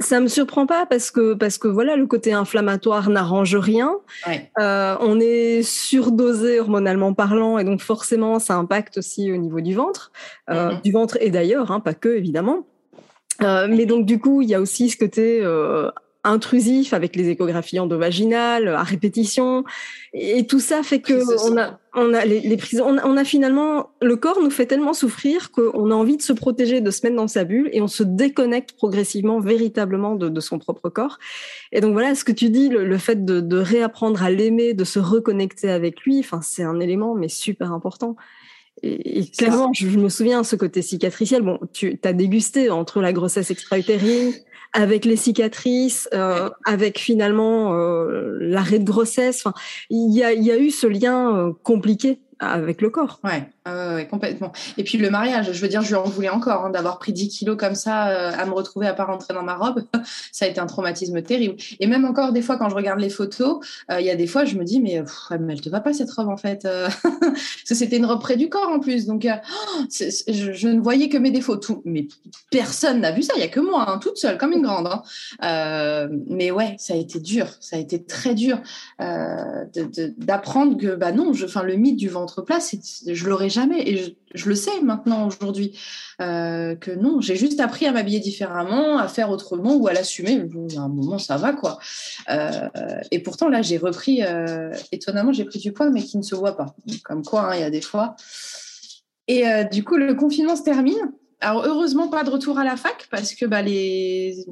ça, 0.00 0.16
ne 0.16 0.20
me 0.20 0.28
surprend 0.28 0.66
pas 0.66 0.86
parce 0.86 1.10
que 1.10 1.34
parce 1.34 1.58
que 1.58 1.68
voilà 1.68 1.96
le 1.96 2.06
côté 2.06 2.32
inflammatoire 2.32 3.10
n'arrange 3.10 3.56
rien. 3.56 3.92
Euh, 4.58 4.96
on 5.00 5.20
est 5.20 5.62
surdosé 5.62 6.60
hormonalement 6.60 7.12
parlant 7.12 7.58
et 7.58 7.64
donc 7.64 7.80
forcément 7.80 8.38
ça 8.38 8.54
impacte 8.54 8.98
aussi 8.98 9.32
au 9.32 9.36
niveau 9.36 9.60
du 9.60 9.74
ventre, 9.74 10.12
euh, 10.50 10.70
mm-hmm. 10.70 10.82
du 10.82 10.92
ventre 10.92 11.18
et 11.20 11.30
d'ailleurs, 11.30 11.70
hein, 11.70 11.80
pas 11.80 11.94
que 11.94 12.08
évidemment. 12.08 12.66
Euh, 13.42 13.66
mais 13.68 13.86
donc 13.86 14.06
du 14.06 14.18
coup 14.18 14.42
il 14.42 14.48
y 14.48 14.54
a 14.54 14.60
aussi 14.60 14.90
ce 14.90 14.96
côté 14.96 15.42
intrusif 16.24 16.92
avec 16.92 17.16
les 17.16 17.30
échographies 17.30 17.80
endovaginales 17.80 18.68
à 18.68 18.82
répétition. 18.82 19.64
Et 20.12 20.46
tout 20.46 20.60
ça 20.60 20.82
fait 20.82 21.00
que 21.00 21.50
on 21.50 21.58
a 21.58 21.78
on 21.94 22.14
a 22.14 22.24
les, 22.24 22.40
les 22.40 22.56
prises 22.56 22.80
on, 22.80 23.16
a 23.16 23.24
finalement 23.24 23.90
le 24.00 24.16
corps 24.16 24.40
nous 24.40 24.50
fait 24.50 24.66
tellement 24.66 24.94
souffrir 24.94 25.50
qu'on 25.50 25.90
a 25.90 25.94
envie 25.94 26.16
de 26.16 26.22
se 26.22 26.32
protéger 26.32 26.80
de 26.80 26.90
se 26.90 27.04
mettre 27.04 27.16
dans 27.16 27.28
sa 27.28 27.44
bulle 27.44 27.68
et 27.72 27.82
on 27.82 27.88
se 27.88 28.02
déconnecte 28.02 28.72
progressivement 28.72 29.40
véritablement 29.40 30.14
de, 30.14 30.28
de 30.28 30.40
son 30.40 30.58
propre 30.58 30.88
corps. 30.88 31.18
Et 31.72 31.80
donc 31.80 31.92
voilà 31.92 32.14
ce 32.14 32.24
que 32.24 32.32
tu 32.32 32.50
dis 32.50 32.68
le, 32.68 32.98
fait 32.98 33.24
de, 33.24 33.40
de 33.40 33.56
réapprendre 33.58 34.22
à 34.22 34.30
l'aimer 34.30 34.74
de 34.74 34.84
se 34.84 34.98
reconnecter 34.98 35.70
avec 35.70 36.02
lui 36.02 36.20
enfin 36.20 36.40
c'est 36.42 36.62
un 36.62 36.78
élément 36.80 37.14
mais 37.14 37.28
super 37.28 37.72
important 37.72 38.16
et, 38.82 39.26
clairement, 39.26 39.72
je, 39.72 39.86
me 39.86 40.08
souviens 40.08 40.42
ce 40.42 40.56
côté 40.56 40.82
cicatriciel. 40.82 41.42
Bon, 41.42 41.58
tu 41.72 41.98
as 42.04 42.12
dégusté 42.12 42.70
entre 42.70 43.00
la 43.00 43.12
grossesse 43.12 43.50
extra-utérine, 43.50 44.32
avec 44.72 45.04
les 45.04 45.16
cicatrices, 45.16 46.08
euh, 46.14 46.50
avec 46.64 46.98
finalement 46.98 47.74
euh, 47.74 48.38
l'arrêt 48.40 48.78
de 48.78 48.84
grossesse. 48.84 49.44
Enfin, 49.44 49.54
il 49.90 50.12
y 50.12 50.24
a, 50.24 50.32
y 50.32 50.50
a 50.50 50.58
eu 50.58 50.70
ce 50.70 50.86
lien 50.86 51.36
euh, 51.36 51.52
compliqué 51.62 52.20
avec 52.38 52.80
le 52.80 52.90
corps. 52.90 53.20
Ouais, 53.22 53.48
complètement. 54.10 54.52
Et 54.76 54.84
puis 54.84 54.98
le 54.98 55.10
mariage, 55.10 55.52
je 55.52 55.60
veux 55.60 55.68
dire, 55.68 55.82
je 55.82 55.88
lui 55.88 55.94
en 55.94 56.04
voulais 56.04 56.28
encore 56.28 56.64
hein, 56.64 56.70
d'avoir 56.70 56.98
pris 56.98 57.12
10 57.12 57.28
kilos 57.28 57.56
comme 57.56 57.74
ça, 57.74 58.08
euh, 58.08 58.32
à 58.36 58.44
me 58.46 58.52
retrouver 58.52 58.86
à 58.86 58.94
pas 58.94 59.04
rentrer 59.04 59.34
dans 59.34 59.42
ma 59.42 59.54
robe. 59.54 59.84
ça 60.32 60.44
a 60.44 60.48
été 60.48 60.60
un 60.60 60.66
traumatisme 60.66 61.22
terrible. 61.22 61.56
Et 61.80 61.86
même 61.86 62.04
encore 62.04 62.32
des 62.32 62.42
fois, 62.42 62.56
quand 62.56 62.68
je 62.68 62.74
regarde 62.74 63.00
les 63.00 63.10
photos, 63.10 63.64
euh, 63.90 64.00
il 64.00 64.06
y 64.06 64.10
a 64.10 64.16
des 64.16 64.26
fois, 64.26 64.44
je 64.44 64.56
me 64.56 64.64
dis, 64.64 64.80
mais, 64.80 65.00
pff, 65.00 65.30
elle 65.30 65.60
te 65.60 65.68
va 65.68 65.80
pas 65.80 65.92
cette 65.92 66.10
robe 66.10 66.28
en 66.28 66.36
fait. 66.36 66.64
Euh. 66.64 66.88
Parce 67.02 67.68
que 67.68 67.74
c'était 67.74 67.96
une 67.96 68.06
robe 68.06 68.20
près 68.20 68.36
du 68.36 68.48
corps 68.48 68.68
en 68.68 68.80
plus. 68.80 69.06
Donc, 69.06 69.26
je, 69.90 70.68
ne 70.68 70.80
voyais 70.80 71.08
que 71.08 71.18
mes 71.18 71.30
défauts. 71.30 71.60
Mais 71.84 72.08
personne 72.50 73.00
n'a 73.00 73.12
vu 73.12 73.22
ça. 73.22 73.34
Il 73.36 73.40
y 73.40 73.44
a 73.44 73.48
que 73.48 73.60
moi, 73.60 73.84
hein, 73.88 73.98
toute 73.98 74.16
seule, 74.16 74.38
comme 74.38 74.52
une 74.52 74.62
grande. 74.62 74.88
Hein. 74.88 76.08
mais 76.28 76.50
ouais, 76.50 76.74
ça 76.78 76.94
a 76.94 76.96
été 76.96 77.20
dur. 77.20 77.46
Ça 77.60 77.76
a 77.76 77.78
été 77.78 78.02
très 78.02 78.34
dur 78.34 78.58
d'apprendre 78.98 80.76
que, 80.76 80.94
bah 80.94 81.12
non, 81.12 81.32
je, 81.32 81.46
le 81.62 81.76
mythe 81.76 81.96
du 81.96 82.08
ventre 82.08 82.42
place, 82.42 82.74
je 83.06 83.28
l'aurais 83.28 83.50
jamais. 83.52 83.88
Et 83.88 84.16
je, 84.34 84.48
le 84.48 84.54
sais 84.56 84.80
maintenant 84.82 85.26
aujourd'hui 85.26 85.78
euh, 86.20 86.74
que 86.74 86.90
non, 86.90 87.20
j'ai 87.20 87.36
juste 87.36 87.60
appris 87.60 87.86
à 87.86 87.92
m'habiller 87.92 88.18
différemment, 88.18 88.98
à 88.98 89.06
faire 89.06 89.30
autrement 89.30 89.76
ou 89.76 89.86
à 89.86 89.92
l'assumer. 89.92 90.42
À 90.76 90.80
un 90.80 90.88
moment, 90.88 91.18
ça 91.18 91.36
va 91.36 91.52
quoi. 91.52 91.78
Euh, 92.30 92.68
et 93.12 93.20
pourtant 93.20 93.48
là, 93.48 93.62
j'ai 93.62 93.78
repris. 93.78 94.22
Euh, 94.22 94.72
étonnamment, 94.90 95.32
j'ai 95.32 95.44
pris 95.44 95.60
du 95.60 95.72
poids, 95.72 95.90
mais 95.90 96.02
qui 96.02 96.18
ne 96.18 96.22
se 96.22 96.34
voit 96.34 96.56
pas. 96.56 96.74
Comme 97.04 97.24
quoi, 97.24 97.50
hein, 97.50 97.54
il 97.54 97.60
y 97.60 97.64
a 97.64 97.70
des 97.70 97.82
fois. 97.82 98.16
Et 99.28 99.44
du 99.70 99.84
coup, 99.84 99.96
le 99.96 100.14
confinement 100.14 100.56
se 100.56 100.62
termine. 100.62 101.12
Alors 101.42 101.64
heureusement 101.66 102.06
pas 102.06 102.22
de 102.22 102.30
retour 102.30 102.58
à 102.58 102.64
la 102.64 102.76
fac 102.76 103.08
parce 103.10 103.34
que 103.34 103.44
bah, 103.44 103.62
les... 103.62 104.44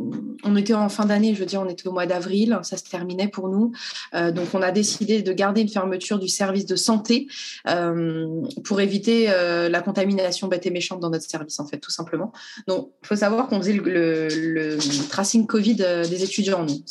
on 0.42 0.56
était 0.56 0.74
en 0.74 0.88
fin 0.88 1.06
d'année, 1.06 1.34
je 1.34 1.40
veux 1.40 1.46
dire 1.46 1.60
on 1.60 1.68
était 1.68 1.86
au 1.86 1.92
mois 1.92 2.06
d'avril, 2.06 2.58
ça 2.62 2.76
se 2.76 2.82
terminait 2.82 3.28
pour 3.28 3.48
nous. 3.48 3.70
Euh, 4.14 4.32
donc 4.32 4.48
on 4.54 4.60
a 4.60 4.72
décidé 4.72 5.22
de 5.22 5.32
garder 5.32 5.60
une 5.60 5.68
fermeture 5.68 6.18
du 6.18 6.26
service 6.26 6.66
de 6.66 6.74
santé 6.74 7.28
euh, 7.68 8.42
pour 8.64 8.80
éviter 8.80 9.30
euh, 9.30 9.68
la 9.68 9.80
contamination 9.82 10.48
bête 10.48 10.66
et 10.66 10.70
méchante 10.70 10.98
dans 10.98 11.10
notre 11.10 11.30
service 11.30 11.60
en 11.60 11.66
fait 11.66 11.78
tout 11.78 11.92
simplement. 11.92 12.32
Donc 12.66 12.90
il 13.04 13.06
faut 13.06 13.16
savoir 13.16 13.46
qu'on 13.46 13.60
faisait 13.60 13.74
le, 13.74 14.28
le, 14.28 14.78
tracing 15.08 15.46
Covid 15.46 15.76
des 15.76 16.24
étudiants. 16.24 16.66
Nous, 16.66 16.82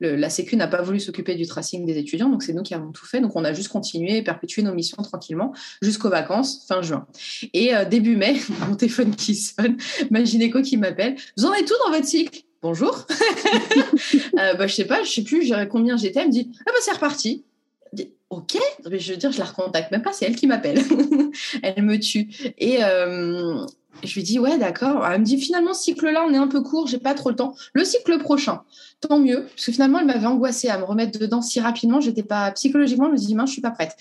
la 0.00 0.30
Sécu 0.30 0.56
n'a 0.56 0.66
pas 0.66 0.82
voulu 0.82 0.98
s'occuper 0.98 1.36
du 1.36 1.46
tracing 1.46 1.86
des 1.86 1.96
étudiants, 1.96 2.28
donc 2.28 2.42
c'est 2.42 2.52
nous 2.52 2.64
qui 2.64 2.74
avons 2.74 2.90
tout 2.90 3.06
fait. 3.06 3.20
Donc 3.20 3.36
on 3.36 3.44
a 3.44 3.52
juste 3.52 3.68
continué 3.68 4.16
et 4.16 4.22
perpétué 4.22 4.62
nos 4.62 4.74
missions 4.74 5.00
tranquillement 5.02 5.52
jusqu'aux 5.80 6.10
vacances 6.10 6.64
fin 6.66 6.82
juin. 6.82 7.06
Et 7.52 7.70
début 7.88 8.16
mai, 8.16 8.34
qui 9.04 9.34
sonne, 9.34 9.76
ma 10.10 10.24
gynéco 10.24 10.62
qui 10.62 10.76
m'appelle. 10.76 11.16
Vous 11.36 11.44
en 11.44 11.52
êtes 11.52 11.66
tout 11.66 11.74
dans 11.84 11.92
votre 11.92 12.06
cycle? 12.06 12.42
Bonjour. 12.62 13.06
euh, 14.38 14.54
bah, 14.54 14.66
je 14.66 14.74
sais 14.74 14.86
pas, 14.86 15.02
je 15.04 15.10
sais 15.10 15.22
plus 15.22 15.52
combien 15.70 15.96
j'étais. 15.96 16.20
Elle 16.20 16.28
me 16.28 16.32
dit 16.32 16.50
Ah 16.60 16.64
bah 16.66 16.78
c'est 16.80 16.92
reparti. 16.92 17.44
ok, 18.30 18.58
mais 18.90 18.98
je 18.98 19.12
veux 19.12 19.18
dire, 19.18 19.30
je 19.30 19.38
la 19.38 19.44
recontacte 19.44 19.92
même 19.92 20.02
pas, 20.02 20.12
c'est 20.12 20.24
elle 20.24 20.36
qui 20.36 20.46
m'appelle. 20.46 20.80
elle 21.62 21.84
me 21.84 21.98
tue. 21.98 22.28
Et 22.58 22.82
euh, 22.82 23.64
je 24.02 24.14
lui 24.14 24.22
dis 24.22 24.38
Ouais, 24.38 24.58
d'accord. 24.58 25.06
Elle 25.06 25.20
me 25.20 25.24
dit 25.24 25.38
Finalement, 25.38 25.74
ce 25.74 25.84
cycle-là, 25.84 26.24
on 26.28 26.32
est 26.32 26.38
un 26.38 26.48
peu 26.48 26.62
court, 26.62 26.86
j'ai 26.86 26.98
pas 26.98 27.14
trop 27.14 27.30
le 27.30 27.36
temps. 27.36 27.54
Le 27.72 27.84
cycle 27.84 28.18
prochain, 28.18 28.62
tant 29.00 29.18
mieux. 29.18 29.46
Parce 29.46 29.66
que 29.66 29.72
finalement, 29.72 29.98
elle 29.98 30.06
m'avait 30.06 30.26
angoissée 30.26 30.68
à 30.68 30.78
me 30.78 30.84
remettre 30.84 31.18
dedans 31.18 31.42
si 31.42 31.60
rapidement. 31.60 32.00
J'étais 32.00 32.22
pas 32.22 32.50
psychologiquement, 32.52 33.06
je 33.06 33.12
me 33.12 33.16
dis 33.16 33.34
Mince, 33.34 33.50
je 33.50 33.52
suis 33.54 33.62
pas 33.62 33.70
prête. 33.70 33.96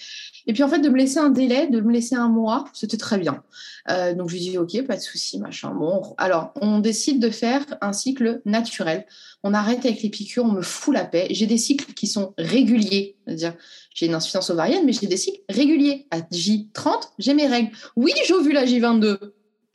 Et 0.48 0.54
puis 0.54 0.64
en 0.64 0.68
fait, 0.68 0.80
de 0.80 0.90
me 0.90 0.98
laisser 0.98 1.20
un 1.20 1.30
délai, 1.30 1.68
de 1.68 1.82
me 1.82 1.92
laisser 1.92 2.16
un 2.16 2.30
mois, 2.30 2.66
c'était 2.74 2.98
très 2.98 3.18
bien. 3.18 3.44
Euh, 3.90 4.14
donc 4.14 4.30
je 4.30 4.36
lui 4.36 4.42
dis 4.42 4.58
ok, 4.58 4.86
pas 4.86 4.96
de 4.96 5.02
souci, 5.02 5.40
machin. 5.40 5.72
Bon, 5.74 6.02
alors 6.18 6.52
on 6.62 6.80
décide 6.80 7.20
de 7.20 7.30
faire 7.30 7.64
un 7.82 7.94
cycle 7.94 8.42
naturel. 8.46 9.06
On 9.44 9.54
arrête 9.54 9.86
avec 9.86 10.02
les 10.02 10.10
piqûres, 10.10 10.46
on 10.46 10.52
me 10.52 10.62
fout 10.62 10.94
la 10.94 11.06
paix. 11.06 11.28
J'ai 11.32 11.46
des 11.48 11.58
cycles 11.58 11.94
qui 11.94 12.08
sont 12.08 12.34
réguliers, 12.38 13.16
c'est-à-dire 13.26 13.54
j'ai 13.94 14.08
une 14.08 14.14
insuffisance 14.14 14.50
ovarienne, 14.50 14.86
mais 14.86 14.92
j'ai 14.92 15.08
des 15.08 15.18
cycles 15.18 15.42
réguliers. 15.50 16.08
À 16.12 16.20
J30, 16.20 17.10
j'ai 17.20 17.34
mes 17.34 17.48
règles. 17.48 17.72
Oui, 17.96 18.12
j'ovule 18.28 18.58
à 18.58 18.66
J22 18.66 19.18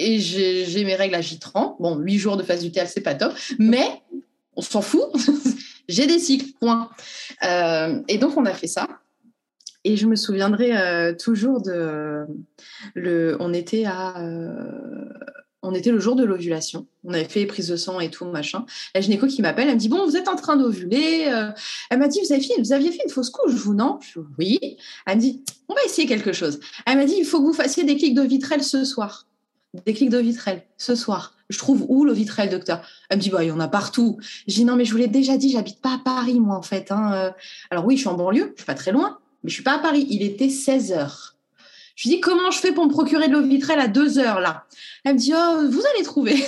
et 0.01 0.18
j'ai 0.18 0.84
mes 0.84 0.94
règles 0.94 1.14
à 1.14 1.20
J30. 1.20 1.76
Bon, 1.78 1.96
8 1.96 2.18
jours 2.18 2.36
de 2.38 2.42
phase 2.42 2.64
lutéale, 2.64 2.88
c'est 2.88 3.03
pas 3.03 3.14
top, 3.14 3.34
mais 3.59 3.86
on 4.57 4.62
s'en 4.62 4.80
fout. 4.80 5.03
j'ai 5.88 6.07
des 6.07 6.18
cycles, 6.18 6.53
point. 6.59 6.90
Euh, 7.44 8.01
et 8.09 8.16
donc 8.16 8.36
on 8.38 8.46
a 8.46 8.55
fait 8.55 8.66
ça. 8.66 8.88
Et 9.84 9.96
je 9.96 10.07
me 10.07 10.16
souviendrai 10.16 10.76
euh, 10.76 11.14
toujours 11.14 11.61
de 11.61 12.24
le. 12.94 13.36
On 13.40 13.53
était 13.53 13.84
à. 13.84 14.22
Euh, 14.22 15.05
on 15.62 15.74
était 15.74 15.90
le 15.90 16.01
jour 16.01 16.16
de 16.16 16.24
l'ovulation. 16.24 16.86
On 17.05 17.12
avait 17.12 17.24
fait 17.24 17.40
les 17.40 17.46
prises 17.46 17.68
de 17.68 17.76
sang 17.76 18.01
et 18.01 18.11
tout, 18.11 18.24
machin. 18.24 18.64
La 18.94 19.03
gynéco 19.03 19.26
qui 19.26 19.42
m'appelle, 19.42 19.68
elle 19.68 19.74
me 19.74 19.78
dit 19.78 19.90
Bon, 19.90 20.07
vous 20.07 20.16
êtes 20.16 20.28
en 20.28 20.36
train 20.36 20.57
d'ovuler. 20.57 21.30
Elle 21.90 21.98
m'a 21.98 22.09
dit 22.09 22.20
vous, 22.26 22.32
avez 22.32 22.42
fait, 22.42 22.55
vous 22.59 22.72
aviez 22.72 22.90
fait 22.90 23.03
une 23.05 23.11
fausse 23.11 23.28
couche, 23.28 23.53
vous, 23.53 23.74
non? 23.74 23.98
Oui. 24.38 24.78
Elle 25.07 25.16
me 25.16 25.20
dit 25.20 25.44
On 25.68 25.74
va 25.74 25.84
essayer 25.84 26.09
quelque 26.09 26.32
chose. 26.32 26.61
Elle 26.86 26.96
m'a 26.96 27.05
dit 27.05 27.16
Il 27.18 27.26
faut 27.26 27.40
que 27.40 27.44
vous 27.44 27.53
fassiez 27.53 27.84
des 27.84 27.96
clics 27.96 28.14
de 28.14 28.22
vitrelle 28.22 28.64
ce 28.64 28.84
soir. 28.84 29.26
Des 29.86 29.94
clics 29.94 30.10
de 30.10 30.18
vitrelle 30.18 30.62
ce 30.78 30.94
soir. 30.94 31.34
Je 31.48 31.58
trouve 31.58 31.84
où 31.88 32.04
le 32.04 32.12
vitrelle, 32.12 32.50
docteur? 32.50 32.82
Elle 33.08 33.18
me 33.18 33.22
dit 33.22 33.30
Bah, 33.30 33.44
il 33.44 33.48
y 33.48 33.52
en 33.52 33.60
a 33.60 33.68
partout. 33.68 34.18
Je 34.48 34.54
dis 34.54 34.64
Non, 34.64 34.76
mais 34.76 34.84
je 34.84 34.92
vous 34.92 34.98
l'ai 34.98 35.08
déjà 35.08 35.36
dit, 35.36 35.50
j'habite 35.50 35.80
pas 35.80 35.94
à 35.94 35.98
Paris, 35.98 36.40
moi, 36.40 36.56
en 36.56 36.62
fait. 36.62 36.90
Hein. 36.90 37.32
Alors, 37.70 37.84
oui, 37.86 37.96
je 37.96 38.00
suis 38.00 38.08
en 38.08 38.14
banlieue, 38.14 38.52
je 38.56 38.62
suis 38.62 38.66
pas 38.66 38.74
très 38.74 38.92
loin 38.92 39.18
mais 39.42 39.50
je 39.50 39.54
suis 39.54 39.62
pas 39.62 39.76
à 39.76 39.78
Paris. 39.78 40.06
Il 40.10 40.22
était 40.22 40.48
16 40.48 40.92
heures. 40.92 41.36
Je 41.96 42.08
lui 42.08 42.16
dis 42.16 42.20
comment 42.20 42.50
je 42.50 42.58
fais 42.58 42.72
pour 42.72 42.86
me 42.86 42.90
procurer 42.90 43.28
de 43.28 43.32
l'eau 43.32 43.42
vitrelle 43.42 43.80
à 43.80 43.88
2 43.88 44.18
heures 44.18 44.40
là? 44.40 44.64
Elle 45.04 45.14
me 45.14 45.18
dit 45.18 45.32
oh 45.34 45.68
vous 45.70 45.82
allez 45.94 46.04
trouver. 46.04 46.42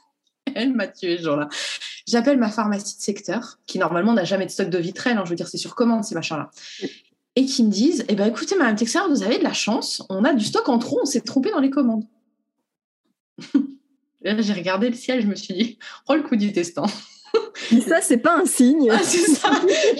Elle 0.54 0.72
m'a 0.72 0.88
tué 0.88 1.18
ce 1.18 1.24
jour-là. 1.24 1.48
J'appelle 2.06 2.38
ma 2.38 2.50
pharmacie 2.50 2.96
de 2.96 3.02
secteur 3.02 3.58
qui 3.66 3.78
normalement 3.78 4.14
n'a 4.14 4.24
jamais 4.24 4.46
de 4.46 4.50
stock 4.50 4.70
de 4.70 4.78
vitrelle. 4.78 5.18
Hein, 5.18 5.22
je 5.24 5.30
veux 5.30 5.36
dire 5.36 5.48
c'est 5.48 5.58
sur 5.58 5.74
commande 5.74 6.04
ces 6.04 6.14
machins-là. 6.14 6.50
Et 7.36 7.44
qui 7.44 7.62
me 7.64 7.70
disent 7.70 8.04
eh 8.08 8.14
ben 8.14 8.26
écoutez 8.26 8.56
Madame 8.56 8.76
Texer 8.76 9.00
vous 9.08 9.22
avez 9.22 9.38
de 9.38 9.44
la 9.44 9.52
chance. 9.52 10.02
On 10.08 10.24
a 10.24 10.32
du 10.32 10.44
stock 10.44 10.68
en 10.68 10.78
trop. 10.78 11.00
On 11.02 11.06
s'est 11.06 11.20
trompé 11.20 11.50
dans 11.50 11.60
les 11.60 11.70
commandes. 11.70 12.04
J'ai 14.24 14.52
regardé 14.52 14.88
le 14.88 14.96
ciel. 14.96 15.22
Je 15.22 15.26
me 15.26 15.34
suis 15.34 15.54
dit 15.54 15.78
oh 16.08 16.14
le 16.14 16.22
coup 16.22 16.36
du 16.36 16.50
destin. 16.52 16.86
ça, 17.86 18.00
c'est 18.00 18.18
pas 18.18 18.38
un 18.38 18.46
signe. 18.46 18.88
Ah, 18.90 19.00
c'est 19.02 19.30
ça. 19.30 19.50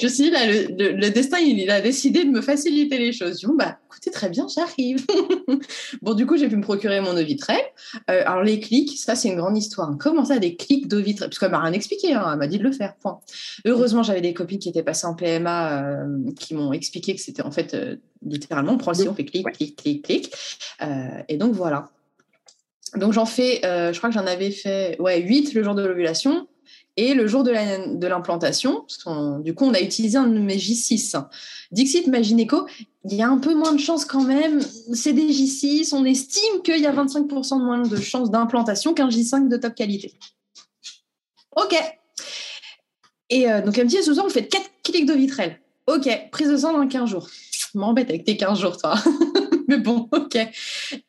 Je 0.01 0.07
suis 0.07 0.30
là, 0.30 0.47
le, 0.47 1.11
destin, 1.11 1.39
il, 1.39 1.70
a 1.70 1.80
décidé 1.80 2.24
de 2.24 2.30
me 2.30 2.41
faciliter 2.41 2.99
les 2.99 3.12
choses. 3.12 3.41
Je 3.41 3.47
dis, 3.47 3.53
bah, 3.57 3.78
écoutez, 3.87 4.11
très 4.11 4.28
bien, 4.28 4.47
j'arrive. 4.49 5.05
bon, 6.03 6.14
du 6.14 6.26
coup, 6.26 6.37
j'ai 6.37 6.49
pu 6.49 6.57
me 6.57 6.62
procurer 6.62 7.01
mon 7.01 7.16
eau 7.16 7.24
vitrelle. 7.24 7.64
Euh, 8.11 8.22
alors, 8.26 8.43
les 8.43 8.61
clics, 8.61 8.97
ça, 8.99 9.14
c'est 9.14 9.28
une 9.28 9.37
grande 9.37 9.57
histoire. 9.57 9.95
Comment 9.99 10.24
ça, 10.24 10.39
des 10.39 10.57
clics 10.57 10.89
d'eau 10.89 11.01
vitrelle 11.01 11.28
Parce 11.28 11.39
qu'elle 11.39 11.51
m'a 11.51 11.61
rien 11.61 11.72
expliqué, 11.72 12.14
hein. 12.14 12.28
elle 12.32 12.39
m'a 12.39 12.47
dit 12.47 12.59
de 12.59 12.64
le 12.64 12.72
faire, 12.72 12.95
point. 12.97 13.20
Heureusement, 13.64 14.03
j'avais 14.03 14.20
des 14.20 14.34
copines 14.34 14.59
qui 14.59 14.68
étaient 14.68 14.82
passées 14.82 15.07
en 15.07 15.14
PMA 15.14 15.82
euh, 15.82 16.07
qui 16.39 16.55
m'ont 16.55 16.72
expliqué 16.72 17.14
que 17.14 17.20
c'était 17.20 17.43
en 17.43 17.51
fait, 17.51 17.74
euh, 17.74 17.97
littéralement, 18.24 18.72
on 18.72 18.78
prend 18.78 18.93
le 18.93 19.09
on 19.09 19.14
fait 19.14 19.24
clic, 19.24 19.47
clic, 19.53 19.76
clic, 19.76 20.05
clic. 20.05 20.34
et 21.28 21.37
donc, 21.37 21.55
voilà. 21.55 21.91
Donc 22.97 23.12
j'en 23.12 23.26
fais, 23.26 23.61
je 23.62 23.97
crois 23.97 24.11
que 24.11 24.14
j'en 24.14 24.26
avais 24.26 24.51
fait 24.51 24.97
ouais, 25.01 25.20
8 25.20 25.55
le 25.55 25.62
jour 25.62 25.74
de 25.74 25.84
l'ovulation, 25.84 26.47
et 26.99 27.12
le 27.12 27.26
jour 27.26 27.44
de 27.44 27.51
l'implantation, 28.07 28.86
du 29.40 29.55
coup, 29.55 29.66
on 29.66 29.74
a 29.74 29.80
utilisé 29.80 30.16
un 30.16 30.26
de 30.26 30.38
mes 30.38 30.57
J6. 30.57 31.22
Dixit 31.70 32.07
Magineco, 32.07 32.66
il 33.05 33.14
y 33.14 33.22
a 33.22 33.28
un 33.28 33.36
peu 33.36 33.55
moins 33.55 33.74
de 33.74 33.80
chances 33.80 34.07
quand 34.07 34.22
même. 34.22 34.62
C'est 34.94 35.12
des 35.12 35.28
J6. 35.28 35.94
On 35.94 36.07
estime 36.07 36.62
qu'il 36.64 36.80
y 36.80 36.86
a 36.86 36.92
25% 36.92 37.59
de 37.59 37.64
moins 37.64 37.82
de 37.82 37.97
chances 37.97 38.30
d'implantation 38.30 38.94
qu'un 38.94 39.11
J5 39.11 39.49
de 39.49 39.59
top 39.59 39.74
qualité. 39.74 40.14
OK. 41.55 41.74
Et 43.28 43.51
euh, 43.51 43.61
donc, 43.61 43.76
elle 43.76 43.84
me 43.84 43.90
dit, 43.90 44.03
ce 44.03 44.14
soir, 44.14 44.24
on 44.24 44.30
fait 44.30 44.49
4 44.49 44.64
clics 44.82 45.07
de 45.07 45.12
vitrelle. 45.12 45.61
OK, 45.86 46.09
prise 46.32 46.49
de 46.49 46.57
sang 46.57 46.72
dans 46.72 46.88
15 46.88 47.11
jours. 47.11 47.28
M'embête 47.74 48.09
avec 48.09 48.24
tes 48.24 48.38
15 48.38 48.59
jours, 48.59 48.78
toi. 48.78 48.94
Mais 49.68 49.78
bon, 49.78 50.08
OK. 50.12 50.36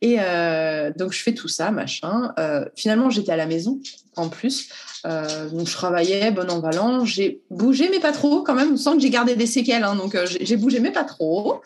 Et 0.01 0.17
euh, 0.19 0.91
donc, 0.95 1.13
je 1.13 1.21
fais 1.21 1.33
tout 1.33 1.47
ça, 1.47 1.71
machin. 1.71 2.33
Euh, 2.39 2.65
finalement, 2.75 3.09
j'étais 3.09 3.31
à 3.31 3.37
la 3.37 3.45
maison, 3.45 3.79
en 4.15 4.29
plus. 4.29 4.69
Euh, 5.05 5.47
donc 5.49 5.67
je 5.67 5.73
travaillais, 5.73 6.31
bon 6.31 6.49
en 6.49 6.59
valant, 6.59 7.05
j'ai 7.05 7.41
bougé 7.51 7.87
mais 7.89 7.99
pas 7.99 8.11
trop 8.11 8.41
quand 8.41 8.55
même. 8.55 8.73
On 8.73 8.77
sent 8.77 8.93
que 8.93 8.99
j'ai 8.99 9.11
gardé 9.11 9.35
des 9.35 9.45
séquelles, 9.45 9.83
hein, 9.83 9.95
donc 9.95 10.17
j'ai 10.41 10.57
bougé 10.57 10.79
mais 10.79 10.91
pas 10.91 11.03
trop. 11.03 11.61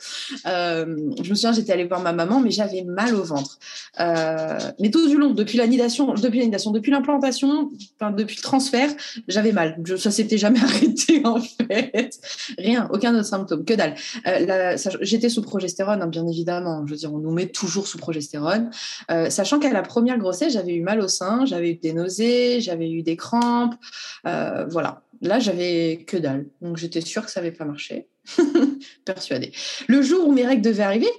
Je 0.45 0.85
me 0.85 1.33
souviens, 1.33 1.53
j'étais 1.53 1.71
allée 1.71 1.85
voir 1.85 2.01
ma 2.01 2.11
maman, 2.11 2.41
mais 2.41 2.51
j'avais 2.51 2.83
mal 2.83 3.15
au 3.15 3.23
ventre. 3.23 3.57
mais 3.97 4.91
tout 4.91 5.07
du 5.07 5.17
long, 5.17 5.31
depuis 5.31 5.57
l'anidation, 5.57 6.13
depuis 6.13 6.91
l'implantation, 6.91 7.69
depuis 8.17 8.35
le 8.35 8.41
transfert, 8.41 8.91
j'avais 9.29 9.53
mal. 9.53 9.77
Je, 9.85 9.95
ça 9.95 10.11
s'était 10.11 10.37
jamais 10.37 10.59
arrêté 10.63 11.21
en 11.23 11.39
fait. 11.39 12.19
Rien, 12.59 12.89
aucun 12.91 13.15
autre 13.15 13.25
symptôme, 13.25 13.63
que 13.63 13.73
dalle. 13.73 13.95
J'étais 15.01 15.29
sous 15.29 15.41
progestérone, 15.41 16.01
hein, 16.01 16.07
bien 16.07 16.27
évidemment. 16.27 16.80
Je 16.87 16.93
veux 16.93 16.97
dire, 16.97 17.13
on 17.13 17.19
nous 17.19 17.31
met 17.31 17.47
toujours 17.47 17.87
sous 17.87 17.97
progestérone, 17.97 18.69
sachant 19.29 19.59
qu'à 19.59 19.71
la 19.71 19.81
première 19.81 20.17
grossesse, 20.17 20.53
j'avais 20.53 20.75
eu 20.75 20.81
mal 20.81 21.01
au 21.01 21.07
sein, 21.07 21.45
j'avais 21.45 21.71
eu 21.71 21.75
des 21.75 21.93
nausées, 21.93 22.61
j'avais 22.61 22.89
eu 22.89 23.03
des 23.03 23.15
crampes. 23.15 23.75
Euh, 24.25 24.65
voilà. 24.69 25.03
Là, 25.21 25.39
j'avais 25.39 26.03
que 26.07 26.17
dalle. 26.17 26.47
Donc, 26.61 26.77
j'étais 26.77 27.01
sûre 27.01 27.25
que 27.25 27.31
ça 27.31 27.41
n'avait 27.41 27.55
pas 27.55 27.65
marché. 27.65 28.07
Persuadée. 29.05 29.51
Le 29.87 30.01
jour 30.01 30.27
où 30.27 30.31
mes 30.31 30.45
règles 30.45 30.63
devaient 30.63 30.83
arriver, 30.83 31.09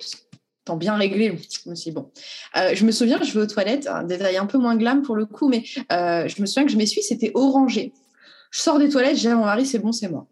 tant 0.64 0.76
bien 0.76 0.96
réglé, 0.96 1.38
je 1.64 1.70
me 1.70 1.74
suis 1.74 1.90
dit, 1.90 1.94
bon. 1.94 2.10
Euh, 2.56 2.74
je 2.74 2.84
me 2.84 2.92
souviens, 2.92 3.22
je 3.22 3.32
vais 3.32 3.40
aux 3.40 3.46
toilettes, 3.46 3.86
un 3.86 4.02
détail 4.04 4.36
un 4.36 4.46
peu 4.46 4.58
moins 4.58 4.76
glam 4.76 5.02
pour 5.02 5.16
le 5.16 5.26
coup, 5.26 5.48
mais 5.48 5.64
euh, 5.92 6.26
je 6.28 6.40
me 6.40 6.46
souviens 6.46 6.64
que 6.64 6.72
je 6.72 6.76
m'essuie, 6.76 7.02
c'était 7.02 7.30
orangé. 7.34 7.92
Je 8.50 8.60
sors 8.60 8.78
des 8.78 8.88
toilettes, 8.88 9.16
j'ai 9.16 9.32
mon 9.32 9.44
mari, 9.44 9.66
c'est 9.66 9.78
bon, 9.78 9.92
c'est 9.92 10.08
moi. 10.08 10.26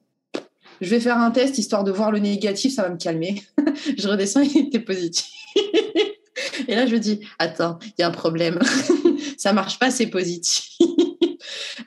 Je 0.81 0.89
vais 0.91 1.01
faire 1.01 1.19
un 1.19 1.31
test 1.31 1.59
histoire 1.59 1.85
de 1.85 1.91
voir 1.91 2.11
le 2.11 2.19
négatif, 2.19 2.75
ça 2.75 2.83
va 2.83 2.91
me 2.91 2.97
calmer. 2.97 3.43
je 3.99 4.09
redescends, 4.09 4.41
il 4.41 4.67
était 4.69 4.81
positif. 4.81 5.31
Et 6.69 6.75
là, 6.75 6.87
je 6.87 6.95
me 6.95 6.99
dis, 6.99 7.21
attends, 7.39 7.79
il 7.83 8.01
y 8.01 8.03
a 8.03 8.09
un 8.09 8.13
problème. 8.13 8.59
ça 9.37 9.53
marche 9.53 9.79
pas, 9.79 9.91
c'est 9.91 10.07
positif. 10.07 10.71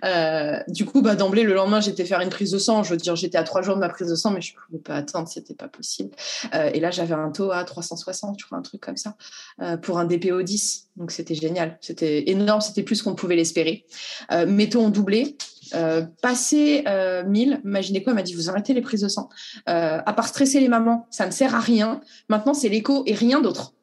Euh, 0.04 0.60
du 0.68 0.86
coup, 0.86 1.02
bah, 1.02 1.16
d'emblée, 1.16 1.44
le 1.44 1.54
lendemain, 1.54 1.80
j'étais 1.80 2.06
faire 2.06 2.20
une 2.20 2.30
prise 2.30 2.52
de 2.52 2.58
sang. 2.58 2.84
Je 2.84 2.92
veux 2.92 2.98
dire, 2.98 3.16
j'étais 3.16 3.38
à 3.38 3.44
trois 3.44 3.62
jours 3.62 3.76
de 3.76 3.80
ma 3.80 3.90
prise 3.90 4.10
de 4.10 4.16
sang, 4.16 4.32
mais 4.32 4.42
je 4.42 4.54
ne 4.54 4.60
pouvais 4.60 4.80
pas 4.80 4.96
attendre, 4.96 5.28
c'était 5.28 5.54
pas 5.54 5.68
possible. 5.68 6.12
Euh, 6.54 6.70
et 6.74 6.80
là, 6.80 6.92
j'avais 6.92 7.14
un 7.14 7.32
taux 7.32 7.52
à 7.52 7.64
360, 7.64 8.38
je 8.40 8.46
crois, 8.46 8.58
un 8.58 8.62
truc 8.62 8.82
comme 8.82 8.98
ça, 8.98 9.16
euh, 9.62 9.78
pour 9.78 10.00
un 10.00 10.06
DPO 10.06 10.42
10. 10.42 10.90
Donc, 10.98 11.12
c'était 11.12 11.36
génial. 11.36 11.78
C'était 11.82 12.30
énorme, 12.30 12.62
c'était 12.62 12.84
plus 12.84 13.02
qu'on 13.02 13.16
pouvait 13.16 13.36
l'espérer. 13.36 13.86
mes 14.48 14.70
taux 14.70 14.82
ont 14.82 14.90
doublé. 14.90 15.38
Passé 16.22 16.84
1000, 17.28 17.62
imaginez 17.64 18.04
quoi, 18.04 18.12
elle 18.12 18.16
m'a 18.16 18.24
dit, 18.24 18.34
vous 18.34 18.50
arrêtez 18.50 18.74
les 18.74 18.82
prises 18.82 19.02
de 19.02 19.08
sang. 19.08 19.30
à 19.66 20.14
part 20.14 20.28
stresser 20.28 20.60
les 20.60 20.70
mamans, 20.70 21.08
ça 21.10 21.26
ne 21.26 21.32
sert 21.32 21.56
à 21.56 21.60
rien. 21.60 22.02
Maintenant, 22.30 22.54
c'est 22.54 22.70
l'écho 22.70 23.04
et 23.06 23.14
rien 23.14 23.42
d'autre. 23.42 23.74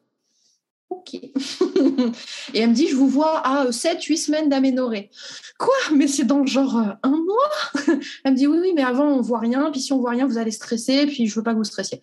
Ok. 0.90 1.14
et 2.54 2.58
elle 2.58 2.70
me 2.70 2.74
dit, 2.74 2.88
je 2.88 2.96
vous 2.96 3.08
vois 3.08 3.38
à 3.46 3.70
7-8 3.70 4.16
semaines 4.16 4.48
d'aménorrhée. 4.48 5.10
Quoi? 5.56 5.74
Mais 5.94 6.08
c'est 6.08 6.24
dans 6.24 6.44
genre 6.44 6.76
euh, 6.78 6.92
un 7.04 7.10
mois? 7.10 7.96
Elle 8.24 8.32
me 8.32 8.36
dit, 8.36 8.48
oui, 8.48 8.58
oui, 8.60 8.72
mais 8.74 8.82
avant, 8.82 9.06
on 9.06 9.20
voit 9.20 9.38
rien. 9.38 9.70
Puis 9.70 9.80
si 9.80 9.92
on 9.92 10.00
voit 10.00 10.10
rien, 10.10 10.26
vous 10.26 10.36
allez 10.36 10.50
stresser. 10.50 11.06
Puis 11.06 11.28
je 11.28 11.34
veux 11.36 11.44
pas 11.44 11.52
que 11.52 11.58
vous 11.58 11.64
stressiez. 11.64 12.00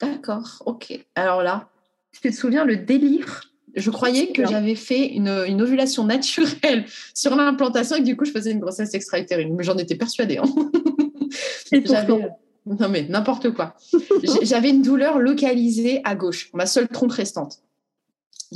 D'accord, 0.00 0.62
ok. 0.66 1.06
Alors 1.14 1.42
là, 1.42 1.68
tu 2.12 2.20
te 2.20 2.34
souviens 2.34 2.64
le 2.64 2.76
délire? 2.76 3.42
Je 3.76 3.90
croyais 3.90 4.28
que 4.28 4.46
j'avais 4.46 4.74
fait 4.74 5.06
une, 5.06 5.28
ovulation 5.60 6.04
naturelle 6.04 6.84
sur 7.14 7.36
l'implantation 7.36 7.96
et 7.96 8.00
que 8.00 8.04
du 8.04 8.16
coup, 8.16 8.24
je 8.24 8.32
faisais 8.32 8.52
une 8.52 8.60
grossesse 8.60 8.94
extra-utérine. 8.94 9.54
Mais 9.54 9.62
j'en 9.62 9.76
étais 9.76 9.94
persuadée. 9.94 10.38
Hein. 10.38 10.46
Et 11.72 11.80
pourtant 11.82 12.38
Non, 12.64 12.88
mais 12.88 13.06
n'importe 13.08 13.50
quoi. 13.50 13.74
J'avais 14.42 14.70
une 14.70 14.82
douleur 14.82 15.18
localisée 15.18 16.00
à 16.04 16.14
gauche, 16.14 16.50
ma 16.54 16.66
seule 16.66 16.88
trompe 16.88 17.12
restante. 17.12 17.60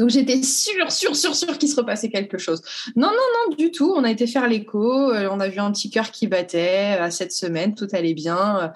Donc 0.01 0.09
j'étais 0.09 0.42
sûre, 0.42 0.90
sûre, 0.90 1.14
sûre, 1.14 1.36
sûre 1.36 1.59
qu'il 1.59 1.68
se 1.68 1.76
repassait 1.76 2.09
quelque 2.09 2.38
chose. 2.38 2.62
Non, 2.96 3.09
non, 3.09 3.51
non, 3.51 3.55
du 3.55 3.70
tout. 3.70 3.92
On 3.94 4.03
a 4.03 4.11
été 4.11 4.26
faire 4.26 4.48
l'écho, 4.48 5.12
euh, 5.12 5.28
on 5.30 5.40
a 5.40 5.48
vu 5.48 5.59
un 5.59 5.70
petit 5.72 5.90
cœur 5.90 6.11
qui 6.11 6.26
battait 6.26 6.96
à 6.98 7.11
cette 7.11 7.32
semaine, 7.32 7.74
tout 7.74 7.86
allait 7.92 8.14
bien. 8.14 8.61
Euh, 8.61 8.68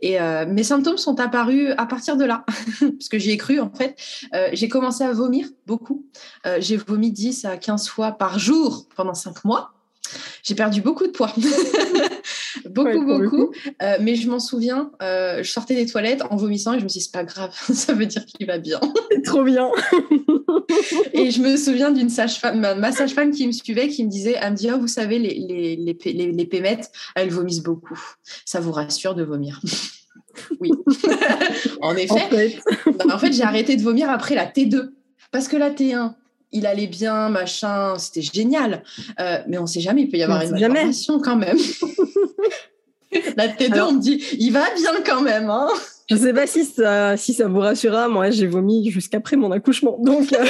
et 0.00 0.20
euh, 0.20 0.46
mes 0.46 0.62
symptômes 0.62 0.96
sont 0.96 1.18
apparus 1.18 1.74
à 1.76 1.86
partir 1.86 2.16
de 2.16 2.24
là, 2.24 2.44
parce 2.80 3.08
que 3.10 3.18
j'y 3.18 3.32
ai 3.32 3.36
cru 3.36 3.58
en 3.58 3.70
fait. 3.70 3.96
j'ai 4.52 4.68
commencé 4.68 5.02
à 5.02 5.12
vomir 5.12 5.48
beaucoup. 5.66 6.06
j'ai 6.60 6.76
vomi 6.76 7.10
10 7.10 7.44
à 7.46 7.56
15 7.56 7.88
fois 7.88 8.12
par 8.12 8.38
jour 8.38 8.86
pendant 8.94 9.14
5 9.14 9.44
mois. 9.44 9.74
J'ai 10.42 10.54
perdu 10.54 10.80
beaucoup 10.80 11.06
de 11.06 11.12
poids. 11.12 11.32
beaucoup, 12.70 13.04
beaucoup. 13.04 13.52
Euh, 13.82 13.98
mais 14.00 14.14
je 14.16 14.28
m'en 14.28 14.40
souviens, 14.40 14.90
euh, 15.02 15.42
je 15.42 15.50
sortais 15.50 15.74
des 15.74 15.86
toilettes 15.86 16.22
en 16.30 16.36
vomissant 16.36 16.74
et 16.74 16.78
je 16.78 16.84
me 16.84 16.88
suis 16.88 17.00
dit, 17.00 17.04
c'est 17.04 17.12
pas 17.12 17.24
grave, 17.24 17.54
ça 17.72 17.92
veut 17.92 18.06
dire 18.06 18.24
qu'il 18.26 18.46
va 18.46 18.58
bien. 18.58 18.80
trop 19.24 19.44
bien. 19.44 19.70
et 21.12 21.30
je 21.30 21.40
me 21.40 21.56
souviens 21.56 21.90
d'une 21.90 22.08
sage-femme, 22.08 22.60
ma, 22.60 22.92
sage-femme 22.92 23.30
qui 23.30 23.46
me 23.46 23.52
suivait, 23.52 23.88
qui 23.88 24.04
me 24.04 24.10
disait, 24.10 24.36
elle 24.40 24.52
me 24.52 24.56
dit, 24.56 24.68
oh, 24.72 24.78
vous 24.78 24.88
savez, 24.88 25.18
les, 25.18 25.34
les, 25.34 25.76
les, 25.76 26.32
les, 26.32 26.46
pémettes, 26.46 26.90
elles 27.14 27.30
vomissent 27.30 27.62
beaucoup. 27.62 28.00
Ça 28.44 28.60
vous 28.60 28.72
rassure 28.72 29.14
de 29.14 29.22
vomir? 29.22 29.60
oui. 30.60 30.72
en 31.82 31.94
effet. 31.96 32.12
En 32.12 32.28
fait, 32.28 32.58
en 33.12 33.18
fait 33.18 33.32
j'ai 33.32 33.42
arrêté 33.42 33.76
de 33.76 33.82
vomir 33.82 34.10
après 34.10 34.34
la 34.34 34.46
T2. 34.46 34.90
Parce 35.32 35.48
que 35.48 35.56
la 35.56 35.70
T1, 35.70 36.14
il 36.52 36.66
allait 36.66 36.88
bien, 36.88 37.28
machin, 37.28 37.96
c'était 37.98 38.22
génial. 38.22 38.82
Euh, 39.20 39.38
mais 39.48 39.58
on 39.58 39.62
ne 39.62 39.66
sait 39.66 39.80
jamais, 39.80 40.02
il 40.02 40.10
peut 40.10 40.16
y 40.16 40.22
avoir 40.22 40.42
une 40.42 40.52
malformation 40.52 41.20
quand 41.20 41.36
même. 41.36 41.58
La 43.36 43.48
tête 43.48 43.72
on 43.76 43.92
me 43.92 44.00
dit, 44.00 44.22
il 44.38 44.52
va 44.52 44.64
bien 44.74 45.02
quand 45.04 45.20
même. 45.20 45.50
Hein 45.50 45.68
je 46.10 46.16
ne 46.16 46.20
sais 46.20 46.32
pas 46.32 46.46
si 46.48 46.64
ça, 46.64 47.16
si 47.16 47.32
ça 47.32 47.46
vous 47.46 47.60
rassurera. 47.60 48.08
Moi, 48.08 48.30
j'ai 48.30 48.48
vomi 48.48 48.90
jusqu'après 48.90 49.36
mon 49.36 49.52
accouchement. 49.52 49.96
Donc, 50.00 50.32
euh, 50.32 50.44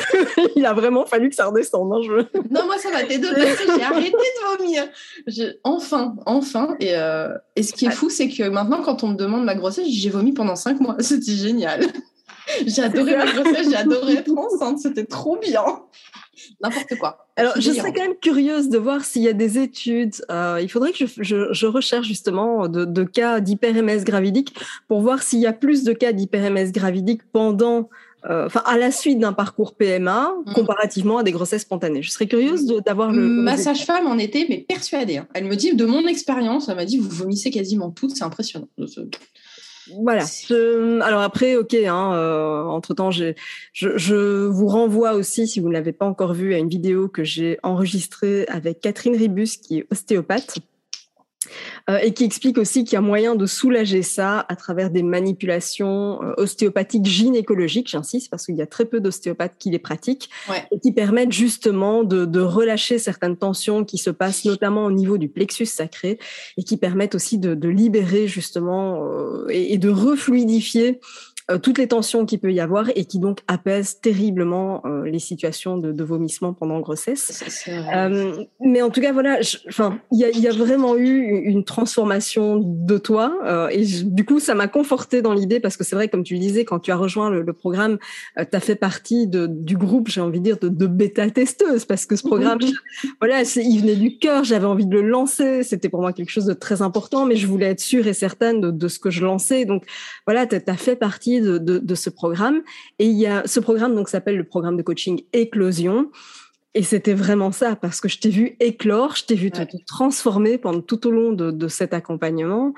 il 0.56 0.64
a 0.64 0.72
vraiment 0.72 1.04
fallu 1.04 1.28
que 1.28 1.34
ça 1.34 1.46
redescende. 1.46 1.92
Hein, 1.92 2.24
non, 2.50 2.64
moi, 2.64 2.78
ça 2.78 2.90
m'a 2.90 3.02
été 3.02 3.20
J'ai 3.20 3.82
arrêté 3.82 4.10
de 4.10 4.56
vomir. 4.56 4.88
Enfin, 5.62 6.16
enfin. 6.24 6.76
Et, 6.80 6.96
euh, 6.96 7.28
et 7.56 7.62
ce 7.62 7.74
qui 7.74 7.84
est 7.84 7.90
fou, 7.90 8.08
c'est 8.08 8.30
que 8.30 8.48
maintenant, 8.48 8.82
quand 8.82 9.04
on 9.04 9.08
me 9.08 9.16
demande 9.16 9.44
ma 9.44 9.54
grossesse, 9.54 9.86
j'ai 9.86 10.08
vomi 10.08 10.32
pendant 10.32 10.56
cinq 10.56 10.80
mois. 10.80 10.96
C'était 11.00 11.32
génial. 11.32 11.84
J'ai 12.66 12.82
adoré 12.82 13.16
ma 13.16 13.30
grossesse, 13.30 13.68
j'ai 13.68 13.76
adoré 13.76 14.14
être 14.14 14.36
enceinte, 14.36 14.80
c'était 14.80 15.04
trop 15.04 15.36
bien. 15.36 15.62
N'importe 16.62 16.94
quoi. 16.96 17.26
Alors, 17.36 17.54
je 17.58 17.70
serais 17.72 17.92
quand 17.92 18.02
même 18.02 18.18
curieuse 18.20 18.68
de 18.68 18.76
voir 18.76 19.04
s'il 19.04 19.22
y 19.22 19.28
a 19.28 19.32
des 19.32 19.58
études. 19.58 20.14
Euh, 20.30 20.58
il 20.60 20.68
faudrait 20.70 20.92
que 20.92 21.06
je, 21.06 21.66
recherche 21.66 22.06
justement 22.06 22.68
de, 22.68 23.04
cas 23.04 23.40
d'hyper-MS 23.40 24.04
gravidique 24.04 24.54
pour 24.86 25.00
voir 25.00 25.22
s'il 25.22 25.40
y 25.40 25.46
a 25.46 25.52
plus 25.52 25.84
de 25.84 25.92
cas 25.92 26.12
d'hyper-MS 26.12 26.72
gravidique 26.72 27.22
pendant 27.32 27.88
euh, 28.28 28.44
enfin 28.46 28.62
à 28.66 28.76
la 28.76 28.90
suite 28.90 29.18
d'un 29.18 29.32
parcours 29.32 29.74
PMA 29.74 30.34
mm. 30.44 30.52
comparativement 30.52 31.18
à 31.18 31.22
des 31.22 31.32
grossesses 31.32 31.62
spontanées. 31.62 32.02
Je 32.02 32.10
serais 32.10 32.26
curieuse 32.26 32.66
d'avoir 32.84 33.12
le. 33.12 33.22
Ma 33.22 33.56
sage-femme 33.56 34.06
en 34.06 34.18
était 34.18 34.44
mais 34.50 34.58
persuadée. 34.58 35.18
Hein. 35.18 35.28
Elle 35.32 35.44
me 35.44 35.56
dit 35.56 35.74
de 35.74 35.84
mon 35.86 36.06
expérience, 36.06 36.68
elle 36.68 36.76
m'a 36.76 36.84
dit 36.84 36.98
vous 36.98 37.08
vomissez 37.08 37.50
quasiment 37.50 37.90
toutes, 37.90 38.14
c'est 38.14 38.24
impressionnant. 38.24 38.68
Voilà. 40.02 40.24
alors 41.02 41.22
après, 41.22 41.56
ok. 41.56 41.74
Hein, 41.74 42.12
euh, 42.14 42.64
entre 42.64 42.94
temps, 42.94 43.10
je, 43.10 43.34
je, 43.72 44.46
vous 44.46 44.66
renvoie 44.66 45.14
aussi, 45.14 45.46
si 45.46 45.60
vous 45.60 45.68
ne 45.68 45.72
l'avez 45.72 45.92
pas 45.92 46.06
encore 46.06 46.34
vu, 46.34 46.54
à 46.54 46.58
une 46.58 46.68
vidéo 46.68 47.08
que 47.08 47.24
j'ai 47.24 47.58
enregistrée 47.62 48.46
avec 48.48 48.80
Catherine 48.80 49.16
Ribus, 49.16 49.56
qui 49.56 49.78
est 49.78 49.86
ostéopathe, 49.90 50.58
euh, 51.88 51.98
et 51.98 52.12
qui 52.12 52.24
explique 52.24 52.58
aussi 52.58 52.84
qu'il 52.84 52.94
y 52.94 52.96
a 52.96 53.00
moyen 53.00 53.34
de 53.34 53.46
soulager 53.46 54.02
ça 54.02 54.44
à 54.48 54.56
travers 54.56 54.90
des 54.90 55.02
manipulations 55.02 56.22
euh, 56.22 56.34
ostéopathiques 56.36 57.06
gynécologiques, 57.06 57.88
j'insiste, 57.88 58.30
parce 58.30 58.46
qu'il 58.46 58.56
y 58.56 58.62
a 58.62 58.66
très 58.66 58.84
peu 58.84 59.00
d'ostéopathes 59.00 59.54
qui 59.58 59.70
les 59.70 59.78
pratiquent, 59.78 60.28
et 60.70 60.78
qui 60.78 60.92
permettent 60.92 61.32
justement 61.32 62.04
de, 62.04 62.40
relâcher 62.40 62.98
certaines 62.98 63.36
tensions 63.36 63.84
qui 63.84 63.98
se 63.98 64.10
passent 64.10 64.44
notamment 64.44 64.84
au 64.84 64.90
niveau 64.90 65.18
du 65.18 65.28
plexus 65.28 65.66
sacré, 65.66 66.18
et 66.56 66.62
qui 66.62 66.76
permettent 66.76 67.14
aussi 67.14 67.38
de, 67.38 67.68
libérer 67.68 68.26
justement 68.26 69.04
euh, 69.04 69.46
et, 69.48 69.74
et, 69.74 69.78
de 69.78 69.88
refluidifier 69.88 71.00
euh, 71.50 71.58
toutes 71.58 71.78
les 71.78 71.88
tensions 71.88 72.26
qu'il 72.26 72.38
peut 72.38 72.52
y 72.52 72.60
avoir 72.60 72.90
et 72.94 73.04
qui 73.04 73.18
donc 73.18 73.40
apaisent 73.48 74.00
terriblement 74.00 74.82
euh, 74.84 75.04
les 75.04 75.18
situations 75.18 75.78
de, 75.78 75.92
de, 75.92 76.04
vomissement 76.04 76.52
pendant 76.52 76.80
grossesse. 76.80 77.44
Euh, 77.68 78.44
mais 78.60 78.82
en 78.82 78.90
tout 78.90 79.00
cas, 79.00 79.12
voilà, 79.12 79.38
enfin, 79.68 79.98
il 80.12 80.18
y 80.18 80.24
a, 80.24 80.30
y 80.30 80.46
a, 80.46 80.52
vraiment 80.52 80.96
eu 80.96 81.42
une 81.44 81.64
transformation 81.64 82.60
de 82.62 82.98
toi 82.98 83.68
et 83.70 83.84
du 84.04 84.24
coup, 84.24 84.40
ça 84.40 84.54
m'a 84.54 84.68
conforté 84.68 85.22
dans 85.22 85.32
l'idée 85.32 85.60
parce 85.60 85.76
que 85.76 85.84
c'est 85.84 85.96
vrai, 85.96 86.08
comme 86.08 86.22
tu 86.22 86.34
le 86.34 86.40
disais, 86.40 86.64
quand 86.64 86.80
tu 86.80 86.90
as 86.90 86.96
rejoint 86.96 87.30
le, 87.30 87.42
le 87.42 87.52
programme, 87.52 87.98
tu 88.36 88.56
as 88.56 88.60
fait 88.60 88.74
partie 88.74 89.26
de, 89.26 89.46
du 89.46 89.76
groupe, 89.76 90.08
j'ai 90.08 90.20
envie 90.20 90.40
de 90.40 90.44
dire, 90.44 90.58
de, 90.58 90.68
de 90.68 90.86
bêta-testeuses 90.86 91.84
parce 91.84 92.06
que 92.06 92.16
ce 92.16 92.22
programme, 92.22 92.58
voilà, 93.20 93.42
il 93.42 93.80
venait 93.80 93.96
du 93.96 94.18
cœur, 94.18 94.44
j'avais 94.44 94.66
envie 94.66 94.86
de 94.86 94.94
le 94.94 95.08
lancer, 95.08 95.62
c'était 95.62 95.88
pour 95.88 96.00
moi 96.00 96.12
quelque 96.12 96.30
chose 96.30 96.46
de 96.46 96.54
très 96.54 96.82
important, 96.82 97.26
mais 97.26 97.36
je 97.36 97.46
voulais 97.46 97.66
être 97.66 97.80
sûre 97.80 98.06
et 98.06 98.14
certaine 98.14 98.60
de, 98.60 98.70
de 98.70 98.88
ce 98.88 98.98
que 98.98 99.10
je 99.10 99.24
lançais. 99.24 99.64
Donc 99.64 99.84
voilà, 100.26 100.46
tu 100.46 100.56
as 100.56 100.76
fait 100.76 100.96
partie 100.96 101.39
de, 101.40 101.94
ce 101.94 102.10
programme. 102.10 102.62
Et 102.98 103.06
il 103.06 103.16
y 103.16 103.26
a 103.26 103.42
ce 103.46 103.60
programme 103.60 103.94
donc 103.94 104.08
s'appelle 104.08 104.36
le 104.36 104.44
programme 104.44 104.76
de 104.76 104.82
coaching 104.82 105.22
Éclosion. 105.32 106.10
Et 106.74 106.84
c'était 106.84 107.14
vraiment 107.14 107.50
ça, 107.50 107.74
parce 107.74 108.00
que 108.00 108.08
je 108.08 108.20
t'ai 108.20 108.30
vu 108.30 108.56
éclore, 108.60 109.16
je 109.16 109.24
t'ai 109.24 109.34
vu 109.34 109.50
te, 109.50 109.60
transformer 109.88 110.56
pendant 110.56 110.80
tout 110.80 111.04
au 111.08 111.10
long 111.10 111.32
de, 111.32 111.68
cet 111.68 111.92
accompagnement. 111.92 112.74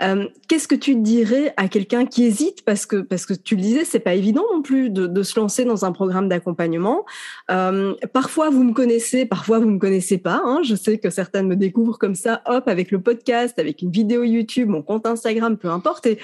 Euh, 0.00 0.26
qu'est-ce 0.48 0.66
que 0.66 0.74
tu 0.74 0.96
dirais 0.96 1.52
à 1.58 1.68
quelqu'un 1.68 2.06
qui 2.06 2.24
hésite, 2.24 2.64
parce 2.64 2.86
que 2.86 2.96
parce 2.96 3.26
que 3.26 3.34
tu 3.34 3.54
le 3.54 3.60
disais, 3.60 3.84
c'est 3.84 4.00
pas 4.00 4.14
évident 4.14 4.44
non 4.52 4.62
plus 4.62 4.88
de, 4.88 5.22
se 5.22 5.38
lancer 5.38 5.64
dans 5.64 5.84
un 5.84 5.92
programme 5.92 6.28
d'accompagnement. 6.28 7.04
Euh, 7.50 7.94
parfois 8.14 8.48
vous 8.48 8.64
me 8.64 8.72
connaissez, 8.72 9.26
parfois 9.26 9.58
vous 9.58 9.68
me 9.68 9.78
connaissez 9.78 10.16
pas. 10.16 10.40
Hein. 10.42 10.60
Je 10.64 10.74
sais 10.74 10.96
que 10.96 11.10
certaines 11.10 11.46
me 11.46 11.56
découvrent 11.56 11.98
comme 11.98 12.14
ça, 12.14 12.40
hop, 12.46 12.66
avec 12.66 12.90
le 12.90 13.00
podcast, 13.02 13.58
avec 13.58 13.82
une 13.82 13.90
vidéo 13.90 14.24
YouTube, 14.24 14.68
mon 14.70 14.82
compte 14.82 15.04
Instagram, 15.04 15.58
peu 15.58 15.68
importe. 15.68 16.06
Et, 16.06 16.18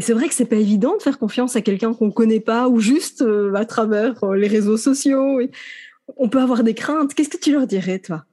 c'est 0.00 0.12
vrai 0.12 0.26
que 0.26 0.34
c'est 0.34 0.44
pas 0.44 0.56
évident 0.56 0.96
de 0.96 1.02
faire 1.02 1.20
confiance 1.20 1.54
à 1.54 1.60
quelqu'un 1.60 1.94
qu'on 1.94 2.10
connaît 2.10 2.40
pas 2.40 2.68
ou 2.68 2.80
juste 2.80 3.22
euh, 3.22 3.54
à 3.54 3.64
travers 3.64 4.14
les 4.34 4.48
réseaux 4.48 4.76
sociaux. 4.76 5.40
Et, 5.40 5.50
on 6.16 6.28
peut 6.28 6.40
avoir 6.40 6.62
des 6.62 6.74
craintes. 6.74 7.14
Qu'est-ce 7.14 7.28
que 7.28 7.36
tu 7.36 7.52
leur 7.52 7.66
dirais, 7.66 7.98
toi? 7.98 8.24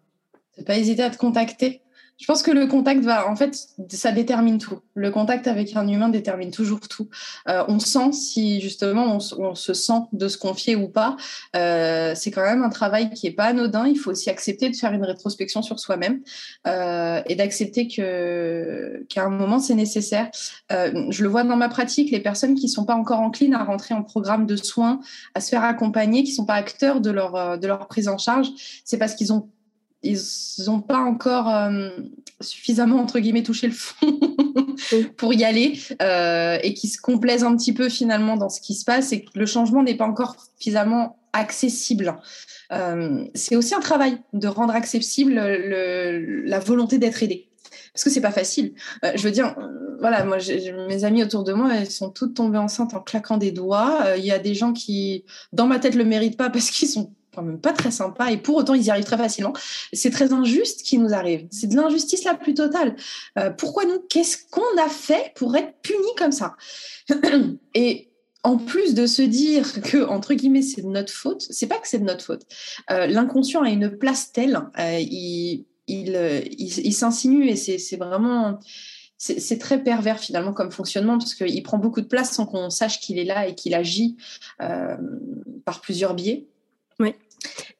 Ne 0.58 0.64
pas 0.64 0.78
hésiter 0.78 1.04
à 1.04 1.10
te 1.10 1.18
contacter. 1.18 1.82
Je 2.22 2.28
pense 2.28 2.44
que 2.44 2.52
le 2.52 2.68
contact 2.68 3.04
va, 3.04 3.28
en 3.28 3.36
fait, 3.36 3.58
ça 3.90 4.12
détermine 4.12 4.60
tout. 4.60 4.80
Le 4.94 5.10
contact 5.10 5.48
avec 5.48 5.76
un 5.76 5.88
humain 5.88 6.08
détermine 6.08 6.52
toujours 6.52 6.82
tout. 6.82 7.10
Euh, 7.50 7.64
on 7.68 7.80
sent 7.80 8.12
si 8.12 8.62
justement 8.62 9.18
on, 9.18 9.56
se 9.56 9.74
sent 9.74 10.02
de 10.14 10.28
se 10.28 10.38
confier 10.38 10.76
ou 10.76 10.88
pas. 10.88 11.18
Euh, 11.56 12.14
c'est 12.16 12.30
quand 12.30 12.44
même 12.44 12.62
un 12.62 12.70
travail 12.70 13.10
qui 13.10 13.26
est 13.26 13.32
pas 13.32 13.46
anodin. 13.46 13.88
Il 13.88 13.98
faut 13.98 14.12
aussi 14.12 14.30
accepter 14.30 14.70
de 14.70 14.76
faire 14.76 14.94
une 14.94 15.04
rétrospection 15.04 15.64
sur 15.64 15.80
soi-même 15.80 16.22
euh, 16.68 17.24
et 17.26 17.34
d'accepter 17.34 17.88
que 17.88 19.04
qu'à 19.10 19.24
un 19.24 19.30
moment 19.30 19.58
c'est 19.58 19.74
nécessaire. 19.74 20.30
je 20.70 21.24
le 21.24 21.28
vois 21.28 21.44
dans 21.44 21.58
ma 21.58 21.70
pratique, 21.70 22.12
les 22.12 22.20
personnes 22.20 22.54
qui 22.54 22.70
sont 22.70 22.86
pas 22.86 22.96
encore 22.96 23.20
enclines 23.20 23.56
à 23.56 23.64
rentrer 23.64 23.96
en 23.96 24.04
programme 24.04 24.46
de 24.46 24.56
soins, 24.56 25.00
à 25.34 25.42
se 25.42 25.50
faire 25.50 25.64
accompagner, 25.64 26.24
qui 26.24 26.34
sont 26.34 26.46
pas 26.46 26.54
acteurs 26.54 27.02
de 27.02 27.10
leur 27.10 27.58
de 27.58 27.68
leur 27.68 27.88
prise 27.88 28.08
en 28.08 28.20
charge, 28.20 28.50
c'est 28.86 29.00
parce 29.00 29.16
qu'ils 29.16 29.34
ont 29.34 29.50
ils 30.04 30.20
n'ont 30.66 30.82
pas 30.82 30.98
encore 30.98 31.50
euh, 31.50 31.90
suffisamment, 32.40 33.00
entre 33.00 33.20
guillemets, 33.20 33.44
touché 33.44 33.68
le 33.68 33.74
fond 33.74 34.20
pour 35.18 35.34
y 35.34 35.44
aller 35.44 35.80
euh, 36.02 36.58
et 36.64 36.74
qui 36.74 36.88
se 36.88 37.00
complaisent 37.00 37.44
un 37.44 37.56
petit 37.56 37.74
peu 37.74 37.88
finalement 37.88 38.36
dans 38.36 38.50
ce 38.50 38.62
qui 38.62 38.74
se 38.74 38.84
passe 38.84 39.12
et 39.12 39.24
que 39.24 39.38
le 39.38 39.46
changement 39.46 39.84
n'est 39.84 39.96
pas 39.96 40.08
encore 40.08 40.36
suffisamment 40.58 41.20
accessible. 41.34 42.18
Euh, 42.72 43.26
c'est 43.36 43.56
aussi 43.56 43.76
un 43.76 43.80
travail 43.80 44.18
de 44.34 44.48
rendre 44.48 44.74
accessible 44.74 45.34
le, 45.36 46.44
la 46.46 46.60
volonté 46.60 46.98
d'être 46.98 47.22
aidé. 47.22 47.48
Parce 47.94 48.06
que 48.06 48.10
c'est 48.10 48.22
pas 48.22 48.32
facile. 48.32 48.74
je 49.04 49.22
veux 49.22 49.32
dire, 49.32 49.54
voilà, 50.00 50.24
moi, 50.24 50.38
mes 50.88 51.04
amis 51.04 51.24
autour 51.24 51.44
de 51.44 51.52
moi, 51.52 51.76
elles 51.76 51.92
sont 51.92 52.10
toutes 52.10 52.36
tombées 52.36 52.58
enceintes 52.58 52.94
en 52.94 53.02
claquant 53.02 53.38
des 53.38 53.52
doigts. 53.52 54.16
Il 54.18 54.24
y 54.24 54.32
a 54.32 54.40
des 54.40 54.56
gens 54.56 54.72
qui, 54.72 55.26
dans 55.52 55.68
ma 55.68 55.78
tête, 55.78 55.96
le 55.96 56.06
méritent 56.06 56.38
pas 56.38 56.50
parce 56.50 56.70
qu'ils 56.70 56.88
sont 56.88 57.12
quand 57.34 57.44
même 57.44 57.60
pas 57.60 57.74
très 57.74 57.92
sympa 57.92 58.32
et 58.32 58.38
pour 58.38 58.58
autant 58.58 58.74
ils 58.74 58.84
y 58.84 58.90
arrivent 58.90 59.06
très 59.06 59.18
facilement. 59.18 59.54
C'est 59.94 60.10
très 60.10 60.34
injuste 60.34 60.84
qui 60.84 60.98
nous 60.98 61.14
arrive. 61.14 61.48
C'est 61.52 61.68
de 61.68 61.76
l'injustice 61.76 62.24
la 62.24 62.34
plus 62.34 62.54
totale. 62.54 62.96
Euh, 63.40 63.50
pourquoi 63.50 63.86
nous 63.86 64.00
Qu'est-ce 64.10 64.38
qu'on 64.50 64.62
a 64.84 64.90
fait 64.90 65.32
pour 65.36 65.56
être 65.56 65.74
punis 65.82 66.16
comme 66.18 66.32
ça? 66.32 66.56
Et 67.74 68.10
en 68.44 68.58
plus 68.58 68.96
de 68.96 69.06
se 69.06 69.22
dire 69.22 69.82
que 69.82 70.06
entre 70.06 70.34
guillemets 70.34 70.62
c'est 70.62 70.82
de 70.82 70.88
notre 70.88 71.14
faute, 71.14 71.46
c'est 71.50 71.68
pas 71.68 71.78
que 71.78 71.88
c'est 71.88 72.00
de 72.00 72.06
notre 72.06 72.26
faute. 72.26 72.44
Euh, 72.90 73.08
l'inconscient 73.08 73.62
a 73.62 73.70
une 73.70 73.90
place 73.90 74.32
telle, 74.32 74.60
euh, 74.80 75.00
il, 75.88 76.94
s'insinue 76.94 77.48
et 77.48 77.56
c'est 77.56 77.98
vraiment 77.98 78.60
très 79.60 79.84
pervers 79.84 80.20
finalement 80.20 80.54
comme 80.54 80.72
fonctionnement 80.72 81.18
parce 81.18 81.36
qu'il 81.36 81.62
prend 81.64 81.78
beaucoup 81.78 82.02
de 82.02 82.08
place 82.08 82.32
sans 82.32 82.46
qu'on 82.46 82.70
sache 82.70 83.00
qu'il 83.00 83.20
est 83.20 83.26
là 83.26 83.48
et 83.48 83.56
qu'il 83.56 83.74
agit 83.76 84.18
par 85.66 85.82
plusieurs 85.82 86.14
biais. 86.14 86.48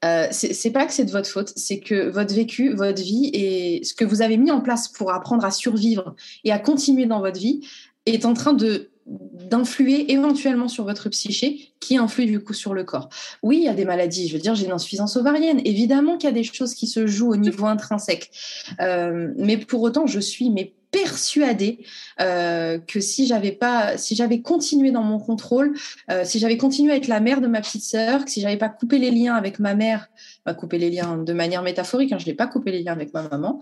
Euh, 0.04 0.28
c'est 0.32 0.72
pas 0.72 0.86
que 0.86 0.94
c'est 0.94 1.06
de 1.06 1.12
votre 1.12 1.30
faute, 1.30 1.54
c'est 1.56 1.80
que 1.80 2.10
votre 2.10 2.34
vécu, 2.34 2.74
votre 2.74 3.02
vie 3.02 3.30
et 3.34 3.84
ce 3.84 3.94
que 3.94 4.04
vous 4.04 4.22
avez 4.24 4.38
mis 4.38 4.50
en 4.50 4.62
place 4.62 4.88
pour 4.88 5.14
apprendre 5.14 5.46
à 5.46 5.52
survivre 5.52 6.16
et 6.44 6.52
à 6.52 6.58
continuer 6.58 7.06
dans 7.06 7.20
votre 7.20 7.40
vie 7.40 7.68
est 8.08 8.26
en 8.26 8.34
train 8.34 8.54
de 8.54 8.90
d'influer 9.06 10.12
éventuellement 10.12 10.68
sur 10.68 10.84
votre 10.84 11.10
psyché 11.10 11.74
qui 11.80 11.98
influe 11.98 12.28
du 12.28 12.40
coup 12.40 12.54
sur 12.54 12.74
le 12.74 12.84
corps. 12.84 13.10
Oui, 13.42 13.58
il 13.58 13.64
y 13.64 13.68
a 13.68 13.74
des 13.74 13.84
maladies, 13.84 14.28
je 14.28 14.34
veux 14.34 14.40
dire, 14.40 14.56
j'ai 14.56 14.66
une 14.66 14.72
insuffisance 14.72 15.18
ovarienne. 15.18 15.60
Évidemment 15.66 16.18
qu'il 16.18 16.30
y 16.30 16.32
a 16.32 16.36
des 16.36 16.44
choses 16.44 16.76
qui 16.76 16.88
se 16.88 17.08
jouent 17.08 17.32
au 17.32 17.36
niveau 17.36 17.66
intrinsèque. 17.66 18.32
Euh, 18.80 19.34
mais 19.38 19.58
pour 19.58 19.82
autant, 19.82 20.06
je 20.06 20.20
suis 20.20 20.50
mais 20.52 20.74
persuadée 20.92 21.80
euh, 22.20 22.78
que 22.80 23.00
si 23.00 23.26
j'avais 23.26 23.52
pas, 23.52 23.98
si 23.98 24.16
j'avais 24.16 24.42
continué 24.42 24.92
dans 24.92 25.04
mon 25.04 25.20
contrôle, 25.20 25.74
euh, 26.10 26.24
si 26.26 26.40
j'avais 26.40 26.58
continué 26.58 26.94
à 26.94 26.98
être 26.98 27.08
la 27.08 27.20
mère 27.20 27.42
de 27.42 27.48
ma 27.48 27.62
petite 27.62 27.84
sœur, 27.84 28.26
que 28.26 28.32
si 28.32 28.42
j'avais 28.42 28.58
pas 28.58 28.70
coupé 28.70 29.00
les 29.00 29.12
liens 29.12 29.36
avec 29.36 29.60
ma 29.60 29.74
mère, 29.74 30.10
pas 30.44 30.54
coupé 30.54 30.78
les 30.78 30.90
liens 30.90 31.18
de 31.18 31.34
manière 31.34 31.64
métaphorique, 31.64 32.12
hein, 32.12 32.18
je 32.20 32.26
n'ai 32.26 32.34
pas 32.34 32.48
coupé 32.48 32.72
les 32.72 32.84
liens 32.84 32.94
avec 32.94 33.14
ma 33.14 33.24
maman, 33.24 33.60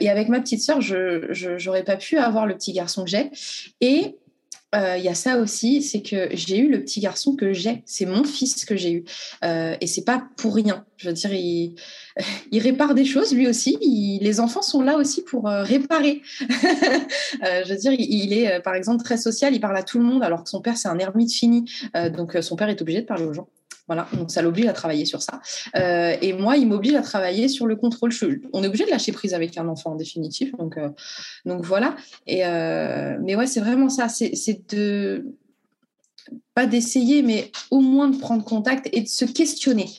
et 0.00 0.08
avec 0.08 0.28
ma 0.28 0.40
petite 0.40 0.62
sœur, 0.62 0.80
je 0.80 1.64
n'aurais 1.64 1.84
pas 1.84 1.96
pu 1.96 2.18
avoir 2.18 2.46
le 2.46 2.54
petit 2.54 2.72
garçon 2.72 3.04
que 3.04 3.10
j'ai. 3.10 3.30
Et 3.80 4.16
euh, 4.74 4.96
il 4.96 5.04
y 5.04 5.08
a 5.08 5.14
ça 5.14 5.38
aussi, 5.38 5.82
c'est 5.82 6.02
que 6.02 6.28
j'ai 6.32 6.58
eu 6.58 6.70
le 6.70 6.80
petit 6.82 7.00
garçon 7.00 7.36
que 7.36 7.52
j'ai, 7.52 7.82
c'est 7.84 8.06
mon 8.06 8.24
fils 8.24 8.64
que 8.64 8.76
j'ai 8.76 8.92
eu, 8.92 9.04
euh, 9.44 9.76
et 9.80 9.86
c'est 9.86 10.04
pas 10.04 10.24
pour 10.36 10.54
rien. 10.54 10.84
Je 10.96 11.08
veux 11.08 11.14
dire, 11.14 11.32
il, 11.32 11.74
il 12.52 12.60
répare 12.60 12.94
des 12.94 13.04
choses 13.04 13.34
lui 13.34 13.48
aussi. 13.48 13.78
les 14.20 14.40
enfants 14.40 14.62
sont 14.62 14.82
là 14.82 14.96
aussi 14.96 15.22
pour 15.22 15.48
euh, 15.48 15.62
réparer. 15.62 16.22
je 16.40 17.68
veux 17.68 17.76
dire, 17.76 17.92
il, 17.92 18.32
est 18.32 18.60
par 18.60 18.74
exemple 18.74 19.04
très 19.04 19.16
social, 19.16 19.54
il 19.54 19.60
parle 19.60 19.76
à 19.76 19.82
tout 19.82 19.98
le 19.98 20.04
monde, 20.04 20.22
alors 20.22 20.44
que 20.44 20.50
son 20.50 20.60
père 20.60 20.76
c'est 20.76 20.88
un 20.88 20.98
ermite 20.98 21.32
fini, 21.32 21.70
donc 22.14 22.36
son 22.40 22.56
père 22.56 22.68
est 22.68 22.80
obligé 22.80 23.02
de 23.02 23.06
parler 23.06 23.24
aux 23.24 23.34
gens. 23.34 23.48
Donc 24.12 24.30
ça 24.30 24.42
l'oblige 24.42 24.66
à 24.66 24.72
travailler 24.72 25.04
sur 25.04 25.22
ça. 25.22 25.40
Euh, 25.76 26.16
et 26.20 26.32
moi, 26.32 26.56
il 26.56 26.66
m'oblige 26.66 26.94
à 26.94 27.02
travailler 27.02 27.48
sur 27.48 27.66
le 27.66 27.76
contrôle. 27.76 28.12
On 28.52 28.62
est 28.62 28.66
obligé 28.66 28.84
de 28.84 28.90
lâcher 28.90 29.12
prise 29.12 29.34
avec 29.34 29.56
un 29.58 29.68
enfant 29.68 29.92
en 29.92 29.96
définitif. 29.96 30.52
Donc, 30.56 30.76
euh, 30.76 30.88
voilà. 31.44 31.96
Euh, 32.28 33.16
mais 33.22 33.36
ouais, 33.36 33.46
c'est 33.46 33.60
vraiment 33.60 33.88
ça. 33.88 34.08
C'est 34.08 34.74
de 34.74 35.26
pas 36.54 36.66
d'essayer, 36.66 37.22
mais 37.22 37.50
au 37.70 37.80
moins 37.80 38.08
de 38.08 38.16
prendre 38.16 38.44
contact 38.44 38.88
et 38.92 39.00
de 39.00 39.08
se 39.08 39.24
questionner. 39.24 39.90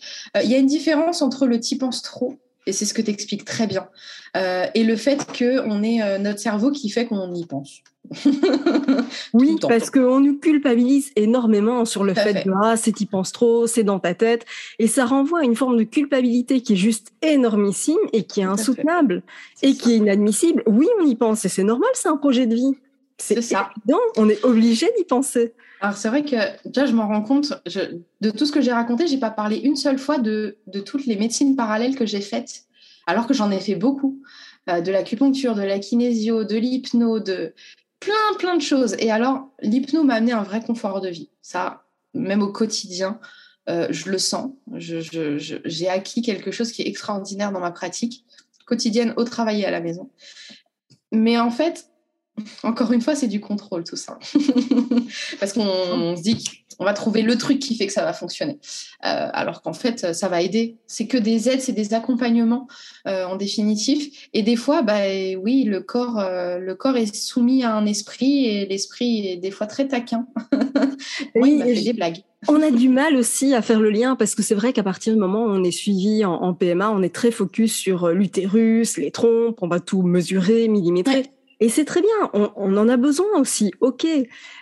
Il 0.43 0.49
y 0.49 0.55
a 0.55 0.57
une 0.57 0.67
différence 0.67 1.21
entre 1.21 1.47
le 1.47 1.59
type 1.59 1.79
pense 1.79 2.01
trop, 2.01 2.37
et 2.65 2.73
c'est 2.73 2.85
ce 2.85 2.93
que 2.93 3.01
tu 3.01 3.11
expliques 3.11 3.45
très 3.45 3.67
bien, 3.67 3.87
et 4.35 4.83
le 4.83 4.95
fait 4.95 5.25
qu'on 5.37 5.83
ait 5.83 6.19
notre 6.19 6.39
cerveau 6.39 6.71
qui 6.71 6.89
fait 6.89 7.05
qu'on 7.05 7.33
y 7.33 7.45
pense. 7.45 7.83
oui, 9.33 9.55
parce 9.61 9.89
qu'on 9.89 10.19
nous 10.19 10.37
culpabilise 10.37 11.11
énormément 11.15 11.85
sur 11.85 12.03
le 12.03 12.13
fait, 12.13 12.45
de 12.45 12.51
ah, 12.61 12.75
c'est 12.75 12.99
y 12.99 13.05
penses 13.05 13.31
trop, 13.31 13.65
c'est 13.65 13.83
dans 13.83 13.99
ta 13.99 14.13
tête, 14.13 14.45
et 14.77 14.87
ça 14.87 15.05
renvoie 15.05 15.39
à 15.39 15.43
une 15.43 15.55
forme 15.55 15.77
de 15.77 15.83
culpabilité 15.83 16.61
qui 16.61 16.73
est 16.73 16.77
juste 16.77 17.13
énormissime 17.21 17.99
et 18.11 18.23
qui 18.23 18.41
est 18.41 18.45
insoutenable 18.45 19.23
et 19.61 19.73
qui 19.73 19.93
est 19.93 19.97
inadmissible. 19.97 20.63
Oui, 20.67 20.87
on 20.99 21.05
y 21.05 21.15
pense 21.15 21.45
et 21.45 21.49
c'est 21.49 21.63
normal, 21.63 21.89
c'est 21.93 22.09
un 22.09 22.17
projet 22.17 22.45
de 22.45 22.55
vie. 22.55 22.75
C'est 23.17 23.41
ça. 23.41 23.69
Évident, 23.77 24.01
on 24.17 24.27
est 24.27 24.43
obligé 24.43 24.87
d'y 24.97 25.05
penser. 25.05 25.53
Alors 25.83 25.97
c'est 25.97 26.07
vrai 26.07 26.23
que 26.23 26.37
déjà 26.65 26.85
je 26.85 26.93
m'en 26.93 27.09
rends 27.09 27.21
compte, 27.21 27.53
de 28.21 28.29
tout 28.31 28.45
ce 28.45 28.53
que 28.53 28.61
j'ai 28.61 28.71
raconté, 28.71 29.05
j'ai 29.05 29.17
pas 29.17 29.29
parlé 29.29 29.57
une 29.57 29.75
seule 29.75 29.99
fois 29.99 30.17
de, 30.17 30.57
toutes 30.85 31.05
les 31.05 31.17
médecines 31.17 31.57
parallèles 31.57 31.97
que 31.97 32.05
j'ai 32.05 32.21
faites, 32.21 32.63
alors 33.05 33.27
que 33.27 33.33
j'en 33.33 33.51
ai 33.51 33.59
fait 33.59 33.75
beaucoup. 33.75 34.23
Euh, 34.69 34.79
de 34.79 34.93
l'acupuncture, 34.93 35.55
de 35.55 35.61
la 35.61 35.79
kinésio, 35.79 36.45
de 36.45 36.55
l'hypno, 36.55 37.19
de 37.19 37.53
plein, 37.99 38.13
plein 38.39 38.55
de 38.55 38.61
choses. 38.61 38.95
Et 38.97 39.11
alors, 39.11 39.49
l'hypno 39.61 40.05
m'a 40.05 40.13
amené 40.13 40.31
un 40.31 40.43
vrai 40.43 40.61
confort 40.61 41.01
de 41.01 41.09
vie. 41.09 41.29
Ça, 41.41 41.83
même 42.13 42.41
au 42.41 42.47
quotidien, 42.47 43.19
euh, 43.69 43.87
je 43.89 44.09
le 44.09 44.17
sens. 44.17 44.51
J'ai 44.77 45.89
acquis 45.89 46.21
quelque 46.21 46.51
chose 46.51 46.71
qui 46.71 46.81
est 46.81 46.87
extraordinaire 46.87 47.51
dans 47.51 47.59
ma 47.59 47.71
pratique 47.71 48.23
quotidienne 48.65 49.13
au 49.17 49.25
travail 49.25 49.63
et 49.63 49.65
à 49.65 49.71
la 49.71 49.81
maison. 49.81 50.09
Mais 51.11 51.37
en 51.37 51.51
fait, 51.51 51.89
encore 52.63 52.91
une 52.91 53.01
fois, 53.01 53.15
c'est 53.15 53.27
du 53.27 53.39
contrôle 53.39 53.83
tout 53.83 53.95
ça. 53.95 54.17
Parce 55.39 55.53
qu'on 55.53 56.15
se 56.15 56.21
dit 56.21 56.43
qu'on 56.77 56.85
va 56.85 56.93
trouver 56.93 57.21
le 57.21 57.37
truc 57.37 57.59
qui 57.59 57.75
fait 57.75 57.85
que 57.85 57.93
ça 57.93 58.03
va 58.03 58.13
fonctionner. 58.13 58.59
Euh, 59.05 59.29
alors 59.33 59.61
qu'en 59.61 59.73
fait, 59.73 60.13
ça 60.13 60.27
va 60.27 60.41
aider. 60.41 60.77
C'est 60.87 61.05
que 61.05 61.17
des 61.17 61.49
aides, 61.49 61.61
c'est 61.61 61.73
des 61.73 61.93
accompagnements 61.93 62.67
euh, 63.07 63.25
en 63.25 63.35
définitif. 63.35 64.29
Et 64.33 64.41
des 64.41 64.55
fois, 64.55 64.81
bah, 64.81 65.01
oui, 65.39 65.63
le 65.63 65.81
corps, 65.81 66.19
euh, 66.19 66.57
le 66.57 66.73
corps 66.73 66.97
est 66.97 67.13
soumis 67.13 67.63
à 67.63 67.75
un 67.75 67.85
esprit 67.85 68.47
et 68.47 68.65
l'esprit 68.65 69.27
est 69.27 69.37
des 69.37 69.51
fois 69.51 69.67
très 69.67 69.87
taquin. 69.87 70.25
oui, 71.35 71.61
il 71.65 71.75
fait 71.75 71.83
des 71.83 71.93
blagues. 71.93 72.23
On 72.47 72.61
a 72.61 72.71
du 72.71 72.89
mal 72.89 73.15
aussi 73.15 73.53
à 73.53 73.61
faire 73.61 73.79
le 73.79 73.89
lien 73.89 74.15
parce 74.15 74.35
que 74.35 74.41
c'est 74.41 74.55
vrai 74.55 74.73
qu'à 74.73 74.83
partir 74.83 75.13
du 75.13 75.19
moment 75.19 75.45
où 75.45 75.49
on 75.49 75.63
est 75.63 75.71
suivi 75.71 76.25
en, 76.25 76.53
PMA, 76.53 76.91
on 76.91 77.01
est 77.01 77.13
très 77.13 77.31
focus 77.31 77.73
sur 77.73 78.09
l'utérus, 78.09 78.97
les 78.97 79.11
trompes, 79.11 79.59
on 79.61 79.67
va 79.67 79.79
tout 79.79 80.01
mesurer, 80.01 80.67
millimétrer. 80.67 81.31
Et 81.59 81.69
c'est 81.69 81.85
très 81.85 82.01
bien, 82.01 82.29
on, 82.33 82.77
en 82.77 82.89
a 82.89 82.97
besoin 82.97 83.27
aussi, 83.39 83.71
ok. 83.79 84.05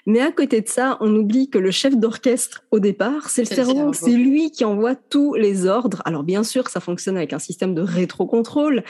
Mais 0.05 0.19
à 0.19 0.31
côté 0.31 0.61
de 0.61 0.67
ça, 0.67 0.97
on 0.99 1.15
oublie 1.15 1.49
que 1.49 1.57
le 1.57 1.71
chef 1.71 1.95
d'orchestre, 1.95 2.63
au 2.71 2.79
départ, 2.79 3.29
c'est 3.29 3.41
le 3.41 3.55
cerveau. 3.55 3.93
C'est 3.93 4.11
lui 4.11 4.51
qui 4.51 4.65
envoie 4.65 4.95
tous 4.95 5.33
les 5.33 5.65
ordres. 5.65 6.01
Alors 6.05 6.23
bien 6.23 6.43
sûr, 6.43 6.69
ça 6.69 6.79
fonctionne 6.79 7.17
avec 7.17 7.33
un 7.33 7.39
système 7.39 7.73
de 7.73 7.81
rétrocontrôle, 7.81 8.83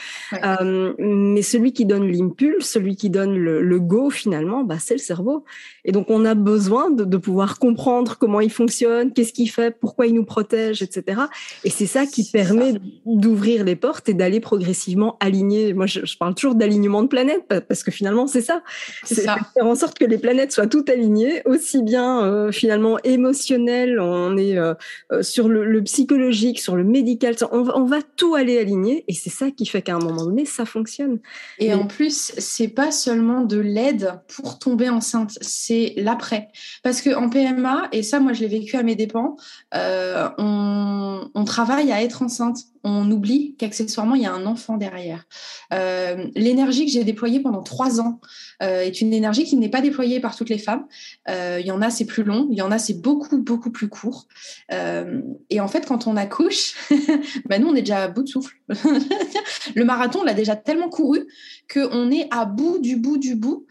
euh, 0.43 0.93
mais 0.97 1.41
celui 1.41 1.73
qui 1.73 1.85
donne 1.85 2.11
l'impulse, 2.11 2.65
celui 2.65 2.95
qui 2.95 3.09
donne 3.09 3.37
le, 3.37 3.79
go 3.79 4.09
finalement, 4.09 4.63
bah, 4.63 4.77
c'est 4.79 4.93
le 4.93 4.99
cerveau. 4.99 5.43
Et 5.85 5.91
donc 5.91 6.09
on 6.09 6.25
a 6.25 6.35
besoin 6.35 6.89
de, 6.91 7.17
pouvoir 7.17 7.59
comprendre 7.59 8.17
comment 8.17 8.41
il 8.41 8.51
fonctionne, 8.51 9.13
qu'est-ce 9.13 9.33
qu'il 9.33 9.49
fait, 9.49 9.77
pourquoi 9.79 10.07
il 10.07 10.15
nous 10.15 10.25
protège, 10.25 10.81
etc. 10.81 11.21
Et 11.63 11.69
c'est 11.69 11.85
ça 11.85 12.05
qui 12.05 12.29
permet 12.29 12.73
d'ouvrir 13.05 13.63
les 13.63 13.75
portes 13.75 14.09
et 14.09 14.13
d'aller 14.13 14.39
progressivement 14.39 15.17
aligner. 15.19 15.73
Moi, 15.73 15.85
je, 15.85 16.05
je 16.05 16.17
parle 16.17 16.33
toujours 16.35 16.55
d'alignement 16.55 17.03
de 17.03 17.07
planète 17.07 17.45
parce 17.67 17.83
que 17.83 17.90
finalement, 17.91 18.27
c'est 18.27 18.41
ça. 18.41 18.61
C'est 19.03 19.23
faire 19.23 19.37
en 19.61 19.75
sorte 19.75 19.99
que 19.99 20.05
les 20.05 20.17
planètes 20.17 20.51
soient 20.51 20.67
toutes 20.67 20.89
alignées, 20.89 21.41
aussi 21.45 21.83
bien 21.83 22.23
euh, 22.23 22.51
finalement 22.51 22.97
émotionnel, 23.03 23.99
on 23.99 24.37
est 24.37 24.57
euh, 24.57 24.73
euh, 25.11 25.23
sur 25.23 25.47
le, 25.47 25.81
psychologique, 25.83 26.59
sur 26.59 26.75
le 26.75 26.83
médical, 26.83 27.35
on, 27.51 27.67
on 27.69 27.85
va 27.85 28.01
tout 28.15 28.35
aller 28.35 28.57
aligner 28.59 29.03
et 29.07 29.13
c'est 29.13 29.29
ça 29.29 29.51
qui 29.51 29.65
fait 29.65 29.81
qu'à 29.81 29.95
un 29.95 29.99
moment 29.99 30.25
donné, 30.25 30.45
ça 30.45 30.65
fonctionne. 30.65 31.19
Et 31.59 31.73
en 31.73 31.87
plus, 31.87 32.33
c'est 32.37 32.67
pas 32.67 32.91
seulement 32.91 33.41
de 33.41 33.57
l'aide 33.57 34.19
pour 34.27 34.59
tomber 34.59 34.89
enceinte, 34.89 35.37
c'est 35.41 35.93
l'après. 35.97 36.49
Parce 36.83 37.01
que 37.01 37.15
en 37.15 37.29
PMA, 37.29 37.89
et 37.91 38.03
ça, 38.03 38.19
moi, 38.19 38.33
je 38.33 38.41
l'ai 38.41 38.47
vécu 38.47 38.75
à 38.75 38.83
mes 38.83 38.95
dépens, 38.95 39.35
on, 39.73 41.29
on 41.33 41.43
travaille 41.43 41.91
à 41.91 42.01
être 42.01 42.21
enceinte 42.21 42.57
on 42.83 43.09
oublie 43.11 43.55
qu'accessoirement, 43.57 44.15
il 44.15 44.23
y 44.23 44.25
a 44.25 44.33
un 44.33 44.45
enfant 44.45 44.77
derrière. 44.77 45.25
Euh, 45.73 46.27
l'énergie 46.35 46.85
que 46.85 46.91
j'ai 46.91 47.03
déployée 47.03 47.39
pendant 47.39 47.61
trois 47.61 47.80
ans 47.89 48.19
euh, 48.61 48.82
est 48.82 49.01
une 49.01 49.13
énergie 49.13 49.45
qui 49.45 49.57
n'est 49.57 49.69
pas 49.69 49.82
déployée 49.82 50.19
par 50.19 50.36
toutes 50.36 50.49
les 50.49 50.57
femmes. 50.57 50.86
Euh, 51.29 51.57
il 51.59 51.65
y 51.65 51.71
en 51.71 51.82
a, 51.82 51.89
c'est 51.89 52.05
plus 52.05 52.23
long, 52.23 52.47
il 52.51 52.57
y 52.57 52.61
en 52.61 52.71
a, 52.71 52.77
c'est 52.77 53.01
beaucoup, 53.01 53.38
beaucoup 53.38 53.71
plus 53.71 53.89
court. 53.89 54.27
et 54.69 55.59
en 55.59 55.67
fait, 55.67 55.86
quand 55.86 56.07
on 56.07 56.15
accouche, 56.17 56.75
ben 57.45 57.61
nous, 57.61 57.69
on 57.69 57.75
est 57.75 57.82
déjà 57.82 58.03
à 58.03 58.07
bout 58.07 58.23
de 58.23 58.29
souffle. 58.29 58.55
le 59.75 59.84
marathon, 59.84 60.19
on 60.21 60.23
l'a 60.23 60.34
déjà 60.34 60.55
tellement 60.55 60.89
couru 60.89 61.27
qu'on 61.71 62.11
est 62.11 62.27
à 62.32 62.45
bout 62.45 62.79
du 62.79 62.95
bout 62.95 63.17
du 63.17 63.36
bout. 63.36 63.65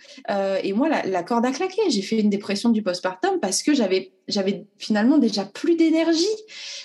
et 0.62 0.72
moi, 0.72 0.88
la, 0.88 1.22
corde 1.22 1.46
a 1.46 1.52
claqué. 1.52 1.80
J'ai 1.88 2.02
fait 2.02 2.20
une 2.20 2.30
dépression 2.30 2.70
du 2.70 2.82
postpartum 2.82 3.40
parce 3.40 3.62
que 3.62 3.74
j'avais 3.74 4.12
finalement 4.78 5.18
déjà 5.18 5.44
plus 5.44 5.76
d'énergie. 5.76 6.26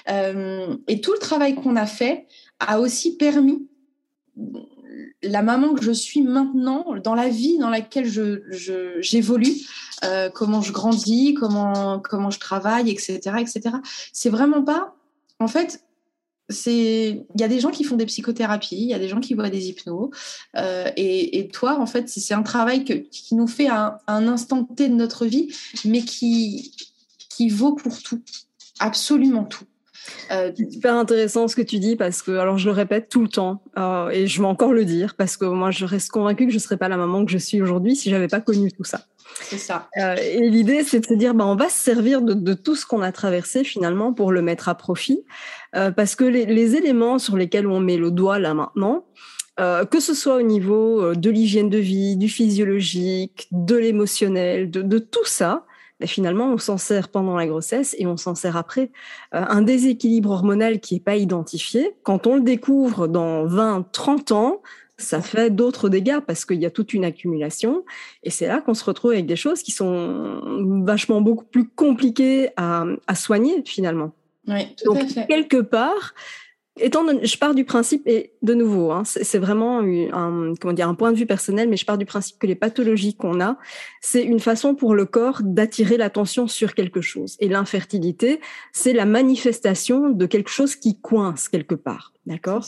Euh, 0.10 0.76
et 0.88 1.02
tout 1.02 1.14
le 1.14 1.20
travail 1.20 1.56
qu'on 1.56 1.76
a 1.76 1.86
fait 1.86 2.28
a 2.60 2.80
aussi 2.80 3.18
permis 3.18 3.68
la 5.22 5.42
maman 5.42 5.74
que 5.74 5.84
je 5.84 5.92
suis 5.92 6.22
maintenant, 6.22 6.86
dans 7.04 7.16
la 7.16 7.30
vie 7.30 7.58
dans 7.58 7.70
laquelle 7.70 8.08
je, 8.08 8.42
j'évolue, 9.00 9.56
euh, 10.04 10.30
comment 10.30 10.62
je 10.62 10.72
grandis, 10.72 11.34
comment, 11.34 12.00
comment 12.00 12.30
je 12.30 12.40
travaille, 12.40 12.90
etc. 12.90 13.20
etc. 13.40 13.62
C'est 14.14 14.30
vraiment 14.30 14.64
pas. 14.64 14.96
En 15.40 15.48
fait, 15.48 15.84
c'est 16.50 17.26
il 17.34 17.42
y 17.42 17.44
a 17.44 17.48
des 17.48 17.60
gens 17.60 17.72
qui 17.72 17.84
font 17.84 17.96
des 17.96 18.06
psychothérapies, 18.06 18.78
il 18.78 18.88
y 18.88 18.94
a 18.94 19.00
des 19.00 19.08
gens 19.08 19.20
qui 19.20 19.34
voient 19.34 19.50
des 19.50 19.68
hypnos, 19.70 20.12
euh, 20.58 20.90
et, 20.96 21.48
toi, 21.52 21.80
en 21.80 21.86
fait, 21.86 22.08
c'est 22.10 22.34
un 22.34 22.44
travail 22.44 22.84
qui 22.84 23.36
nous 23.36 23.48
fait 23.48 23.68
un 23.68 24.00
instant 24.08 24.64
T 24.64 24.88
de 24.90 24.94
notre 24.94 25.26
vie, 25.26 25.54
mais 25.86 26.02
qui, 26.02 26.72
qui 27.30 27.50
vaut 27.50 27.74
pour 27.74 28.02
tout, 28.02 28.22
absolument 28.80 29.44
tout. 29.44 29.66
Euh, 30.32 30.52
c'est 30.56 30.72
super 30.72 30.96
intéressant 30.96 31.48
ce 31.48 31.56
que 31.56 31.62
tu 31.62 31.80
dis 31.80 31.96
parce 31.96 32.22
que, 32.22 32.32
alors 32.32 32.58
je 32.58 32.66
le 32.66 32.72
répète 32.76 33.10
tout 33.10 33.22
le 33.22 33.28
temps 33.28 33.64
euh, 33.78 34.10
et 34.10 34.28
je 34.28 34.42
vais 34.42 34.48
encore 34.48 34.74
le 34.74 34.86
dire 34.86 35.16
parce 35.16 35.38
que 35.38 35.46
moi 35.46 35.72
je 35.72 35.86
reste 35.86 36.10
convaincue 36.10 36.46
que 36.46 36.52
je 36.52 36.58
ne 36.58 36.62
serais 36.62 36.78
pas 36.78 36.90
la 36.90 36.98
maman 36.98 37.26
que 37.26 37.32
je 37.32 37.38
suis 37.38 37.62
aujourd'hui 37.62 37.96
si 37.96 38.10
j'avais 38.10 38.28
pas 38.28 38.42
connu 38.42 38.72
tout 38.72 38.84
ça. 38.84 39.02
C'est 39.42 39.58
ça. 39.58 39.90
Euh, 39.98 40.16
et 40.16 40.50
l'idée 40.50 40.84
c'est 40.84 41.00
de 41.00 41.06
se 41.06 41.14
dire, 41.14 41.34
bah, 41.34 41.46
on 41.46 41.56
va 41.56 41.70
se 41.70 41.78
servir 41.78 42.22
de, 42.22 42.54
tout 42.54 42.76
ce 42.76 42.86
qu'on 42.86 43.02
a 43.02 43.12
traversé 43.12 43.64
finalement 43.64 44.14
pour 44.14 44.32
le 44.32 44.42
mettre 44.42 44.70
à 44.70 44.76
profit 44.76 45.24
parce 45.74 46.16
que 46.16 46.24
les, 46.24 46.46
les, 46.46 46.78
éléments 46.78 47.20
sur 47.20 47.36
lesquels 47.36 47.68
on 47.68 47.82
met 47.82 47.98
le 47.98 48.10
doigt 48.10 48.40
là 48.40 48.54
maintenant, 48.54 49.04
euh, 49.58 49.86
que 49.86 50.02
ce 50.02 50.14
soit 50.14 50.36
au 50.36 50.42
niveau 50.42 51.02
euh, 51.02 51.16
de 51.16 51.30
l'hygiène 51.30 51.70
de 51.70 51.78
vie, 51.78 52.18
du 52.18 52.28
physiologique, 52.28 53.48
de 53.52 53.76
l'émotionnel, 53.76 54.70
de, 54.70 55.00
tout 55.00 55.24
ça, 55.24 55.65
ben, 56.00 56.08
finalement, 56.08 56.52
on 56.52 56.58
s'en 56.58 56.78
sert 56.78 57.10
pendant 57.10 57.36
la 57.36 57.48
grossesse 57.48 57.96
et 57.98 58.06
on 58.06 58.18
s'en 58.18 58.36
sert 58.36 58.58
après. 58.58 58.92
un 59.32 59.62
déséquilibre 59.62 60.32
hormonal 60.32 60.80
qui 60.80 60.96
n'est 60.96 61.00
pas 61.00 61.16
identifié, 61.16 61.96
quand 62.04 62.28
on 62.28 62.36
le 62.36 62.42
découvre 62.42 63.08
dans 63.08 63.46
20, 63.46 63.88
30 63.92 64.32
ans, 64.32 64.62
ça 64.98 65.22
fait 65.22 65.50
d'autres 65.50 65.90
dégâts 65.90 66.20
parce 66.26 66.46
qu'il 66.46 66.62
y 66.62 66.66
a 66.66 66.70
toute 66.70 66.94
une 66.94 67.04
accumulation. 67.04 67.84
Et 68.24 68.30
c'est 68.30 68.48
là 68.48 68.62
qu'on 68.62 68.74
se 68.74 68.84
retrouve 68.84 69.12
avec 69.12 69.26
des 69.26 69.36
choses 69.36 69.62
qui 69.62 69.72
sont 69.72 70.42
vachement 70.86 71.22
beaucoup 71.22 71.46
plus 71.46 71.68
compliquées 71.68 72.50
à, 72.58 72.86
soigner 73.16 73.62
finalement. 73.66 74.14
Oui, 74.48 74.76
tout 74.84 74.94
à 74.94 75.06
fait. 75.06 75.28
Quelque 75.28 75.62
part, 75.62 76.14
étant 76.78 77.04
je 77.22 77.38
pars 77.38 77.56
du 77.56 77.64
principe, 77.64 78.08
et 78.08 78.34
de 78.42 78.54
nouveau, 78.54 78.92
hein, 78.92 79.04
c'est 79.06 79.38
vraiment 79.38 79.80
un, 79.80 80.54
comment 80.60 80.74
dire, 80.74 80.90
un 80.90 80.96
point 80.96 81.12
de 81.12 81.18
vue 81.18 81.26
personnel, 81.26 81.70
mais 81.70 81.78
je 81.78 81.86
pars 81.86 81.98
du 81.98 82.06
principe 82.06 82.38
que 82.38 82.48
les 82.48 82.56
pathologies 82.56 83.16
qu'on 83.16 83.40
a, 83.40 83.58
c'est 84.02 84.24
une 84.24 84.40
façon 84.40 84.76
pour 84.76 84.94
le 84.94 85.06
corps 85.06 85.42
d'attirer 85.44 85.98
l'attention 85.98 86.48
sur 86.48 86.74
quelque 86.74 87.02
chose. 87.02 87.38
Et 87.40 87.48
l'infertilité, 87.48 88.42
c'est 88.74 88.94
la 88.94 89.06
manifestation 89.06 90.10
de 90.10 90.26
quelque 90.26 90.50
chose 90.50 90.76
qui 90.76 91.00
coince 91.00 91.48
quelque 91.48 91.76
part. 91.76 92.14
D'accord? 92.26 92.66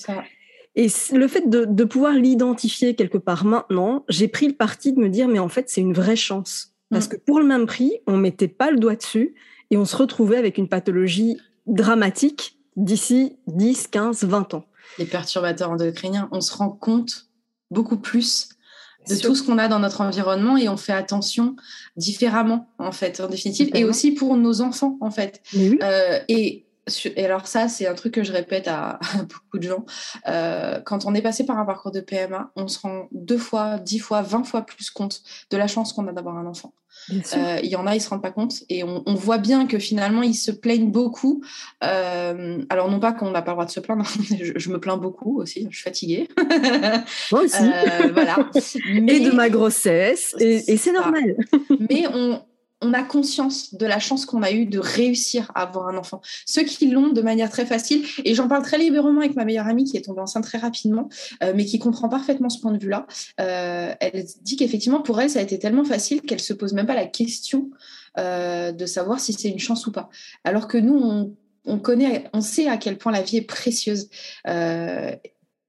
Et 0.75 0.87
le 1.11 1.27
fait 1.27 1.49
de, 1.49 1.83
pouvoir 1.83 2.13
l'identifier 2.13 2.95
quelque 2.95 3.17
part 3.17 3.45
maintenant, 3.45 4.05
j'ai 4.09 4.27
pris 4.27 4.47
le 4.47 4.53
parti 4.53 4.93
de 4.93 4.99
me 4.99 5.09
dire, 5.09 5.27
mais 5.27 5.39
en 5.39 5.49
fait, 5.49 5.69
c'est 5.69 5.81
une 5.81 5.93
vraie 5.93 6.15
chance. 6.15 6.75
Parce 6.91 7.07
mm. 7.07 7.09
que 7.09 7.17
pour 7.17 7.39
le 7.39 7.45
même 7.45 7.65
prix, 7.65 7.99
on 8.05 8.15
mettait 8.15 8.47
pas 8.47 8.71
le 8.71 8.77
doigt 8.77 8.95
dessus 8.95 9.33
et 9.71 9.77
on 9.77 9.85
se 9.85 9.97
retrouvait 9.97 10.37
avec 10.37 10.57
une 10.57 10.69
pathologie 10.69 11.37
dramatique 11.65 12.56
d'ici 12.77 13.37
10, 13.47 13.87
15, 13.87 14.23
20 14.23 14.53
ans. 14.53 14.65
Les 14.97 15.05
perturbateurs 15.05 15.71
endocriniens, 15.71 16.29
on 16.31 16.39
se 16.39 16.55
rend 16.55 16.69
compte 16.69 17.27
beaucoup 17.69 17.97
plus 17.97 18.49
de 19.09 19.15
tout 19.15 19.35
ce 19.35 19.43
qu'on 19.43 19.57
a 19.57 19.67
dans 19.67 19.79
notre 19.79 20.01
environnement 20.01 20.57
et 20.57 20.69
on 20.69 20.77
fait 20.77 20.93
attention 20.93 21.55
différemment 21.95 22.69
en 22.77 22.91
fait 22.91 23.19
en 23.21 23.27
définitive 23.27 23.69
et 23.73 23.85
aussi 23.85 24.11
pour 24.11 24.35
nos 24.35 24.61
enfants 24.61 24.97
en 25.01 25.11
fait. 25.11 25.41
Euh, 25.55 26.19
et 26.27 26.66
et 27.15 27.25
alors 27.25 27.47
ça, 27.47 27.67
c'est 27.67 27.87
un 27.87 27.93
truc 27.93 28.13
que 28.13 28.23
je 28.23 28.31
répète 28.31 28.67
à, 28.67 28.99
beaucoup 29.21 29.57
de 29.57 29.63
gens. 29.63 29.85
Euh, 30.27 30.79
quand 30.81 31.05
on 31.05 31.13
est 31.13 31.21
passé 31.21 31.45
par 31.45 31.57
un 31.57 31.65
parcours 31.65 31.91
de 31.91 32.01
PMA, 32.01 32.51
on 32.55 32.67
se 32.67 32.79
rend 32.79 33.07
deux 33.11 33.37
fois, 33.37 33.77
dix 33.79 33.99
fois, 33.99 34.21
vingt 34.21 34.43
fois 34.43 34.61
plus 34.61 34.89
compte 34.89 35.21
de 35.49 35.57
la 35.57 35.67
chance 35.67 35.93
qu'on 35.93 36.07
a 36.07 36.13
d'avoir 36.13 36.37
un 36.37 36.45
enfant. 36.45 36.73
Euh, 37.11 37.59
il 37.61 37.69
y 37.69 37.75
en 37.75 37.85
a, 37.85 37.95
ils 37.95 38.01
se 38.01 38.09
rendent 38.09 38.23
pas 38.23 38.31
compte 38.31 38.63
et 38.69 38.83
on, 38.83 39.03
voit 39.13 39.37
bien 39.37 39.67
que 39.67 39.77
finalement 39.77 40.23
ils 40.23 40.33
se 40.33 40.51
plaignent 40.51 40.89
beaucoup. 40.89 41.43
Euh, 41.83 42.63
alors 42.69 42.89
non 42.89 42.99
pas 42.99 43.13
qu'on 43.13 43.29
n'a 43.29 43.43
pas 43.43 43.51
le 43.51 43.55
droit 43.55 43.65
de 43.65 43.71
se 43.71 43.79
plaindre, 43.79 44.03
je, 44.55 44.69
me 44.69 44.79
plains 44.79 44.97
beaucoup 44.97 45.39
aussi, 45.39 45.67
je 45.69 45.75
suis 45.75 45.83
fatiguée. 45.83 46.27
Moi 47.31 47.41
aussi. 47.41 47.63
voilà. 48.13 48.49
et 49.07 49.19
de 49.19 49.31
ma 49.31 49.49
grossesse 49.49 50.35
et, 50.39 50.71
et 50.71 50.77
c'est 50.77 50.91
normal. 50.91 51.37
Mais 51.89 52.07
on, 52.07 52.41
on 52.81 52.93
a 52.93 53.03
conscience 53.03 53.73
de 53.73 53.85
la 53.85 53.99
chance 53.99 54.25
qu'on 54.25 54.43
a 54.43 54.51
eue 54.51 54.65
de 54.65 54.79
réussir 54.79 55.51
à 55.55 55.63
avoir 55.63 55.87
un 55.87 55.97
enfant. 55.97 56.21
Ceux 56.45 56.63
qui 56.63 56.89
l'ont 56.89 57.09
de 57.09 57.21
manière 57.21 57.49
très 57.49 57.65
facile, 57.65 58.05
et 58.23 58.35
j'en 58.35 58.47
parle 58.47 58.63
très 58.63 58.77
librement 58.77 59.19
avec 59.19 59.35
ma 59.35 59.45
meilleure 59.45 59.67
amie 59.67 59.85
qui 59.85 59.97
est 59.97 60.01
tombée 60.01 60.21
enceinte 60.21 60.43
très 60.43 60.59
rapidement, 60.59 61.09
euh, 61.43 61.53
mais 61.55 61.65
qui 61.65 61.79
comprend 61.79 62.07
parfaitement 62.09 62.49
ce 62.49 62.59
point 62.59 62.71
de 62.71 62.77
vue-là. 62.77 63.07
Euh, 63.41 63.93
elle 63.99 64.25
dit 64.41 64.57
qu'effectivement, 64.57 65.01
pour 65.01 65.19
elle, 65.19 65.29
ça 65.29 65.39
a 65.39 65.41
été 65.41 65.57
tellement 65.57 65.85
facile 65.85 66.21
qu'elle 66.21 66.39
se 66.39 66.53
pose 66.53 66.73
même 66.73 66.85
pas 66.85 66.95
la 66.95 67.07
question 67.07 67.69
euh, 68.19 68.71
de 68.71 68.85
savoir 68.85 69.19
si 69.19 69.33
c'est 69.33 69.49
une 69.49 69.59
chance 69.59 69.87
ou 69.87 69.91
pas. 69.91 70.09
Alors 70.43 70.67
que 70.67 70.77
nous, 70.77 71.35
on, 71.65 71.79
connaît, 71.79 72.25
on 72.33 72.41
sait 72.41 72.67
à 72.67 72.77
quel 72.77 72.97
point 72.97 73.11
la 73.11 73.21
vie 73.21 73.37
est 73.37 73.41
précieuse 73.41 74.09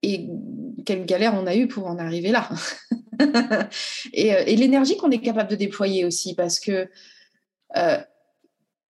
et 0.03 0.29
quelle 0.87 1.05
galère 1.07 1.35
on 1.35 1.47
a 1.47 1.57
eu 1.57 1.67
pour 1.67 1.87
en 1.87 1.99
arriver 1.99 2.31
là. 2.31 2.49
et, 4.13 4.35
euh, 4.35 4.43
et 4.47 4.57
l'énergie 4.57 4.97
qu'on 4.97 5.11
est 5.11 5.21
capable 5.21 5.51
de 5.51 5.57
déployer 5.57 6.05
aussi, 6.05 6.35
parce 6.35 6.61
que 6.61 6.89
euh, 7.77 7.99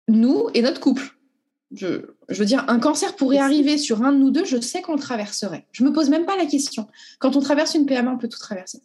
nous 0.08 0.50
et 0.54 0.62
notre 0.62 0.82
couple, 0.82 1.16
je, 1.72 2.16
je, 2.28 2.40
veux 2.40 2.46
dire, 2.46 2.66
un 2.68 2.80
cancer 2.80 3.16
pourrait 3.16 3.38
arriver 3.38 3.78
sur 3.78 4.04
un 4.04 4.12
de 4.12 4.18
nous 4.18 4.32
deux, 4.32 4.44
je 4.44 4.60
sais 4.60 4.82
qu'on 4.82 4.94
le 4.94 5.00
traverserait. 5.00 5.68
Je 5.72 5.84
me 5.84 5.94
pose 5.94 6.10
même 6.10 6.26
pas 6.26 6.36
la 6.36 6.48
question. 6.48 6.88
Quand 7.20 7.36
on 7.36 7.42
traverse 7.42 7.76
une 7.76 7.86
PMA, 7.86 8.12
on 8.12 8.18
peut 8.18 8.28
tout 8.28 8.40
traverser. 8.40 8.82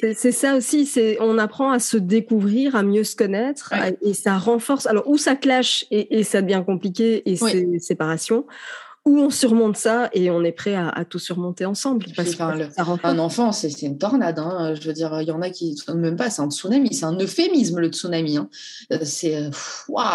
C'est 0.00 0.32
ça 0.32 0.56
aussi, 0.56 0.90
on 1.20 1.38
apprend 1.38 1.70
à 1.70 1.78
se 1.78 1.96
découvrir, 1.96 2.74
à 2.76 2.82
mieux 2.82 3.04
se 3.04 3.16
connaître, 3.16 3.74
et 4.02 4.14
ça 4.14 4.38
renforce. 4.38 4.86
Alors 4.86 5.08
où 5.08 5.18
ça 5.18 5.36
clash 5.36 5.84
et, 5.90 6.18
et 6.18 6.24
ça 6.24 6.42
devient 6.42 6.62
compliqué 6.64 7.28
et 7.30 7.36
c'est 7.36 7.78
séparation, 7.80 8.46
où 9.06 9.20
on 9.20 9.30
surmonte 9.30 9.76
ça 9.76 10.10
et 10.12 10.30
on 10.30 10.42
est 10.42 10.52
prêt 10.52 10.74
à, 10.74 11.04
tout 11.08 11.20
surmonter 11.20 11.64
ensemble. 11.64 12.06
un 13.04 13.18
enfant, 13.20 13.52
c'est 13.52 13.82
une 13.82 13.98
tornade. 13.98 14.40
Hein. 14.40 14.74
Je 14.74 14.84
veux 14.88 14.92
dire, 14.92 15.20
il 15.20 15.28
y 15.28 15.30
en 15.30 15.42
a 15.42 15.50
qui 15.50 15.76
ne 15.88 15.94
même 15.94 16.16
pas, 16.16 16.28
c'est 16.28 16.42
un 16.42 16.50
tsunami, 16.50 16.92
c'est 16.92 17.04
un 17.04 17.16
euphémisme 17.16 17.78
le 17.78 17.88
tsunami. 17.88 18.36
Hein. 18.36 18.48
Euh, 18.92 18.98
c'est 19.02 19.36
euh, 19.36 19.50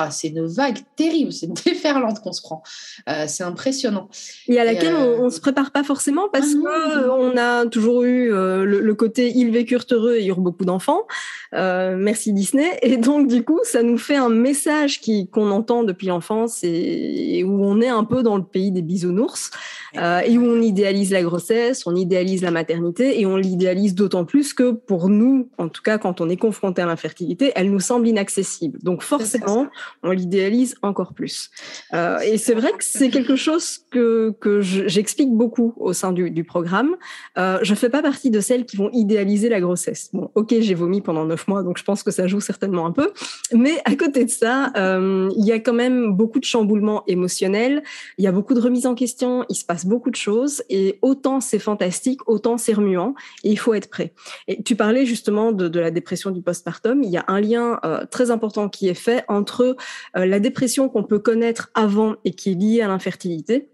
c'est 0.10 0.28
une 0.28 0.46
vague 0.46 0.80
terrible, 0.98 1.32
c'est 1.32 1.46
une 1.46 1.54
déferlante 1.66 2.20
qu'on 2.20 2.34
se 2.34 2.42
prend. 2.42 2.64
Euh, 3.10 3.26
c'est 3.28 3.44
impressionnant. 3.44 4.10
Et 4.50 4.60
à 4.60 4.66
laquelle 4.66 4.96
on, 4.96 5.26
ne 5.26 5.30
se 5.30 5.39
prépare 5.39 5.72
pas 5.72 5.84
forcément 5.84 6.28
parce 6.32 6.50
ah 6.68 7.04
qu'on 7.06 7.38
a 7.38 7.66
toujours 7.68 8.04
eu 8.04 8.30
le, 8.30 8.94
côté 8.94 9.32
ils 9.34 9.52
vécurent 9.52 9.86
heureux 9.92 10.16
et 10.16 10.26
eurent 10.26 10.42
beaucoup 10.42 10.66
d'enfants. 10.66 11.08
merci 11.54 12.34
Disney. 12.34 12.78
Et 12.82 12.98
donc 12.98 13.30
du 13.30 13.44
coup, 13.44 13.62
ça 13.64 13.84
nous 13.84 13.98
fait 13.98 14.18
un 14.18 14.30
message 14.30 15.00
qu'on 15.32 15.50
entend 15.52 15.84
depuis 15.84 16.08
l'enfance 16.08 16.60
et, 16.64 17.44
où 17.46 17.64
on 17.64 17.80
est 17.80 17.88
un 17.88 18.04
peu 18.04 18.22
dans 18.22 18.36
le 18.36 18.44
pays 18.44 18.72
des 18.72 18.81
bisounours, 18.82 19.52
euh, 19.98 20.20
et 20.20 20.38
où 20.38 20.46
on 20.46 20.62
idéalise 20.62 21.12
la 21.12 21.24
grossesse, 21.24 21.86
on 21.86 21.96
idéalise 21.96 22.42
la 22.42 22.52
maternité, 22.52 23.20
et 23.20 23.26
on 23.26 23.38
l'idéalise 23.38 23.96
d'autant 23.96 24.26
plus 24.26 24.54
que 24.54 24.72
pour 24.72 25.10
nous, 25.10 25.50
en 25.58 25.70
tout 25.70 25.82
cas 25.82 25.98
quand 25.98 26.22
on 26.22 26.30
est 26.30 26.38
confronté 26.38 26.82
à 26.82 26.86
l'infertilité, 26.86 27.52
elle 27.56 27.72
nous 27.72 27.80
semble 27.80 28.08
inaccessible. 28.08 28.80
Donc 28.84 29.04
forcément, 29.04 29.68
on 30.04 30.12
l'idéalise 30.12 30.76
encore 30.82 31.14
plus. 31.14 31.50
Euh, 31.94 32.20
et 32.20 32.38
c'est 32.38 32.54
vrai 32.54 32.72
que 32.72 32.84
c'est 32.84 33.10
quelque 33.10 33.36
chose 33.36 33.80
que, 33.92 34.34
que 34.40 34.62
j'explique 34.62 35.32
beaucoup 35.32 35.74
au 35.78 35.94
sein 35.94 36.12
du, 36.12 36.32
du 36.32 36.44
programme. 36.44 36.96
Euh, 37.38 37.60
je 37.62 37.76
fais 37.76 37.90
pas 37.90 38.02
partie 38.02 38.30
de 38.30 38.40
celles 38.40 38.66
qui 38.66 38.78
vont 38.78 38.90
idéaliser 38.92 39.50
la 39.50 39.62
grossesse. 39.62 40.10
Bon, 40.14 40.30
ok, 40.36 40.56
j'ai 40.60 40.74
vomi 40.74 41.02
pendant 41.02 41.26
neuf 41.26 41.48
mois, 41.48 41.64
donc 41.64 41.78
je 41.78 41.84
pense 41.84 42.04
que 42.04 42.12
ça 42.12 42.28
joue 42.28 42.40
certainement 42.42 42.86
un 42.86 42.92
peu. 42.92 43.12
Mais 43.54 43.82
à 43.86 43.96
côté 43.96 44.26
de 44.26 44.30
ça, 44.30 44.72
euh, 44.76 45.30
il 45.36 45.46
y 45.46 45.52
a 45.52 45.60
quand 45.60 45.74
même 45.74 46.14
beaucoup 46.14 46.40
de 46.40 46.46
chamboulements 46.46 47.04
émotionnels. 47.08 47.84
Il 48.18 48.24
y 48.24 48.28
a 48.28 48.32
beaucoup 48.32 48.54
de 48.54 48.60
mise 48.72 48.88
en 48.88 48.95
question, 48.95 49.45
il 49.49 49.55
se 49.55 49.65
passe 49.65 49.86
beaucoup 49.86 50.09
de 50.09 50.15
choses 50.15 50.63
et 50.69 50.97
autant 51.01 51.39
c'est 51.39 51.59
fantastique, 51.59 52.28
autant 52.28 52.57
c'est 52.57 52.74
remuant 52.74 53.13
et 53.43 53.51
il 53.51 53.59
faut 53.59 53.74
être 53.74 53.89
prêt. 53.89 54.13
Et 54.47 54.63
tu 54.63 54.76
parlais 54.76 55.05
justement 55.05 55.51
de, 55.51 55.80
la 55.80 55.91
dépression 55.91 56.32
du 56.32 56.41
postpartum. 56.41 57.03
Il 57.03 57.09
y 57.09 57.17
a 57.17 57.26
un 57.28 57.39
lien 57.39 57.80
euh, 57.84 58.05
très 58.09 58.32
important 58.32 58.69
qui 58.69 58.88
est 58.88 58.95
fait 58.95 59.24
entre 59.28 59.76
euh, 60.17 60.26
la 60.26 60.39
dépression 60.39 60.89
qu'on 60.89 61.03
peut 61.03 61.19
connaître 61.19 61.69
avant 61.74 62.15
et 62.26 62.32
qui 62.32 62.51
est 62.51 62.55
liée 62.55 62.82
à 62.82 62.88
l'infertilité. 62.88 63.69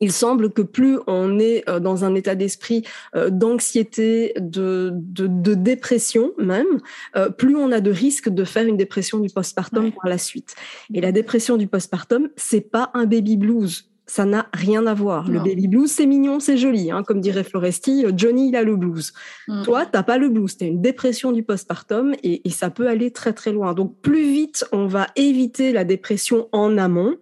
il 0.00 0.12
semble 0.12 0.52
que 0.52 0.60
plus 0.60 0.98
on 1.06 1.38
est 1.38 1.66
euh, 1.68 1.80
dans 1.80 2.04
un 2.04 2.14
état 2.14 2.34
d'esprit 2.34 2.84
d'anxiété, 3.14 4.34
de, 4.38 4.90
de, 4.92 5.54
dépression 5.54 6.32
même, 6.38 6.80
plus 7.38 7.56
on 7.56 7.72
a 7.72 7.80
de 7.80 7.90
risques 7.90 8.28
de 8.28 8.44
faire 8.44 8.66
une 8.66 8.76
dépression 8.76 9.18
du 9.18 9.28
postpartum 9.28 9.92
par 9.92 10.10
la 10.10 10.18
suite. 10.18 10.54
Et 10.92 11.00
la 11.00 11.12
dépression 11.12 11.56
du 11.56 11.66
postpartum, 11.66 12.28
c'est 12.36 12.60
pas 12.60 12.90
un 12.94 13.06
baby 13.06 13.36
blues 13.36 13.88
ça 14.06 14.24
n'a 14.24 14.48
rien 14.54 14.86
à 14.86 14.94
voir. 14.94 15.28
Le 15.28 15.40
baby 15.40 15.66
blues, 15.66 15.90
c'est 15.90 16.06
mignon, 16.06 16.38
c'est 16.38 16.56
joli. 16.56 16.90
Hein. 16.90 17.02
Comme 17.02 17.20
dirait 17.20 17.42
Floresti, 17.42 18.04
euh, 18.04 18.12
Johnny, 18.16 18.48
il 18.48 18.56
a 18.56 18.62
le 18.62 18.76
blues. 18.76 19.12
Mm. 19.48 19.62
Toi, 19.62 19.86
t'as 19.86 20.02
pas 20.02 20.16
le 20.16 20.28
blues. 20.28 20.56
T'as 20.56 20.66
une 20.66 20.80
dépression 20.80 21.32
du 21.32 21.42
postpartum 21.42 22.14
et, 22.22 22.46
et 22.46 22.50
ça 22.50 22.70
peut 22.70 22.88
aller 22.88 23.10
très, 23.10 23.32
très 23.32 23.52
loin. 23.52 23.74
Donc, 23.74 24.00
plus 24.00 24.30
vite 24.30 24.64
on 24.72 24.86
va 24.86 25.08
éviter 25.16 25.72
la 25.72 25.84
dépression 25.84 26.48
en 26.52 26.78
amont, 26.78 27.16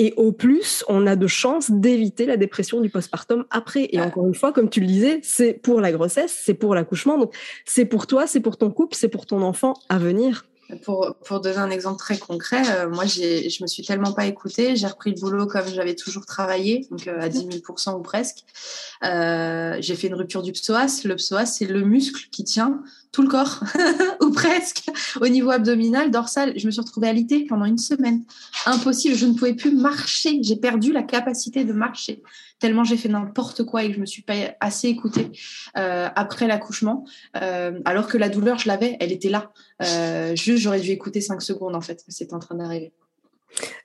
et 0.00 0.14
au 0.16 0.32
plus, 0.32 0.82
on 0.88 1.06
a 1.06 1.14
de 1.14 1.26
chances 1.26 1.70
d'éviter 1.70 2.24
la 2.24 2.38
dépression 2.38 2.80
du 2.80 2.88
postpartum 2.88 3.44
après. 3.50 3.86
Et 3.92 4.00
encore 4.00 4.26
une 4.26 4.34
fois, 4.34 4.50
comme 4.50 4.70
tu 4.70 4.80
le 4.80 4.86
disais, 4.86 5.20
c'est 5.22 5.52
pour 5.52 5.82
la 5.82 5.92
grossesse, 5.92 6.40
c'est 6.42 6.54
pour 6.54 6.74
l'accouchement. 6.74 7.18
Donc, 7.18 7.34
c'est 7.66 7.84
pour 7.84 8.06
toi, 8.06 8.26
c'est 8.26 8.40
pour 8.40 8.56
ton 8.56 8.70
couple, 8.70 8.96
c'est 8.96 9.08
pour 9.10 9.26
ton 9.26 9.42
enfant 9.42 9.74
à 9.90 9.98
venir. 9.98 10.46
Pour, 10.84 11.16
pour, 11.24 11.40
donner 11.40 11.58
un 11.58 11.70
exemple 11.70 11.98
très 11.98 12.18
concret, 12.18 12.62
euh, 12.70 12.88
moi, 12.88 13.04
je 13.06 13.62
me 13.62 13.66
suis 13.66 13.84
tellement 13.84 14.12
pas 14.12 14.26
écoutée. 14.26 14.76
J'ai 14.76 14.86
repris 14.86 15.10
le 15.10 15.20
boulot 15.20 15.46
comme 15.46 15.66
j'avais 15.68 15.94
toujours 15.94 16.26
travaillé, 16.26 16.86
donc 16.90 17.06
euh, 17.06 17.20
à 17.20 17.28
10 17.28 17.38
000 17.38 17.98
ou 17.98 18.02
presque. 18.02 18.44
Euh, 19.04 19.76
j'ai 19.80 19.94
fait 19.96 20.08
une 20.08 20.14
rupture 20.14 20.42
du 20.42 20.52
psoas. 20.52 21.02
Le 21.04 21.16
psoas, 21.16 21.46
c'est 21.46 21.66
le 21.66 21.82
muscle 21.82 22.28
qui 22.30 22.44
tient 22.44 22.82
tout 23.12 23.22
le 23.22 23.28
corps, 23.28 23.60
ou 24.22 24.30
presque, 24.30 24.84
au 25.20 25.26
niveau 25.26 25.50
abdominal, 25.50 26.10
dorsal. 26.10 26.52
Je 26.56 26.66
me 26.66 26.70
suis 26.70 26.80
retrouvée 26.80 27.08
alitée 27.08 27.44
pendant 27.44 27.64
une 27.64 27.78
semaine. 27.78 28.22
Impossible, 28.66 29.16
je 29.16 29.26
ne 29.26 29.34
pouvais 29.34 29.54
plus 29.54 29.74
marcher. 29.74 30.38
J'ai 30.42 30.56
perdu 30.56 30.92
la 30.92 31.02
capacité 31.02 31.64
de 31.64 31.72
marcher, 31.72 32.22
tellement 32.60 32.84
j'ai 32.84 32.96
fait 32.96 33.08
n'importe 33.08 33.64
quoi 33.64 33.82
et 33.82 33.88
que 33.88 33.94
je 33.94 34.00
me 34.00 34.06
suis 34.06 34.22
pas 34.22 34.34
assez 34.60 34.88
écoutée 34.88 35.30
euh, 35.76 36.08
après 36.14 36.46
l'accouchement. 36.46 37.04
Euh, 37.42 37.80
alors 37.84 38.06
que 38.06 38.18
la 38.18 38.28
douleur, 38.28 38.58
je 38.58 38.68
l'avais, 38.68 38.96
elle 39.00 39.10
était 39.10 39.30
là. 39.30 39.50
Euh, 39.82 40.36
juste, 40.36 40.62
j'aurais 40.62 40.80
dû 40.80 40.90
écouter 40.90 41.20
cinq 41.20 41.42
secondes, 41.42 41.74
en 41.74 41.80
fait, 41.80 42.04
que 42.04 42.12
c'était 42.12 42.34
en 42.34 42.38
train 42.38 42.54
d'arriver. 42.54 42.92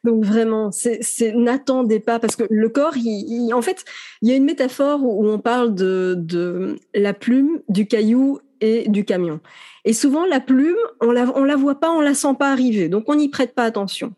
Donc 0.04 0.24
vraiment, 0.24 0.70
n'attendez 1.34 2.00
pas 2.00 2.20
parce 2.20 2.36
que 2.36 2.44
le 2.50 2.70
corps, 2.70 2.96
il, 2.98 3.52
en 3.54 3.64
fait, 3.64 3.84
il 4.22 4.30
y 4.30 4.32
a 4.32 4.36
une 4.36 4.44
métaphore 4.44 5.04
où 5.04 5.28
on 5.28 5.40
parle 5.40 5.74
de, 5.74 6.16
de 6.18 6.78
la 6.94 7.14
plume, 7.14 7.62
du 7.68 7.88
caillou 7.88 8.40
et 8.62 8.88
du 8.88 9.06
camion. 9.06 9.40
Et 9.84 9.94
souvent, 9.94 10.26
la 10.26 10.40
plume, 10.40 10.78
on 11.02 11.12
la, 11.12 11.26
on 11.36 11.44
la 11.44 11.56
voit 11.56 11.80
pas, 11.80 11.92
on 11.92 12.02
la 12.02 12.14
sent 12.14 12.36
pas 12.38 12.52
arriver, 12.52 12.90
donc 12.90 13.06
on 13.08 13.16
n'y 13.16 13.30
prête 13.30 13.56
pas 13.56 13.64
attention. 13.64 14.14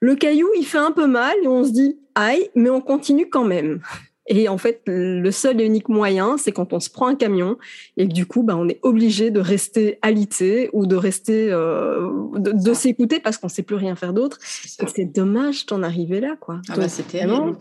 Le 0.00 0.14
caillou, 0.14 0.48
il 0.58 0.64
fait 0.64 0.78
un 0.78 0.92
peu 0.92 1.06
mal 1.06 1.34
et 1.42 1.48
on 1.48 1.64
se 1.64 1.70
dit 1.70 1.98
aïe, 2.14 2.50
mais 2.54 2.70
on 2.70 2.80
continue 2.80 3.28
quand 3.28 3.44
même. 3.44 3.80
Et 4.28 4.48
en 4.48 4.58
fait, 4.58 4.82
le 4.86 5.30
seul 5.30 5.60
et 5.60 5.64
unique 5.64 5.88
moyen, 5.88 6.36
c'est 6.36 6.52
quand 6.52 6.74
on 6.74 6.80
se 6.80 6.90
prend 6.90 7.06
un 7.06 7.14
camion 7.14 7.56
et 7.96 8.06
que 8.06 8.12
du 8.12 8.26
coup, 8.26 8.42
bah, 8.42 8.56
on 8.56 8.68
est 8.68 8.78
obligé 8.82 9.30
de 9.30 9.40
rester 9.40 9.98
alité 10.02 10.68
ou 10.74 10.86
de 10.86 10.96
rester, 10.96 11.50
euh, 11.50 12.10
de, 12.36 12.74
s'écouter 12.74 13.20
parce 13.20 13.38
qu'on 13.38 13.48
sait 13.48 13.62
plus 13.62 13.76
rien 13.76 13.96
faire 13.96 14.12
d'autre. 14.12 14.38
C'est 14.42 15.06
dommage 15.06 15.64
d'en 15.64 15.82
arriver 15.82 16.20
là, 16.20 16.36
quoi. 16.38 16.60
Ah 16.68 16.76
bah, 16.76 16.86
terrible. 16.88 17.56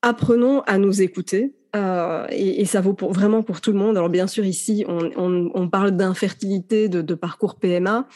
Apprenons 0.00 0.62
à 0.62 0.78
nous 0.78 1.02
écouter. 1.02 1.54
Euh, 1.74 2.26
et, 2.30 2.64
ça 2.66 2.80
vaut 2.80 2.92
pour, 2.92 3.12
vraiment 3.12 3.42
pour 3.42 3.60
tout 3.60 3.72
le 3.72 3.78
monde. 3.78 3.96
Alors 3.96 4.10
bien 4.10 4.26
sûr, 4.26 4.44
ici, 4.44 4.84
on, 4.88 5.68
parle 5.68 5.92
d'infertilité, 5.92 6.88
de, 6.88 7.14
parcours 7.14 7.56
PMA. 7.56 8.06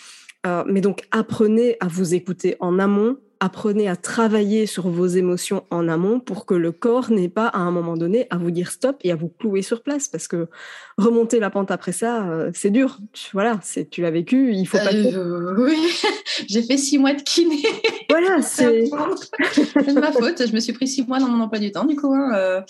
Euh, 0.46 0.62
mais 0.66 0.80
donc, 0.80 1.02
apprenez 1.10 1.76
à 1.80 1.88
vous 1.88 2.14
écouter 2.14 2.56
en 2.60 2.78
amont, 2.78 3.16
apprenez 3.40 3.88
à 3.88 3.96
travailler 3.96 4.64
sur 4.66 4.88
vos 4.88 5.06
émotions 5.06 5.64
en 5.70 5.88
amont 5.88 6.20
pour 6.20 6.46
que 6.46 6.54
le 6.54 6.72
corps 6.72 7.10
n'ait 7.10 7.28
pas 7.28 7.48
à 7.48 7.58
un 7.58 7.70
moment 7.70 7.96
donné 7.96 8.26
à 8.30 8.38
vous 8.38 8.50
dire 8.50 8.70
stop 8.70 8.96
et 9.02 9.10
à 9.10 9.16
vous 9.16 9.28
clouer 9.28 9.60
sur 9.60 9.82
place 9.82 10.08
parce 10.08 10.26
que 10.26 10.48
remonter 10.96 11.38
la 11.38 11.50
pente 11.50 11.70
après 11.70 11.92
ça, 11.92 12.28
euh, 12.28 12.50
c'est 12.54 12.70
dur. 12.70 12.98
Voilà, 13.32 13.58
c'est 13.62 13.90
tu 13.90 14.00
l'as 14.00 14.10
vécu, 14.10 14.54
il 14.54 14.66
faut 14.66 14.78
pas. 14.78 14.94
Euh, 14.94 15.54
oui, 15.58 15.76
j'ai 16.48 16.62
fait 16.62 16.78
six 16.78 16.98
mois 16.98 17.12
de 17.12 17.22
kiné. 17.22 17.62
Voilà, 18.08 18.40
c'est 18.42 18.84
de 18.84 20.00
ma 20.00 20.12
faute. 20.12 20.46
Je 20.46 20.52
me 20.52 20.60
suis 20.60 20.72
pris 20.72 20.86
six 20.86 21.06
mois 21.06 21.18
dans 21.18 21.28
mon 21.28 21.42
emploi 21.42 21.58
du 21.58 21.72
temps, 21.72 21.84
du 21.84 21.96
coup. 21.96 22.14
Hein. 22.14 22.64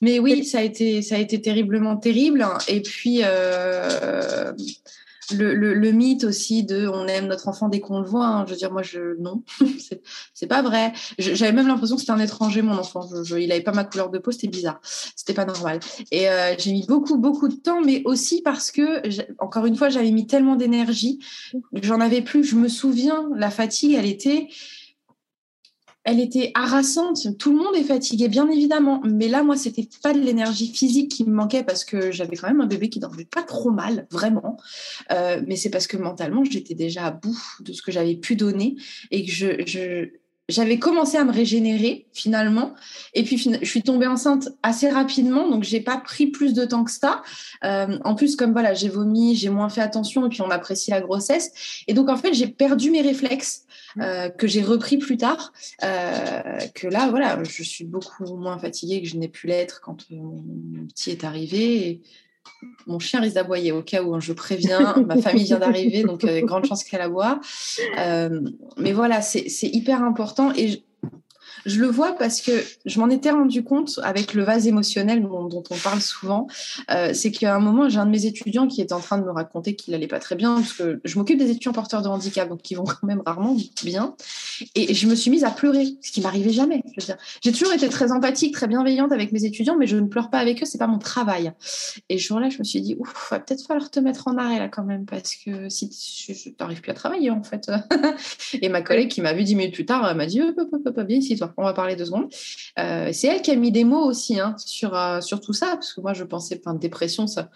Mais 0.00 0.18
oui, 0.18 0.44
ça 0.44 0.58
a 0.58 0.62
été 0.62 1.02
ça 1.02 1.16
a 1.16 1.18
été 1.18 1.42
terriblement 1.42 1.96
terrible. 1.96 2.46
Et 2.68 2.80
puis 2.80 3.22
le, 5.32 5.90
mythe 5.92 6.24
aussi 6.24 6.64
de 6.64 6.86
on 6.86 7.06
aime 7.06 7.26
notre 7.26 7.48
enfant 7.48 7.68
dès 7.68 7.80
qu'on 7.80 8.00
le 8.00 8.06
voit. 8.06 8.26
Hein. 8.26 8.44
Je 8.46 8.52
veux 8.52 8.56
dire, 8.56 8.72
moi, 8.72 8.82
je 8.82 9.16
non, 9.18 9.42
c'est 10.34 10.46
pas 10.46 10.62
vrai. 10.62 10.92
J'avais 11.18 11.52
même 11.52 11.66
l'impression 11.66 11.96
que 11.96 12.00
c'était 12.00 12.12
un 12.12 12.20
étranger, 12.20 12.62
mon 12.62 12.76
enfant. 12.76 13.06
il 13.38 13.52
avait 13.52 13.62
pas 13.62 13.72
ma 13.72 13.84
couleur 13.84 14.10
de 14.10 14.18
peau, 14.18 14.30
c'était 14.30 14.48
bizarre. 14.48 14.80
C'était 14.82 15.34
pas 15.34 15.44
normal. 15.44 15.80
Et 16.10 16.28
euh, 16.28 16.54
j'ai 16.58 16.72
mis 16.72 16.86
beaucoup, 16.86 17.16
beaucoup 17.16 17.48
de 17.48 17.56
temps, 17.56 17.80
mais 17.80 18.02
aussi 18.04 18.42
parce 18.42 18.70
que, 18.70 19.02
encore 19.38 19.66
une 19.66 19.76
fois, 19.76 19.88
j'avais 19.88 20.10
mis 20.10 20.26
tellement 20.26 20.56
d'énergie, 20.56 21.18
j'en 21.74 22.00
avais 22.00 22.22
plus. 22.22 22.44
Je 22.44 22.56
me 22.56 22.68
souviens, 22.68 23.28
la 23.36 23.50
fatigue, 23.50 23.94
elle 23.94 24.06
était 24.06 24.48
elle 26.04 26.20
était 26.20 26.50
harassante. 26.54 27.36
Tout 27.38 27.52
le 27.52 27.62
monde 27.62 27.76
est 27.76 27.84
fatigué, 27.84 28.28
bien 28.28 28.48
évidemment. 28.48 29.02
Mais 29.04 29.28
là, 29.28 29.42
moi, 29.42 29.56
c'était 29.56 29.86
pas 30.02 30.12
de 30.14 30.20
l'énergie 30.20 30.72
physique 30.72 31.10
qui 31.10 31.24
me 31.24 31.32
manquait 31.32 31.62
parce 31.62 31.84
que 31.84 32.10
j'avais 32.10 32.36
quand 32.36 32.48
même 32.48 32.60
un 32.60 32.66
bébé 32.66 32.88
qui 32.88 33.00
dormait 33.00 33.26
pas 33.26 33.42
trop 33.42 33.70
mal, 33.70 34.06
vraiment. 34.10 34.56
Euh, 35.12 35.42
mais 35.46 35.56
c'est 35.56 35.70
parce 35.70 35.86
que 35.86 35.96
mentalement, 35.98 36.42
j'étais 36.44 36.74
déjà 36.74 37.06
à 37.06 37.10
bout 37.10 37.38
de 37.60 37.72
ce 37.72 37.82
que 37.82 37.92
j'avais 37.92 38.16
pu 38.16 38.34
donner 38.34 38.76
et 39.10 39.26
que 39.26 39.30
je, 39.30 40.08
j'avais 40.48 40.78
commencé 40.78 41.18
à 41.18 41.24
me 41.24 41.32
régénérer 41.32 42.06
finalement. 42.14 42.74
Et 43.12 43.22
puis, 43.22 43.36
je 43.36 43.64
suis 43.66 43.82
tombée 43.82 44.06
enceinte 44.06 44.48
assez 44.62 44.88
rapidement, 44.88 45.48
donc 45.48 45.64
j'ai 45.64 45.80
pas 45.80 45.98
pris 45.98 46.28
plus 46.28 46.54
de 46.54 46.64
temps 46.64 46.84
que 46.84 46.90
ça. 46.90 47.22
Euh, 47.64 47.98
en 48.04 48.14
plus, 48.14 48.36
comme 48.36 48.52
voilà, 48.52 48.72
j'ai 48.72 48.88
vomi, 48.88 49.36
j'ai 49.36 49.50
moins 49.50 49.68
fait 49.68 49.82
attention 49.82 50.24
et 50.24 50.28
puis 50.30 50.40
on 50.40 50.50
apprécie 50.50 50.90
la 50.90 51.02
grossesse. 51.02 51.52
Et 51.86 51.92
donc, 51.92 52.08
en 52.08 52.16
fait, 52.16 52.32
j'ai 52.32 52.46
perdu 52.46 52.90
mes 52.90 53.02
réflexes. 53.02 53.66
Euh, 53.98 54.28
que 54.28 54.46
j'ai 54.46 54.62
repris 54.62 54.98
plus 54.98 55.16
tard, 55.16 55.52
euh, 55.82 56.58
que 56.74 56.86
là, 56.86 57.08
voilà, 57.08 57.42
je 57.42 57.62
suis 57.62 57.84
beaucoup 57.84 58.24
moins 58.36 58.58
fatiguée 58.58 59.02
que 59.02 59.08
je 59.08 59.16
n'ai 59.16 59.28
pu 59.28 59.46
l'être 59.46 59.80
quand 59.80 60.06
euh, 60.12 60.16
mon 60.16 60.86
petit 60.86 61.10
est 61.10 61.24
arrivé. 61.24 61.88
Et 61.88 62.00
mon 62.86 62.98
chien 62.98 63.20
risque 63.20 63.34
d'aboyer 63.34 63.72
au 63.72 63.82
cas 63.82 64.02
où 64.02 64.14
hein, 64.14 64.20
je 64.20 64.32
préviens, 64.32 64.94
ma 65.06 65.16
famille 65.20 65.44
vient 65.44 65.58
d'arriver, 65.58 66.04
donc 66.04 66.24
a 66.24 66.40
grande 66.42 66.66
chance 66.66 66.84
qu'elle 66.84 67.00
aboie. 67.00 67.40
mais 67.96 68.92
voilà, 68.92 69.22
c'est 69.22 69.68
hyper 69.68 70.02
important 70.02 70.52
et 70.54 70.84
je 71.66 71.80
le 71.80 71.86
vois 71.86 72.16
parce 72.16 72.40
que 72.40 72.52
je 72.86 73.00
m'en 73.00 73.08
étais 73.08 73.30
rendu 73.30 73.62
compte 73.62 74.00
avec 74.02 74.34
le 74.34 74.42
vase 74.42 74.66
émotionnel 74.66 75.22
dont, 75.22 75.62
on 75.70 75.76
parle 75.76 76.00
souvent. 76.00 76.46
Euh, 76.90 77.12
c'est 77.14 77.30
qu'à 77.30 77.54
un 77.54 77.60
moment, 77.60 77.88
j'ai 77.88 77.98
un 77.98 78.06
de 78.06 78.10
mes 78.10 78.26
étudiants 78.26 78.66
qui 78.66 78.80
était 78.80 78.92
en 78.92 79.00
train 79.00 79.18
de 79.18 79.24
me 79.24 79.30
raconter 79.30 79.74
qu'il 79.74 79.94
allait 79.94 80.06
pas 80.06 80.18
très 80.18 80.36
bien 80.36 80.56
parce 80.56 80.72
que 80.72 81.00
je 81.04 81.18
m'occupe 81.18 81.38
des 81.38 81.50
étudiants 81.50 81.72
porteurs 81.72 82.02
de 82.02 82.08
handicap, 82.08 82.48
donc 82.48 82.62
qui 82.62 82.74
vont 82.74 82.84
quand 82.84 83.06
même 83.06 83.22
rarement 83.24 83.56
bien. 83.84 84.14
Et 84.74 84.94
je 84.94 85.06
me 85.06 85.14
suis 85.14 85.30
mise 85.30 85.44
à 85.44 85.50
pleurer, 85.50 85.86
ce 86.02 86.12
qui 86.12 86.20
m'arrivait 86.20 86.52
jamais. 86.52 86.82
J'ai 87.42 87.52
toujours 87.52 87.72
été 87.72 87.88
très 87.88 88.12
empathique, 88.12 88.54
très 88.54 88.66
bienveillante 88.66 89.12
avec 89.12 89.32
mes 89.32 89.44
étudiants, 89.44 89.76
mais 89.76 89.86
je 89.86 89.96
ne 89.96 90.06
pleure 90.06 90.30
pas 90.30 90.38
avec 90.38 90.62
eux, 90.62 90.66
c'est 90.66 90.78
pas 90.78 90.86
mon 90.86 90.98
travail. 90.98 91.52
Et 92.08 92.18
ce 92.18 92.26
jour-là, 92.26 92.50
je 92.50 92.58
me 92.58 92.64
suis 92.64 92.80
dit, 92.80 92.96
ouf, 92.98 93.28
va 93.30 93.40
peut-être 93.40 93.66
falloir 93.66 93.90
te 93.90 94.00
mettre 94.00 94.28
en 94.28 94.36
arrêt 94.36 94.58
là 94.58 94.68
quand 94.68 94.84
même 94.84 95.06
parce 95.06 95.34
que 95.34 95.68
si 95.68 95.88
tu 95.88 96.54
n'arrives 96.58 96.80
plus 96.80 96.90
à 96.90 96.94
travailler 96.94 97.30
en 97.30 97.42
fait. 97.42 97.70
et 98.60 98.68
ma 98.68 98.82
collègue 98.82 99.08
qui 99.08 99.20
m'a 99.20 99.32
vu 99.32 99.44
dix 99.44 99.54
minutes 99.54 99.74
plus 99.74 99.86
tard 99.86 100.14
m'a 100.14 100.26
dit, 100.26 100.40
bien 101.04 101.18
ici 101.18 101.36
on 101.56 101.64
va 101.64 101.72
parler 101.72 101.96
deux 101.96 102.06
secondes. 102.06 102.28
Euh, 102.78 103.10
c'est 103.12 103.28
elle 103.28 103.42
qui 103.42 103.50
a 103.50 103.56
mis 103.56 103.72
des 103.72 103.84
mots 103.84 104.04
aussi 104.04 104.38
hein, 104.38 104.54
sur, 104.58 104.96
euh, 104.96 105.20
sur 105.20 105.40
tout 105.40 105.52
ça, 105.52 105.74
parce 105.74 105.92
que 105.92 106.00
moi, 106.00 106.12
je 106.12 106.24
pensais, 106.24 106.60
enfin, 106.64 106.74
dépression, 106.74 107.26
ça. 107.26 107.50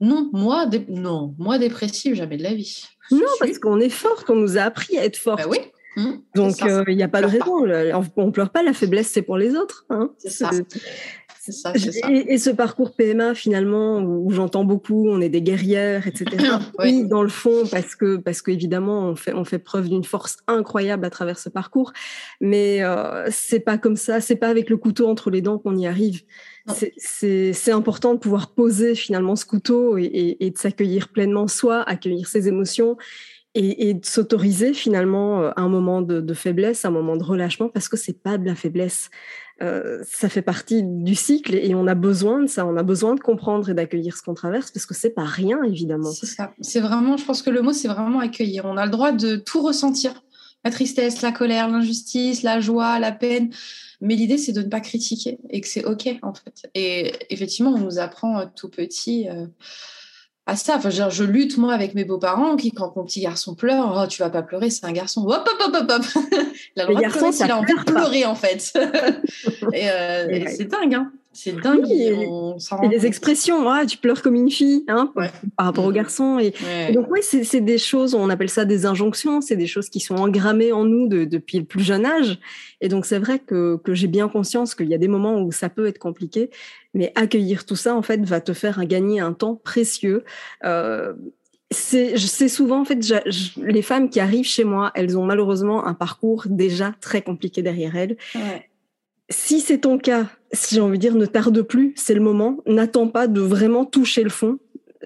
Non, 0.00 0.30
moi, 0.32 0.66
non, 0.88 1.34
moi, 1.38 1.58
dépressive, 1.58 2.14
jamais 2.14 2.36
de 2.36 2.42
la 2.42 2.54
vie. 2.54 2.84
Non, 3.10 3.20
parce 3.38 3.58
qu'on 3.58 3.80
est 3.80 3.90
forte, 3.90 4.30
on 4.30 4.36
nous 4.36 4.56
a 4.56 4.62
appris 4.62 4.98
à 4.98 5.04
être 5.04 5.16
forte. 5.16 5.42
Bah 5.42 5.48
oui. 5.48 5.58
Mmh. 5.96 6.10
Donc, 6.34 6.56
il 6.86 6.96
n'y 6.96 7.02
a 7.02 7.08
pas 7.08 7.20
de 7.20 7.26
raison. 7.26 7.66
On 8.16 8.26
ne 8.26 8.30
pleure 8.30 8.50
pas, 8.50 8.62
la 8.62 8.72
faiblesse, 8.72 9.08
c'est 9.08 9.22
pour 9.22 9.36
les 9.36 9.56
autres. 9.56 9.84
Hein. 9.90 10.10
C'est 10.18 10.30
ça. 10.30 10.50
Et, 12.08 12.38
ce 12.38 12.50
parcours 12.50 12.94
PMA, 12.94 13.34
finalement, 13.34 14.00
où 14.02 14.30
j'entends 14.30 14.64
beaucoup, 14.64 15.08
on 15.08 15.20
est 15.20 15.30
des 15.30 15.40
guerrières, 15.40 16.06
etc. 16.06 16.26
oui. 16.78 17.06
dans 17.06 17.22
le 17.22 17.28
fond, 17.28 17.64
parce 17.70 17.94
que, 17.94 18.16
parce 18.16 18.42
qu'évidemment, 18.42 19.08
on 19.08 19.16
fait, 19.16 19.32
on 19.32 19.44
fait 19.44 19.58
preuve 19.58 19.88
d'une 19.88 20.04
force 20.04 20.36
incroyable 20.46 21.04
à 21.06 21.10
travers 21.10 21.38
ce 21.38 21.48
parcours. 21.48 21.92
Mais 22.40 22.82
euh, 22.82 23.26
c'est 23.30 23.60
pas 23.60 23.78
comme 23.78 23.96
ça, 23.96 24.20
c'est 24.20 24.36
pas 24.36 24.48
avec 24.48 24.68
le 24.68 24.76
couteau 24.76 25.08
entre 25.08 25.30
les 25.30 25.40
dents 25.40 25.58
qu'on 25.58 25.76
y 25.76 25.86
arrive. 25.86 26.22
C'est 26.98 27.72
important 27.72 28.14
de 28.14 28.18
pouvoir 28.18 28.52
poser 28.52 28.94
finalement 28.94 29.34
ce 29.34 29.46
couteau 29.46 29.96
et, 29.96 30.36
et 30.38 30.50
de 30.50 30.58
s'accueillir 30.58 31.08
pleinement 31.08 31.48
soi, 31.48 31.82
accueillir 31.82 32.28
ses 32.28 32.48
émotions 32.48 32.96
et, 33.54 33.94
de 33.94 34.04
s'autoriser 34.04 34.74
finalement 34.74 35.42
euh, 35.42 35.50
un 35.56 35.68
moment 35.68 36.02
de, 36.02 36.34
faiblesse, 36.34 36.84
un 36.84 36.90
moment 36.90 37.16
de 37.16 37.24
relâchement, 37.24 37.68
parce 37.68 37.88
que 37.88 37.96
c'est 37.96 38.22
pas 38.22 38.38
de 38.38 38.46
la 38.46 38.54
faiblesse. 38.54 39.10
Euh, 39.62 40.02
ça 40.08 40.30
fait 40.30 40.42
partie 40.42 40.82
du 40.82 41.14
cycle 41.14 41.54
et, 41.54 41.74
on 41.74 41.86
a 41.86 41.94
besoin 41.94 42.40
de 42.40 42.46
ça. 42.46 42.66
On 42.66 42.76
a 42.76 42.82
besoin 42.82 43.14
de 43.14 43.20
comprendre 43.20 43.68
et 43.68 43.74
d'accueillir 43.74 44.16
ce 44.16 44.22
qu'on 44.22 44.32
traverse 44.32 44.70
parce 44.70 44.86
que 44.86 44.94
c'est 44.94 45.10
pas 45.10 45.24
rien 45.24 45.62
évidemment. 45.62 46.10
C'est 46.12 46.26
ça. 46.26 46.52
C'est 46.60 46.80
vraiment, 46.80 47.18
je 47.18 47.24
pense 47.24 47.42
que 47.42 47.50
le 47.50 47.60
mot 47.60 47.72
c'est 47.72 47.88
vraiment 47.88 48.20
accueillir. 48.20 48.64
On 48.64 48.78
a 48.78 48.86
le 48.86 48.90
droit 48.90 49.12
de 49.12 49.36
tout 49.36 49.60
ressentir, 49.60 50.24
la 50.64 50.70
tristesse, 50.70 51.20
la 51.20 51.32
colère, 51.32 51.68
l'injustice, 51.68 52.42
la 52.42 52.60
joie, 52.60 52.98
la 52.98 53.12
peine. 53.12 53.50
Mais 54.00 54.14
l'idée 54.14 54.38
c'est 54.38 54.52
de 54.52 54.62
ne 54.62 54.68
pas 54.68 54.80
critiquer 54.80 55.38
et 55.50 55.60
que 55.60 55.68
c'est 55.68 55.84
ok 55.84 56.08
en 56.22 56.32
fait. 56.32 56.70
Et 56.74 57.12
effectivement, 57.28 57.74
on 57.74 57.78
nous 57.78 57.98
apprend 57.98 58.40
euh, 58.40 58.46
tout 58.56 58.70
petit 58.70 59.28
à 60.50 60.56
ça. 60.56 60.76
Enfin, 60.76 60.90
je 60.90 61.24
lutte 61.24 61.58
moi 61.58 61.72
avec 61.72 61.94
mes 61.94 62.04
beaux-parents 62.04 62.56
qui, 62.56 62.72
quand 62.72 62.94
mon 62.96 63.04
petit 63.04 63.20
garçon 63.20 63.54
pleure, 63.54 64.00
oh, 64.02 64.06
tu 64.08 64.20
vas 64.20 64.30
pas 64.30 64.42
pleurer, 64.42 64.68
c'est 64.68 64.84
un 64.84 64.92
garçon. 64.92 65.24
Hop, 65.28 65.48
hop, 65.60 65.74
hop, 65.74 65.90
hop, 65.90 66.24
Le 66.76 67.00
garçon, 67.00 67.30
il 67.30 67.50
a 67.50 67.56
envie 67.56 67.72
de 67.72 67.84
pleurer 67.84 68.24
en 68.24 68.34
fait. 68.34 68.72
Euh, 69.72 70.28
et, 70.28 70.48
c'est 70.48 70.64
dingue, 70.64 70.94
hein. 70.94 71.12
C'est 71.32 71.52
dingue. 71.52 71.88
et, 71.88 72.26
les 72.90 73.06
expressions, 73.06 73.68
ah, 73.68 73.86
tu 73.86 73.98
pleures 73.98 74.20
comme 74.20 74.34
une 74.34 74.50
fille, 74.50 74.84
hein, 74.88 75.12
par 75.56 75.66
rapport 75.66 75.84
au 75.84 75.92
garçon. 75.92 76.38
Et, 76.38 76.52
donc, 76.92 77.06
oui, 77.10 77.20
c'est 77.22 77.60
des 77.60 77.78
choses, 77.78 78.14
on 78.14 78.28
appelle 78.30 78.50
ça 78.50 78.64
des 78.64 78.84
injonctions, 78.84 79.40
c'est 79.40 79.56
des 79.56 79.68
choses 79.68 79.88
qui 79.88 80.00
sont 80.00 80.16
engrammées 80.16 80.72
en 80.72 80.84
nous 80.84 81.06
depuis 81.06 81.58
le 81.58 81.64
plus 81.64 81.84
jeune 81.84 82.04
âge. 82.04 82.38
Et 82.80 82.88
donc, 82.88 83.06
c'est 83.06 83.18
vrai 83.18 83.38
que, 83.38 83.76
que 83.84 83.94
j'ai 83.94 84.08
bien 84.08 84.28
conscience 84.28 84.74
qu'il 84.74 84.88
y 84.88 84.94
a 84.94 84.98
des 84.98 85.08
moments 85.08 85.40
où 85.40 85.52
ça 85.52 85.68
peut 85.68 85.86
être 85.86 85.98
compliqué, 85.98 86.50
mais 86.94 87.12
accueillir 87.14 87.64
tout 87.64 87.76
ça, 87.76 87.94
en 87.94 88.02
fait, 88.02 88.20
va 88.24 88.40
te 88.40 88.52
faire 88.52 88.84
gagner 88.86 89.20
un 89.20 89.32
temps 89.32 89.56
précieux. 89.56 90.24
Euh, 90.64 91.14
c'est 91.72 92.48
souvent 92.48 92.80
en 92.80 92.84
fait 92.84 92.98
les 93.56 93.82
femmes 93.82 94.10
qui 94.10 94.18
arrivent 94.18 94.46
chez 94.46 94.64
moi, 94.64 94.90
elles 94.96 95.16
ont 95.16 95.24
malheureusement 95.24 95.86
un 95.86 95.94
parcours 95.94 96.46
déjà 96.48 96.94
très 97.00 97.22
compliqué 97.22 97.62
derrière 97.62 97.94
elles. 97.94 98.16
Si 99.28 99.60
c'est 99.60 99.78
ton 99.78 99.96
cas, 99.96 100.26
si 100.52 100.74
j'ai 100.74 100.80
envie 100.80 100.98
de 100.98 101.00
dire, 101.00 101.14
ne 101.14 101.26
tarde 101.26 101.62
plus, 101.62 101.92
c'est 101.94 102.14
le 102.14 102.20
moment. 102.20 102.58
N'attends 102.66 103.06
pas 103.06 103.28
de 103.28 103.40
vraiment 103.40 103.84
toucher 103.84 104.24
le 104.24 104.30
fond 104.30 104.58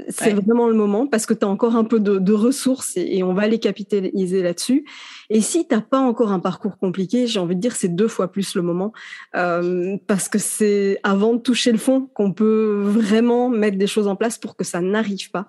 c'est 0.08 0.32
vraiment 0.32 0.68
le 0.68 0.74
moment 0.74 1.06
parce 1.06 1.24
que 1.24 1.34
tu 1.34 1.44
as 1.44 1.48
encore 1.48 1.76
un 1.76 1.84
peu 1.84 2.00
de, 2.00 2.32
ressources 2.32 2.96
et, 2.96 3.22
on 3.22 3.32
va 3.32 3.46
les 3.46 3.58
capitaliser 3.58 4.42
là-dessus. 4.42 4.84
Et 5.30 5.40
si 5.40 5.66
tu 5.68 5.74
n'as 5.74 5.80
pas 5.80 5.98
encore 5.98 6.32
un 6.32 6.40
parcours 6.40 6.78
compliqué, 6.78 7.26
j'ai 7.26 7.38
envie 7.38 7.54
de 7.54 7.60
dire 7.60 7.76
c'est 7.76 7.94
deux 7.94 8.08
fois 8.08 8.30
plus 8.30 8.56
le 8.56 8.62
moment 8.62 8.92
euh, 9.36 9.96
parce 10.06 10.28
que 10.28 10.38
c'est 10.38 10.98
avant 11.04 11.34
de 11.34 11.38
toucher 11.38 11.70
le 11.70 11.78
fond 11.78 12.08
qu'on 12.14 12.32
peut 12.32 12.82
vraiment 12.84 13.48
mettre 13.48 13.78
des 13.78 13.86
choses 13.86 14.08
en 14.08 14.16
place 14.16 14.36
pour 14.36 14.56
que 14.56 14.64
ça 14.64 14.80
n'arrive 14.80 15.30
pas. 15.30 15.48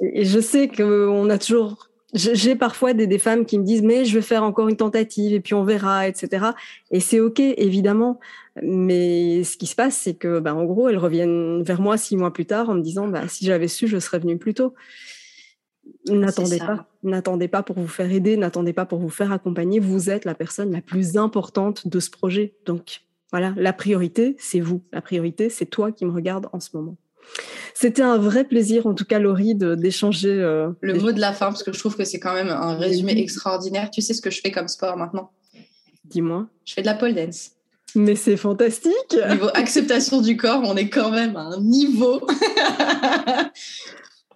Et, 0.00 0.24
je 0.24 0.40
sais 0.40 0.68
qu'on 0.68 1.28
a 1.28 1.38
toujours 1.38 1.88
j'ai 2.12 2.56
parfois 2.56 2.92
des, 2.92 3.06
des, 3.06 3.18
femmes 3.18 3.46
qui 3.46 3.58
me 3.58 3.64
disent 3.64 3.82
mais 3.82 4.04
je 4.04 4.14
vais 4.14 4.22
faire 4.22 4.42
encore 4.42 4.68
une 4.68 4.76
tentative 4.76 5.32
et 5.32 5.40
puis 5.40 5.54
on 5.54 5.64
verra, 5.64 6.06
etc. 6.06 6.46
Et 6.90 7.00
c'est 7.00 7.20
ok 7.20 7.40
évidemment, 7.40 8.20
mais 8.62 9.44
ce 9.44 9.56
qui 9.56 9.66
se 9.66 9.74
passe 9.74 9.96
c'est 9.96 10.14
que 10.14 10.38
ben, 10.38 10.54
en 10.54 10.64
gros 10.64 10.88
elles 10.88 10.98
reviennent 10.98 11.62
vers 11.62 11.80
moi 11.80 11.96
six 11.96 12.16
mois 12.16 12.32
plus 12.32 12.44
tard 12.44 12.68
en 12.68 12.74
me 12.74 12.82
disant 12.82 13.08
bah, 13.08 13.28
si 13.28 13.46
j'avais 13.46 13.68
su 13.68 13.88
je 13.88 13.98
serais 13.98 14.18
venue 14.18 14.36
plus 14.36 14.54
tôt. 14.54 14.74
N'attendez 16.08 16.58
pas, 16.58 16.86
n'attendez 17.02 17.48
pas 17.48 17.62
pour 17.62 17.78
vous 17.78 17.88
faire 17.88 18.10
aider, 18.10 18.36
n'attendez 18.36 18.72
pas 18.72 18.86
pour 18.86 18.98
vous 18.98 19.08
faire 19.08 19.32
accompagner. 19.32 19.80
Vous 19.80 20.10
êtes 20.10 20.24
la 20.24 20.34
personne 20.34 20.70
la 20.70 20.80
plus 20.80 21.16
importante 21.16 21.88
de 21.88 21.98
ce 21.98 22.10
projet. 22.10 22.54
Donc 22.66 23.00
voilà, 23.30 23.54
la 23.56 23.72
priorité 23.72 24.36
c'est 24.38 24.60
vous, 24.60 24.82
la 24.92 25.00
priorité 25.00 25.48
c'est 25.48 25.66
toi 25.66 25.92
qui 25.92 26.04
me 26.04 26.12
regarde 26.12 26.48
en 26.52 26.60
ce 26.60 26.76
moment. 26.76 26.96
C'était 27.74 28.02
un 28.02 28.18
vrai 28.18 28.44
plaisir, 28.44 28.86
en 28.86 28.94
tout 28.94 29.04
cas, 29.04 29.18
Laurie, 29.18 29.54
d'échanger. 29.54 30.30
Euh, 30.30 30.70
le 30.80 30.94
mot 30.94 31.12
de 31.12 31.20
la 31.20 31.32
fin, 31.32 31.46
parce 31.46 31.62
que 31.62 31.72
je 31.72 31.78
trouve 31.78 31.96
que 31.96 32.04
c'est 32.04 32.20
quand 32.20 32.34
même 32.34 32.48
un 32.48 32.76
résumé 32.76 33.18
extraordinaire. 33.20 33.90
Tu 33.90 34.02
sais 34.02 34.14
ce 34.14 34.22
que 34.22 34.30
je 34.30 34.40
fais 34.40 34.50
comme 34.50 34.68
sport 34.68 34.96
maintenant? 34.96 35.30
Dis-moi. 36.04 36.46
Je 36.64 36.74
fais 36.74 36.82
de 36.82 36.86
la 36.86 36.94
pole 36.94 37.14
dance. 37.14 37.52
Mais 37.94 38.16
c'est 38.16 38.36
fantastique. 38.36 39.16
Niveau 39.30 39.48
acceptation 39.54 40.20
du 40.20 40.36
corps, 40.36 40.62
on 40.64 40.76
est 40.76 40.88
quand 40.88 41.10
même 41.10 41.36
à 41.36 41.40
un 41.40 41.60
niveau. 41.60 42.20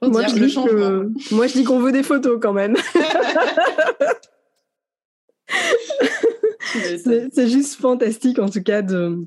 moi, 0.03 0.27
je 0.27 0.35
dis 0.35 0.57
moi, 1.35 1.47
je 1.47 1.53
dis 1.53 1.65
qu'on 1.65 1.79
veut 1.79 1.93
des 1.93 2.03
photos 2.03 2.39
quand 2.41 2.53
même. 2.53 2.77
c'est 7.33 7.49
juste 7.49 7.81
fantastique, 7.81 8.39
en 8.39 8.49
tout 8.49 8.63
cas, 8.63 8.83
de 8.83 9.27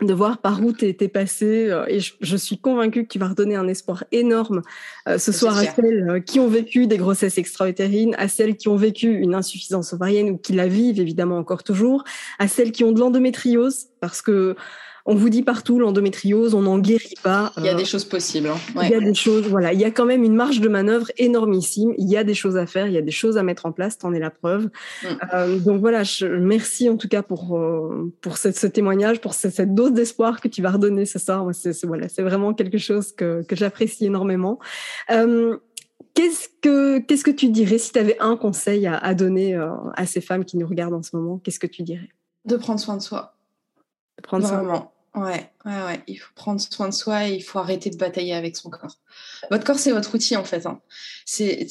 de 0.00 0.14
voir 0.14 0.38
par 0.38 0.62
où 0.64 0.72
tu 0.72 0.86
es, 0.86 1.08
passé. 1.08 1.68
Euh, 1.70 1.84
et 1.88 1.98
je, 2.00 2.36
suis 2.36 2.58
convaincue 2.58 3.04
que 3.04 3.08
tu 3.08 3.18
vas 3.18 3.28
redonner 3.28 3.56
un 3.56 3.66
espoir 3.66 4.04
énorme 4.12 4.62
euh, 5.08 5.18
ce 5.18 5.32
soir 5.32 5.58
à 5.58 5.64
celles 5.64 6.08
euh, 6.08 6.20
qui 6.20 6.38
ont 6.38 6.48
vécu 6.48 6.86
des 6.86 6.98
grossesses 6.98 7.38
extra-utérines, 7.38 8.14
à 8.18 8.28
celles 8.28 8.56
qui 8.56 8.68
ont 8.68 8.76
vécu 8.76 9.12
une 9.12 9.34
insuffisance 9.34 9.92
ovarienne 9.92 10.30
ou 10.30 10.38
qui 10.38 10.52
la 10.52 10.68
vivent 10.68 11.00
évidemment 11.00 11.38
encore 11.38 11.64
toujours, 11.64 12.04
à 12.38 12.46
celles 12.46 12.70
qui 12.70 12.84
ont 12.84 12.92
de 12.92 13.00
l'endométriose, 13.00 13.86
parce 14.00 14.22
que 14.22 14.54
on 15.08 15.14
vous 15.14 15.30
dit 15.30 15.42
partout 15.42 15.78
l'endométriose, 15.78 16.52
on 16.52 16.60
n'en 16.60 16.78
guérit 16.78 17.14
pas. 17.22 17.52
Il 17.56 17.64
y 17.64 17.68
a 17.70 17.74
des 17.74 17.86
choses 17.86 18.04
possibles. 18.04 18.48
Hein. 18.48 18.82
Il 18.82 18.90
y 18.90 18.94
a 18.94 19.00
des 19.00 19.14
choses, 19.14 19.48
voilà, 19.48 19.72
il 19.72 19.80
y 19.80 19.84
a 19.86 19.90
quand 19.90 20.04
même 20.04 20.22
une 20.22 20.34
marge 20.34 20.60
de 20.60 20.68
manœuvre 20.68 21.10
énormissime. 21.16 21.94
Il 21.96 22.10
y 22.10 22.18
a 22.18 22.24
des 22.24 22.34
choses 22.34 22.58
à 22.58 22.66
faire, 22.66 22.86
il 22.86 22.92
y 22.92 22.98
a 22.98 23.02
des 23.02 23.10
choses 23.10 23.38
à 23.38 23.42
mettre 23.42 23.64
en 23.64 23.72
place. 23.72 23.96
T'en 23.96 24.12
es 24.12 24.18
la 24.18 24.28
preuve. 24.28 24.66
Mm. 25.02 25.06
Euh, 25.32 25.58
donc 25.60 25.80
voilà, 25.80 26.02
je, 26.02 26.26
merci 26.26 26.90
en 26.90 26.98
tout 26.98 27.08
cas 27.08 27.22
pour 27.22 27.56
euh, 27.56 28.12
pour 28.20 28.36
ce 28.36 28.66
témoignage, 28.66 29.22
pour 29.22 29.32
cette, 29.32 29.74
dose 29.74 29.92
d'espoir 29.92 30.42
que 30.42 30.48
tu 30.48 30.60
vas 30.60 30.72
redonner 30.72 31.06
ce 31.06 31.18
soir. 31.18 31.42
C'est 31.54 31.86
voilà, 31.86 32.10
c'est 32.10 32.22
vraiment 32.22 32.52
quelque 32.52 32.76
chose 32.76 33.12
que 33.12 33.42
que 33.48 33.56
j'apprécie 33.56 34.04
énormément. 34.04 34.58
Euh, 35.10 35.56
Qu'est-ce 36.14 36.48
que, 36.60 36.98
qu'est-ce 36.98 37.22
que 37.22 37.30
tu 37.30 37.48
dirais 37.48 37.78
si 37.78 37.92
tu 37.92 37.98
avais 37.98 38.16
un 38.18 38.36
conseil 38.36 38.88
à, 38.88 38.96
à 38.96 39.14
donner 39.14 39.54
euh, 39.54 39.70
à 39.94 40.04
ces 40.04 40.20
femmes 40.20 40.44
qui 40.44 40.56
nous 40.56 40.66
regardent 40.66 40.94
en 40.94 41.02
ce 41.02 41.14
moment? 41.14 41.38
Qu'est-ce 41.38 41.60
que 41.60 41.66
tu 41.68 41.82
dirais? 41.82 42.08
De 42.44 42.56
prendre 42.56 42.80
soin 42.80 42.96
de 42.96 43.02
soi. 43.02 43.36
De 44.16 44.22
prendre 44.22 44.44
Vraiment. 44.44 44.74
soin. 44.74 44.90
Ouais, 45.18 45.50
ouais, 45.64 45.84
ouais. 45.86 46.02
Il 46.06 46.16
faut 46.16 46.32
prendre 46.34 46.60
soin 46.60 46.88
de 46.88 46.94
soi 46.94 47.28
et 47.28 47.34
il 47.34 47.42
faut 47.42 47.58
arrêter 47.58 47.90
de 47.90 47.96
batailler 47.96 48.34
avec 48.34 48.56
son 48.56 48.70
corps. 48.70 48.96
Votre 49.50 49.64
corps, 49.64 49.78
c'est 49.78 49.92
votre 49.92 50.14
outil, 50.14 50.36
en 50.36 50.44
fait. 50.44 50.66
Hein. 50.66 50.80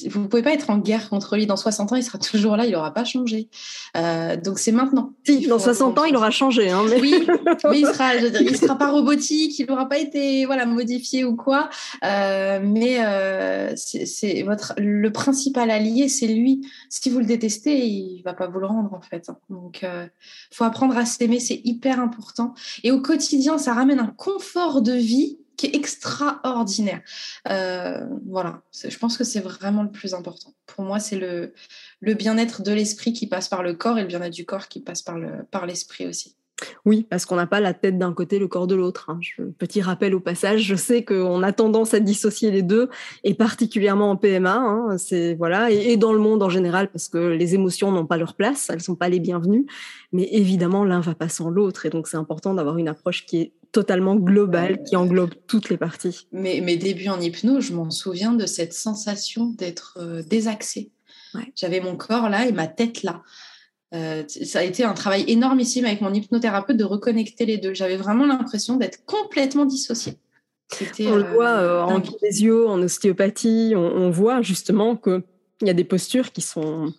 Vous 0.10 0.22
ne 0.22 0.28
pouvez 0.28 0.44
pas 0.44 0.54
être 0.54 0.70
en 0.70 0.78
guerre 0.78 1.10
contre 1.10 1.36
lui. 1.36 1.48
Dans 1.48 1.58
60 1.58 1.92
ans, 1.92 1.96
il 1.96 2.04
sera 2.04 2.18
toujours 2.18 2.56
là, 2.58 2.66
il 2.66 2.72
n'aura 2.72 2.94
pas 2.94 3.04
changé. 3.04 3.50
Euh, 3.96 4.38
donc, 4.38 4.60
c'est 4.60 4.72
maintenant. 4.72 5.14
Si, 5.26 5.48
dans 5.48 5.60
60 5.60 5.98
ans, 6.00 6.06
il 6.06 6.16
aura 6.16 6.32
changé. 6.32 6.70
Hein, 6.70 6.84
Oui, 7.00 7.28
mais 7.70 7.80
il 7.80 7.88
sera, 7.88 8.16
il 8.16 8.58
sera 8.58 8.78
pas 8.78 8.90
robotique, 8.90 9.60
il 9.60 9.68
n'aura 9.68 9.88
pas 9.88 9.98
été 9.98 10.46
voilà, 10.46 10.66
modifié 10.66 11.24
ou 11.24 11.36
quoi. 11.36 11.70
Euh, 12.04 12.60
mais 12.64 13.06
euh, 13.06 13.74
c'est 13.76 14.44
votre 14.44 14.74
le 14.78 15.12
principal 15.12 15.72
allié, 15.72 16.08
c'est 16.10 16.28
lui. 16.28 16.68
Si 16.90 17.10
vous 17.10 17.20
le 17.20 17.26
détestez, 17.26 17.86
il 17.86 18.22
va 18.24 18.34
pas 18.34 18.48
vous 18.48 18.60
le 18.60 18.68
rendre, 18.68 18.94
en 18.94 19.02
fait. 19.02 19.30
Hein. 19.30 19.38
Donc, 19.50 19.82
il 19.84 20.56
faut 20.56 20.64
apprendre 20.64 20.98
à 20.98 21.06
s'aimer, 21.06 21.40
c'est 21.40 21.62
hyper 21.64 22.00
important. 22.00 22.54
Et 22.84 22.92
au 22.92 23.02
quotidien, 23.02 23.58
ça 23.58 23.74
ramène 23.78 24.00
un 24.00 24.08
confort 24.08 24.82
de 24.82 24.94
vie 24.94 25.38
qui 25.56 25.66
est 25.68 25.76
extraordinaire. 25.76 27.02
Euh, 27.50 28.06
voilà, 28.28 28.62
je 28.74 28.96
pense 28.98 29.18
que 29.18 29.24
c'est 29.24 29.40
vraiment 29.40 29.84
le 29.84 29.92
plus 29.92 30.14
important. 30.14 30.54
Pour 30.68 30.84
moi, 30.84 31.00
c'est 31.00 31.18
le, 31.18 31.54
le 32.00 32.14
bien-être 32.14 32.62
de 32.62 32.72
l'esprit 32.72 33.12
qui 33.12 33.28
passe 33.28 33.50
par 33.50 33.64
le 33.64 33.74
corps 33.74 33.98
et 33.98 34.02
le 34.02 34.08
bien-être 34.08 34.34
du 34.34 34.46
corps 34.46 34.68
qui 34.68 34.82
passe 34.82 35.02
par 35.02 35.18
l'esprit 35.18 36.04
le, 36.04 36.10
par 36.10 36.10
aussi. 36.10 36.36
Oui, 36.86 37.06
parce 37.08 37.26
qu'on 37.26 37.36
n'a 37.36 37.46
pas 37.46 37.60
la 37.60 37.74
tête 37.74 38.00
d'un 38.00 38.14
côté, 38.14 38.40
le 38.40 38.48
corps 38.48 38.66
de 38.66 38.74
l'autre. 38.74 39.10
Hein. 39.10 39.20
Petit 39.60 39.82
rappel 39.82 40.16
au 40.16 40.20
passage, 40.20 40.62
je 40.62 40.76
sais 40.76 41.04
qu'on 41.04 41.44
a 41.44 41.52
tendance 41.52 41.94
à 41.94 42.00
dissocier 42.00 42.50
les 42.50 42.64
deux, 42.64 42.90
et 43.24 43.36
particulièrement 43.36 44.12
en 44.12 44.16
PMA, 44.16 44.56
hein, 44.56 44.98
c'est 44.98 45.36
voilà, 45.36 45.70
et, 45.70 45.98
dans 45.98 46.14
le 46.14 46.20
monde 46.20 46.42
en 46.42 46.50
général, 46.50 46.90
parce 46.90 47.10
que 47.10 47.18
les 47.18 47.54
émotions 47.54 47.92
n'ont 47.92 48.08
pas 48.08 48.18
leur 48.18 48.34
place, 48.36 48.70
elles 48.72 48.82
sont 48.82 48.96
pas 48.96 49.10
les 49.10 49.20
bienvenues. 49.20 49.68
Mais 50.12 50.28
évidemment, 50.32 50.84
l'un 50.84 51.00
va 51.00 51.14
pas 51.14 51.30
sans 51.30 51.50
l'autre, 51.50 51.86
et 51.86 51.90
donc 51.90 52.08
c'est 52.08 52.18
important 52.18 52.56
d'avoir 52.56 52.78
une 52.78 52.88
approche 52.88 53.26
qui 53.26 53.42
est 53.42 53.54
totalement 53.72 54.16
globale, 54.16 54.84
qui 54.84 54.96
englobe 54.96 55.34
toutes 55.48 55.70
les 55.70 55.78
parties. 55.78 56.28
Mais 56.32 56.62
mes 56.62 56.78
débuts 56.78 57.10
en 57.10 57.20
hypnose, 57.20 57.66
je 57.66 57.74
m'en 57.74 57.92
souviens 57.92 58.34
de 58.34 58.46
cette 58.46 58.74
sensation 58.74 59.48
d'être 59.48 59.98
euh, 60.00 60.24
désaxée. 60.24 60.92
J'avais 61.56 61.80
mon 61.80 61.96
corps 61.96 62.30
là 62.30 62.48
et 62.48 62.52
ma 62.52 62.68
tête 62.68 63.04
là. 63.04 63.22
Euh, 63.94 64.24
ça 64.28 64.60
a 64.60 64.64
été 64.64 64.84
un 64.84 64.94
travail 64.94 65.24
énormissime 65.28 65.86
avec 65.86 66.02
mon 66.02 66.14
hypnothérapeute 66.14 66.76
de 66.76 66.84
reconnecter 66.84 67.46
les 67.46 67.58
deux. 67.58 67.74
J'avais 67.74 67.96
vraiment 67.96 68.26
l'impression 68.26 68.76
d'être 68.76 69.06
complètement 69.06 69.66
dissociée. 69.66 70.18
On 71.00 71.16
le 71.16 71.24
voit 71.24 71.50
euh, 71.50 71.82
en 71.82 72.02
kinésio, 72.02 72.68
en 72.68 72.82
ostéopathie, 72.82 73.74
on, 73.76 74.10
voit 74.10 74.42
justement 74.42 74.98
qu'il 74.98 75.24
y 75.62 75.70
a 75.70 75.74
des 75.74 75.86
postures 75.86 76.34
qui 76.34 76.42
sont 76.42 76.94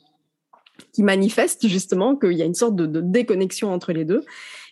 qui 0.92 1.02
manifestent 1.02 1.66
justement 1.66 2.16
qu'il 2.16 2.32
y 2.32 2.42
a 2.42 2.44
une 2.44 2.54
sorte 2.54 2.76
de, 2.76 3.00
déconnexion 3.00 3.72
entre 3.72 3.92
les 3.92 4.04
deux. 4.04 4.24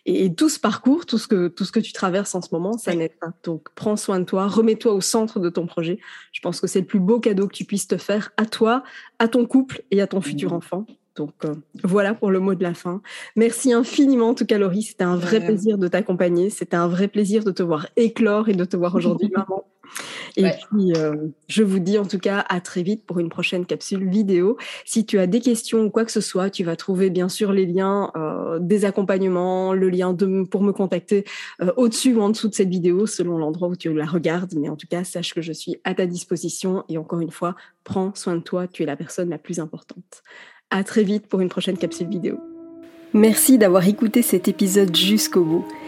Et, 0.09 0.33
tout 0.33 0.47
ce 0.47 0.57
parcours, 0.57 1.05
tout 1.05 1.17
ce 1.17 1.27
que 1.27 1.49
tout 1.49 1.65
ce 1.65 1.71
que 1.73 1.81
tu 1.81 1.91
traverses 1.91 2.33
en 2.33 2.41
ce 2.41 2.47
moment, 2.53 2.77
ça 2.77 2.95
n'aide 2.95 3.19
pas. 3.19 3.33
Donc 3.43 3.67
prends 3.75 3.97
soin 3.97 4.19
de 4.21 4.25
toi, 4.25 4.47
remets-toi 4.47 4.93
au 4.93 5.01
centre 5.01 5.39
de 5.41 5.49
ton 5.49 5.67
projet. 5.67 5.99
Je 6.31 6.39
pense 6.39 6.61
que 6.61 6.67
c'est 6.67 6.79
le 6.79 6.85
plus 6.85 7.01
beau 7.01 7.19
cadeau 7.19 7.47
que 7.47 7.53
tu 7.53 7.65
puisses 7.65 7.87
te 7.87 7.97
faire 7.97 8.31
à 8.37 8.45
toi, 8.45 8.83
à 9.19 9.27
ton 9.27 9.45
couple 9.45 9.83
et 9.91 10.01
à 10.01 10.07
ton 10.07 10.21
futur 10.21 10.53
enfant. 10.53 10.85
Donc 11.17 11.33
euh, 11.43 11.55
voilà 11.83 12.13
pour 12.13 12.31
le 12.31 12.39
mot 12.39 12.55
de 12.55 12.63
la 12.63 12.73
fin. 12.73 13.01
Merci 13.35 13.73
infiniment 13.73 14.29
en 14.29 14.33
tout 14.33 14.45
cas 14.45 14.57
Laurie, 14.57 14.83
c'était 14.83 15.03
un 15.03 15.17
vrai 15.17 15.41
plaisir 15.41 15.77
de 15.77 15.89
t'accompagner, 15.89 16.49
c'était 16.49 16.77
un 16.77 16.87
vrai 16.87 17.09
plaisir 17.09 17.43
de 17.43 17.51
te 17.51 17.63
voir 17.63 17.87
éclore 17.97 18.47
et 18.47 18.53
de 18.53 18.63
te 18.63 18.77
voir 18.77 18.95
aujourd'hui 18.95 19.29
maman. 19.35 19.65
Et 20.35 20.43
puis 20.43 20.93
euh, 20.95 21.15
je 21.47 21.63
vous 21.63 21.79
dis 21.79 21.97
en 21.97 22.05
tout 22.05 22.19
cas 22.19 22.45
à 22.49 22.61
très 22.61 22.83
vite 22.83 23.05
pour 23.05 23.19
une 23.19 23.29
prochaine 23.29 23.65
capsule 23.65 24.07
vidéo. 24.07 24.57
Si 24.85 25.05
tu 25.05 25.19
as 25.19 25.27
des 25.27 25.39
questions 25.39 25.85
ou 25.85 25.89
quoi 25.89 26.05
que 26.05 26.11
ce 26.11 26.21
soit, 26.21 26.49
tu 26.49 26.63
vas 26.63 26.75
trouver 26.75 27.09
bien 27.09 27.29
sûr 27.29 27.51
les 27.51 27.65
liens 27.65 28.11
euh, 28.15 28.59
des 28.59 28.85
accompagnements, 28.85 29.73
le 29.73 29.89
lien 29.89 30.13
de, 30.13 30.43
pour 30.43 30.61
me 30.61 30.71
contacter 30.71 31.25
au-dessus 31.75 32.13
ou 32.15 32.21
en 32.21 32.29
dessous 32.29 32.49
de 32.49 32.53
cette 32.53 32.69
vidéo 32.69 33.05
selon 33.05 33.37
l'endroit 33.37 33.67
où 33.69 33.75
tu 33.75 33.93
la 33.93 34.05
regardes. 34.05 34.53
Mais 34.55 34.69
en 34.69 34.75
tout 34.75 34.87
cas, 34.87 35.03
sache 35.03 35.33
que 35.33 35.41
je 35.41 35.53
suis 35.53 35.77
à 35.83 35.93
ta 35.93 36.05
disposition 36.05 36.83
et 36.89 36.97
encore 36.97 37.21
une 37.21 37.31
fois, 37.31 37.55
prends 37.83 38.13
soin 38.15 38.35
de 38.35 38.41
toi, 38.41 38.67
tu 38.67 38.83
es 38.83 38.85
la 38.85 38.95
personne 38.95 39.29
la 39.29 39.37
plus 39.37 39.59
importante. 39.59 40.23
À 40.69 40.83
très 40.83 41.03
vite 41.03 41.27
pour 41.27 41.39
une 41.39 41.49
prochaine 41.49 41.77
capsule 41.77 42.09
vidéo. 42.09 42.39
Merci 43.13 43.57
d'avoir 43.57 43.87
écouté 43.87 44.21
cet 44.21 44.47
épisode 44.47 44.95
jusqu'au 44.95 45.43
bout. 45.43 45.65